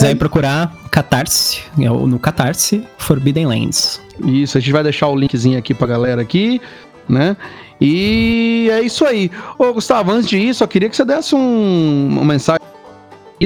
vai 0.00 0.14
procurar 0.14 0.72
Catarse, 0.90 1.62
é 1.80 1.90
o- 1.90 2.06
no 2.06 2.18
Catarse, 2.18 2.84
Forbidden 2.98 3.46
Lands. 3.46 4.00
Isso, 4.24 4.58
a 4.58 4.60
gente 4.60 4.72
vai 4.72 4.82
deixar 4.82 5.08
o 5.08 5.16
linkzinho 5.16 5.58
aqui 5.58 5.72
pra 5.74 5.86
galera 5.86 6.20
aqui, 6.22 6.60
né? 7.08 7.36
E 7.80 8.68
é 8.72 8.80
isso 8.80 9.04
aí. 9.04 9.30
Ô, 9.58 9.72
Gustavo, 9.72 10.10
antes 10.10 10.28
de 10.28 10.36
ir, 10.38 10.54
só 10.54 10.66
queria 10.66 10.88
que 10.88 10.96
você 10.96 11.04
desse 11.04 11.34
um, 11.34 12.08
uma 12.10 12.24
mensagem 12.24 12.58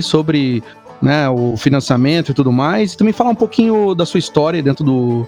sobre 0.01 0.63
né, 1.01 1.29
o 1.29 1.57
financiamento 1.57 2.31
e 2.31 2.35
tudo 2.35 2.51
mais, 2.53 2.93
e 2.93 2.97
também 2.97 3.13
falar 3.13 3.31
um 3.31 3.35
pouquinho 3.35 3.95
da 3.95 4.07
sua 4.07 4.19
história 4.19 4.63
dentro 4.63 4.85
do, 4.85 5.27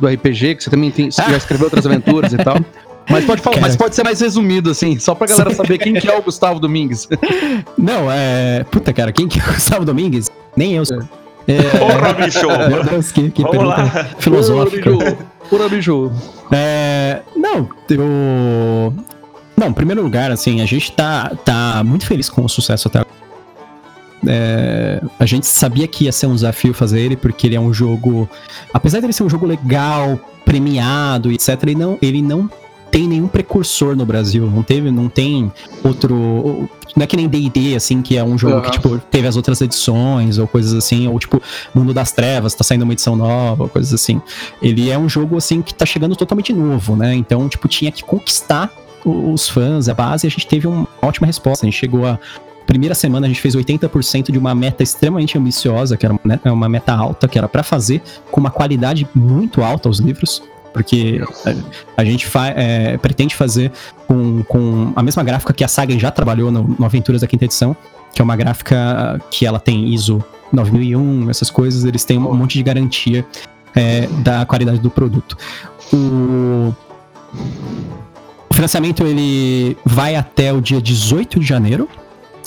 do 0.00 0.08
RPG, 0.08 0.56
que 0.56 0.64
você 0.64 0.70
também 0.70 0.90
tem, 0.90 1.10
já 1.10 1.36
escreveu 1.36 1.66
outras 1.66 1.86
aventuras 1.86 2.32
e 2.32 2.38
tal. 2.38 2.56
Mas 3.08 3.24
pode 3.24 3.42
falar, 3.42 3.56
Cara. 3.56 3.66
mas 3.66 3.76
pode 3.76 3.94
ser 3.96 4.04
mais 4.04 4.20
resumido, 4.20 4.70
assim, 4.70 4.98
só 4.98 5.14
pra 5.14 5.26
galera 5.26 5.52
saber 5.52 5.78
quem 5.78 5.94
que 5.94 6.08
é 6.08 6.16
o 6.16 6.22
Gustavo 6.22 6.60
Domingues. 6.60 7.08
Não, 7.76 8.10
é. 8.10 8.64
Puta, 8.70 8.92
cara, 8.92 9.10
quem 9.10 9.26
que 9.26 9.40
é 9.40 9.42
o 9.42 9.46
Gustavo 9.54 9.84
Domingues? 9.84 10.30
Nem 10.56 10.74
eu. 10.74 10.84
É, 11.48 11.62
Porra, 11.78 12.12
bicho! 12.14 12.46
Meu 12.46 12.84
Deus, 12.84 13.10
que, 13.10 13.30
que 13.30 13.42
Vamos 13.42 13.58
pergunta 13.58 13.82
lá. 13.82 14.04
filosófica. 14.18 14.90
Pura 15.48 15.68
bicho. 15.68 16.12
É, 16.52 17.20
não, 17.34 17.68
eu. 17.88 18.94
Não, 19.56 19.68
em 19.68 19.72
primeiro 19.72 20.02
lugar, 20.02 20.30
assim, 20.30 20.60
a 20.60 20.66
gente 20.66 20.92
tá, 20.92 21.32
tá 21.44 21.82
muito 21.84 22.06
feliz 22.06 22.30
com 22.30 22.44
o 22.44 22.48
sucesso 22.48 22.88
até 22.88 23.00
agora. 23.00 23.19
É, 24.26 25.02
a 25.18 25.26
gente 25.26 25.46
sabia 25.46 25.86
que 25.88 26.04
ia 26.04 26.12
ser 26.12 26.26
um 26.26 26.34
desafio 26.34 26.74
fazer 26.74 27.00
ele, 27.00 27.16
porque 27.16 27.46
ele 27.46 27.56
é 27.56 27.60
um 27.60 27.72
jogo. 27.72 28.28
Apesar 28.72 29.00
dele 29.00 29.12
ser 29.12 29.22
um 29.22 29.30
jogo 29.30 29.46
legal, 29.46 30.18
premiado, 30.44 31.30
etc., 31.32 31.62
ele 31.62 31.74
não, 31.74 31.98
ele 32.02 32.22
não 32.22 32.50
tem 32.90 33.06
nenhum 33.06 33.28
precursor 33.28 33.96
no 33.96 34.04
Brasil. 34.04 34.50
Não 34.50 34.62
teve, 34.62 34.90
não 34.90 35.08
tem 35.08 35.50
outro. 35.84 36.68
Não 36.96 37.04
é 37.04 37.06
que 37.06 37.16
nem 37.16 37.28
DD, 37.28 37.76
assim, 37.76 38.02
que 38.02 38.16
é 38.16 38.24
um 38.24 38.36
jogo 38.36 38.54
Aham. 38.56 38.62
que, 38.62 38.70
tipo, 38.72 38.98
teve 38.98 39.28
as 39.28 39.36
outras 39.36 39.60
edições 39.60 40.38
ou 40.38 40.46
coisas 40.46 40.74
assim, 40.74 41.06
ou 41.06 41.18
tipo, 41.18 41.40
Mundo 41.72 41.94
das 41.94 42.10
Trevas, 42.10 42.52
tá 42.52 42.64
saindo 42.64 42.82
uma 42.82 42.92
edição 42.92 43.14
nova, 43.14 43.68
coisas 43.68 43.94
assim. 43.94 44.20
Ele 44.60 44.90
é 44.90 44.98
um 44.98 45.08
jogo, 45.08 45.36
assim, 45.36 45.62
que 45.62 45.72
tá 45.72 45.86
chegando 45.86 46.16
totalmente 46.16 46.52
novo, 46.52 46.96
né? 46.96 47.14
Então, 47.14 47.48
tipo, 47.48 47.68
tinha 47.68 47.92
que 47.92 48.02
conquistar 48.02 48.72
os 49.04 49.48
fãs, 49.48 49.88
a 49.88 49.94
base, 49.94 50.26
e 50.26 50.28
a 50.28 50.30
gente 50.30 50.46
teve 50.46 50.66
uma 50.66 50.86
ótima 51.00 51.26
resposta. 51.26 51.64
A 51.64 51.70
gente 51.70 51.78
chegou 51.78 52.06
a. 52.06 52.18
Primeira 52.66 52.94
semana 52.94 53.26
a 53.26 53.28
gente 53.28 53.40
fez 53.40 53.56
80% 53.56 54.30
de 54.30 54.38
uma 54.38 54.54
meta 54.54 54.82
extremamente 54.82 55.36
ambiciosa, 55.36 55.96
que 55.96 56.06
era 56.06 56.14
uma, 56.14 56.20
né, 56.24 56.40
uma 56.46 56.68
meta 56.68 56.92
alta, 56.94 57.26
que 57.26 57.36
era 57.36 57.48
pra 57.48 57.62
fazer 57.62 58.00
com 58.30 58.40
uma 58.40 58.50
qualidade 58.50 59.08
muito 59.14 59.62
alta 59.62 59.88
os 59.88 59.98
livros. 59.98 60.42
Porque 60.72 61.20
a, 61.96 62.00
a 62.02 62.04
gente 62.04 62.26
fa- 62.26 62.48
é, 62.48 62.96
pretende 62.96 63.34
fazer 63.34 63.72
com, 64.06 64.44
com 64.44 64.92
a 64.94 65.02
mesma 65.02 65.24
gráfica 65.24 65.52
que 65.52 65.64
a 65.64 65.68
Saga 65.68 65.98
já 65.98 66.12
trabalhou 66.12 66.52
no, 66.52 66.62
no 66.78 66.84
Aventuras 66.86 67.22
da 67.22 67.26
Quinta 67.26 67.44
Edição, 67.44 67.76
que 68.14 68.22
é 68.22 68.24
uma 68.24 68.36
gráfica 68.36 69.20
que 69.32 69.44
ela 69.44 69.58
tem 69.58 69.92
ISO 69.92 70.24
9001, 70.52 71.28
essas 71.28 71.50
coisas, 71.50 71.84
eles 71.84 72.04
têm 72.04 72.18
um 72.18 72.34
monte 72.34 72.54
de 72.54 72.62
garantia 72.62 73.26
é, 73.74 74.06
da 74.22 74.44
qualidade 74.46 74.78
do 74.78 74.90
produto. 74.90 75.36
O, 75.92 76.72
o 78.48 78.54
financiamento 78.54 79.04
ele 79.06 79.76
vai 79.84 80.14
até 80.16 80.52
o 80.52 80.60
dia 80.60 80.80
18 80.80 81.40
de 81.40 81.46
janeiro, 81.46 81.88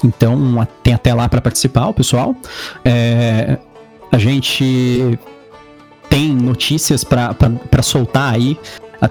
então 0.04 0.68
tem 0.82 0.94
até 0.94 1.14
lá 1.14 1.28
para 1.30 1.42
participar 1.42 1.88
o 1.88 1.94
pessoal. 1.94 2.36
É, 2.84 3.58
a 4.12 4.18
gente 4.18 5.18
tem 6.10 6.30
notícias 6.30 7.04
para 7.04 7.82
soltar 7.82 8.34
aí, 8.34 8.58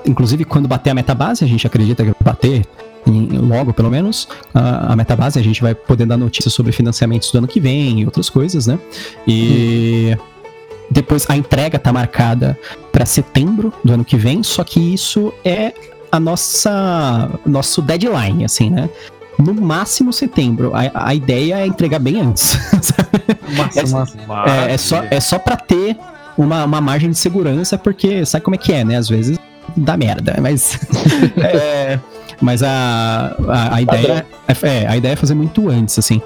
inclusive 0.06 0.44
quando 0.44 0.68
bater 0.68 0.90
a 0.90 0.94
meta 0.94 1.14
base, 1.14 1.44
a 1.44 1.48
gente 1.48 1.66
acredita 1.66 2.04
que 2.04 2.10
vai 2.10 2.34
bater 2.34 2.64
em- 3.06 3.38
logo 3.38 3.72
pelo 3.72 3.90
menos 3.90 4.28
a, 4.54 4.92
a 4.92 4.96
meta 4.96 5.16
base, 5.16 5.38
a 5.38 5.42
gente 5.42 5.60
vai 5.60 5.74
poder 5.74 6.06
dar 6.06 6.16
notícias 6.16 6.54
sobre 6.54 6.70
financiamentos 6.72 7.30
do 7.32 7.38
ano 7.38 7.48
que 7.48 7.58
vem 7.58 8.00
e 8.00 8.04
outras 8.04 8.30
coisas, 8.30 8.66
né? 8.66 8.78
E 9.26 10.16
depois 10.90 11.28
a 11.28 11.36
entrega 11.36 11.78
tá 11.78 11.92
marcada 11.92 12.58
para 12.92 13.04
setembro 13.04 13.72
do 13.82 13.94
ano 13.94 14.04
que 14.04 14.16
vem, 14.16 14.42
só 14.42 14.62
que 14.62 14.78
isso 14.78 15.32
é 15.44 15.72
a 16.10 16.20
nossa 16.20 17.30
nosso 17.46 17.80
deadline, 17.82 18.44
assim, 18.44 18.70
né? 18.70 18.88
No 19.38 19.54
máximo 19.54 20.12
setembro. 20.12 20.72
A, 20.74 21.08
a 21.08 21.14
ideia 21.14 21.60
é 21.60 21.66
entregar 21.66 21.98
bem 21.98 22.20
antes. 22.20 22.56
Massa, 23.56 24.16
massa. 24.26 24.50
É, 24.50 24.72
é 24.72 24.78
só, 24.78 25.04
é 25.10 25.20
só 25.20 25.38
pra 25.38 25.56
ter 25.56 25.96
uma, 26.36 26.64
uma 26.64 26.80
margem 26.80 27.10
de 27.10 27.18
segurança, 27.18 27.76
porque 27.76 28.24
sabe 28.24 28.44
como 28.44 28.54
é 28.54 28.58
que 28.58 28.72
é, 28.72 28.84
né? 28.84 28.96
Às 28.96 29.08
vezes 29.08 29.38
dá 29.76 29.96
merda, 29.96 30.36
mas. 30.40 30.78
é, 31.36 31.98
mas 32.40 32.62
a, 32.62 33.36
a, 33.48 33.76
a 33.76 33.82
ideia 33.82 34.26
é, 34.48 34.68
é, 34.68 34.86
a 34.88 34.96
ideia 34.96 35.12
é 35.12 35.16
fazer 35.16 35.34
muito 35.34 35.68
antes, 35.68 35.98
assim. 35.98 36.20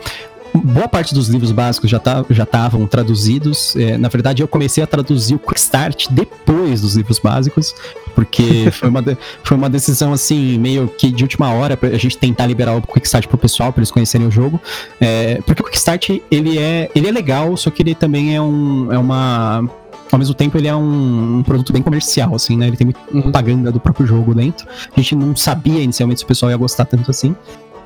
Boa 0.65 0.89
parte 0.89 1.15
dos 1.15 1.29
livros 1.29 1.53
básicos 1.53 1.91
já 1.91 1.99
tá- 1.99 2.25
já 2.31 2.45
estavam 2.45 2.87
traduzidos. 2.87 3.75
É, 3.77 3.97
na 3.99 4.09
verdade, 4.09 4.43
eu 4.43 4.49
comecei 4.49 4.83
a 4.83 4.87
traduzir 4.87 5.35
o 5.35 5.39
Quick 5.39 5.59
Start 5.61 6.07
depois 6.11 6.81
dos 6.81 6.95
livros 6.97 7.19
básicos, 7.19 7.75
porque 8.15 8.71
foi 8.73 8.89
uma, 8.89 9.03
de- 9.03 9.17
foi 9.45 9.57
uma 9.57 9.69
decisão 9.71 10.13
assim, 10.13 10.59
meio 10.59 10.89
que 10.89 11.11
de 11.11 11.23
última 11.25 11.53
hora, 11.53 11.77
pra 11.77 11.89
a 11.91 11.99
gente 11.99 12.17
tentar 12.19 12.47
liberar 12.47 12.75
o 12.77 12.83
Quick 12.83 13.07
Start 13.07 13.27
pro 13.27 13.39
pessoal, 13.39 13.73
pra 13.73 13.81
eles 13.81 13.91
conhecerem 13.91 14.27
o 14.27 14.31
jogo. 14.31 14.61
É, 15.01 15.41
porque 15.47 15.63
o 15.63 15.65
Quick 15.65 15.77
Start, 15.77 16.11
ele 16.31 16.59
é, 16.59 16.91
ele 16.95 17.09
é 17.09 17.13
legal, 17.13 17.57
só 17.57 17.71
que 17.71 17.83
ele 17.83 17.95
também 17.95 18.35
é, 18.35 18.41
um, 18.41 18.93
é 18.93 18.99
uma. 18.99 19.69
Ao 20.13 20.21
mesmo 20.21 20.35
tempo, 20.35 20.57
ele 20.57 20.69
é 20.69 20.75
um, 20.75 21.39
um 21.39 21.43
produto 21.43 21.73
bem 21.73 21.83
comercial, 21.83 22.33
assim, 22.33 22.57
né? 22.57 22.69
Ele 22.69 22.77
tem 22.77 22.85
muita 22.85 23.01
Uhum. 23.13 23.23
propaganda 23.23 23.73
do 23.73 23.81
próprio 23.81 24.07
jogo 24.07 24.33
dentro. 24.37 24.65
A 24.97 25.01
gente 25.01 25.17
não 25.17 25.35
sabia 25.35 25.81
inicialmente 25.83 26.21
se 26.21 26.25
o 26.25 26.29
pessoal 26.29 26.49
ia 26.53 26.57
gostar 26.57 26.85
tanto 26.85 27.11
assim. 27.11 27.35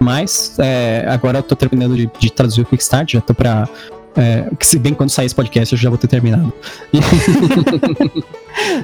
Mas 0.00 0.56
é, 0.58 1.04
agora 1.08 1.38
eu 1.38 1.42
tô 1.42 1.54
terminando 1.54 1.94
de, 1.94 2.10
de 2.18 2.32
traduzir 2.32 2.62
o 2.62 2.64
Quick 2.64 2.82
Start, 2.82 3.12
já 3.12 3.20
tô 3.20 3.34
pra. 3.34 3.68
É, 4.16 4.48
que 4.58 4.66
se 4.66 4.76
bem 4.78 4.92
quando 4.92 5.10
sair 5.10 5.26
esse 5.26 5.34
podcast 5.34 5.72
eu 5.74 5.78
já 5.78 5.88
vou 5.88 5.98
ter 5.98 6.08
terminado. 6.08 6.52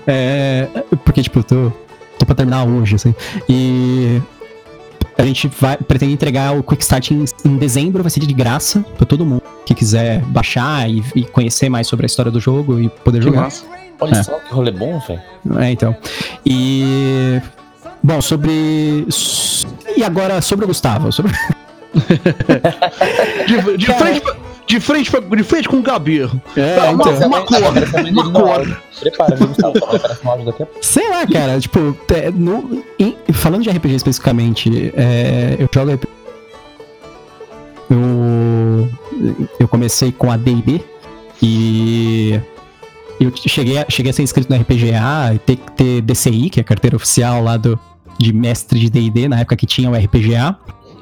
É, 0.06 0.68
porque, 1.04 1.22
tipo, 1.22 1.40
eu 1.40 1.44
tô, 1.44 1.72
tô 2.18 2.24
pra 2.26 2.34
terminar 2.34 2.64
hoje, 2.64 2.94
assim. 2.94 3.14
E 3.48 4.20
a 5.18 5.24
gente 5.24 5.48
vai, 5.60 5.76
pretende 5.76 6.12
entregar 6.12 6.56
o 6.56 6.62
Quick 6.62 6.82
Start 6.82 7.10
em, 7.10 7.24
em 7.44 7.56
dezembro, 7.56 8.02
vai 8.02 8.10
ser 8.10 8.20
de 8.20 8.32
graça 8.32 8.84
pra 8.96 9.06
todo 9.06 9.24
mundo 9.24 9.42
que 9.64 9.74
quiser 9.74 10.20
baixar 10.26 10.88
e, 10.88 11.02
e 11.14 11.24
conhecer 11.24 11.68
mais 11.68 11.86
sobre 11.88 12.04
a 12.04 12.08
história 12.08 12.30
do 12.30 12.38
jogo 12.40 12.78
e 12.80 12.88
poder 12.88 13.18
Que 13.18 13.24
jogar. 13.24 13.42
massa. 13.42 13.64
Olha 13.98 14.14
É. 14.16 14.22
só 14.22 14.38
que 14.38 14.52
rolê 14.52 14.70
bom, 14.70 14.98
velho. 15.00 15.20
É, 15.58 15.70
então. 15.72 15.96
E. 16.44 17.40
Bom, 18.06 18.20
sobre. 18.20 19.04
E 19.96 20.04
agora 20.04 20.40
sobre 20.40 20.64
o 20.64 20.68
Gustavo. 20.68 21.10
Sobre... 21.10 21.32
De, 23.48 23.76
de 23.78 23.86
frente, 23.86 24.20
pra- 24.20 24.36
de, 24.66 24.80
frente 24.80 25.10
pra- 25.10 25.20
de 25.36 25.42
frente 25.42 25.68
com 25.68 25.78
o 25.78 25.82
Gabi. 25.82 26.20
É, 26.20 26.26
Uma- 26.90 26.92
então. 27.12 27.26
uma 27.26 27.40
cor, 27.40 27.58
uma 28.10 28.32
cor. 28.32 28.82
Prepara, 29.00 29.36
Gustavo? 29.36 29.74
Sei 30.80 31.08
lá, 31.08 31.26
cara, 31.26 31.58
tipo, 31.58 31.96
é, 32.14 32.30
no- 32.30 32.84
em- 32.98 33.16
falando 33.32 33.62
de 33.62 33.70
RPG 33.70 33.94
especificamente, 33.96 34.92
é, 34.96 35.56
eu 35.58 35.68
jogo. 35.74 35.92
RPG 35.92 36.08
Eu, 37.90 38.88
eu 39.60 39.66
comecei 39.68 40.12
com 40.12 40.30
a 40.30 40.36
DD 40.36 40.80
e 41.42 42.38
eu 43.20 43.32
cheguei 43.34 43.78
a, 43.78 43.86
cheguei 43.88 44.10
a 44.10 44.12
ser 44.12 44.22
inscrito 44.22 44.52
no 44.52 44.60
RPGA 44.60 45.32
e 45.34 45.38
ter 45.38 45.56
que 45.56 45.72
ter 45.72 46.00
DCI, 46.02 46.50
que 46.50 46.60
é 46.60 46.62
a 46.62 46.64
carteira 46.64 46.94
oficial 46.96 47.42
lá 47.42 47.56
do, 47.56 47.78
de 48.18 48.32
mestre 48.32 48.78
de 48.78 48.90
DD, 48.90 49.28
na 49.28 49.40
época 49.40 49.56
que 49.56 49.66
tinha 49.66 49.90
o 49.90 49.94
RPGA. 49.94 50.56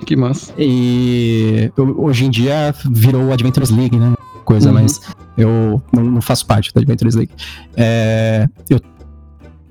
Que 0.07 0.17
massa. 0.17 0.53
E 0.59 1.71
eu- 1.77 1.95
hoje 2.01 2.25
em 2.27 2.31
dia 2.31 2.75
virou 2.91 3.25
o 3.27 3.33
Adventures 3.33 3.71
League, 3.71 3.97
né? 3.97 4.15
Coisa, 4.45 4.69
Uhum. 4.69 4.75
mas 4.75 5.01
eu 5.39 5.83
não, 5.93 6.03
não 6.05 6.21
faço 6.21 6.45
parte 6.47 6.73
da 6.75 6.81
Adventures 6.81 7.15
League. 7.15 7.33
É, 7.77 8.47
eu 8.69 8.79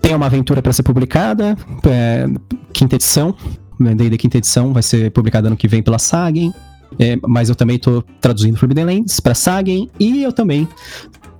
tenho 0.01 0.17
uma 0.17 0.25
aventura 0.25 0.61
para 0.61 0.73
ser 0.73 0.81
publicada, 0.83 1.55
é, 1.85 2.25
quinta 2.73 2.95
edição, 2.95 3.35
né, 3.79 3.93
D&D 3.93 4.17
quinta 4.17 4.37
edição, 4.37 4.73
vai 4.73 4.81
ser 4.83 5.11
publicada 5.11 5.47
ano 5.47 5.55
que 5.57 5.67
vem 5.67 5.83
pela 5.83 5.99
Sagen. 5.99 6.51
É, 6.99 7.17
mas 7.27 7.49
eu 7.49 7.55
também 7.55 7.77
tô 7.79 8.03
traduzindo 8.21 8.57
Forbidden 8.57 8.85
Lands 8.85 9.19
pra 9.19 9.33
Sagen 9.33 9.89
e 9.99 10.23
eu 10.23 10.31
também 10.33 10.67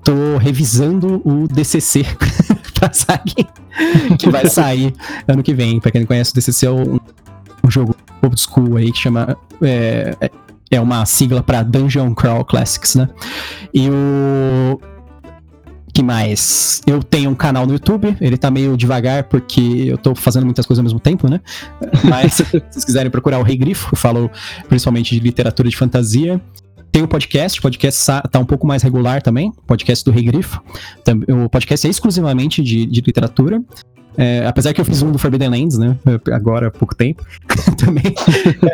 tô 0.03 0.38
revisando 0.38 1.21
o 1.25 1.47
DCC 1.47 2.05
pra 2.75 2.91
Sagen, 2.91 3.47
que 4.17 4.30
vai 4.30 4.47
sair 4.47 4.93
ano 5.27 5.41
que 5.41 5.53
vem. 5.53 5.80
Pra 5.80 5.91
quem 5.91 6.01
não 6.01 6.07
conhece, 6.07 6.31
o 6.31 6.35
DCC 6.35 6.65
é 6.65 6.71
um, 6.71 6.99
um 7.63 7.71
jogo 7.71 7.95
old 8.21 8.39
school 8.39 8.77
aí 8.77 8.91
que 8.91 8.99
chama. 8.99 9.38
É, 9.61 10.15
é- 10.21 10.80
uma 10.81 11.05
sigla 11.05 11.43
pra 11.43 11.61
Dungeon 11.61 12.15
Crawl 12.15 12.43
Classics, 12.43 12.95
né? 12.95 13.07
E 13.71 13.88
o. 13.91 14.80
que 15.93 16.01
mais? 16.01 16.81
Eu 16.88 17.03
tenho 17.03 17.30
um 17.30 17.35
canal 17.35 17.67
no 17.67 17.73
YouTube, 17.73 18.17
ele 18.19 18.38
tá 18.38 18.49
meio 18.49 18.75
devagar 18.75 19.25
porque 19.25 19.85
eu 19.88 19.99
tô 19.99 20.15
fazendo 20.15 20.45
muitas 20.45 20.65
coisas 20.65 20.80
ao 20.80 20.84
mesmo 20.84 20.99
tempo, 20.99 21.30
né? 21.30 21.39
Mas 22.03 22.34
se 22.41 22.43
vocês 22.43 22.84
quiserem 22.84 23.11
procurar 23.11 23.38
o 23.38 23.43
Rei 23.43 23.55
Grifo, 23.55 23.89
eu 23.93 23.97
falo 23.97 24.31
principalmente 24.67 25.13
de 25.13 25.21
literatura 25.21 25.69
de 25.69 25.77
fantasia. 25.77 26.41
Tem 26.94 27.02
o 27.02 27.07
podcast, 27.07 27.57
o 27.57 27.61
podcast 27.64 28.06
tá 28.32 28.38
um 28.38 28.45
pouco 28.45 28.68
mais 28.68 28.84
regular 28.84 29.20
também, 29.20 29.52
podcast 29.65 30.06
do 30.06 30.11
Rei 30.11 30.24
Grifo. 30.26 30.61
Tam- 31.03 31.22
O 31.44 31.49
podcast 31.49 31.88
é 31.88 31.90
exclusivamente 31.90 32.61
de, 32.61 32.86
de 32.86 33.02
literatura. 33.02 33.64
É, 34.15 34.45
apesar 34.45 34.74
que 34.74 34.80
eu 34.80 34.86
fiz 34.86 35.02
um 35.02 35.11
do 35.11 35.18
Forbidden 35.18 35.49
Lands, 35.49 35.80
né? 35.80 35.98
Agora 36.32 36.68
há 36.68 36.72
pouco 36.72 36.94
tempo. 36.94 37.26
também. 37.84 38.03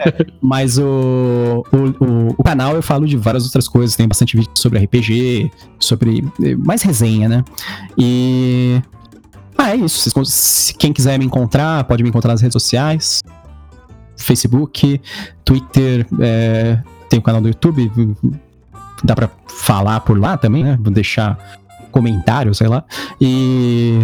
É, 0.05 0.25
mas 0.41 0.77
o, 0.77 1.63
o, 1.71 2.35
o, 2.37 2.43
canal 2.43 2.75
eu 2.75 2.81
falo 2.81 3.07
de 3.07 3.15
várias 3.15 3.45
outras 3.45 3.69
coisas. 3.69 3.95
Tem 3.95 4.05
bastante 4.05 4.35
vídeo 4.35 4.51
sobre 4.53 4.79
RPG, 4.79 5.49
sobre. 5.79 6.21
eh, 6.43 6.55
mais 6.57 6.81
resenha, 6.81 7.29
né? 7.29 7.45
E. 7.97 8.81
Ah, 9.57 9.71
é 9.71 9.77
isso. 9.77 10.11
Quem 10.77 10.91
quiser 10.91 11.17
me 11.17 11.23
encontrar, 11.23 11.85
pode 11.85 12.03
me 12.03 12.09
encontrar 12.09 12.33
nas 12.33 12.41
redes 12.41 12.53
sociais. 12.53 13.23
Facebook, 14.17 14.99
Twitter, 15.45 16.05
é, 16.19 16.79
tem 17.09 17.19
o 17.19 17.21
canal 17.21 17.41
do 17.41 17.47
YouTube. 17.47 17.91
dá 19.03 19.15
pra 19.15 19.29
falar 19.47 19.99
por 20.01 20.19
lá 20.19 20.37
também, 20.37 20.63
né? 20.63 20.77
Vou 20.81 20.91
deixar 20.93 21.37
comentário, 21.91 22.53
sei 22.53 22.67
lá. 22.67 22.83
E. 23.19 23.99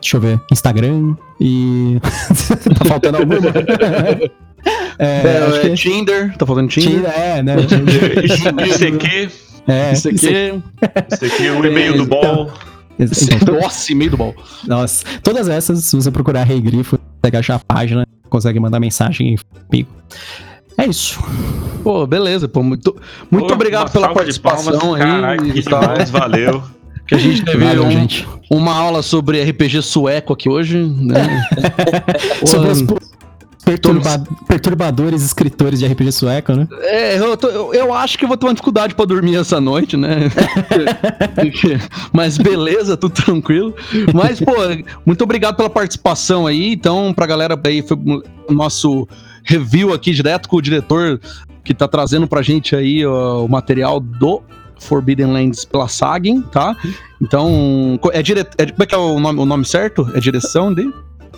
Deixa 0.00 0.16
eu 0.16 0.20
ver. 0.20 0.40
Instagram 0.52 1.14
e. 1.40 1.98
tá 2.78 2.84
faltando 2.84 3.18
alguma? 3.18 3.38
É, 4.98 5.38
acho 5.48 5.60
que- 5.60 5.74
Tinder, 5.74 6.36
tá 6.36 6.46
falando 6.46 6.68
Tinder. 6.68 6.90
Tira, 7.00 7.08
é, 7.08 7.42
né? 7.42 7.56
Isso 8.24 8.86
aqui, 8.86 9.28
É, 9.66 9.92
Isso 9.92 10.08
aqui. 10.08 10.16
isso 10.16 11.24
aqui 11.24 11.46
é 11.46 11.52
o 11.52 11.64
e-mail 11.66 11.96
do 11.96 12.06
bol. 12.06 12.50
Então, 12.98 13.60
Nossa, 13.60 13.90
e 13.92 13.94
meio 13.94 14.10
do 14.12 14.16
bol. 14.16 14.34
Nossa, 14.66 15.04
todas 15.22 15.48
essas, 15.48 15.84
se 15.84 15.96
você 15.96 16.10
procurar 16.10 16.44
Rei 16.44 16.60
Grifo, 16.60 16.98
consegue 17.20 17.36
achar 17.38 17.56
a 17.56 17.58
página, 17.58 18.06
consegue 18.30 18.60
mandar 18.60 18.78
mensagem 18.78 19.36
comigo. 19.68 19.88
É 20.78 20.86
isso. 20.86 21.20
Pô, 21.82 22.06
beleza, 22.06 22.48
pô. 22.48 22.62
Muito, 22.62 22.96
muito 23.30 23.46
Pô, 23.48 23.54
obrigado 23.54 23.90
pela 23.92 24.12
participação 24.12 24.94
aí. 24.94 25.00
Caraca, 25.02 25.44
que 25.44 25.62
demais, 25.62 26.10
valeu. 26.10 26.62
Que 27.06 27.14
a 27.14 27.18
gente 27.18 27.44
teve 27.44 27.62
Valeu, 27.62 27.84
um- 27.84 27.90
gente. 27.90 28.26
uma 28.50 28.72
aula 28.74 29.02
sobre 29.02 29.38
RPG 29.44 29.82
sueco 29.82 30.32
aqui 30.32 30.48
hoje, 30.48 30.78
né? 30.78 31.46
Sobre 32.46 32.70
os 32.70 32.82
perturba- 33.62 34.24
perturbadores 34.48 35.20
escritores 35.22 35.80
de 35.80 35.86
RPG 35.86 36.12
sueco, 36.12 36.52
né? 36.54 36.66
É, 36.80 37.18
eu, 37.18 37.36
tô- 37.36 37.48
eu- 37.48 37.74
eu 37.74 37.92
acho 37.92 38.16
que 38.16 38.24
eu 38.24 38.28
vou 38.28 38.38
ter 38.38 38.46
uma 38.46 38.54
dificuldade 38.54 38.94
pra 38.94 39.04
dormir 39.04 39.36
essa 39.36 39.60
noite, 39.60 39.98
né? 39.98 40.30
Mas 42.12 42.38
beleza, 42.38 42.96
tudo 42.96 43.12
tranquilo. 43.14 43.74
Mas, 44.14 44.40
pô, 44.40 44.52
muito 45.04 45.22
obrigado 45.24 45.56
pela 45.56 45.68
participação 45.70 46.46
aí. 46.46 46.72
Então, 46.72 47.12
pra 47.12 47.26
galera 47.26 47.58
aí, 47.64 47.82
foi 47.82 47.96
o 48.48 48.52
nosso 48.54 49.06
review 49.44 49.92
aqui 49.92 50.12
direto 50.12 50.48
com 50.48 50.56
o 50.56 50.62
diretor 50.62 51.20
que 51.62 51.72
tá 51.72 51.86
trazendo 51.86 52.26
pra 52.26 52.42
gente 52.42 52.74
aí 52.74 53.04
ó, 53.04 53.44
o 53.44 53.48
material 53.48 54.00
do 54.00 54.42
Forbidden 54.80 55.32
Lands 55.32 55.64
pela 55.64 55.88
Sagen, 55.88 56.42
tá? 56.42 56.76
Então, 57.20 57.98
é 58.12 58.22
dire... 58.22 58.40
é, 58.40 58.66
como 58.66 58.82
é 58.82 58.86
que 58.86 58.94
é 58.94 58.98
o 58.98 59.18
nome, 59.18 59.40
o 59.40 59.46
nome 59.46 59.64
certo? 59.64 60.10
É 60.14 60.20
direção 60.20 60.74
de? 60.74 60.92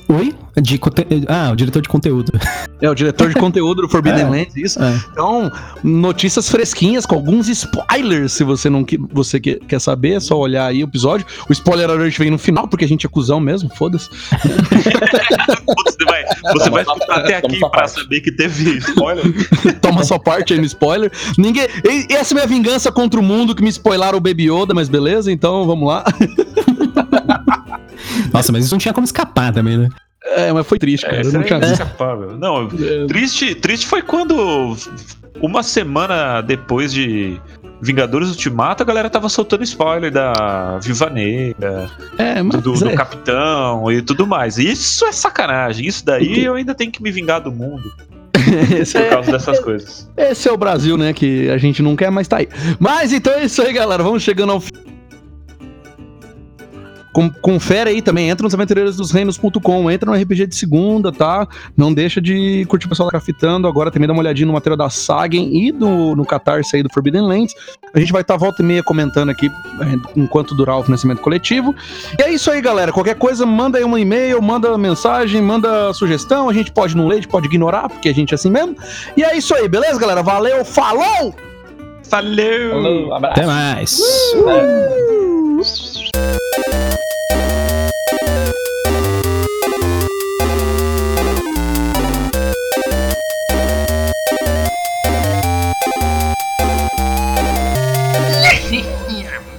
Oi? 0.09 0.35
De 0.63 0.79
conte- 0.79 1.07
Ah, 1.29 1.51
o 1.53 1.57
diretor 1.57 1.83
de 1.83 1.89
conteúdo. 1.89 2.33
É 2.79 2.91
o 2.91 2.95
diretor 2.95 3.31
de 3.31 3.35
conteúdo 3.37 3.81
do 3.81 3.89
Forbidden 3.89 4.21
É. 4.21 4.29
Lands, 4.29 4.55
isso. 4.55 4.83
É. 4.83 5.01
Então, 5.11 5.51
notícias 5.83 6.51
fresquinhas 6.51 7.07
com 7.07 7.15
alguns 7.15 7.49
spoilers, 7.49 8.33
se 8.33 8.45
você 8.45 8.69
não 8.69 8.85
que, 8.85 8.99
você 8.99 9.41
que- 9.41 9.55
quer 9.67 9.81
saber, 9.81 10.17
é 10.17 10.21
só 10.21 10.37
olhar 10.39 10.67
aí 10.67 10.85
o 10.85 10.87
episódio. 10.87 11.25
O 11.49 11.53
spoiler 11.55 11.89
alert 11.89 12.19
vem 12.19 12.31
no 12.31 12.37
final, 12.37 12.69
porque 12.69 12.85
a 12.85 12.89
gente 12.89 13.07
é 13.07 13.09
cuzão 13.09 13.41
mesmo, 13.41 13.71
foda-se. 13.75 14.11
Você 14.11 16.05
vai, 16.05 16.25
você 16.53 16.69
vai 16.71 16.83
escutar 16.83 17.15
até 17.17 17.37
aqui 17.37 17.59
pra 17.59 17.71
parte. 17.71 17.93
saber 17.93 18.21
que 18.21 18.31
teve 18.31 18.77
spoiler. 18.77 19.25
Toma 19.81 20.05
sua 20.05 20.19
parte 20.19 20.53
aí 20.53 20.59
no 20.59 20.67
spoiler. 20.67 21.11
Ninguém, 21.39 21.67
e- 21.83 22.13
essa 22.13 22.35
é 22.35 22.37
minha 22.37 22.47
vingança 22.47 22.93
contra 22.93 23.19
o 23.19 23.23
mundo 23.23 23.55
que 23.55 23.63
me 23.63 23.71
spoilaram 23.71 24.19
o 24.19 24.21
Baby 24.21 24.51
Yoda, 24.51 24.75
mas 24.75 24.91
beleza, 24.91 25.33
então 25.33 25.67
vamos 25.67 25.89
lá. 25.89 26.05
Nossa, 28.37 28.53
mas 28.53 28.65
isso 28.65 28.75
não 28.75 28.79
tinha 28.79 28.95
como 28.95 29.05
escapar 29.05 29.53
também, 29.53 29.77
né? 29.79 29.89
É, 30.25 30.53
mas 30.53 30.67
foi 30.67 30.79
triste, 30.79 31.05
cara. 31.05 31.17
É, 31.17 31.19
eu 31.19 31.23
isso 31.23 31.33
não 31.33 31.45
tinha 31.45 31.59
é 31.59 31.61
visto. 31.61 31.75
inescapável. 31.81 32.37
Não, 32.37 32.69
triste, 33.07 33.55
triste 33.55 33.87
foi 33.87 34.03
quando 34.03 34.77
uma 35.41 35.63
semana 35.63 36.41
depois 36.41 36.93
de 36.93 37.41
Vingadores 37.81 38.31
Ultimato, 38.31 38.83
a 38.83 38.87
galera 38.87 39.11
tava 39.11 39.29
soltando 39.29 39.63
spoiler 39.63 40.11
da 40.11 40.79
Viva 40.83 41.11
Negra, 41.11 41.91
É, 42.19 42.43
mas 42.43 42.61
do, 42.63 42.73
do 42.73 42.89
é, 42.89 42.95
Capitão 42.97 43.91
e 43.93 44.01
tudo 44.03 44.27
mais. 44.27 44.59
Isso 44.59 45.05
é 45.05 45.13
sacanagem. 45.13 45.87
Isso 45.87 46.05
daí 46.05 46.45
eu 46.45 46.55
ainda 46.55 46.75
tenho 46.75 46.91
que 46.91 47.03
me 47.03 47.11
vingar 47.11 47.41
do 47.41 47.53
mundo 47.53 47.93
esse, 48.81 48.95
por 48.95 49.03
é, 49.03 49.09
causa 49.11 49.33
dessas 49.33 49.61
coisas. 49.61 50.11
esse 50.17 50.49
é 50.49 50.53
o 50.53 50.57
Brasil, 50.57 50.97
né? 50.97 51.13
Que 51.13 51.51
a 51.51 51.59
gente 51.59 51.83
não 51.83 51.95
quer, 51.95 52.11
mas 52.11 52.27
tá 52.27 52.39
aí. 52.39 52.49
Mas 52.79 53.13
então 53.13 53.33
é 53.35 53.45
isso 53.45 53.61
aí, 53.63 53.73
galera. 53.73 54.03
Vamos 54.03 54.23
chegando 54.23 54.53
ao 54.53 54.61
fim. 54.61 54.73
Com- 57.17 57.31
Confere 57.31 57.89
aí 57.89 58.03
também, 58.03 58.29
entra 58.29 58.45
nos 58.45 58.53
aventureirosdosreinos.com, 58.53 59.91
entra 59.91 60.11
no 60.11 60.15
RPG 60.23 60.49
de 60.49 60.55
segunda, 60.55 61.11
tá? 61.11 61.49
Não 61.75 61.91
deixa 61.95 62.21
de 62.21 62.67
curtir 62.69 62.85
o 62.85 62.89
pessoal 62.91 63.09
da 63.09 63.13
Cafitando, 63.13 63.67
agora 63.67 63.91
também 63.91 64.07
dá 64.07 64.13
uma 64.13 64.21
olhadinha 64.21 64.47
no 64.47 64.53
material 64.53 64.77
da 64.77 64.91
Sagen 64.91 65.49
e 65.51 65.73
do, 65.73 66.15
no 66.15 66.27
Catarse 66.27 66.77
aí 66.77 66.83
do 66.83 66.91
Forbidden 66.93 67.23
Lands. 67.23 67.55
A 67.95 67.99
gente 67.99 68.13
vai 68.13 68.21
estar 68.21 68.37
volta 68.37 68.61
e 68.63 68.67
meia 68.67 68.83
comentando 68.83 69.31
aqui 69.31 69.47
eh, 69.47 69.97
enquanto 70.15 70.55
durar 70.55 70.79
o 70.79 70.83
financiamento 70.83 71.23
coletivo. 71.23 71.75
E 72.19 72.23
é 72.23 72.31
isso 72.31 72.51
aí, 72.51 72.61
galera. 72.61 72.93
Qualquer 72.93 73.15
coisa, 73.15 73.47
manda 73.47 73.79
aí 73.79 73.85
um 73.85 73.97
e-mail, 73.97 74.43
manda 74.43 74.77
mensagem, 74.77 75.41
manda 75.41 75.95
sugestão. 75.95 76.51
A 76.51 76.53
gente 76.53 76.71
pode 76.71 76.95
não 76.95 77.07
ler, 77.07 77.15
a 77.15 77.17
gente 77.23 77.29
pode 77.29 77.47
ignorar, 77.47 77.89
porque 77.89 78.11
a 78.11 78.15
gente 78.15 78.33
é 78.33 78.35
assim 78.35 78.51
mesmo. 78.51 78.77
E 79.17 79.25
é 79.25 79.35
isso 79.35 79.55
aí, 79.55 79.67
beleza, 79.67 79.99
galera? 79.99 80.23
Valeu, 80.23 80.67
falou! 80.67 81.35
Valeu! 82.11 82.71
Falou, 82.73 83.15
abraço. 83.15 83.41
Até 83.41 83.47
mais. 83.47 83.99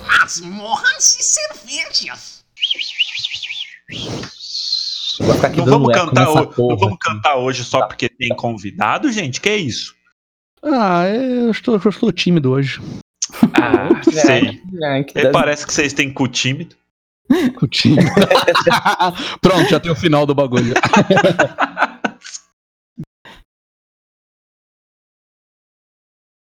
Masmorras 0.05 1.17
e 1.19 1.23
cervejas. 1.23 2.43
Vou 5.19 5.33
ficar 5.35 5.47
aqui 5.47 5.57
Não 5.57 5.65
vamos, 5.65 5.93
cantar 5.93 6.25
nessa 6.27 6.41
ho- 6.41 6.47
porra 6.47 6.69
não 6.75 6.77
vamos 6.77 6.97
cantar 7.01 7.35
hoje 7.37 7.63
só 7.63 7.85
porque 7.87 8.07
tem 8.09 8.29
convidado, 8.29 9.11
gente? 9.11 9.41
Que 9.41 9.49
é 9.49 9.57
isso? 9.57 9.95
Ah, 10.63 11.05
eu 11.07 11.49
estou, 11.51 11.79
eu 11.83 11.89
estou 11.89 12.11
tímido 12.11 12.51
hoje. 12.51 12.79
Ah, 13.53 14.01
sei. 14.11 14.61
É, 14.83 15.03
que 15.03 15.17
É, 15.17 15.21
deve- 15.23 15.31
parece 15.33 15.65
que 15.65 15.73
vocês 15.73 15.93
têm 15.93 16.11
cu 16.11 16.27
tímido. 16.27 16.75
O 17.61 17.67
tímido. 17.67 18.09
Pronto, 19.41 19.69
já 19.69 19.79
tem 19.79 19.91
o 19.91 19.95
final 19.95 20.25
do 20.25 20.33
bagulho. 20.33 20.73